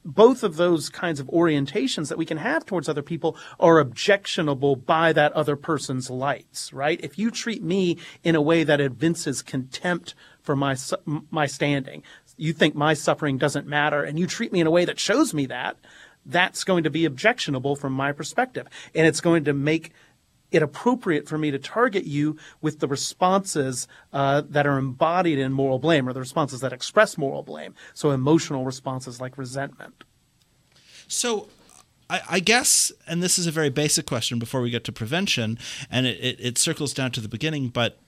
both 0.08 0.44
of 0.44 0.56
those 0.56 0.88
kinds 0.88 1.20
of 1.20 1.26
orientations 1.28 2.10
that 2.10 2.18
we 2.18 2.28
can 2.28 2.38
have 2.38 2.64
towards 2.64 2.88
other 2.88 3.02
people 3.02 3.36
are 3.60 3.80
objectionable 3.80 4.76
by 4.76 5.12
that 5.12 5.34
other 5.34 5.56
person's 5.56 6.12
lights, 6.12 6.72
right? 6.72 7.00
If 7.04 7.18
you 7.18 7.32
treat 7.32 7.64
me 7.64 7.98
in 8.24 8.36
a 8.36 8.42
way 8.42 8.64
that 8.64 8.80
evinces 8.80 9.42
contempt 9.42 10.14
for 10.44 10.56
my 10.56 10.76
my 11.32 11.48
standing, 11.48 12.04
you 12.38 12.54
think 12.54 12.76
my 12.76 12.94
suffering 12.94 13.40
doesn't 13.40 13.66
matter, 13.66 14.04
and 14.04 14.20
you 14.20 14.28
treat 14.28 14.54
me 14.54 14.60
in 14.60 14.68
a 14.68 14.72
way 14.72 14.86
that 14.86 15.00
shows 15.00 15.34
me 15.34 15.48
that, 15.48 15.78
that's 16.24 16.64
going 16.64 16.84
to 16.84 16.92
be 16.92 17.06
objectionable 17.06 17.76
from 17.76 17.94
my 17.94 18.12
perspective, 18.12 18.68
and 18.94 19.08
it's 19.08 19.22
going 19.22 19.44
to 19.46 19.54
make 19.54 19.92
it 20.56 20.64
appropriate 20.64 21.28
for 21.28 21.38
me 21.38 21.52
to 21.52 21.60
target 21.60 22.06
you 22.06 22.38
with 22.62 22.80
the 22.80 22.88
responses 22.88 23.88
uh, 24.14 24.42
that 24.50 24.66
are 24.66 24.78
embodied 24.78 25.38
in 25.38 25.52
moral 25.52 25.80
blame 25.80 26.08
or 26.08 26.14
the 26.14 26.20
responses 26.22 26.62
that 26.62 26.72
express 26.72 27.18
moral 27.18 27.44
blame. 27.44 27.76
So 27.94 28.12
emotional 28.12 28.64
responses 28.64 29.20
like 29.20 29.38
resentment. 29.38 30.06
So 31.08 31.50
I, 32.10 32.22
I, 32.30 32.40
guess, 32.40 32.92
and 33.06 33.22
this 33.22 33.38
is 33.38 33.48
a 33.48 33.52
very 33.52 33.70
basic 33.70 34.06
question 34.06 34.40
before 34.40 34.62
we 34.62 34.70
get 34.70 34.86
to 34.86 34.92
prevention, 34.92 35.60
and 35.92 36.08
it, 36.08 36.18
it, 36.24 36.38
it 36.40 36.58
circles 36.58 36.94
down 36.94 37.12
to 37.12 37.22
the 37.22 37.28
beginning, 37.28 37.68
but 37.68 38.00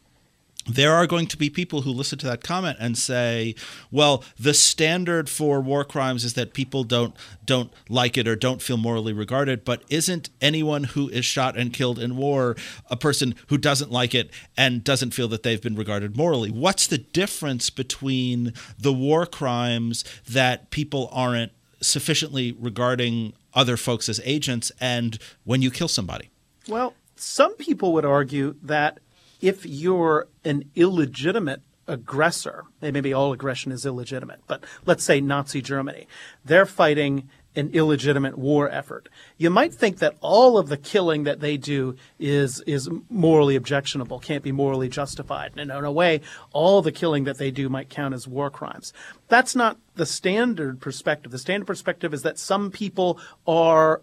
there 0.68 0.94
are 0.94 1.07
going 1.07 1.27
to 1.27 1.38
be 1.38 1.49
people 1.49 1.81
who 1.81 1.91
listen 1.91 2.19
to 2.19 2.26
that 2.27 2.44
comment 2.44 2.77
and 2.80 2.98
say, 2.98 3.56
"Well, 3.91 4.23
the 4.38 4.53
standard 4.53 5.30
for 5.30 5.61
war 5.61 5.85
crimes 5.85 6.26
is 6.26 6.34
that 6.34 6.53
people 6.53 6.84
don't 6.84 7.15
don't 7.45 7.72
like 7.89 8.18
it 8.18 8.27
or 8.27 8.35
don't 8.35 8.61
feel 8.61 8.77
morally 8.77 9.14
regarded, 9.14 9.64
but 9.64 9.84
isn't 9.89 10.30
anyone 10.41 10.84
who 10.84 11.10
is 11.10 11.26
shot 11.26 11.57
and 11.57 11.72
killed 11.72 11.99
in 11.99 12.18
war 12.18 12.56
a 12.89 12.98
person 12.98 13.35
who 13.48 13.57
doesn't 13.57 13.91
like 13.91 14.14
it 14.14 14.30
and 14.57 14.84
doesn't 14.84 15.11
feel 15.11 15.30
that 15.30 15.44
they've 15.44 15.61
been 15.61 15.76
regarded 15.76 16.18
morally? 16.18 16.52
What's 16.52 16.88
the 16.88 16.98
difference 16.98 17.69
between 17.69 18.53
the 18.77 18.94
war 18.94 19.26
crimes 19.26 20.03
that 20.27 20.69
people 20.69 21.10
aren't 21.11 21.53
sufficiently 21.80 22.52
regarding 22.60 23.34
other 23.53 23.77
folks 23.77 24.10
as 24.10 24.19
agents 24.26 24.72
and 24.80 25.18
when 25.45 25.61
you 25.61 25.72
kill 25.72 25.88
somebody?" 25.88 26.30
Well, 26.68 26.94
some 27.15 27.56
people 27.56 27.94
would 27.94 28.06
argue 28.06 28.56
that 28.61 28.99
if 29.41 29.65
you're 29.65 30.27
an 30.43 30.69
illegitimate 30.76 31.61
aggressor, 31.88 32.65
maybe 32.81 33.14
all 33.14 33.31
aggression 33.31 33.72
is 33.72 33.85
illegitimate, 33.85 34.41
but 34.47 34.64
let's 34.85 35.03
say 35.03 35.22
Nazi 35.22 35.61
Germany, 35.61 36.07
they're 36.43 36.65
fighting 36.65 37.30
an 37.55 37.72
illegitimate 37.73 38.38
war 38.38 38.69
effort. 38.69 39.09
You 39.38 39.49
might 39.49 39.73
think 39.73 39.97
that 39.97 40.15
all 40.22 40.57
of 40.59 40.69
the 40.69 40.77
killing 40.77 41.23
that 41.23 41.39
they 41.39 41.57
do 41.57 41.95
is 42.19 42.61
is 42.61 42.88
morally 43.09 43.55
objectionable, 43.55 44.19
can't 44.19 44.43
be 44.43 44.51
morally 44.51 44.89
justified. 44.89 45.53
And 45.57 45.72
in 45.72 45.84
a 45.84 45.91
way, 45.91 46.22
all 46.53 46.81
the 46.84 46.91
killing 46.91 47.23
that 47.23 47.39
they 47.39 47.49
do 47.49 47.68
might 47.68 47.89
count 47.89 48.14
as 48.14 48.27
war 48.27 48.51
crimes. 48.51 48.93
That's 49.27 49.55
not 49.55 49.77
the 49.95 50.05
standard 50.05 50.80
perspective. 50.80 51.31
The 51.31 51.39
standard 51.39 51.65
perspective 51.65 52.14
is 52.14 52.22
that 52.22 52.38
some 52.38 52.69
people 52.69 53.19
are 53.47 54.01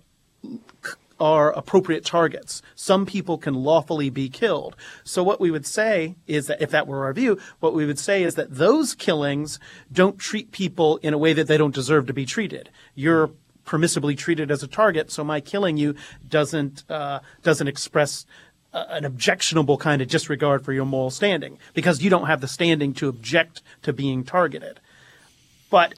are 1.24 1.52
appropriate 1.52 2.04
targets. 2.04 2.60
Some 2.74 3.06
people 3.06 3.38
can 3.38 3.54
lawfully 3.54 4.10
be 4.10 4.28
killed. 4.28 4.76
So 5.04 5.22
what 5.22 5.40
we 5.40 5.50
would 5.50 5.64
say 5.64 6.16
is 6.26 6.48
that 6.48 6.60
if 6.60 6.70
that 6.72 6.86
were 6.86 7.04
our 7.04 7.14
view, 7.14 7.38
what 7.60 7.72
we 7.72 7.86
would 7.86 7.98
say 7.98 8.22
is 8.22 8.34
that 8.34 8.54
those 8.54 8.94
killings 8.94 9.58
don't 9.90 10.18
treat 10.18 10.52
people 10.52 10.98
in 10.98 11.14
a 11.14 11.18
way 11.18 11.32
that 11.32 11.46
they 11.46 11.56
don't 11.56 11.74
deserve 11.74 12.06
to 12.08 12.12
be 12.12 12.26
treated. 12.26 12.68
You're 12.94 13.30
permissibly 13.64 14.14
treated 14.14 14.50
as 14.50 14.62
a 14.62 14.66
target, 14.66 15.10
so 15.10 15.24
my 15.24 15.40
killing 15.40 15.78
you 15.78 15.94
doesn't 16.28 16.84
uh, 16.90 17.20
doesn't 17.42 17.68
express 17.68 18.26
uh, 18.74 18.84
an 18.90 19.06
objectionable 19.06 19.78
kind 19.78 20.02
of 20.02 20.08
disregard 20.08 20.62
for 20.62 20.74
your 20.74 20.84
moral 20.84 21.08
standing 21.08 21.56
because 21.72 22.02
you 22.02 22.10
don't 22.10 22.26
have 22.26 22.42
the 22.42 22.48
standing 22.48 22.92
to 22.92 23.08
object 23.08 23.62
to 23.80 23.94
being 23.94 24.24
targeted. 24.24 24.78
But 25.70 25.94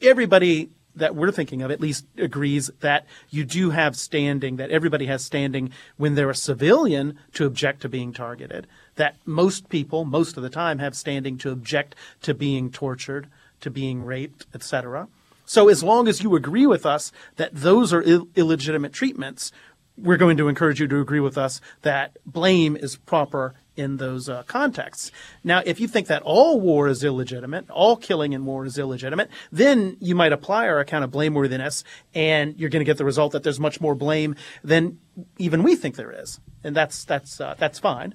everybody 0.00 0.70
that 0.94 1.14
we're 1.14 1.30
thinking 1.30 1.62
of 1.62 1.70
at 1.70 1.80
least 1.80 2.06
agrees 2.16 2.70
that 2.80 3.06
you 3.30 3.44
do 3.44 3.70
have 3.70 3.96
standing, 3.96 4.56
that 4.56 4.70
everybody 4.70 5.06
has 5.06 5.24
standing 5.24 5.70
when 5.96 6.14
they're 6.14 6.30
a 6.30 6.34
civilian 6.34 7.18
to 7.34 7.46
object 7.46 7.82
to 7.82 7.88
being 7.88 8.12
targeted, 8.12 8.66
that 8.96 9.16
most 9.24 9.68
people, 9.68 10.04
most 10.04 10.36
of 10.36 10.42
the 10.42 10.50
time, 10.50 10.78
have 10.78 10.96
standing 10.96 11.38
to 11.38 11.50
object 11.50 11.94
to 12.22 12.34
being 12.34 12.70
tortured, 12.70 13.28
to 13.60 13.70
being 13.70 14.04
raped, 14.04 14.46
etc. 14.54 15.08
So 15.46 15.68
as 15.68 15.82
long 15.82 16.08
as 16.08 16.22
you 16.22 16.36
agree 16.36 16.66
with 16.66 16.86
us 16.86 17.12
that 17.36 17.54
those 17.54 17.92
are 17.92 18.02
Ill- 18.02 18.28
illegitimate 18.36 18.92
treatments, 18.92 19.52
we're 19.96 20.16
going 20.16 20.36
to 20.36 20.48
encourage 20.48 20.80
you 20.80 20.88
to 20.88 21.00
agree 21.00 21.20
with 21.20 21.36
us 21.36 21.60
that 21.82 22.16
blame 22.24 22.76
is 22.76 22.96
proper 22.96 23.54
in 23.76 23.96
those 23.96 24.28
uh, 24.28 24.42
contexts. 24.44 25.10
Now, 25.44 25.62
if 25.64 25.80
you 25.80 25.88
think 25.88 26.06
that 26.08 26.22
all 26.22 26.60
war 26.60 26.88
is 26.88 27.02
illegitimate, 27.04 27.70
all 27.70 27.96
killing 27.96 28.32
in 28.32 28.44
war 28.44 28.64
is 28.66 28.78
illegitimate, 28.78 29.28
then 29.52 29.96
you 30.00 30.14
might 30.14 30.32
apply 30.32 30.66
our 30.68 30.80
account 30.80 31.04
of 31.04 31.10
blameworthiness, 31.10 31.84
and 32.14 32.58
you're 32.58 32.70
going 32.70 32.80
to 32.80 32.84
get 32.84 32.98
the 32.98 33.04
result 33.04 33.32
that 33.32 33.42
there's 33.42 33.60
much 33.60 33.80
more 33.80 33.94
blame 33.94 34.34
than 34.62 34.98
even 35.38 35.62
we 35.62 35.76
think 35.76 35.96
there 35.96 36.12
is, 36.12 36.40
and 36.64 36.74
that's 36.74 37.04
that's 37.04 37.40
uh, 37.40 37.54
that's 37.58 37.78
fine. 37.78 38.14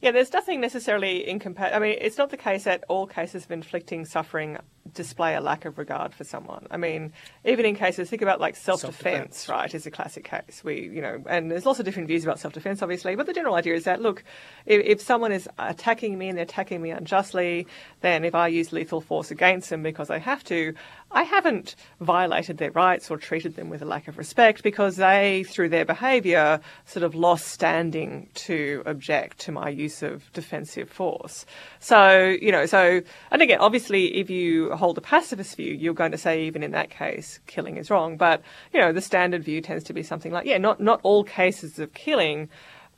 Yeah, 0.00 0.10
there's 0.12 0.32
nothing 0.32 0.60
necessarily 0.60 1.26
incompatible. 1.26 1.76
I 1.76 1.80
mean, 1.80 1.98
it's 2.00 2.18
not 2.18 2.30
the 2.30 2.36
case 2.36 2.64
that 2.64 2.84
all 2.88 3.06
cases 3.06 3.44
of 3.44 3.50
inflicting 3.50 4.04
suffering 4.04 4.58
display 4.92 5.34
a 5.34 5.40
lack 5.40 5.64
of 5.64 5.78
regard 5.78 6.14
for 6.14 6.24
someone. 6.24 6.66
I 6.70 6.76
mean, 6.76 7.12
even 7.44 7.64
in 7.64 7.76
cases, 7.76 8.10
think 8.10 8.22
about 8.22 8.40
like 8.40 8.56
self-defense, 8.56 8.96
self-defense, 8.96 9.48
right, 9.48 9.74
is 9.74 9.86
a 9.86 9.90
classic 9.90 10.24
case. 10.24 10.62
We, 10.64 10.88
you 10.88 11.00
know, 11.00 11.22
and 11.28 11.50
there's 11.50 11.66
lots 11.66 11.78
of 11.78 11.84
different 11.84 12.08
views 12.08 12.24
about 12.24 12.38
self-defense, 12.38 12.82
obviously, 12.82 13.16
but 13.16 13.26
the 13.26 13.32
general 13.32 13.54
idea 13.54 13.74
is 13.74 13.84
that, 13.84 14.00
look, 14.00 14.24
if, 14.66 14.84
if 14.84 15.00
someone 15.00 15.32
is 15.32 15.48
attacking 15.58 16.18
me 16.18 16.28
and 16.28 16.36
they're 16.38 16.44
attacking 16.44 16.80
me 16.82 16.90
unjustly, 16.90 17.66
then 18.00 18.24
if 18.24 18.34
I 18.34 18.48
use 18.48 18.72
lethal 18.72 19.00
force 19.00 19.30
against 19.30 19.70
them 19.70 19.82
because 19.82 20.10
I 20.10 20.18
have 20.18 20.44
to, 20.44 20.74
I 21.10 21.22
haven't 21.22 21.76
violated 22.00 22.58
their 22.58 22.70
rights 22.72 23.10
or 23.10 23.16
treated 23.16 23.56
them 23.56 23.70
with 23.70 23.82
a 23.82 23.86
lack 23.86 24.08
of 24.08 24.18
respect 24.18 24.62
because 24.62 24.96
they, 24.96 25.44
through 25.44 25.68
their 25.70 25.84
behaviour, 25.84 26.60
sort 26.84 27.04
of 27.04 27.14
lost 27.14 27.48
standing 27.48 28.28
to 28.34 28.82
object 28.86 29.38
to 29.40 29.52
my 29.52 29.68
use 29.68 30.02
of 30.02 30.30
defensive 30.32 30.88
force. 30.88 31.46
So, 31.78 32.36
you 32.40 32.52
know, 32.52 32.66
so, 32.66 33.00
and 33.30 33.42
again, 33.42 33.58
obviously, 33.60 34.18
if 34.18 34.30
you 34.30 34.75
hold 34.76 34.98
a 34.98 35.00
pacifist 35.00 35.56
view, 35.56 35.74
you're 35.74 35.94
going 35.94 36.12
to 36.12 36.18
say, 36.18 36.44
even 36.44 36.62
in 36.62 36.72
that 36.72 36.90
case, 36.90 37.40
killing 37.46 37.76
is 37.76 37.90
wrong. 37.90 38.16
But, 38.16 38.42
you 38.72 38.80
know, 38.80 38.92
the 38.92 39.00
standard 39.00 39.44
view 39.44 39.60
tends 39.60 39.84
to 39.84 39.92
be 39.92 40.02
something 40.02 40.32
like, 40.32 40.46
yeah, 40.46 40.58
not, 40.58 40.80
not 40.80 41.00
all 41.02 41.24
cases 41.24 41.78
of 41.78 41.92
killing 41.94 42.48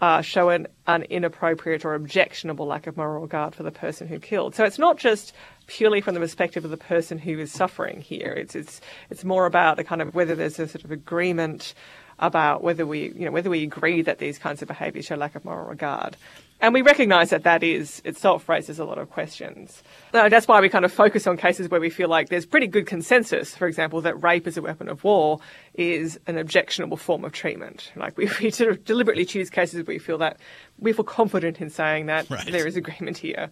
uh, 0.01 0.23
show 0.23 0.49
an, 0.51 0.67
an 0.87 1.03
inappropriate 1.05 1.85
or 1.85 1.95
objectionable 1.95 2.67
lack 2.67 2.87
of 2.87 2.97
moral 2.97 3.23
regard 3.23 3.55
for 3.55 3.63
the 3.63 3.71
person 3.71 4.07
who 4.07 4.19
killed. 4.19 4.55
So 4.55 4.65
it's 4.65 4.79
not 4.79 4.97
just 4.97 5.33
purely 5.67 6.01
from 6.01 6.15
the 6.15 6.21
perspective 6.21 6.65
of 6.65 6.71
the 6.71 6.77
person 6.77 7.19
who 7.19 7.39
is 7.39 7.51
suffering 7.53 8.01
here. 8.01 8.33
It's 8.33 8.55
it's 8.55 8.81
it's 9.11 9.25
more 9.25 9.47
about 9.47 9.79
a 9.79 9.85
kind 9.85 10.01
of 10.01 10.15
whether 10.15 10.35
there's 10.35 10.59
a 10.59 10.69
sort 10.69 10.85
of 10.85 10.93
agreement 10.93 11.75
about 12.21 12.63
whether 12.63 12.87
we 12.87 13.13
you 13.13 13.25
know 13.25 13.33
whether 13.33 13.51
we 13.51 13.63
agree 13.65 14.03
that 14.03 14.19
these 14.19 14.39
kinds 14.39 14.63
of 14.63 14.69
behaviours 14.69 15.07
show 15.07 15.17
lack 15.17 15.35
of 15.35 15.45
moral 15.45 15.69
regard. 15.69 16.17
And 16.61 16.75
we 16.75 16.83
recognise 16.83 17.31
that 17.31 17.45
that 17.45 17.63
is 17.63 18.03
itself 18.05 18.49
raises 18.49 18.81
a 18.81 18.85
lot 18.85 18.99
of 18.99 19.11
questions. 19.11 19.83
that's 20.11 20.49
why 20.49 20.61
we 20.61 20.69
kind 20.69 20.85
of 20.85 20.93
focus 20.93 21.27
on 21.27 21.37
cases 21.37 21.69
where 21.69 21.81
we 21.81 21.89
feel 21.89 22.09
like 22.09 22.31
there's 22.31 22.47
pretty 22.47 22.67
good 22.67 22.87
consensus, 22.87 23.55
for 23.55 23.69
example, 23.69 24.01
that 24.01 24.21
rape 24.23 24.47
as 24.47 24.57
a 24.57 24.63
weapon 24.63 24.89
of 24.89 25.05
war 25.05 25.39
is 25.75 26.19
an 26.27 26.37
objectionable 26.37 26.97
form 26.97 27.25
of 27.25 27.33
treatment. 27.33 27.93
Like 27.95 28.17
we, 28.17 28.29
we 28.43 28.51
sort 28.51 28.71
of 28.71 28.85
deliberately 28.85 29.25
choose 29.25 29.51
cases 29.51 29.87
where 29.87 29.95
we 29.95 29.99
feel 29.99 30.19
that 30.19 30.39
we 30.79 30.93
feel 30.93 31.05
confident 31.05 31.61
in 31.61 31.71
saying 31.71 32.07
that 32.07 32.29
right. 32.29 32.51
there 32.51 32.67
is 32.67 32.77
agreement 32.77 33.19
here. 33.19 33.51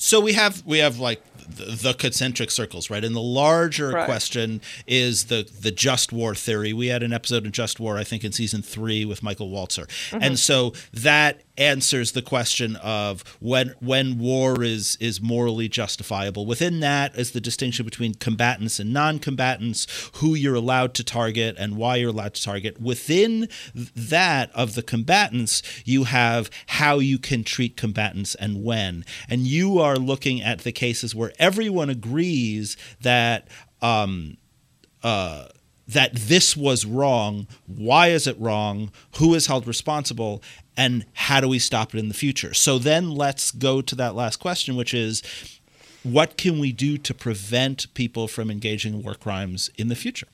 So 0.00 0.18
we 0.18 0.32
have 0.32 0.64
we 0.64 0.78
have 0.78 0.98
like 0.98 1.22
the, 1.46 1.92
concentric 1.92 2.50
circles, 2.50 2.88
right? 2.88 3.04
And 3.04 3.14
the 3.14 3.20
larger 3.20 3.90
right. 3.90 4.06
question 4.06 4.62
is 4.86 5.26
the 5.26 5.48
the 5.60 5.70
just 5.70 6.10
war 6.10 6.34
theory. 6.34 6.72
We 6.72 6.86
had 6.86 7.02
an 7.02 7.12
episode 7.12 7.44
of 7.44 7.52
Just 7.52 7.78
War, 7.78 7.98
I 7.98 8.04
think, 8.04 8.24
in 8.24 8.32
season 8.32 8.62
three 8.62 9.04
with 9.04 9.22
Michael 9.22 9.50
Walzer, 9.50 9.86
mm-hmm. 9.86 10.22
and 10.22 10.38
so 10.38 10.72
that 10.94 11.42
answers 11.60 12.12
the 12.12 12.22
question 12.22 12.74
of 12.76 13.22
when 13.38 13.74
when 13.80 14.18
war 14.18 14.64
is 14.64 14.96
is 14.96 15.20
morally 15.20 15.68
justifiable. 15.68 16.46
Within 16.46 16.80
that 16.80 17.14
is 17.16 17.32
the 17.32 17.40
distinction 17.40 17.84
between 17.84 18.14
combatants 18.14 18.80
and 18.80 18.92
non-combatants, 18.92 20.10
who 20.14 20.34
you're 20.34 20.54
allowed 20.54 20.94
to 20.94 21.04
target 21.04 21.56
and 21.58 21.76
why 21.76 21.96
you're 21.96 22.10
allowed 22.10 22.34
to 22.34 22.42
target. 22.42 22.80
Within 22.80 23.48
that 23.74 24.50
of 24.52 24.74
the 24.74 24.82
combatants, 24.82 25.62
you 25.84 26.04
have 26.04 26.50
how 26.66 26.98
you 26.98 27.18
can 27.18 27.44
treat 27.44 27.76
combatants 27.76 28.34
and 28.36 28.64
when. 28.64 29.04
And 29.28 29.46
you 29.46 29.78
are 29.78 29.96
looking 29.96 30.40
at 30.42 30.60
the 30.60 30.72
cases 30.72 31.14
where 31.14 31.32
everyone 31.38 31.90
agrees 31.90 32.76
that 33.02 33.48
um, 33.82 34.38
uh, 35.02 35.46
that 35.92 36.14
this 36.14 36.56
was 36.56 36.84
wrong. 36.84 37.46
Why 37.66 38.08
is 38.08 38.26
it 38.26 38.38
wrong? 38.38 38.90
Who 39.18 39.34
is 39.34 39.46
held 39.46 39.66
responsible? 39.66 40.42
And 40.76 41.04
how 41.14 41.40
do 41.40 41.48
we 41.48 41.58
stop 41.58 41.94
it 41.94 41.98
in 41.98 42.08
the 42.08 42.14
future? 42.14 42.54
So 42.54 42.78
then 42.78 43.10
let's 43.10 43.50
go 43.50 43.82
to 43.82 43.94
that 43.96 44.14
last 44.14 44.36
question, 44.36 44.76
which 44.76 44.94
is 44.94 45.22
what 46.02 46.36
can 46.36 46.58
we 46.58 46.72
do 46.72 46.96
to 46.98 47.12
prevent 47.12 47.92
people 47.94 48.28
from 48.28 48.50
engaging 48.50 48.94
in 48.94 49.02
war 49.02 49.14
crimes 49.14 49.70
in 49.76 49.88
the 49.88 49.94
future? 49.94 50.28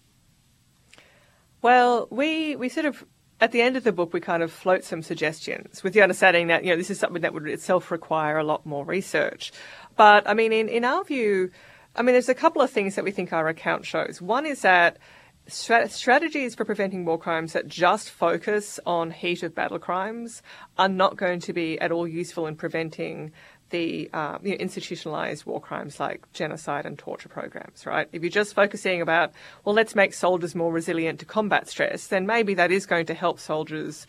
Well, 1.63 2.07
we, 2.11 2.55
we 2.57 2.69
sort 2.69 2.87
of 2.87 3.05
at 3.41 3.53
the 3.53 3.61
end 3.61 3.77
of 3.77 3.85
the 3.85 3.93
book, 3.93 4.13
we 4.13 4.21
kind 4.21 4.43
of 4.43 4.51
float 4.51 4.85
some 4.85 5.03
suggestions 5.03 5.83
with 5.83 5.93
the 5.93 6.03
understanding 6.03 6.47
that, 6.47 6.65
you 6.65 6.71
know, 6.71 6.77
this 6.77 6.91
is 6.91 6.99
something 6.99 7.23
that 7.23 7.35
would 7.35 7.47
itself 7.49 7.91
require 7.91 8.39
a 8.39 8.45
lot 8.45 8.65
more 8.65 8.85
research. 8.85 9.53
But, 9.97 10.29
I 10.29 10.35
mean, 10.35 10.53
in, 10.53 10.69
in 10.69 10.85
our 10.85 11.05
view, 11.05 11.51
I 11.95 12.03
mean, 12.03 12.15
there's 12.15 12.29
a 12.29 12.35
couple 12.35 12.63
of 12.63 12.71
things 12.71 12.95
that 12.95 13.05
we 13.05 13.11
think 13.11 13.33
our 13.33 13.49
account 13.49 13.85
shows. 13.85 14.23
One 14.23 14.47
is 14.47 14.63
that 14.63 14.99
strategies 15.49 16.55
for 16.55 16.65
preventing 16.65 17.05
war 17.05 17.19
crimes 17.19 17.53
that 17.53 17.69
just 17.69 18.11
focus 18.11 18.81
on 18.85 19.11
heat 19.11 19.43
of 19.43 19.55
battle 19.55 19.79
crimes 19.79 20.43
are 20.77 20.89
not 20.89 21.17
going 21.17 21.41
to 21.41 21.53
be 21.53 21.81
at 21.81 21.93
all 21.93 22.07
useful 22.07 22.47
in 22.47 22.57
preventing 22.57 23.33
the 23.71 24.09
uh, 24.13 24.39
you 24.43 24.51
know, 24.51 24.57
institutionalized 24.57 25.45
war 25.45 25.61
crimes 25.61 25.99
like 25.99 26.31
genocide 26.33 26.87
and 26.87 26.99
torture 26.99 27.29
programs, 27.29 27.85
right? 27.85 28.09
If 28.13 28.23
you're 28.23 28.31
just 28.31 28.55
focusing 28.55 29.03
about, 29.03 29.33
well, 29.65 29.75
let's 29.75 29.95
make 29.95 30.15
soldiers 30.15 30.55
more 30.55 30.73
resilient 30.73 31.19
to 31.21 31.25
combat 31.25 31.69
stress, 31.69 32.07
then 32.07 32.27
maybe 32.27 32.55
that 32.55 32.71
is 32.71 32.87
going 32.87 33.07
to 33.07 33.15
help 33.15 33.41
soldiers 33.41 34.07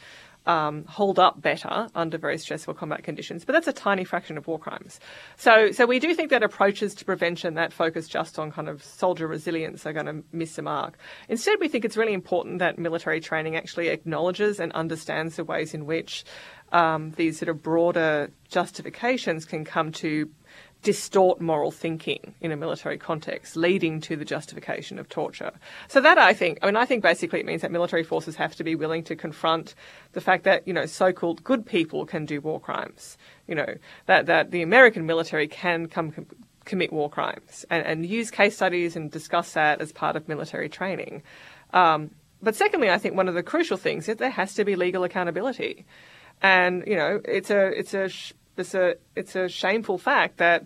um, 0.48 0.86
hold 0.86 1.20
up 1.20 1.42
better 1.42 1.90
under 1.94 2.18
very 2.18 2.38
stressful 2.38 2.74
combat 2.74 3.04
conditions, 3.04 3.46
but 3.46 3.54
that's 3.54 3.68
a 3.68 3.74
tiny 3.74 4.04
fraction 4.04 4.38
of 4.38 4.48
war 4.48 4.58
crimes. 4.58 5.00
So, 5.36 5.72
so 5.72 5.86
we 5.86 6.00
do 6.00 6.16
think 6.16 6.30
that 6.32 6.42
approaches 6.42 6.96
to 6.96 7.06
prevention 7.06 7.56
that 7.56 7.74
focus 7.74 8.08
just 8.08 8.40
on 8.40 8.52
kind 8.52 8.70
of 8.70 8.84
soldier 8.84 9.28
resilience 9.28 9.86
are 9.86 9.94
going 9.94 10.06
to 10.06 10.24
miss 10.32 10.56
the 10.56 10.62
mark. 10.62 10.98
Instead, 11.28 11.58
we 11.60 11.68
think 11.68 11.86
it's 11.86 11.98
really 11.98 12.14
important 12.14 12.60
that 12.60 12.80
military 12.80 13.20
training 13.20 13.56
actually 13.56 13.90
acknowledges 13.90 14.60
and 14.60 14.72
understands 14.72 15.36
the 15.36 15.44
ways 15.44 15.74
in 15.74 15.86
which 15.86 16.24
um, 16.72 17.12
these 17.12 17.38
sort 17.38 17.50
of 17.50 17.62
broader 17.62 18.32
justifications 18.50 19.46
can 19.46 19.66
come 19.66 19.92
to 19.92 20.30
distort 20.84 21.42
moral 21.42 21.72
thinking 21.72 22.34
in 22.40 22.52
a 22.52 22.56
military 22.56 22.98
context, 22.98 23.56
leading 23.56 24.00
to 24.02 24.16
the 24.16 24.24
justification 24.24 25.00
of 25.00 25.10
torture. 25.10 25.52
So 25.88 26.00
that 26.02 26.18
I 26.18 26.34
think, 26.34 26.60
I 26.62 26.68
mean, 26.68 26.78
I 26.78 26.86
think 26.86 27.04
basically 27.04 27.40
it 27.40 27.46
means 27.46 27.62
that 27.62 27.72
military 27.72 28.04
forces 28.04 28.36
have 28.36 28.56
to 28.56 28.64
be 28.64 28.76
willing 28.76 29.04
to 29.06 29.16
confront 29.16 29.76
the 30.14 30.22
fact 30.22 30.44
that, 30.44 30.68
you 30.68 30.74
know, 30.74 30.86
so-called 30.86 31.44
good 31.44 31.66
people 31.66 32.06
can 32.06 32.26
do 32.26 32.40
war 32.40 32.60
crimes. 32.60 33.18
You 33.48 33.56
know, 33.56 33.76
that, 34.06 34.28
that 34.28 34.52
the 34.52 34.62
American 34.62 35.06
military 35.06 35.48
can 35.48 35.88
come 35.88 36.12
com- 36.12 36.28
commit 36.64 36.94
war 36.94 37.10
crimes 37.10 37.66
and, 37.70 37.86
and 37.86 38.06
use 38.06 38.30
case 38.30 38.56
studies 38.56 38.96
and 38.96 39.10
discuss 39.10 39.54
that 39.54 39.82
as 39.82 39.92
part 39.92 40.16
of 40.16 40.28
military 40.28 40.70
training. 40.70 41.24
Um, 41.74 42.12
but 42.42 42.56
secondly, 42.56 42.90
I 42.92 42.98
think 42.98 43.16
one 43.16 43.28
of 43.28 43.34
the 43.34 43.44
crucial 43.44 43.78
things 43.78 44.08
is 44.08 44.18
there 44.18 44.30
has 44.30 44.54
to 44.56 44.64
be 44.64 44.76
legal 44.76 45.04
accountability. 45.04 45.86
And, 46.42 46.84
you 46.86 46.96
know, 46.96 47.20
it's 47.26 47.50
a, 47.50 47.68
it's 47.68 47.94
a, 47.94 48.10
it's 48.60 48.74
a 48.74 48.96
it's 49.16 49.36
a 49.36 49.48
shameful 49.48 49.98
fact 49.98 50.38
that 50.38 50.66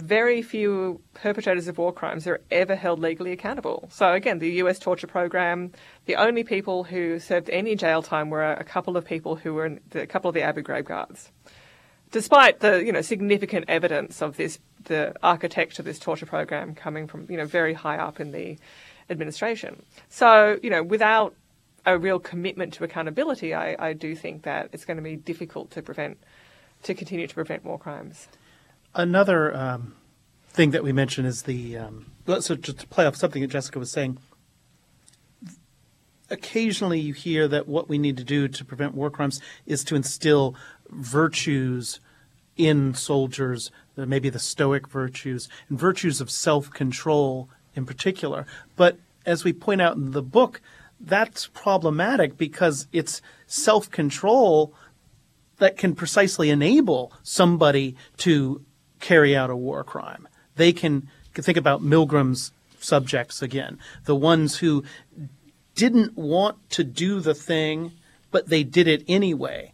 very 0.00 0.42
few 0.42 1.00
perpetrators 1.14 1.68
of 1.68 1.78
war 1.78 1.92
crimes 1.92 2.26
are 2.26 2.40
ever 2.50 2.74
held 2.74 2.98
legally 2.98 3.32
accountable. 3.32 3.88
So 3.92 4.12
again, 4.12 4.38
the 4.38 4.50
U.S. 4.52 4.78
torture 4.78 5.06
program, 5.06 5.72
the 6.06 6.16
only 6.16 6.42
people 6.42 6.84
who 6.84 7.18
served 7.18 7.50
any 7.50 7.76
jail 7.76 8.02
time 8.02 8.30
were 8.30 8.52
a 8.52 8.64
couple 8.64 8.96
of 8.96 9.04
people 9.04 9.36
who 9.36 9.54
were 9.54 9.66
in 9.66 9.80
the, 9.90 10.02
a 10.02 10.06
couple 10.06 10.28
of 10.28 10.34
the 10.34 10.42
Abu 10.42 10.62
Ghraib 10.62 10.84
guards. 10.84 11.30
Despite 12.10 12.60
the 12.60 12.84
you 12.84 12.92
know 12.92 13.02
significant 13.02 13.66
evidence 13.68 14.20
of 14.20 14.36
this, 14.36 14.58
the 14.84 15.14
architecture 15.22 15.82
of 15.82 15.86
this 15.86 15.98
torture 15.98 16.26
program 16.26 16.74
coming 16.74 17.06
from 17.06 17.26
you 17.30 17.36
know 17.36 17.46
very 17.46 17.74
high 17.74 17.98
up 17.98 18.20
in 18.20 18.32
the 18.32 18.58
administration. 19.08 19.82
So 20.08 20.58
you 20.62 20.70
know 20.70 20.82
without 20.82 21.34
a 21.86 21.98
real 21.98 22.18
commitment 22.18 22.74
to 22.74 22.84
accountability, 22.84 23.54
I, 23.54 23.76
I 23.78 23.92
do 23.92 24.14
think 24.14 24.42
that 24.42 24.70
it's 24.72 24.84
going 24.84 24.98
to 24.98 25.02
be 25.02 25.16
difficult 25.16 25.70
to 25.72 25.82
prevent 25.82 26.18
to 26.82 26.94
continue 26.94 27.26
to 27.26 27.34
prevent 27.34 27.64
war 27.64 27.78
crimes. 27.78 28.28
Another 28.94 29.54
um, 29.54 29.94
thing 30.48 30.70
that 30.72 30.82
we 30.82 30.92
mentioned 30.92 31.26
is 31.26 31.42
the 31.42 31.76
um, 31.76 32.12
so 32.26 32.54
just 32.54 32.78
to 32.78 32.86
play 32.86 33.06
off 33.06 33.16
something 33.16 33.42
that 33.42 33.48
Jessica 33.48 33.78
was 33.78 33.90
saying. 33.90 34.18
Occasionally, 36.28 37.00
you 37.00 37.12
hear 37.12 37.48
that 37.48 37.66
what 37.66 37.88
we 37.88 37.98
need 37.98 38.16
to 38.16 38.24
do 38.24 38.46
to 38.46 38.64
prevent 38.64 38.94
war 38.94 39.10
crimes 39.10 39.40
is 39.66 39.82
to 39.84 39.96
instill 39.96 40.54
virtues 40.88 42.00
in 42.56 42.94
soldiers, 42.94 43.70
maybe 43.96 44.28
the 44.28 44.38
stoic 44.38 44.86
virtues 44.88 45.48
and 45.68 45.78
virtues 45.78 46.20
of 46.20 46.30
self-control 46.30 47.48
in 47.74 47.86
particular. 47.86 48.46
But 48.76 48.98
as 49.26 49.44
we 49.44 49.52
point 49.52 49.80
out 49.80 49.96
in 49.96 50.12
the 50.12 50.22
book, 50.22 50.60
that's 51.00 51.48
problematic 51.48 52.36
because 52.36 52.86
it's 52.92 53.22
self-control 53.46 54.74
that 55.60 55.76
can 55.76 55.94
precisely 55.94 56.50
enable 56.50 57.12
somebody 57.22 57.94
to 58.18 58.64
carry 58.98 59.36
out 59.36 59.50
a 59.50 59.56
war 59.56 59.84
crime. 59.84 60.26
They 60.56 60.72
can, 60.72 61.08
think 61.34 61.56
about 61.56 61.82
Milgram's 61.82 62.52
subjects 62.80 63.40
again, 63.40 63.78
the 64.04 64.16
ones 64.16 64.58
who 64.58 64.84
didn't 65.74 66.16
want 66.16 66.68
to 66.70 66.84
do 66.84 67.20
the 67.20 67.34
thing, 67.34 67.92
but 68.30 68.48
they 68.48 68.64
did 68.64 68.88
it 68.88 69.04
anyway. 69.06 69.72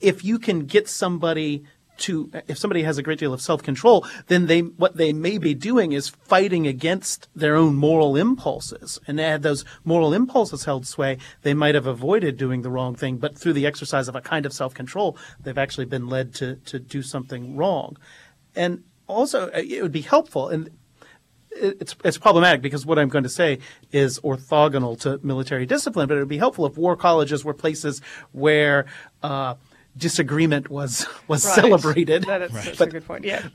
If 0.00 0.24
you 0.24 0.38
can 0.38 0.66
get 0.66 0.88
somebody 0.88 1.64
to 2.00 2.30
if 2.48 2.58
somebody 2.58 2.82
has 2.82 2.98
a 2.98 3.02
great 3.02 3.18
deal 3.18 3.32
of 3.32 3.40
self-control 3.40 4.06
then 4.26 4.46
they 4.46 4.60
what 4.60 4.96
they 4.96 5.12
may 5.12 5.38
be 5.38 5.54
doing 5.54 5.92
is 5.92 6.08
fighting 6.08 6.66
against 6.66 7.28
their 7.34 7.56
own 7.56 7.74
moral 7.74 8.16
impulses. 8.16 8.98
And 9.06 9.18
had 9.18 9.42
those 9.42 9.64
moral 9.84 10.12
impulses 10.12 10.64
held 10.64 10.86
sway 10.86 11.18
they 11.42 11.54
might 11.54 11.74
have 11.74 11.86
avoided 11.86 12.36
doing 12.36 12.62
the 12.62 12.70
wrong 12.70 12.94
thing 12.94 13.18
but 13.18 13.38
through 13.38 13.54
the 13.54 13.66
exercise 13.66 14.08
of 14.08 14.16
a 14.16 14.20
kind 14.20 14.46
of 14.46 14.52
self-control 14.52 15.16
they've 15.42 15.58
actually 15.58 15.86
been 15.86 16.08
led 16.08 16.34
to 16.34 16.56
to 16.56 16.78
do 16.78 17.02
something 17.02 17.56
wrong. 17.56 17.96
And 18.54 18.84
also 19.06 19.48
uh, 19.48 19.62
it 19.64 19.82
would 19.82 19.92
be 19.92 20.02
helpful 20.02 20.48
and 20.48 20.70
it's 21.52 21.96
it's 22.04 22.18
problematic 22.18 22.62
because 22.62 22.86
what 22.86 22.98
I'm 22.98 23.08
going 23.08 23.24
to 23.24 23.30
say 23.30 23.58
is 23.92 24.18
orthogonal 24.20 24.98
to 25.00 25.20
military 25.22 25.66
discipline, 25.66 26.08
but 26.08 26.16
it 26.16 26.20
would 26.20 26.28
be 26.28 26.38
helpful 26.38 26.66
if 26.66 26.76
war 26.76 26.96
colleges 26.96 27.44
were 27.44 27.54
places 27.54 28.00
where 28.32 28.86
uh, 29.22 29.54
disagreement 29.96 30.70
was 30.70 31.06
was 31.28 31.44
right. 31.44 31.54
celebrated. 31.54 32.24
That 32.24 32.42
is, 32.42 32.52
right. 32.52 32.64
That's 32.64 32.78
but, 32.78 32.88
a 32.88 32.90
good 32.92 33.06
point. 33.06 33.24
Yeah. 33.24 33.48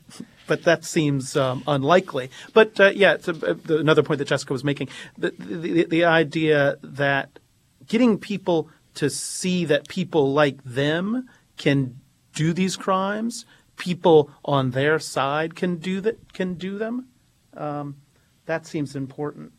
But 0.48 0.64
that 0.64 0.86
seems 0.86 1.36
um, 1.36 1.64
unlikely. 1.68 2.30
But 2.53 2.80
uh, 2.80 2.91
yeah, 2.95 3.14
it's 3.14 3.28
a, 3.28 3.57
a, 3.68 3.78
another 3.78 4.03
point 4.03 4.20
that 4.20 4.28
Jessica 4.28 4.53
was 4.53 4.64
making. 4.64 4.90
The, 5.18 5.34
the, 5.40 5.86
the 5.86 6.06
idea 6.06 6.78
that 6.84 7.40
getting 7.88 8.18
people 8.18 8.70
to 8.95 9.10
see 9.10 9.66
that 9.66 9.88
people 9.88 10.34
like 10.34 10.64
them 10.64 11.28
can 11.57 11.99
do 12.34 12.53
these 12.53 12.76
crimes, 12.76 13.45
people 13.78 14.30
on 14.44 14.72
their 14.72 14.99
side 14.99 15.56
can 15.56 15.78
do 15.78 16.02
that 16.02 16.34
can 16.34 16.56
do 16.56 16.78
them. 16.78 17.07
Um, 17.56 17.98
that 18.45 18.66
seems 18.66 18.95
important. 18.95 19.53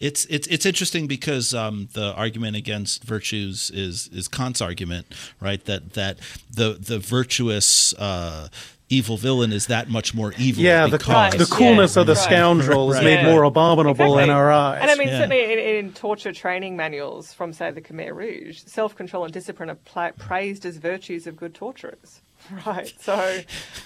It's 0.00 0.26
it's 0.26 0.46
it's 0.46 0.64
interesting 0.64 1.08
because 1.08 1.52
um, 1.52 1.88
the 1.92 2.12
argument 2.14 2.56
against 2.56 3.02
virtues 3.02 3.70
is 3.70 4.08
is 4.12 4.28
Kant's 4.28 4.60
argument, 4.60 5.06
right? 5.40 5.64
That 5.64 5.94
that 5.94 6.18
the 6.48 6.74
the 6.74 7.00
virtuous 7.00 7.94
uh, 7.94 8.48
evil 8.88 9.16
villain 9.16 9.52
is 9.52 9.66
that 9.66 9.88
much 9.88 10.14
more 10.14 10.32
evil. 10.38 10.62
Yeah, 10.62 10.86
the, 10.86 10.98
the 10.98 11.48
coolness 11.50 11.96
yeah. 11.96 12.00
of 12.00 12.06
the 12.06 12.14
right. 12.14 12.22
scoundrel 12.22 12.90
right. 12.90 12.98
is 12.98 13.04
made 13.04 13.24
more 13.24 13.42
abominable 13.42 14.18
exactly. 14.18 14.22
in 14.24 14.30
our 14.30 14.50
eyes. 14.50 14.78
And 14.82 14.90
I 14.90 14.94
mean, 14.94 15.08
yeah. 15.08 15.18
certainly 15.18 15.52
in, 15.52 15.86
in, 15.86 15.92
torture 15.92 16.32
training 16.32 16.76
manuals 16.76 17.32
from, 17.32 17.52
say, 17.52 17.70
the 17.70 17.82
Khmer 17.82 18.14
Rouge, 18.14 18.62
self 18.64 18.96
control 18.96 19.24
and 19.24 19.32
discipline 19.32 19.70
are 19.70 20.12
praised 20.12 20.64
as 20.64 20.76
virtues 20.76 21.26
of 21.26 21.36
good 21.36 21.54
torturers. 21.54 22.22
Right. 22.66 22.92
So, 23.00 23.40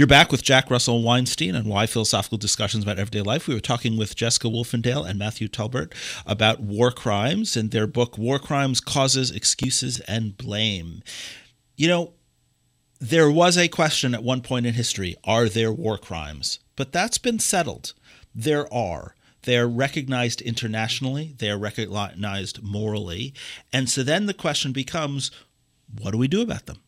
You're 0.00 0.06
back 0.06 0.32
with 0.32 0.42
Jack 0.42 0.70
Russell 0.70 1.02
Weinstein 1.02 1.54
and 1.54 1.66
Why 1.66 1.84
Philosophical 1.84 2.38
Discussions 2.38 2.84
about 2.84 2.98
Everyday 2.98 3.20
Life. 3.20 3.46
We 3.46 3.52
were 3.52 3.60
talking 3.60 3.98
with 3.98 4.16
Jessica 4.16 4.48
Wolfendale 4.48 5.06
and 5.06 5.18
Matthew 5.18 5.46
Talbert 5.46 5.92
about 6.24 6.60
war 6.60 6.90
crimes 6.90 7.54
and 7.54 7.70
their 7.70 7.86
book, 7.86 8.16
War 8.16 8.38
Crimes 8.38 8.80
Causes, 8.80 9.30
Excuses, 9.30 10.00
and 10.08 10.38
Blame. 10.38 11.02
You 11.76 11.88
know, 11.88 12.12
there 12.98 13.30
was 13.30 13.58
a 13.58 13.68
question 13.68 14.14
at 14.14 14.22
one 14.22 14.40
point 14.40 14.64
in 14.64 14.72
history 14.72 15.16
are 15.24 15.50
there 15.50 15.70
war 15.70 15.98
crimes? 15.98 16.60
But 16.76 16.92
that's 16.92 17.18
been 17.18 17.38
settled. 17.38 17.92
There 18.34 18.72
are. 18.72 19.14
They 19.42 19.58
are 19.58 19.68
recognized 19.68 20.40
internationally, 20.40 21.34
they 21.36 21.50
are 21.50 21.58
recognized 21.58 22.62
morally. 22.62 23.34
And 23.70 23.90
so 23.90 24.02
then 24.02 24.24
the 24.24 24.32
question 24.32 24.72
becomes 24.72 25.30
what 26.00 26.12
do 26.12 26.16
we 26.16 26.26
do 26.26 26.40
about 26.40 26.64
them? 26.64 26.78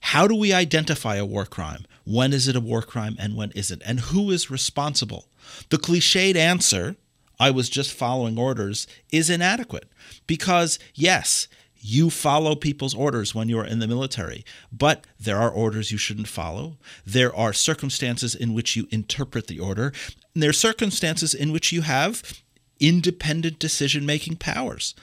How 0.00 0.26
do 0.26 0.34
we 0.34 0.54
identify 0.54 1.16
a 1.16 1.26
war 1.26 1.44
crime? 1.44 1.84
When 2.04 2.32
is 2.32 2.48
it 2.48 2.56
a 2.56 2.60
war 2.60 2.82
crime 2.82 3.16
and 3.18 3.36
when 3.36 3.50
isn't? 3.52 3.82
And 3.84 4.00
who 4.00 4.30
is 4.30 4.50
responsible? 4.50 5.26
The 5.70 5.78
cliched 5.78 6.36
answer, 6.36 6.96
I 7.40 7.50
was 7.50 7.68
just 7.68 7.92
following 7.92 8.38
orders, 8.38 8.86
is 9.10 9.30
inadequate 9.30 9.88
because, 10.26 10.78
yes, 10.94 11.48
you 11.86 12.08
follow 12.08 12.54
people's 12.54 12.94
orders 12.94 13.34
when 13.34 13.48
you're 13.48 13.64
in 13.64 13.78
the 13.78 13.86
military, 13.86 14.42
but 14.72 15.04
there 15.20 15.36
are 15.36 15.50
orders 15.50 15.92
you 15.92 15.98
shouldn't 15.98 16.28
follow. 16.28 16.78
There 17.06 17.34
are 17.36 17.52
circumstances 17.52 18.34
in 18.34 18.54
which 18.54 18.74
you 18.74 18.88
interpret 18.90 19.48
the 19.48 19.60
order. 19.60 19.92
And 20.32 20.42
there 20.42 20.50
are 20.50 20.54
circumstances 20.54 21.34
in 21.34 21.52
which 21.52 21.72
you 21.72 21.82
have 21.82 22.42
independent 22.80 23.58
decision 23.58 24.06
making 24.06 24.36
powers. 24.36 24.94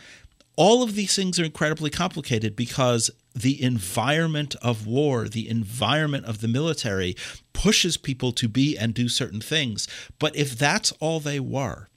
All 0.56 0.82
of 0.82 0.96
these 0.96 1.16
things 1.16 1.40
are 1.40 1.46
incredibly 1.46 1.92
complicated 1.92 2.56
because 2.56 3.12
the 3.34 3.62
environment 3.62 4.56
of 4.62 4.86
war, 4.86 5.28
the 5.28 5.48
environment 5.50 6.26
of 6.26 6.42
the 6.42 6.48
military 6.48 7.16
pushes 7.54 7.98
people 7.98 8.32
to 8.34 8.48
be 8.48 8.78
and 8.78 8.94
do 8.94 9.08
certain 9.08 9.42
things. 9.42 9.88
But 10.20 10.36
if 10.36 10.58
that's 10.58 10.92
all 10.94 11.20
they 11.20 11.40
were, 11.40 11.88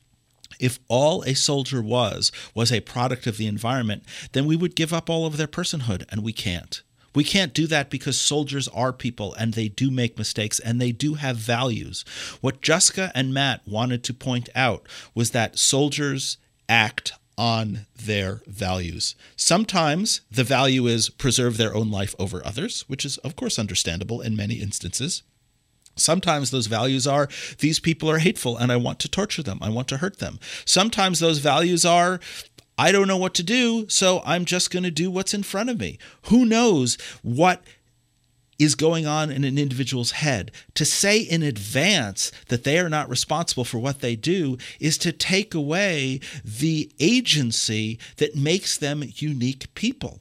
if 0.60 0.78
all 0.88 1.22
a 1.22 1.34
soldier 1.34 1.82
was 1.82 2.30
was 2.54 2.72
a 2.72 2.80
product 2.80 3.26
of 3.26 3.36
the 3.36 3.46
environment, 3.46 4.04
then 4.32 4.46
we 4.46 4.56
would 4.56 4.76
give 4.76 4.92
up 4.92 5.10
all 5.10 5.26
of 5.26 5.36
their 5.36 5.48
personhood, 5.48 6.04
and 6.10 6.22
we 6.22 6.32
can't. 6.32 6.82
We 7.14 7.24
can't 7.24 7.54
do 7.54 7.66
that 7.68 7.90
because 7.90 8.20
soldiers 8.20 8.66
are 8.68 8.92
people 8.92 9.34
and 9.34 9.54
they 9.54 9.68
do 9.68 9.90
make 9.90 10.18
mistakes 10.18 10.58
and 10.58 10.80
they 10.80 10.90
do 10.90 11.14
have 11.14 11.36
values. 11.36 12.04
What 12.40 12.60
Jessica 12.60 13.12
and 13.14 13.32
Matt 13.32 13.60
wanted 13.66 14.02
to 14.04 14.14
point 14.14 14.48
out 14.54 14.88
was 15.14 15.30
that 15.30 15.58
soldiers 15.58 16.38
act 16.68 17.12
on 17.36 17.86
their 17.96 18.42
values. 18.46 19.14
Sometimes 19.36 20.20
the 20.30 20.44
value 20.44 20.86
is 20.86 21.10
preserve 21.10 21.56
their 21.56 21.74
own 21.74 21.90
life 21.90 22.14
over 22.18 22.44
others, 22.44 22.84
which 22.88 23.04
is, 23.04 23.18
of 23.18 23.36
course, 23.36 23.58
understandable 23.58 24.20
in 24.20 24.36
many 24.36 24.54
instances. 24.54 25.22
Sometimes 25.96 26.50
those 26.50 26.66
values 26.66 27.06
are 27.06 27.28
these 27.58 27.78
people 27.78 28.10
are 28.10 28.18
hateful 28.18 28.56
and 28.56 28.72
I 28.72 28.76
want 28.76 28.98
to 29.00 29.08
torture 29.08 29.42
them, 29.42 29.58
I 29.62 29.68
want 29.68 29.88
to 29.88 29.98
hurt 29.98 30.18
them. 30.18 30.40
Sometimes 30.64 31.20
those 31.20 31.38
values 31.38 31.84
are 31.84 32.20
I 32.76 32.90
don't 32.90 33.06
know 33.06 33.16
what 33.16 33.34
to 33.34 33.44
do, 33.44 33.88
so 33.88 34.20
I'm 34.24 34.44
just 34.44 34.72
going 34.72 34.82
to 34.82 34.90
do 34.90 35.08
what's 35.10 35.32
in 35.32 35.44
front 35.44 35.70
of 35.70 35.78
me. 35.78 35.98
Who 36.22 36.44
knows 36.44 36.98
what 37.22 37.62
is 38.58 38.74
going 38.74 39.06
on 39.06 39.30
in 39.30 39.44
an 39.44 39.58
individual's 39.58 40.12
head. 40.12 40.50
To 40.74 40.84
say 40.84 41.18
in 41.18 41.42
advance 41.42 42.32
that 42.48 42.64
they 42.64 42.78
are 42.78 42.88
not 42.88 43.08
responsible 43.08 43.64
for 43.64 43.78
what 43.78 44.00
they 44.00 44.16
do 44.16 44.58
is 44.80 44.98
to 44.98 45.12
take 45.12 45.54
away 45.54 46.20
the 46.44 46.90
agency 47.00 47.98
that 48.16 48.36
makes 48.36 48.76
them 48.76 49.02
unique 49.16 49.72
people. 49.74 50.20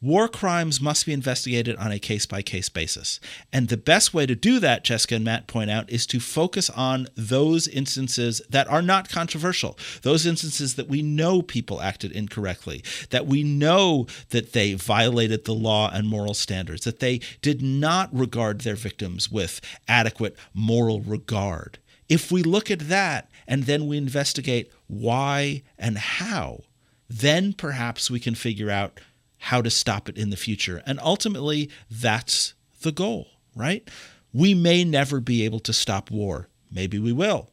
War 0.00 0.28
crimes 0.28 0.80
must 0.80 1.06
be 1.06 1.12
investigated 1.12 1.76
on 1.76 1.90
a 1.90 1.98
case 1.98 2.24
by 2.24 2.40
case 2.40 2.68
basis. 2.68 3.18
And 3.52 3.68
the 3.68 3.76
best 3.76 4.14
way 4.14 4.26
to 4.26 4.36
do 4.36 4.60
that, 4.60 4.84
Jessica 4.84 5.16
and 5.16 5.24
Matt 5.24 5.48
point 5.48 5.70
out, 5.70 5.90
is 5.90 6.06
to 6.06 6.20
focus 6.20 6.70
on 6.70 7.08
those 7.16 7.66
instances 7.66 8.40
that 8.48 8.68
are 8.68 8.82
not 8.82 9.08
controversial, 9.08 9.76
those 10.02 10.24
instances 10.24 10.76
that 10.76 10.88
we 10.88 11.02
know 11.02 11.42
people 11.42 11.82
acted 11.82 12.12
incorrectly, 12.12 12.84
that 13.10 13.26
we 13.26 13.42
know 13.42 14.06
that 14.30 14.52
they 14.52 14.74
violated 14.74 15.44
the 15.44 15.54
law 15.54 15.90
and 15.92 16.06
moral 16.06 16.34
standards, 16.34 16.84
that 16.84 17.00
they 17.00 17.20
did 17.42 17.60
not 17.60 18.08
regard 18.14 18.60
their 18.60 18.76
victims 18.76 19.32
with 19.32 19.60
adequate 19.88 20.36
moral 20.54 21.00
regard. 21.00 21.78
If 22.08 22.30
we 22.30 22.44
look 22.44 22.70
at 22.70 22.88
that 22.88 23.30
and 23.48 23.64
then 23.64 23.88
we 23.88 23.96
investigate 23.96 24.70
why 24.86 25.62
and 25.76 25.98
how, 25.98 26.62
then 27.08 27.52
perhaps 27.52 28.10
we 28.10 28.20
can 28.20 28.34
figure 28.34 28.70
out 28.70 29.00
how 29.38 29.62
to 29.62 29.70
stop 29.70 30.08
it 30.08 30.16
in 30.16 30.30
the 30.30 30.36
future. 30.36 30.82
And 30.86 30.98
ultimately, 31.00 31.70
that's 31.90 32.54
the 32.82 32.92
goal, 32.92 33.28
right? 33.54 33.88
We 34.32 34.54
may 34.54 34.84
never 34.84 35.20
be 35.20 35.44
able 35.44 35.60
to 35.60 35.72
stop 35.72 36.10
war. 36.10 36.48
Maybe 36.70 36.98
we 36.98 37.12
will. 37.12 37.50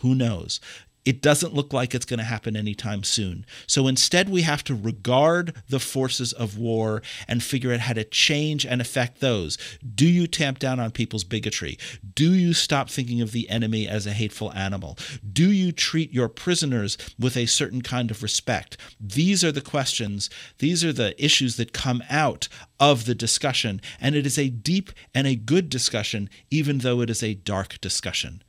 Who 0.00 0.14
knows? 0.14 0.60
It 1.04 1.20
doesn't 1.20 1.54
look 1.54 1.72
like 1.72 1.94
it's 1.94 2.04
going 2.04 2.18
to 2.18 2.24
happen 2.24 2.56
anytime 2.56 3.02
soon. 3.02 3.44
So 3.66 3.88
instead, 3.88 4.28
we 4.28 4.42
have 4.42 4.62
to 4.64 4.74
regard 4.74 5.62
the 5.68 5.80
forces 5.80 6.32
of 6.32 6.56
war 6.56 7.02
and 7.26 7.42
figure 7.42 7.72
out 7.72 7.80
how 7.80 7.94
to 7.94 8.04
change 8.04 8.64
and 8.64 8.80
affect 8.80 9.20
those. 9.20 9.58
Do 9.94 10.06
you 10.06 10.26
tamp 10.26 10.58
down 10.58 10.78
on 10.78 10.92
people's 10.92 11.24
bigotry? 11.24 11.78
Do 12.14 12.32
you 12.32 12.52
stop 12.52 12.88
thinking 12.88 13.20
of 13.20 13.32
the 13.32 13.48
enemy 13.50 13.88
as 13.88 14.06
a 14.06 14.12
hateful 14.12 14.52
animal? 14.52 14.96
Do 15.30 15.50
you 15.50 15.72
treat 15.72 16.12
your 16.12 16.28
prisoners 16.28 16.96
with 17.18 17.36
a 17.36 17.46
certain 17.46 17.82
kind 17.82 18.10
of 18.10 18.22
respect? 18.22 18.76
These 19.00 19.42
are 19.42 19.52
the 19.52 19.60
questions, 19.60 20.30
these 20.58 20.84
are 20.84 20.92
the 20.92 21.22
issues 21.22 21.56
that 21.56 21.72
come 21.72 22.02
out 22.10 22.48
of 22.78 23.06
the 23.06 23.14
discussion. 23.14 23.80
And 24.00 24.14
it 24.14 24.26
is 24.26 24.38
a 24.38 24.48
deep 24.48 24.90
and 25.14 25.26
a 25.26 25.36
good 25.36 25.68
discussion, 25.68 26.30
even 26.50 26.78
though 26.78 27.00
it 27.00 27.10
is 27.10 27.22
a 27.22 27.34
dark 27.34 27.80
discussion. 27.80 28.42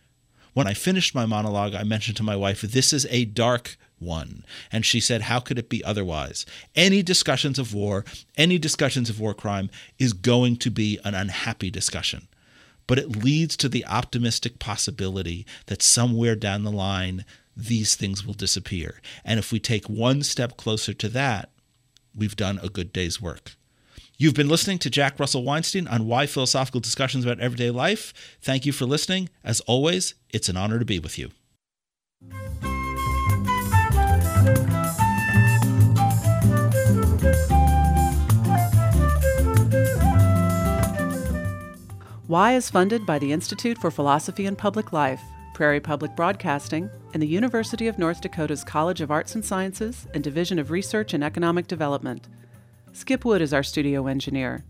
When 0.54 0.68
I 0.68 0.74
finished 0.74 1.16
my 1.16 1.26
monologue, 1.26 1.74
I 1.74 1.84
mentioned 1.84 2.18
to 2.18 2.24
my 2.24 2.36
wife, 2.36 2.62
This 2.62 2.94
is 2.94 3.08
a 3.10 3.26
dark 3.26 3.78
one. 4.00 4.46
And 4.72 4.86
she 4.86 5.00
said, 5.00 5.24
How 5.24 5.40
could 5.40 5.58
it 5.58 5.70
be 5.70 5.84
otherwise? 5.84 6.46
Any 6.76 7.02
discussions 7.02 7.58
of 7.58 7.74
war, 7.74 8.06
any 8.38 8.58
discussions 8.58 9.10
of 9.10 9.20
war 9.20 9.34
crime 9.34 9.70
is 9.98 10.14
going 10.14 10.58
to 10.58 10.70
be 10.70 11.00
an 11.04 11.16
unhappy 11.16 11.72
discussion. 11.72 12.28
But 12.86 13.00
it 13.00 13.24
leads 13.24 13.56
to 13.58 13.70
the 13.70 13.86
optimistic 13.86 14.60
possibility 14.60 15.46
that 15.68 15.82
somewhere 15.82 16.36
down 16.36 16.64
the 16.64 16.72
line, 16.72 17.26
these 17.56 17.96
things 17.96 18.26
will 18.26 18.34
disappear. 18.34 19.02
And 19.24 19.40
if 19.40 19.52
we 19.52 19.60
take 19.60 19.90
one 19.90 20.22
step 20.22 20.58
closer 20.58 20.94
to 20.94 21.10
that, 21.10 21.50
we've 22.16 22.36
done 22.36 22.60
a 22.62 22.70
good 22.70 22.92
day's 22.92 23.22
work. 23.22 23.56
You've 24.24 24.34
been 24.34 24.48
listening 24.48 24.78
to 24.78 24.90
Jack 24.90 25.20
Russell 25.20 25.44
Weinstein 25.44 25.86
on 25.86 26.08
Why 26.08 26.28
Philosophical 26.28 26.80
Discussions 26.80 27.26
About 27.26 27.42
Everyday 27.42 27.70
Life. 27.72 28.14
Thank 28.42 28.66
you 28.66 28.72
for 28.72 28.86
listening. 28.86 29.28
As 29.44 29.60
always, 29.68 30.16
it's 30.30 30.48
an 30.48 30.56
honor 30.56 30.80
to 30.80 30.86
be 30.86 30.98
with 30.98 31.20
you. 31.20 31.32
Why 42.28 42.54
is 42.54 42.70
funded 42.70 43.06
by 43.06 43.20
the 43.20 43.34
Institute 43.34 43.78
for 43.78 43.92
Philosophy 43.92 44.46
and 44.46 44.58
Public 44.58 44.94
Life, 44.94 45.22
Prairie 45.54 45.82
Public 45.82 46.16
Broadcasting, 46.16 46.90
and 47.14 47.22
the 47.22 47.28
University 47.28 47.90
of 47.90 48.00
North 48.00 48.22
Dakota's 48.22 48.64
College 48.64 49.02
of 49.02 49.12
Arts 49.12 49.36
and 49.36 49.44
Sciences 49.44 50.08
and 50.14 50.24
Division 50.24 50.60
of 50.60 50.72
Research 50.72 51.14
and 51.14 51.26
Economic 51.26 51.68
Development. 51.68 52.30
Skip 52.96 53.26
Wood 53.26 53.42
is 53.42 53.54
our 53.54 53.64
studio 53.64 54.06
engineer. 54.06 54.64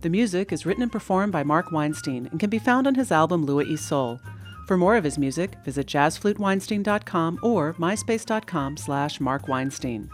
The 0.00 0.08
music 0.08 0.50
is 0.50 0.64
written 0.64 0.82
and 0.82 0.90
performed 0.90 1.30
by 1.32 1.42
Mark 1.44 1.70
Weinstein 1.70 2.26
and 2.30 2.40
can 2.40 2.48
be 2.48 2.58
found 2.58 2.86
on 2.86 2.94
his 2.94 3.12
album 3.12 3.44
Lua 3.44 3.64
e 3.64 3.76
Sol. 3.76 4.18
For 4.66 4.78
more 4.78 4.96
of 4.96 5.04
his 5.04 5.18
music, 5.18 5.56
visit 5.62 5.86
jazzfluteweinstein.com 5.86 7.38
or 7.42 7.74
myspace.com 7.74 8.78
slash 8.78 9.18
markweinstein. 9.18 10.08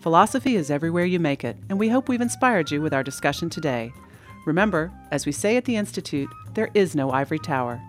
Philosophy 0.00 0.56
is 0.56 0.70
everywhere 0.70 1.04
you 1.04 1.20
make 1.20 1.44
it, 1.44 1.58
and 1.68 1.78
we 1.78 1.90
hope 1.90 2.08
we've 2.08 2.22
inspired 2.22 2.70
you 2.70 2.80
with 2.80 2.94
our 2.94 3.02
discussion 3.02 3.50
today. 3.50 3.92
Remember, 4.46 4.90
as 5.10 5.26
we 5.26 5.32
say 5.32 5.58
at 5.58 5.66
the 5.66 5.76
Institute, 5.76 6.30
there 6.54 6.70
is 6.72 6.96
no 6.96 7.10
ivory 7.10 7.38
tower. 7.38 7.80